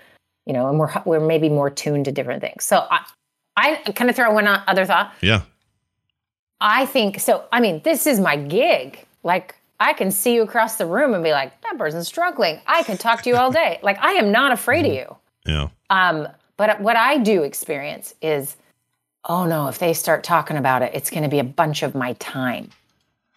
you 0.47 0.53
know 0.53 0.69
and 0.69 0.79
we're 0.79 0.93
we're 1.05 1.21
maybe 1.21 1.49
more 1.49 1.71
tuned 1.71 2.05
to 2.07 2.13
different 2.13 2.41
things. 2.41 2.65
So 2.65 2.87
i 2.91 3.05
i 3.57 3.93
kind 3.93 4.09
of 4.11 4.17
throw 4.17 4.33
one 4.33 4.47
other 4.47 4.85
thought? 4.87 5.13
Yeah. 5.21 5.43
i 6.61 6.87
think 6.87 7.21
so 7.21 7.45
i 7.53 7.61
mean 7.61 7.81
this 7.85 8.07
is 8.07 8.21
my 8.21 8.37
gig. 8.37 9.05
Like 9.23 9.57
i 9.81 9.93
can 9.93 10.11
see 10.11 10.35
you 10.35 10.43
across 10.43 10.77
the 10.77 10.87
room 10.87 11.15
and 11.15 11.23
be 11.23 11.33
like 11.33 11.61
that 11.63 11.79
person's 11.79 12.07
struggling. 12.09 12.61
I 12.67 12.83
could 12.83 12.99
talk 13.01 13.23
to 13.23 13.31
you 13.31 13.37
all 13.37 13.51
day. 13.53 13.79
Like 13.83 13.99
i 14.03 14.13
am 14.13 14.33
not 14.33 14.53
afraid 14.53 14.87
of 14.87 14.93
you. 14.93 15.17
Yeah. 15.47 15.69
um, 15.91 16.29
but 16.57 16.81
what 16.81 16.97
I 16.97 17.19
do 17.19 17.43
experience 17.43 18.15
is, 18.23 18.57
oh 19.25 19.45
no, 19.47 19.67
if 19.69 19.79
they 19.81 19.95
start 19.95 20.23
talking 20.23 20.57
about 20.57 20.83
it, 20.83 20.93
it's 20.95 21.11
going 21.11 21.25
to 21.25 21.29
be 21.29 21.41
a 21.41 21.45
bunch 21.45 21.83
of 21.83 21.95
my 21.97 22.13
time, 22.15 22.69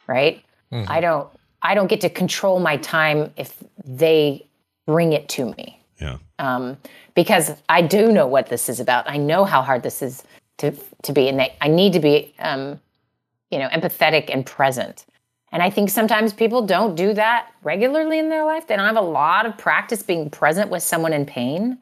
right? 0.06 0.44
I 0.88 1.00
don't, 1.00 1.28
I 1.62 1.74
don't 1.74 1.88
get 1.88 2.02
to 2.02 2.10
control 2.10 2.60
my 2.60 2.78
time 2.78 3.34
if 3.38 3.56
they 3.84 4.46
bring 4.86 5.14
it 5.14 5.28
to 5.30 5.46
me, 5.56 5.82
Yeah. 6.00 6.18
um, 6.40 6.78
because 7.14 7.54
I 7.70 7.82
do 7.82 8.12
know 8.12 8.28
what 8.28 8.48
this 8.48 8.68
is 8.68 8.80
about. 8.80 9.10
I 9.10 9.18
know 9.18 9.46
how 9.46 9.62
hard 9.62 9.84
this 9.84 10.02
is 10.02 10.24
to 10.58 10.72
to 11.04 11.14
be, 11.14 11.30
and 11.30 11.42
I 11.62 11.68
need 11.68 11.94
to 11.94 12.00
be, 12.00 12.34
um, 12.40 12.80
you 13.52 13.60
know, 13.60 13.70
empathetic 13.70 14.30
and 14.34 14.46
present. 14.46 15.06
And 15.52 15.64
I 15.64 15.70
think 15.70 15.90
sometimes 15.90 16.34
people 16.34 16.66
don't 16.66 16.96
do 16.96 17.14
that 17.14 17.50
regularly 17.64 18.20
in 18.20 18.30
their 18.30 18.44
life. 18.44 18.68
They 18.68 18.76
don't 18.76 18.86
have 18.86 18.98
a 18.98 19.02
lot 19.02 19.46
of 19.46 19.58
practice 19.58 20.04
being 20.04 20.30
present 20.30 20.70
with 20.70 20.84
someone 20.84 21.14
in 21.14 21.26
pain. 21.26 21.78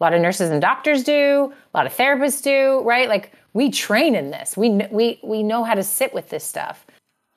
A 0.00 0.04
lot 0.04 0.12
of 0.12 0.20
nurses 0.20 0.50
and 0.50 0.60
doctors 0.60 1.04
do. 1.04 1.52
A 1.72 1.76
lot 1.76 1.86
of 1.86 1.94
therapists 1.96 2.42
do. 2.42 2.82
Right? 2.84 3.08
Like 3.08 3.32
we 3.52 3.70
train 3.70 4.16
in 4.16 4.30
this. 4.30 4.56
We 4.56 4.70
we 4.90 5.20
we 5.22 5.42
know 5.44 5.62
how 5.62 5.74
to 5.74 5.84
sit 5.84 6.12
with 6.12 6.30
this 6.30 6.42
stuff. 6.42 6.84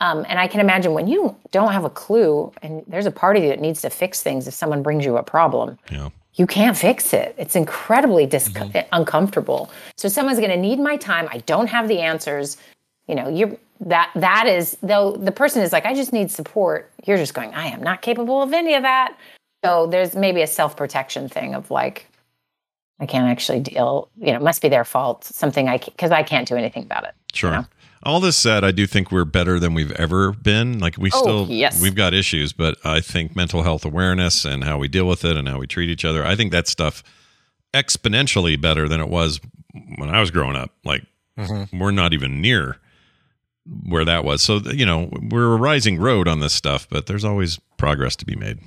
Um, 0.01 0.25
and 0.27 0.39
I 0.39 0.47
can 0.47 0.59
imagine 0.59 0.93
when 0.93 1.07
you 1.07 1.35
don't 1.51 1.71
have 1.71 1.85
a 1.85 1.89
clue, 1.89 2.51
and 2.61 2.83
there's 2.87 3.05
a 3.05 3.11
party 3.11 3.47
that 3.47 3.59
needs 3.59 3.81
to 3.81 3.89
fix 3.89 4.21
things. 4.21 4.47
If 4.47 4.53
someone 4.53 4.83
brings 4.83 5.05
you 5.05 5.15
a 5.17 5.23
problem, 5.23 5.77
Yeah. 5.89 6.09
you 6.33 6.45
can't 6.45 6.75
fix 6.77 7.13
it. 7.13 7.33
It's 7.37 7.55
incredibly 7.55 8.25
dis- 8.25 8.49
uncomfortable. 8.91 9.69
So 9.95 10.09
someone's 10.09 10.39
going 10.39 10.51
to 10.51 10.57
need 10.57 10.79
my 10.79 10.97
time. 10.97 11.29
I 11.31 11.37
don't 11.39 11.67
have 11.67 11.87
the 11.87 12.01
answers. 12.01 12.57
You 13.07 13.15
know, 13.15 13.29
you're 13.29 13.55
that 13.81 14.09
that 14.15 14.47
is 14.47 14.77
though 14.81 15.11
the 15.11 15.31
person 15.33 15.61
is 15.61 15.71
like, 15.73 15.85
I 15.85 15.93
just 15.93 16.11
need 16.13 16.31
support. 16.31 16.89
You're 17.05 17.17
just 17.17 17.33
going, 17.33 17.53
I 17.53 17.67
am 17.67 17.83
not 17.83 18.01
capable 18.01 18.41
of 18.41 18.53
any 18.53 18.73
of 18.73 18.83
that. 18.83 19.15
So 19.63 19.85
there's 19.87 20.15
maybe 20.15 20.41
a 20.41 20.47
self 20.47 20.75
protection 20.77 21.27
thing 21.29 21.53
of 21.55 21.69
like, 21.71 22.07
I 22.99 23.05
can't 23.05 23.27
actually 23.27 23.59
deal. 23.59 24.09
You 24.17 24.27
know, 24.27 24.37
it 24.37 24.41
must 24.41 24.61
be 24.61 24.69
their 24.69 24.85
fault. 24.85 25.23
Something 25.25 25.67
I 25.69 25.77
because 25.77 26.11
I 26.11 26.23
can't 26.23 26.47
do 26.47 26.55
anything 26.55 26.83
about 26.83 27.03
it. 27.05 27.13
Sure. 27.33 27.67
All 28.05 28.19
this 28.19 28.37
said, 28.37 28.63
I 28.63 28.71
do 28.71 28.85
think 28.85 29.11
we're 29.11 29.25
better 29.25 29.59
than 29.59 29.73
we've 29.73 29.91
ever 29.93 30.31
been. 30.31 30.79
Like 30.79 30.97
we 30.97 31.09
Oh, 31.13 31.21
still, 31.21 31.47
yes. 31.49 31.81
we've 31.81 31.95
got 31.95 32.13
issues, 32.13 32.53
but 32.53 32.77
I 32.85 33.01
think 33.01 33.35
mental 33.35 33.63
health 33.63 33.83
awareness 33.83 34.45
and 34.45 34.63
how 34.63 34.77
we 34.77 34.87
deal 34.87 35.07
with 35.07 35.25
it 35.25 35.35
and 35.37 35.47
how 35.47 35.57
we 35.57 35.65
treat 35.67 35.89
each 35.89 36.05
other, 36.05 36.25
I 36.25 36.35
think 36.35 36.51
that 36.51 36.67
stuff 36.67 37.03
exponentially 37.73 38.59
better 38.59 38.87
than 38.87 39.01
it 39.01 39.09
was 39.09 39.39
when 39.97 40.09
I 40.09 40.19
was 40.19 40.31
growing 40.31 40.55
up. 40.55 40.71
Like 40.83 41.03
mm-hmm. 41.37 41.77
we're 41.77 41.91
not 41.91 42.13
even 42.13 42.41
near 42.41 42.77
where 43.87 44.05
that 44.05 44.23
was. 44.23 44.41
So 44.41 44.57
you 44.57 44.85
know, 44.85 45.09
we're 45.31 45.53
a 45.53 45.57
rising 45.57 45.99
road 45.99 46.27
on 46.27 46.39
this 46.39 46.53
stuff, 46.53 46.87
but 46.89 47.07
there's 47.07 47.25
always 47.25 47.59
progress 47.77 48.15
to 48.17 48.25
be 48.25 48.35
made. 48.35 48.59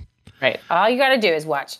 Right. 0.42 0.60
All 0.70 0.88
you 0.88 0.98
got 0.98 1.10
to 1.10 1.18
do 1.20 1.28
is 1.28 1.46
watch 1.46 1.78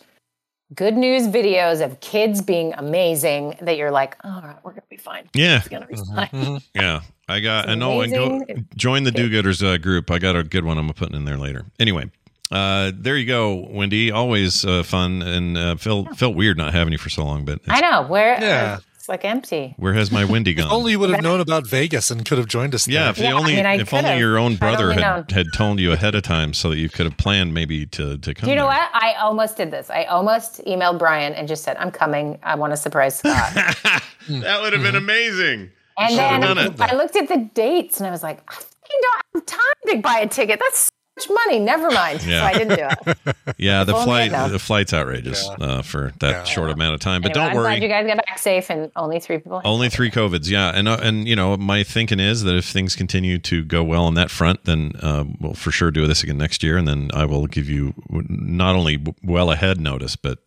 good 0.75 0.95
news 0.95 1.27
videos 1.27 1.83
of 1.83 1.99
kids 1.99 2.41
being 2.41 2.73
amazing. 2.73 3.57
That 3.61 3.77
you're 3.77 3.91
like, 3.91 4.15
all 4.23 4.41
right, 4.41 4.57
we're 4.63 4.71
gonna 4.71 4.83
be 4.89 4.97
fine. 4.97 5.29
Yeah. 5.33 5.57
It's 5.57 5.67
gonna 5.67 5.87
be 5.87 5.95
fine. 5.95 6.59
Yeah, 6.73 7.01
I 7.27 7.39
got. 7.39 7.65
It's 7.65 7.71
I 7.71 7.75
know. 7.75 8.01
And 8.01 8.11
go 8.13 8.41
join 8.75 9.03
the 9.03 9.11
do-gooders 9.11 9.63
uh, 9.63 9.77
group. 9.77 10.11
I 10.11 10.19
got 10.19 10.35
a 10.35 10.43
good 10.43 10.65
one. 10.65 10.77
I'm 10.77 10.89
putting 10.93 11.15
in 11.15 11.25
there 11.25 11.37
later. 11.37 11.65
Anyway, 11.79 12.09
uh, 12.51 12.91
there 12.95 13.17
you 13.17 13.25
go, 13.25 13.67
Wendy. 13.69 14.11
Always 14.11 14.65
uh, 14.65 14.83
fun 14.83 15.21
and 15.21 15.57
uh, 15.57 15.75
felt 15.75 16.17
felt 16.17 16.35
weird 16.35 16.57
not 16.57 16.73
having 16.73 16.91
you 16.91 16.97
for 16.97 17.09
so 17.09 17.25
long. 17.25 17.45
But 17.45 17.59
I 17.67 17.81
know 17.81 18.07
where. 18.07 18.39
Yeah. 18.39 18.79
It's 19.09 19.23
like 19.23 19.25
empty. 19.25 19.73
where 19.77 19.93
has 19.93 20.11
my 20.11 20.23
Wendy 20.23 20.53
gone? 20.53 20.71
Only 20.71 20.91
you 20.91 20.99
would 20.99 21.09
have 21.09 21.23
known 21.23 21.39
about 21.39 21.65
Vegas 21.65 22.11
and 22.11 22.23
could 22.23 22.37
have 22.37 22.47
joined 22.47 22.75
us. 22.75 22.87
yeah, 22.87 23.09
if 23.09 23.15
the 23.15 23.23
Yeah, 23.23 23.29
I 23.29 23.33
only 23.33 23.55
mean, 23.55 23.65
I 23.65 23.79
if 23.79 23.91
only 23.91 24.19
your 24.19 24.37
own 24.37 24.55
brother 24.55 24.91
only 24.91 25.01
had, 25.01 25.31
had 25.31 25.47
told 25.55 25.79
you 25.79 25.91
ahead 25.91 26.13
of 26.13 26.21
time 26.21 26.53
so 26.53 26.69
that 26.69 26.77
you 26.77 26.89
could 26.89 27.07
have 27.07 27.17
planned 27.17 27.51
maybe 27.51 27.87
to 27.87 28.19
to 28.19 28.33
come. 28.35 28.45
Do 28.45 28.51
you 28.51 28.55
know 28.55 28.69
there. 28.69 28.77
what? 28.77 28.89
I 28.93 29.15
almost 29.15 29.57
did 29.57 29.71
this. 29.71 29.89
I 29.89 30.03
almost 30.03 30.63
emailed 30.65 30.99
Brian 30.99 31.33
and 31.33 31.47
just 31.47 31.63
said, 31.63 31.75
"I'm 31.77 31.89
coming. 31.89 32.37
I 32.43 32.53
want 32.53 32.71
to 32.71 32.77
surprise 32.77 33.15
Scott." 33.19 33.51
That 33.55 34.61
would 34.61 34.73
have 34.73 34.83
been 34.83 34.93
mm-hmm. 34.93 34.97
amazing. 34.97 35.71
and 35.97 36.15
then 36.15 36.41
done 36.41 36.57
it. 36.59 36.79
I 36.79 36.95
looked 36.95 37.15
at 37.15 37.27
the 37.29 37.49
dates 37.55 37.99
and 37.99 38.05
I 38.05 38.11
was 38.11 38.21
like, 38.21 38.43
"I 38.51 38.61
don't 39.01 39.23
have 39.33 39.45
time 39.47 39.95
to 39.95 40.01
buy 40.01 40.19
a 40.19 40.27
ticket. 40.27 40.59
That's 40.59 40.81
so 40.81 40.89
much 41.27 41.35
money. 41.45 41.59
Never 41.59 41.89
mind." 41.91 42.23
Yeah. 42.23 42.39
So 42.41 42.45
I 42.45 42.53
didn't 42.53 42.77
do 42.77 42.87
it. 43.11 43.17
Yeah, 43.57 43.83
the 43.83 43.93
only 43.93 44.05
flight 44.05 44.33
I'd 44.33 44.51
the 44.51 44.59
flight's 44.59 44.93
outrageous 44.93 45.49
uh, 45.59 45.81
for 45.81 46.13
that 46.19 46.47
short 46.47 46.69
amount 46.69 46.93
of 46.93 47.01
time. 47.01 47.21
But 47.21 47.31
Anyway, 47.31 47.45
don't 47.45 47.51
I'm 47.51 47.57
worry. 47.57 47.79
glad 47.79 47.83
you 47.83 47.89
guys 47.89 48.07
got 48.07 48.25
back 48.25 48.37
safe 48.37 48.69
and 48.71 48.89
only 48.95 49.19
three 49.19 49.37
people. 49.39 49.61
Only 49.65 49.89
three 49.89 50.09
covids, 50.11 50.49
yeah, 50.49 50.69
and 50.73 50.87
uh, 50.87 50.97
and 51.01 51.27
you 51.27 51.35
know 51.35 51.57
my 51.57 51.83
thinking 51.83 52.19
is 52.19 52.43
that 52.43 52.55
if 52.55 52.65
things 52.65 52.95
continue 52.95 53.37
to 53.39 53.63
go 53.65 53.83
well 53.83 54.05
on 54.05 54.13
that 54.13 54.31
front, 54.31 54.63
then 54.65 54.93
uh, 55.01 55.25
we'll 55.39 55.55
for 55.55 55.71
sure 55.71 55.91
do 55.91 56.07
this 56.07 56.23
again 56.23 56.37
next 56.37 56.63
year, 56.63 56.77
and 56.77 56.87
then 56.87 57.09
I 57.13 57.25
will 57.25 57.47
give 57.47 57.67
you 57.69 57.93
not 58.09 58.75
only 58.75 59.03
well 59.23 59.51
ahead 59.51 59.79
notice, 59.81 60.15
but 60.15 60.39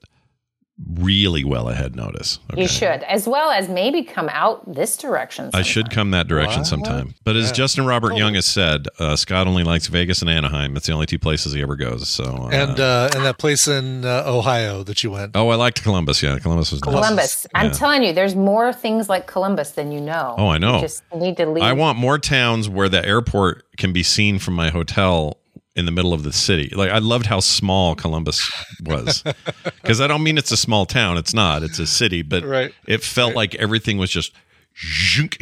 really 0.94 1.44
well 1.44 1.68
ahead 1.68 1.96
notice. 1.96 2.38
You 2.56 2.68
should, 2.68 3.02
as 3.04 3.26
well 3.28 3.50
as 3.50 3.68
maybe 3.68 4.02
come 4.02 4.28
out 4.30 4.74
this 4.74 4.96
direction. 4.96 5.50
I 5.54 5.62
should 5.62 5.90
come 5.90 6.10
that 6.12 6.28
direction 6.28 6.64
sometime. 6.64 7.14
But 7.24 7.36
as 7.36 7.52
Justin 7.52 7.86
Robert 7.86 8.16
Young 8.16 8.34
has 8.34 8.46
said, 8.46 8.88
uh, 8.98 9.16
Scott 9.16 9.46
only 9.46 9.64
likes 9.64 9.86
Vegas 9.86 10.20
and 10.22 10.30
Anaheim. 10.30 10.74
That's 10.74 10.86
the 10.86 10.92
only 10.92 11.06
two 11.06 11.18
places 11.18 11.52
he 11.52 11.62
ever 11.62 11.76
goes. 11.76 12.08
So 12.08 12.24
uh, 12.24 12.48
And 12.48 12.80
uh, 12.80 13.10
and 13.14 13.24
that 13.24 13.38
place 13.38 13.68
in 13.68 14.04
uh, 14.04 14.24
Ohio 14.26 14.82
that 14.84 15.02
you 15.04 15.10
went. 15.10 15.36
oh, 15.36 15.48
I 15.48 15.54
liked 15.56 15.82
Columbus. 15.82 16.22
Yeah, 16.22 16.38
Columbus 16.38 16.72
was 16.72 16.84
nice. 16.84 16.94
Columbus. 16.94 17.46
I'm 17.54 17.66
Yeah. 17.66 17.72
telling 17.72 18.02
you, 18.02 18.12
there's 18.12 18.34
more 18.34 18.72
things 18.72 19.08
like 19.08 19.26
Columbus 19.26 19.72
than 19.72 19.92
you 19.92 20.00
know. 20.00 20.34
Oh, 20.38 20.48
I 20.48 20.58
know. 20.58 20.76
You 20.76 20.80
just 20.82 21.02
need 21.14 21.36
to 21.36 21.46
leave. 21.46 21.62
I 21.62 21.72
want 21.72 21.98
more 21.98 22.18
towns 22.18 22.68
where 22.68 22.88
the 22.88 23.04
airport 23.04 23.64
can 23.76 23.92
be 23.92 24.02
seen 24.02 24.38
from 24.38 24.54
my 24.54 24.70
hotel 24.70 25.38
in 25.74 25.86
the 25.86 25.90
middle 25.92 26.12
of 26.12 26.22
the 26.22 26.32
city. 26.32 26.70
Like 26.74 26.90
I 26.90 26.98
loved 26.98 27.26
how 27.26 27.40
small 27.40 27.94
Columbus 27.94 28.50
was. 28.84 29.24
Cuz 29.84 30.00
I 30.00 30.06
don't 30.06 30.22
mean 30.22 30.36
it's 30.38 30.52
a 30.52 30.56
small 30.56 30.84
town, 30.86 31.16
it's 31.16 31.32
not. 31.34 31.62
It's 31.62 31.78
a 31.78 31.86
city, 31.86 32.22
but 32.22 32.44
Right. 32.44 32.74
it 32.86 33.02
felt 33.02 33.34
like 33.34 33.54
everything 33.56 33.96
was 33.98 34.10
just 34.10 34.32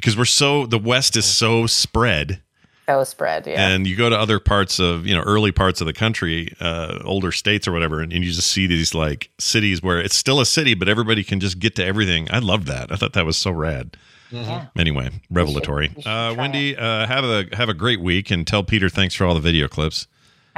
cuz 0.04 0.16
we're 0.16 0.24
so 0.24 0.66
the 0.66 0.78
west 0.78 1.16
is 1.16 1.24
so 1.24 1.66
spread 1.66 2.40
so 2.88 3.04
spread. 3.04 3.46
Yeah. 3.46 3.68
and 3.68 3.86
you 3.86 3.94
go 3.94 4.08
to 4.10 4.18
other 4.18 4.40
parts 4.40 4.80
of, 4.80 5.06
you 5.06 5.14
know, 5.14 5.20
early 5.22 5.52
parts 5.52 5.80
of 5.80 5.86
the 5.86 5.92
country, 5.92 6.52
uh 6.60 6.98
older 7.04 7.30
states 7.32 7.68
or 7.68 7.72
whatever 7.72 8.00
and, 8.00 8.12
and 8.12 8.24
you 8.24 8.32
just 8.32 8.50
see 8.50 8.66
these 8.66 8.94
like 8.94 9.30
cities 9.38 9.80
where 9.82 10.00
it's 10.00 10.16
still 10.16 10.40
a 10.40 10.46
city 10.46 10.74
but 10.74 10.88
everybody 10.88 11.22
can 11.22 11.38
just 11.40 11.58
get 11.60 11.74
to 11.76 11.84
everything. 11.84 12.26
I 12.32 12.38
loved 12.40 12.66
that. 12.66 12.90
I 12.92 12.96
thought 12.96 13.12
that 13.14 13.26
was 13.26 13.36
so 13.36 13.50
rad. 13.52 13.96
Yeah. 14.32 14.66
Anyway, 14.78 15.10
revelatory. 15.28 15.90
Uh, 16.06 16.34
Wendy, 16.38 16.76
uh, 16.76 17.04
have 17.06 17.24
a 17.24 17.46
have 17.52 17.68
a 17.68 17.74
great 17.74 18.00
week, 18.00 18.30
and 18.30 18.46
tell 18.46 18.62
Peter 18.62 18.88
thanks 18.88 19.12
for 19.16 19.24
all 19.24 19.34
the 19.34 19.40
video 19.40 19.66
clips. 19.66 20.06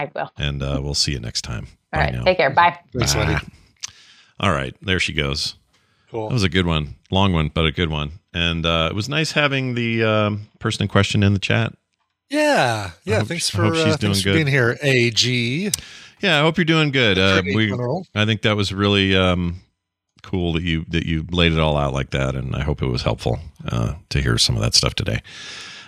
I 0.02 0.10
will. 0.14 0.30
And 0.36 0.62
uh, 0.62 0.80
we'll 0.82 0.94
see 0.94 1.12
you 1.12 1.20
next 1.20 1.42
time. 1.42 1.66
All 1.92 1.98
Bye 2.00 2.04
right. 2.06 2.14
now. 2.14 2.24
Take 2.24 2.38
care. 2.38 2.50
Bye. 2.50 2.78
Thanks, 2.92 3.14
Bye. 3.14 3.24
Wendy. 3.26 3.46
All 4.40 4.52
right, 4.52 4.74
there 4.82 4.98
she 4.98 5.12
goes. 5.12 5.54
Cool. 6.10 6.28
That 6.28 6.34
was 6.34 6.42
a 6.42 6.48
good 6.48 6.66
one, 6.66 6.96
long 7.10 7.32
one, 7.32 7.48
but 7.48 7.64
a 7.64 7.72
good 7.72 7.90
one. 7.90 8.12
And 8.34 8.66
uh, 8.66 8.88
it 8.90 8.94
was 8.94 9.08
nice 9.08 9.32
having 9.32 9.74
the 9.74 10.02
um, 10.04 10.48
person 10.58 10.82
in 10.82 10.88
question 10.88 11.22
in 11.22 11.32
the 11.32 11.38
chat. 11.38 11.74
Yeah, 12.28 12.90
yeah. 13.04 13.20
hope- 13.20 13.28
thanks 13.28 13.48
for 13.48 13.74
she's 13.74 13.82
uh, 13.82 13.96
doing 13.96 13.98
thanks 13.98 14.22
for 14.22 14.32
being 14.32 14.46
here, 14.46 14.78
AG. 14.82 15.70
Yeah, 16.20 16.38
I 16.38 16.42
hope 16.42 16.56
you're 16.56 16.64
doing 16.64 16.90
good. 16.90 17.18
Uh, 17.18 17.42
we, 17.44 17.68
general. 17.68 18.06
I 18.14 18.24
think 18.24 18.42
that 18.42 18.56
was 18.56 18.72
really 18.72 19.14
um, 19.16 19.60
cool 20.22 20.52
that 20.54 20.62
you 20.62 20.84
that 20.88 21.04
you 21.04 21.26
laid 21.30 21.52
it 21.52 21.58
all 21.58 21.76
out 21.76 21.92
like 21.92 22.10
that, 22.10 22.34
and 22.34 22.54
I 22.56 22.62
hope 22.62 22.80
it 22.82 22.86
was 22.86 23.02
helpful 23.02 23.38
uh, 23.66 23.94
to 24.10 24.20
hear 24.22 24.38
some 24.38 24.56
of 24.56 24.62
that 24.62 24.74
stuff 24.74 24.94
today. 24.94 25.20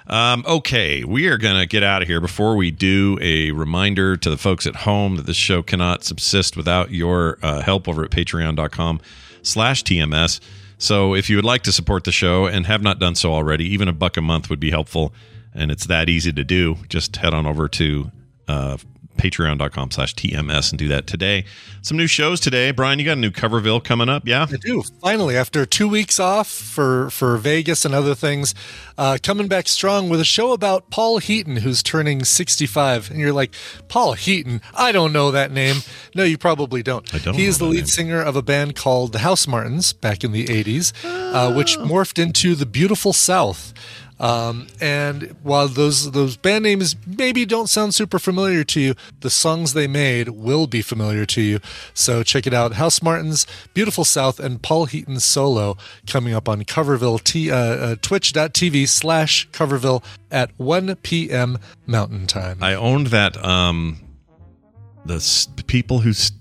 Um, 0.06 0.44
okay, 0.46 1.02
we 1.04 1.28
are 1.28 1.38
going 1.38 1.56
to 1.56 1.66
get 1.66 1.82
out 1.82 2.02
of 2.02 2.08
here. 2.08 2.20
Before 2.20 2.56
we 2.56 2.70
do, 2.70 3.18
a 3.22 3.52
reminder 3.52 4.16
to 4.16 4.30
the 4.30 4.36
folks 4.36 4.66
at 4.66 4.76
home 4.76 5.16
that 5.16 5.26
this 5.26 5.36
show 5.36 5.62
cannot 5.62 6.04
subsist 6.04 6.56
without 6.56 6.90
your 6.90 7.38
uh, 7.42 7.62
help 7.62 7.88
over 7.88 8.04
at 8.04 8.10
patreon.com 8.10 9.00
slash 9.42 9.82
TMS. 9.82 10.40
So 10.76 11.14
if 11.14 11.30
you 11.30 11.36
would 11.36 11.44
like 11.44 11.62
to 11.62 11.72
support 11.72 12.04
the 12.04 12.12
show 12.12 12.46
and 12.46 12.66
have 12.66 12.82
not 12.82 12.98
done 12.98 13.14
so 13.14 13.32
already, 13.32 13.64
even 13.66 13.88
a 13.88 13.92
buck 13.92 14.16
a 14.16 14.20
month 14.20 14.50
would 14.50 14.60
be 14.60 14.70
helpful. 14.70 15.14
And 15.54 15.70
it's 15.70 15.86
that 15.86 16.08
easy 16.08 16.32
to 16.32 16.44
do. 16.44 16.76
Just 16.88 17.16
head 17.16 17.32
on 17.32 17.46
over 17.46 17.68
to 17.68 18.10
uh, 18.48 18.76
patreon.com 19.16 19.90
slash 19.90 20.14
tms 20.14 20.70
and 20.70 20.78
do 20.78 20.88
that 20.88 21.06
today 21.06 21.44
some 21.82 21.96
new 21.96 22.06
shows 22.06 22.40
today 22.40 22.70
brian 22.70 22.98
you 22.98 23.04
got 23.04 23.12
a 23.12 23.20
new 23.20 23.30
coverville 23.30 23.82
coming 23.82 24.08
up 24.08 24.26
yeah 24.26 24.46
I 24.50 24.56
do. 24.56 24.82
Finally, 25.00 25.36
after 25.36 25.66
two 25.66 25.88
weeks 25.88 26.18
off 26.20 26.48
for 26.48 27.10
for 27.10 27.36
Vegas 27.36 27.84
and 27.84 27.94
other 27.94 28.14
things, 28.14 28.54
uh, 28.96 29.18
coming 29.22 29.48
back 29.48 29.68
strong 29.68 30.08
with 30.08 30.20
a 30.20 30.24
show 30.24 30.52
about 30.52 30.90
Paul 30.90 31.18
Heaton, 31.18 31.56
who's 31.56 31.82
turning 31.82 32.24
65. 32.24 33.10
And 33.10 33.18
you're 33.20 33.32
like, 33.32 33.54
Paul 33.88 34.14
Heaton? 34.14 34.60
I 34.74 34.92
don't 34.92 35.12
know 35.12 35.30
that 35.30 35.50
name. 35.52 35.76
No, 36.14 36.22
you 36.24 36.38
probably 36.38 36.82
don't. 36.82 37.12
I 37.14 37.18
don't 37.18 37.34
He 37.34 37.44
is 37.44 37.58
the 37.58 37.66
lead 37.66 37.78
name. 37.78 37.86
singer 37.86 38.20
of 38.22 38.36
a 38.36 38.42
band 38.42 38.76
called 38.76 39.12
the 39.12 39.18
Housemartins 39.18 39.98
back 40.00 40.24
in 40.24 40.32
the 40.32 40.46
80s, 40.46 40.92
uh, 41.04 41.52
which 41.52 41.76
Oh. 41.76 41.84
morphed 41.84 42.22
into 42.22 42.54
the 42.54 42.66
Beautiful 42.66 43.12
South. 43.12 43.72
Um, 44.20 44.68
and 44.80 45.34
while 45.42 45.66
those 45.66 46.12
those 46.12 46.36
band 46.36 46.62
names 46.62 46.94
maybe 47.04 47.44
don't 47.44 47.68
sound 47.68 47.94
super 47.94 48.18
familiar 48.20 48.62
to 48.64 48.80
you, 48.80 48.94
the 49.20 49.30
songs 49.30 49.72
they 49.72 49.88
made 49.88 50.28
will 50.28 50.66
be 50.68 50.82
familiar 50.82 51.26
to 51.26 51.40
you. 51.40 51.58
So 51.94 52.22
check 52.22 52.46
it 52.46 52.54
out: 52.54 52.72
Housemartins, 52.74 53.44
Beautiful 53.74 54.04
South, 54.04 54.38
and 54.38 54.62
Paul 54.62 54.86
Heaton 54.86 55.18
solo 55.18 55.76
coming 56.06 56.32
up 56.32 56.48
on 56.48 56.62
Coverville 56.64 57.22
T 57.24 57.50
uh, 57.50 57.56
uh, 57.56 57.96
Twitch.tv 58.02 58.88
slash 58.88 59.48
Coverville 59.50 60.04
at 60.30 60.50
1 60.58 60.94
p.m. 61.02 61.58
Mountain 61.86 62.26
Time. 62.26 62.62
i 62.62 62.74
owned 62.74 63.08
that 63.08 63.36
um 63.44 64.00
the 65.04 65.18
people 65.66 65.98
who 66.00 66.10
s- 66.10 66.32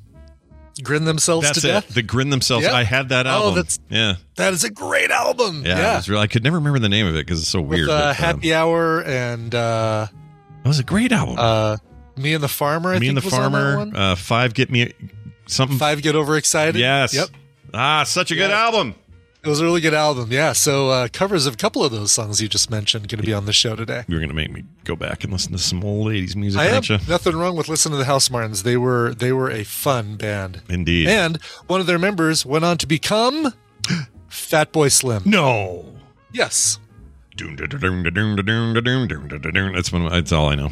Grin 0.81 1.05
themselves 1.05 1.45
that's 1.47 1.61
to 1.61 1.67
it 1.67 1.71
death. 1.71 1.87
the 1.93 2.01
grin 2.01 2.29
themselves 2.31 2.63
Yep. 2.65 2.73
i 2.73 2.83
had 2.83 3.09
that 3.09 3.27
Oh, 3.27 3.29
album 3.29 3.55
that's- 3.55 3.79
yeah 3.89 4.15
That 4.37 4.53
is 4.53 4.63
a 4.63 4.69
great 4.71 5.11
album. 5.11 5.63
yeah, 5.65 5.77
Yeah. 5.77 6.01
Really, 6.07 6.21
i 6.21 6.27
could 6.27 6.43
never 6.43 6.57
remember 6.57 6.79
the 6.79 6.89
name 6.89 7.05
of 7.05 7.15
it 7.15 7.25
because 7.25 7.39
it's 7.41 7.49
so 7.49 7.61
weird 7.61 7.89
uh, 7.89 7.91
but, 7.91 8.09
um, 8.09 8.15
Happy 8.15 8.53
Hour 8.53 9.03
and 9.03 9.53
uh, 9.53 10.07
it 10.63 10.67
was 10.67 10.79
a 10.79 10.83
great 10.83 11.11
album 11.11 11.35
uh, 11.37 11.77
Me 12.17 12.33
and 12.33 12.43
the 12.43 12.47
Farmer. 12.47 12.93
I 12.93 12.99
me 12.99 13.07
and 13.09 13.17
the 13.17 13.21
farmer 13.21 13.91
uh 13.95 14.15
five 14.15 14.53
get 14.53 14.69
me 14.71 14.93
something 15.47 15.77
Five 15.77 16.01
Get 16.01 16.15
Overexcited. 16.15 16.75
yes 16.75 17.13
Yep. 17.13 17.27
ah 17.73 18.03
such 18.03 18.31
a 18.31 18.35
good 18.35 18.49
album 18.51 18.95
It 19.43 19.49
was 19.49 19.59
a 19.59 19.65
really 19.65 19.81
good 19.81 19.93
album. 19.93 20.31
Yeah. 20.31 20.53
So 20.53 20.89
uh, 20.89 21.07
covers 21.11 21.45
of 21.45 21.55
a 21.55 21.57
couple 21.57 21.83
of 21.83 21.91
those 21.91 22.13
songs 22.13 22.41
you 22.41 22.47
just 22.47 22.69
mentioned 22.71 23.09
going 23.09 23.19
to 23.19 23.25
be 23.25 23.33
on 23.33 23.45
the 23.45 23.51
show 23.51 23.75
today. 23.75 24.05
you're 24.07 24.21
gonna 24.21 24.33
make 24.33 24.51
me 24.51 24.63
go 24.85 24.95
back 24.95 25.25
and 25.25 25.33
listen 25.33 25.51
to 25.51 25.57
some 25.57 25.83
old 25.83 26.07
ladies 26.07 26.33
music 26.35 26.61
I 26.61 26.71
aren't 26.71 26.87
you 26.87 26.97
nothing 27.09 27.35
wrong 27.35 27.57
with 27.57 27.67
listening 27.67 27.99
to 27.99 28.03
the 28.05 28.09
Housemartins. 28.09 28.63
They 28.63 28.77
were 28.77 29.13
they 29.13 29.33
were 29.33 29.51
a 29.51 29.65
fun 29.65 30.15
band. 30.15 30.61
indeed 30.69 31.09
And 31.09 31.41
one 31.67 31.81
of 31.81 31.87
their 31.87 31.99
members 31.99 32.45
went 32.45 32.63
on 32.63 32.77
to 32.77 32.87
become 32.87 33.53
Fatboy 34.29 34.91
Slim. 34.91 35.23
no 35.25 35.85
Yes. 36.31 36.79
That's 39.73 39.91
one. 39.91 40.05
That's 40.07 40.31
all 40.31 40.49
I 40.49 40.55
know. 40.55 40.69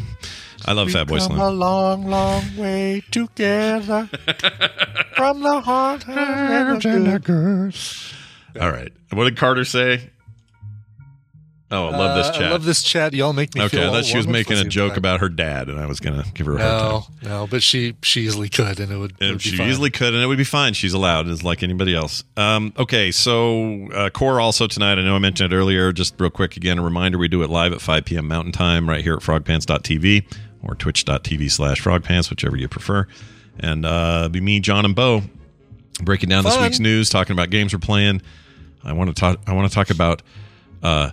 I 0.65 0.73
love 0.73 0.88
Fatboy 0.89 1.19
Slim. 1.22 1.39
a 1.39 1.49
long, 1.49 2.06
long 2.06 2.43
way 2.56 3.03
together 3.11 4.07
from 5.15 5.41
the 5.41 5.60
heart 5.60 6.07
and 6.07 6.81
the 6.81 7.19
good. 7.19 8.20
All 8.60 8.72
right. 8.72 8.91
What 9.11 9.26
did 9.26 9.38
Carter 9.38 9.65
say? 9.65 10.10
Oh, 11.73 11.86
I 11.88 11.98
love 11.98 12.18
this 12.18 12.28
Uh, 12.28 12.32
chat. 12.34 12.44
I 12.44 12.49
love 12.52 12.65
this 12.65 12.84
chat. 12.84 13.14
Y'all 13.14 13.32
make 13.32 13.56
me 13.56 13.61
okay, 13.61 13.78
feel 13.78 13.84
I 13.84 13.88
all 13.88 13.94
thought 13.94 14.03
she 14.03 14.18
was 14.18 14.28
making 14.28 14.57
a 14.57 14.65
joke 14.65 14.98
about 14.98 15.22
her 15.22 15.30
dad, 15.30 15.69
and 15.69 15.80
I 15.80 15.86
was 15.86 16.02
gonna 16.02 16.26
give 16.34 16.45
her 16.48 16.57
a 16.57 16.61
hard 16.61 16.82
No, 16.82 16.90
time. 17.22 17.30
no, 17.30 17.48
but 17.48 17.64
she 17.64 17.95
she 18.03 18.23
easily 18.23 18.49
could, 18.49 18.78
and 18.82 18.91
it 18.91 18.98
would. 18.98 19.11
it 19.11 19.18
And 19.22 19.30
would 19.32 19.38
be 19.44 19.49
she 19.52 19.56
fine. 19.57 19.69
easily 19.69 19.90
could, 19.90 20.14
and 20.14 20.22
it 20.22 20.28
would 20.28 20.38
be 20.38 20.44
fine. 20.44 20.73
She's 20.73 20.91
allowed, 20.91 21.30
as 21.30 21.45
like 21.45 21.64
anybody 21.64 21.95
else. 21.95 22.26
Um, 22.36 22.73
okay, 22.78 23.10
so 23.11 23.88
uh, 23.94 24.10
core 24.10 24.41
also 24.41 24.68
tonight. 24.68 24.98
I 24.98 25.03
know 25.03 25.15
I 25.15 25.19
mentioned 25.19 25.53
it 25.53 25.56
earlier. 25.56 25.94
Just 25.94 26.15
real 26.19 26.30
quick 26.30 26.57
again, 26.57 26.78
a 26.78 26.82
reminder: 26.84 27.18
we 27.18 27.30
do 27.30 27.41
it 27.41 27.49
live 27.49 27.72
at 27.72 27.80
5 27.80 28.03
p.m. 28.03 28.28
Mountain 28.28 28.52
Time, 28.52 28.90
right 28.90 29.02
here 29.02 29.14
at 29.14 29.22
frogpants.tv 29.22 30.26
or 30.64 30.76
twitch.tv 30.76 31.49
slash 31.49 31.82
frogpants, 31.82 32.30
whichever 32.30 32.57
you 32.57 32.68
prefer. 32.68 33.07
And 33.61 33.86
uh, 33.86 34.28
be 34.28 34.41
me, 34.41 34.60
John, 34.60 34.84
and 34.84 34.94
Bo 34.94 35.23
breaking 36.03 36.28
down 36.28 36.44
this 36.44 36.57
week's 36.60 36.80
news, 36.82 37.10
talking 37.10 37.32
about 37.32 37.49
games 37.49 37.72
we're 37.73 37.80
playing. 37.80 38.22
I 38.83 38.93
want 38.93 39.09
to 39.09 39.19
talk. 39.19 39.39
I 39.47 39.53
want 39.53 39.69
to 39.69 39.73
talk 39.73 39.89
about 39.89 40.21
uh, 40.81 41.11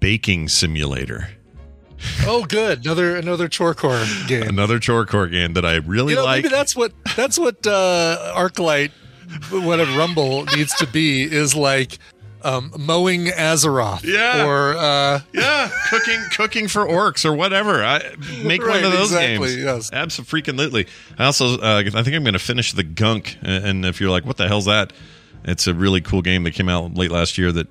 baking 0.00 0.48
simulator. 0.48 1.28
Oh, 2.26 2.44
good. 2.44 2.84
Another 2.84 3.16
another 3.16 3.48
chorecore 3.48 4.28
game. 4.28 4.42
Another 4.42 4.78
chore 4.78 5.06
core 5.06 5.28
game 5.28 5.54
that 5.54 5.64
I 5.64 5.76
really 5.76 6.14
you 6.14 6.18
know, 6.18 6.24
like. 6.24 6.42
maybe 6.42 6.54
that's 6.54 6.74
what 6.74 6.92
that's 7.16 7.38
what 7.38 7.66
uh, 7.66 8.34
ArcLight, 8.36 8.90
whatever 9.50 9.96
Rumble 9.96 10.44
needs 10.56 10.74
to 10.74 10.86
be 10.86 11.22
is 11.22 11.54
like 11.54 11.98
um, 12.42 12.72
mowing 12.78 13.26
Azeroth. 13.26 14.02
Yeah. 14.04 14.44
Or 14.44 14.74
uh, 14.76 15.20
yeah, 15.32 15.70
cooking 15.88 16.20
cooking 16.34 16.68
for 16.68 16.84
orcs 16.84 17.24
or 17.24 17.34
whatever. 17.34 17.84
I 17.84 18.02
make 18.42 18.62
one 18.62 18.84
of 18.84 18.92
those 18.92 19.12
exactly, 19.12 19.56
games. 19.56 19.62
yes. 19.62 19.90
Absolutely. 19.92 20.86
I 21.18 21.26
also 21.26 21.58
uh, 21.58 21.82
I 21.94 22.02
think 22.02 22.16
I'm 22.16 22.24
going 22.24 22.32
to 22.32 22.38
finish 22.38 22.72
the 22.72 22.84
Gunk. 22.84 23.38
And 23.42 23.64
and 23.64 23.84
if 23.84 24.00
you're 24.00 24.10
like, 24.10 24.24
what 24.24 24.36
the 24.36 24.48
hell's 24.48 24.66
that? 24.66 24.92
It's 25.44 25.66
a 25.66 25.74
really 25.74 26.00
cool 26.00 26.22
game 26.22 26.44
that 26.44 26.52
came 26.52 26.68
out 26.68 26.94
late 26.94 27.10
last 27.10 27.36
year 27.38 27.50
that 27.52 27.66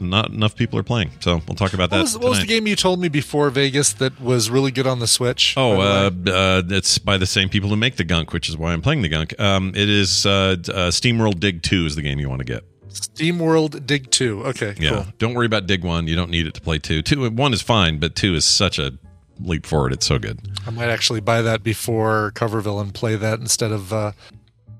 not 0.00 0.30
enough 0.30 0.56
people 0.56 0.78
are 0.78 0.82
playing. 0.82 1.10
So 1.20 1.40
we'll 1.46 1.54
talk 1.54 1.72
about 1.72 1.90
that. 1.90 1.96
what 1.96 2.02
was, 2.02 2.18
what 2.18 2.28
was 2.30 2.40
the 2.40 2.46
game 2.46 2.66
you 2.66 2.74
told 2.76 3.00
me 3.00 3.08
before 3.08 3.48
Vegas 3.50 3.92
that 3.94 4.20
was 4.20 4.50
really 4.50 4.72
good 4.72 4.86
on 4.86 4.98
the 4.98 5.06
Switch? 5.06 5.54
Oh, 5.56 5.76
by 5.76 6.10
the 6.10 6.30
way? 6.30 6.32
uh, 6.32 6.34
uh, 6.58 6.62
it's 6.70 6.98
by 6.98 7.16
the 7.16 7.26
same 7.26 7.48
people 7.48 7.68
who 7.70 7.76
make 7.76 7.96
the 7.96 8.04
Gunk, 8.04 8.32
which 8.32 8.48
is 8.48 8.56
why 8.56 8.72
I'm 8.72 8.82
playing 8.82 9.02
the 9.02 9.08
Gunk. 9.08 9.38
Um, 9.40 9.68
it 9.76 9.88
is 9.88 10.26
uh, 10.26 10.56
uh, 10.68 10.90
SteamWorld 10.90 11.38
Dig 11.38 11.62
2 11.62 11.86
is 11.86 11.94
the 11.96 12.02
game 12.02 12.18
you 12.18 12.28
want 12.28 12.40
to 12.40 12.44
get. 12.44 12.64
SteamWorld 12.88 13.86
Dig 13.86 14.10
Two. 14.10 14.44
Okay, 14.46 14.74
Yeah. 14.78 14.90
cool. 14.90 15.06
Don't 15.18 15.34
worry 15.34 15.46
about 15.46 15.66
Dig 15.66 15.82
1. 15.84 16.06
You 16.08 16.16
don't 16.16 16.30
need 16.30 16.46
it 16.46 16.54
to 16.54 16.60
play 16.60 16.78
2. 16.78 17.02
2 17.02 17.30
1 17.30 17.52
is 17.52 17.62
fine, 17.62 17.98
but 17.98 18.14
2 18.14 18.34
is 18.34 18.44
such 18.44 18.78
a 18.78 18.92
leap 19.40 19.66
forward. 19.66 19.92
It's 19.92 20.06
so 20.06 20.18
good. 20.18 20.38
I 20.66 20.70
might 20.70 20.88
actually 20.90 21.20
buy 21.20 21.42
that 21.42 21.62
before 21.62 22.32
Coverville 22.34 22.80
and 22.80 22.94
play 22.94 23.16
that 23.16 23.40
instead 23.40 23.72
of 23.72 23.92
uh, 23.92 24.12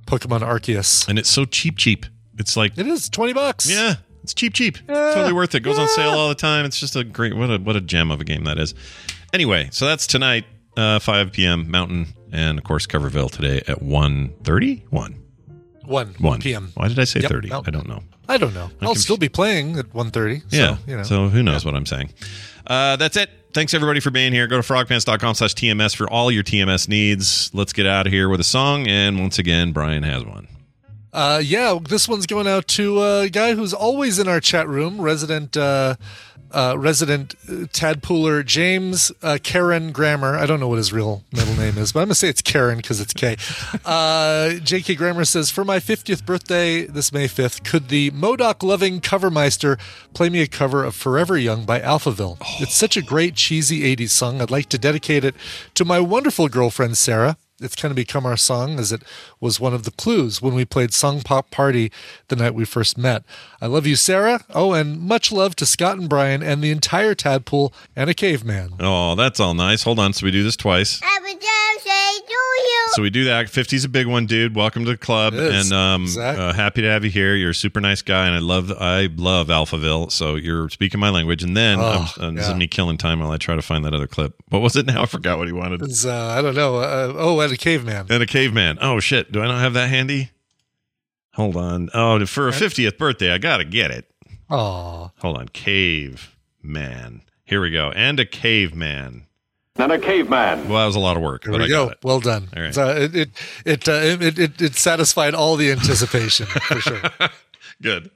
Pokemon 0.06 0.40
Arceus. 0.40 1.08
And 1.08 1.18
it's 1.18 1.28
so 1.30 1.44
cheap, 1.44 1.76
cheap. 1.76 2.06
It's 2.38 2.56
like 2.56 2.76
It 2.78 2.86
is 2.86 3.08
twenty 3.08 3.32
bucks. 3.32 3.70
Yeah, 3.70 3.94
it's 4.22 4.34
cheap, 4.34 4.54
cheap. 4.54 4.78
Totally 4.86 5.32
worth 5.32 5.54
it. 5.54 5.60
Goes 5.60 5.78
on 5.78 5.88
sale 5.88 6.10
all 6.10 6.28
the 6.28 6.34
time. 6.34 6.64
It's 6.64 6.78
just 6.80 6.96
a 6.96 7.04
great 7.04 7.36
what 7.36 7.50
a 7.50 7.58
what 7.58 7.76
a 7.76 7.80
gem 7.80 8.10
of 8.10 8.20
a 8.20 8.24
game 8.24 8.44
that 8.44 8.58
is. 8.58 8.74
Anyway, 9.32 9.68
so 9.72 9.86
that's 9.86 10.06
tonight, 10.06 10.44
uh, 10.76 11.00
5 11.00 11.32
p.m. 11.32 11.68
Mountain, 11.70 12.06
and 12.32 12.56
of 12.56 12.64
course 12.64 12.86
Coverville 12.86 13.30
today 13.30 13.58
at 13.66 13.80
1.30? 13.80 14.82
1. 14.90 15.14
One 15.86 16.14
1 16.18 16.40
p.m. 16.40 16.70
Why 16.74 16.86
did 16.88 16.98
I 16.98 17.04
say 17.04 17.20
Yep, 17.20 17.30
30? 17.30 17.48
no. 17.48 17.62
I 17.66 17.70
don't 17.70 17.88
know. 17.88 18.02
I 18.28 18.38
don't 18.38 18.54
know. 18.54 18.70
I'll 18.80 18.88
conf- 18.90 18.98
still 18.98 19.16
be 19.16 19.28
playing 19.28 19.76
at 19.78 19.86
1.30. 19.92 20.40
So, 20.50 20.56
yeah. 20.56 20.76
you 20.86 20.96
know. 20.96 21.02
So 21.02 21.28
who 21.28 21.42
knows 21.42 21.64
what 21.64 21.74
I'm 21.74 21.84
saying. 21.84 22.10
Uh, 22.66 22.96
that's 22.96 23.16
it. 23.16 23.28
Thanks 23.52 23.74
everybody 23.74 24.00
for 24.00 24.10
being 24.10 24.32
here. 24.32 24.46
Go 24.46 24.60
to 24.60 24.66
frogpants.com 24.66 25.34
slash 25.34 25.54
TMS 25.54 25.94
for 25.94 26.08
all 26.08 26.30
your 26.30 26.42
TMS 26.42 26.88
needs. 26.88 27.50
Let's 27.54 27.72
get 27.72 27.86
out 27.86 28.06
of 28.06 28.12
here 28.12 28.28
with 28.28 28.40
a 28.40 28.44
song. 28.44 28.86
And 28.88 29.20
once 29.20 29.38
again, 29.38 29.72
Brian 29.72 30.02
has 30.04 30.24
one. 30.24 30.48
Uh, 31.14 31.40
yeah, 31.42 31.78
this 31.80 32.08
one's 32.08 32.26
going 32.26 32.48
out 32.48 32.66
to 32.66 33.00
a 33.00 33.28
guy 33.30 33.54
who's 33.54 33.72
always 33.72 34.18
in 34.18 34.26
our 34.26 34.40
chat 34.40 34.68
room, 34.68 35.00
resident 35.00 35.56
uh, 35.56 35.94
uh, 36.50 36.76
resident 36.78 37.34
uh, 37.48 37.52
tadpooler 37.66 38.44
James 38.44 39.12
uh, 39.22 39.38
Karen 39.42 39.92
Grammer. 39.92 40.36
I 40.36 40.46
don't 40.46 40.58
know 40.58 40.68
what 40.68 40.78
his 40.78 40.92
real 40.92 41.22
middle 41.32 41.54
name 41.54 41.78
is, 41.78 41.92
but 41.92 42.00
I'm 42.00 42.06
gonna 42.06 42.16
say 42.16 42.28
it's 42.28 42.42
Karen 42.42 42.78
because 42.78 43.00
it's 43.00 43.12
K. 43.12 43.36
Uh, 43.84 44.54
J.K. 44.54 44.96
Grammer 44.96 45.24
says, 45.24 45.50
"For 45.50 45.64
my 45.64 45.78
50th 45.78 46.24
birthday, 46.24 46.84
this 46.86 47.12
May 47.12 47.28
5th, 47.28 47.64
could 47.64 47.88
the 47.88 48.10
Modoc 48.10 48.62
loving 48.62 49.00
covermeister 49.00 49.78
play 50.14 50.28
me 50.28 50.42
a 50.42 50.48
cover 50.48 50.84
of 50.84 50.94
Forever 50.94 51.36
Young 51.38 51.64
by 51.64 51.80
Alphaville? 51.80 52.38
It's 52.60 52.74
such 52.74 52.96
a 52.96 53.02
great 53.02 53.34
cheesy 53.34 53.82
80s 53.96 54.10
song. 54.10 54.40
I'd 54.40 54.50
like 54.50 54.68
to 54.70 54.78
dedicate 54.78 55.24
it 55.24 55.34
to 55.74 55.84
my 55.84 56.00
wonderful 56.00 56.48
girlfriend 56.48 56.98
Sarah." 56.98 57.36
It's 57.60 57.76
kind 57.76 57.92
of 57.92 57.96
become 57.96 58.26
our 58.26 58.36
song 58.36 58.80
as 58.80 58.90
it 58.90 59.02
was 59.44 59.60
one 59.60 59.74
of 59.74 59.82
the 59.82 59.90
clues 59.90 60.40
when 60.40 60.54
we 60.54 60.64
played 60.64 60.94
Song 60.94 61.20
Pop 61.20 61.50
Party 61.50 61.92
the 62.28 62.36
night 62.36 62.54
we 62.54 62.64
first 62.64 62.96
met. 62.96 63.24
I 63.60 63.66
love 63.66 63.86
you, 63.86 63.94
Sarah. 63.94 64.42
Oh, 64.54 64.72
and 64.72 64.98
much 64.98 65.30
love 65.30 65.54
to 65.56 65.66
Scott 65.66 65.98
and 65.98 66.08
Brian 66.08 66.42
and 66.42 66.64
the 66.64 66.70
entire 66.70 67.14
Tadpool 67.14 67.70
and 67.94 68.08
a 68.08 68.14
caveman. 68.14 68.70
Oh, 68.80 69.14
that's 69.16 69.38
all 69.40 69.52
nice. 69.52 69.82
Hold 69.82 69.98
on. 69.98 70.14
So 70.14 70.24
we 70.24 70.30
do 70.30 70.42
this 70.42 70.56
twice. 70.56 70.98
Happy 71.00 71.34
birthday 71.34 72.26
to 72.26 72.32
you. 72.32 72.86
So 72.92 73.02
we 73.02 73.10
do 73.10 73.24
that. 73.24 73.46
50's 73.48 73.84
a 73.84 73.88
big 73.88 74.06
one, 74.06 74.24
dude. 74.24 74.54
Welcome 74.54 74.84
to 74.86 74.92
the 74.92 74.96
club, 74.96 75.34
It 75.34 75.40
is. 75.40 75.70
and 75.70 75.78
um, 75.78 76.02
Exactly. 76.04 76.42
uh, 76.44 76.52
happy 76.54 76.80
to 76.82 76.88
have 76.88 77.04
you 77.04 77.10
here. 77.10 77.34
You're 77.34 77.50
a 77.50 77.54
super 77.54 77.80
nice 77.80 78.00
guy, 78.02 78.26
and 78.26 78.34
I 78.34 78.38
love 78.38 78.72
I 78.72 79.08
love 79.14 79.48
Alphaville. 79.48 80.10
So 80.10 80.36
you're 80.36 80.70
speaking 80.70 81.00
my 81.00 81.10
language. 81.10 81.42
And 81.42 81.54
then 81.56 81.78
Oh, 81.80 82.10
uh, 82.18 82.30
this 82.30 82.44
is 82.44 82.48
yeah. 82.50 82.54
me 82.56 82.66
killing 82.66 82.96
time 82.96 83.20
while 83.20 83.30
I 83.30 83.36
try 83.36 83.56
to 83.56 83.62
find 83.62 83.84
that 83.84 83.92
other 83.92 84.06
clip. 84.06 84.34
What 84.48 84.62
was 84.62 84.74
it 84.76 84.86
now? 84.86 85.02
I 85.04 85.06
forgot 85.06 85.36
what 85.38 85.48
he 85.48 85.52
wanted. 85.52 85.82
It's, 85.82 86.06
uh, 86.06 86.34
I 86.38 86.40
don't 86.40 86.54
know. 86.54 86.76
Uh, 86.76 87.12
oh, 87.16 87.40
and 87.40 87.52
a 87.52 87.56
caveman. 87.56 88.06
And 88.10 88.22
a 88.22 88.26
caveman. 88.26 88.78
Oh 88.80 89.00
shit! 89.00 89.33
Do 89.34 89.42
I 89.42 89.48
not 89.48 89.58
have 89.58 89.72
that 89.72 89.90
handy? 89.90 90.30
Hold 91.32 91.56
on. 91.56 91.90
Oh, 91.92 92.24
for 92.24 92.46
a 92.46 92.52
50th 92.52 92.96
birthday, 92.98 93.32
I 93.32 93.38
got 93.38 93.56
to 93.56 93.64
get 93.64 93.90
it. 93.90 94.08
Oh. 94.48 95.10
Hold 95.18 95.38
on. 95.38 95.48
Caveman. 95.48 97.22
Here 97.44 97.60
we 97.60 97.72
go. 97.72 97.90
And 97.90 98.20
a 98.20 98.26
caveman. 98.26 99.26
And 99.74 99.90
a 99.90 99.98
caveman. 99.98 100.68
Well, 100.68 100.78
that 100.78 100.86
was 100.86 100.94
a 100.94 101.00
lot 101.00 101.16
of 101.16 101.22
work, 101.24 101.42
There 101.42 101.50
but 101.52 101.62
we 101.62 101.64
I 101.64 101.68
go. 101.68 101.86
got 101.86 101.92
it. 101.94 101.98
Well 102.04 102.20
done. 102.20 102.48
All 102.56 102.62
right. 102.62 102.72
So 102.72 102.88
it 102.90 103.16
it 103.16 103.30
it, 103.64 103.88
uh, 103.88 103.92
it 104.04 104.38
it 104.38 104.62
it 104.62 104.74
satisfied 104.76 105.34
all 105.34 105.56
the 105.56 105.72
anticipation 105.72 106.46
for 106.46 106.78
sure. 106.80 107.02
Good. 107.82 108.12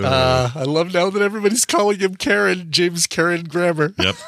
Uh, 0.00 0.52
I 0.54 0.62
love 0.62 0.94
now 0.94 1.10
that 1.10 1.20
everybody's 1.20 1.64
calling 1.64 1.98
him 1.98 2.14
Karen, 2.14 2.70
James 2.70 3.08
Karen 3.08 3.42
Grammar. 3.42 3.92
Yep. 3.98 4.14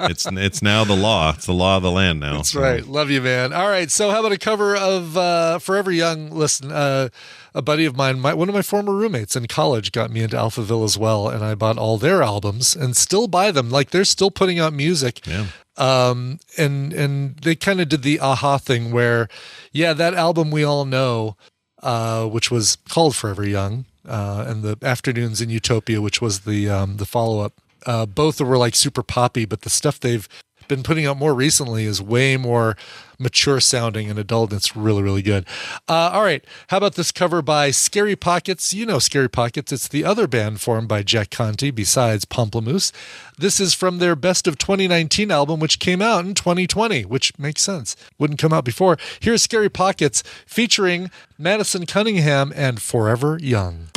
it's 0.00 0.26
it's 0.30 0.62
now 0.62 0.84
the 0.84 0.96
law. 0.96 1.32
It's 1.34 1.46
the 1.46 1.52
law 1.52 1.76
of 1.76 1.82
the 1.82 1.90
land 1.90 2.20
now. 2.20 2.36
That's 2.36 2.50
So- 2.52 2.60
right. 2.60 2.86
Love 2.86 3.10
you, 3.10 3.20
man. 3.20 3.52
All 3.52 3.68
right. 3.68 3.90
So, 3.90 4.10
how 4.10 4.20
about 4.20 4.32
a 4.32 4.38
cover 4.38 4.76
of 4.76 5.16
uh, 5.16 5.58
Forever 5.58 5.90
Young? 5.90 6.30
Listen, 6.30 6.70
uh, 6.72 7.08
a 7.54 7.62
buddy 7.62 7.84
of 7.84 7.96
mine, 7.96 8.20
my, 8.20 8.32
one 8.34 8.48
of 8.48 8.54
my 8.54 8.62
former 8.62 8.94
roommates 8.94 9.34
in 9.36 9.46
college, 9.46 9.90
got 9.92 10.10
me 10.10 10.22
into 10.22 10.36
Alphaville 10.36 10.84
as 10.84 10.96
well, 10.96 11.28
and 11.28 11.44
I 11.44 11.54
bought 11.54 11.78
all 11.78 11.98
their 11.98 12.22
albums 12.22 12.76
and 12.76 12.96
still 12.96 13.26
buy 13.28 13.50
them. 13.50 13.70
Like 13.70 13.90
they're 13.90 14.04
still 14.04 14.30
putting 14.30 14.58
out 14.58 14.72
music. 14.72 15.26
Yeah. 15.26 15.46
Um, 15.76 16.38
and 16.58 16.92
and 16.92 17.36
they 17.38 17.54
kind 17.56 17.80
of 17.80 17.88
did 17.88 18.02
the 18.02 18.20
aha 18.20 18.58
thing 18.58 18.92
where, 18.92 19.28
yeah, 19.72 19.92
that 19.94 20.14
album 20.14 20.50
we 20.50 20.62
all 20.62 20.84
know, 20.84 21.36
uh, 21.82 22.26
which 22.26 22.50
was 22.50 22.76
called 22.88 23.16
Forever 23.16 23.46
Young, 23.48 23.86
uh, 24.06 24.44
and 24.46 24.62
the 24.62 24.76
Afternoons 24.82 25.40
in 25.40 25.48
Utopia, 25.48 26.00
which 26.02 26.20
was 26.20 26.40
the 26.40 26.68
um, 26.68 26.98
the 26.98 27.06
follow 27.06 27.40
up. 27.40 27.54
Uh, 27.86 28.06
both 28.06 28.40
were 28.40 28.58
like 28.58 28.74
super 28.74 29.02
poppy, 29.02 29.44
but 29.44 29.62
the 29.62 29.70
stuff 29.70 30.00
they've 30.00 30.28
been 30.70 30.82
putting 30.84 31.04
out 31.04 31.16
more 31.16 31.34
recently 31.34 31.84
is 31.84 32.00
way 32.00 32.36
more 32.36 32.76
mature 33.18 33.60
sounding 33.60 34.08
and 34.08 34.18
adult. 34.18 34.50
And 34.50 34.58
it's 34.58 34.76
really, 34.76 35.02
really 35.02 35.20
good. 35.20 35.44
Uh, 35.88 36.10
all 36.12 36.22
right. 36.22 36.44
How 36.68 36.78
about 36.78 36.94
this 36.94 37.12
cover 37.12 37.42
by 37.42 37.70
Scary 37.72 38.16
Pockets? 38.16 38.72
You 38.72 38.86
know 38.86 38.98
Scary 38.98 39.28
Pockets. 39.28 39.72
It's 39.72 39.88
the 39.88 40.04
other 40.04 40.26
band 40.26 40.60
formed 40.60 40.88
by 40.88 41.02
Jack 41.02 41.30
Conte 41.30 41.70
besides 41.72 42.24
Pomplamoose. 42.24 42.92
This 43.36 43.60
is 43.60 43.74
from 43.74 43.98
their 43.98 44.16
Best 44.16 44.46
of 44.46 44.56
2019 44.58 45.30
album, 45.30 45.60
which 45.60 45.80
came 45.80 46.00
out 46.00 46.24
in 46.24 46.34
2020, 46.34 47.04
which 47.04 47.36
makes 47.38 47.62
sense. 47.62 47.96
Wouldn't 48.18 48.40
come 48.40 48.52
out 48.52 48.64
before. 48.64 48.96
Here's 49.18 49.42
Scary 49.42 49.68
Pockets 49.68 50.22
featuring 50.46 51.10
Madison 51.36 51.84
Cunningham 51.84 52.52
and 52.54 52.80
Forever 52.80 53.38
Young. 53.42 53.88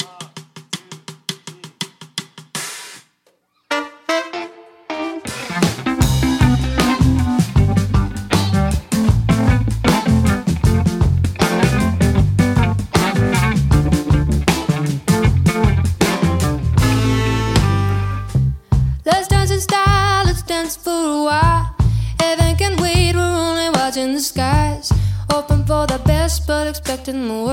Martin 27.03 27.27
Moe 27.27 27.52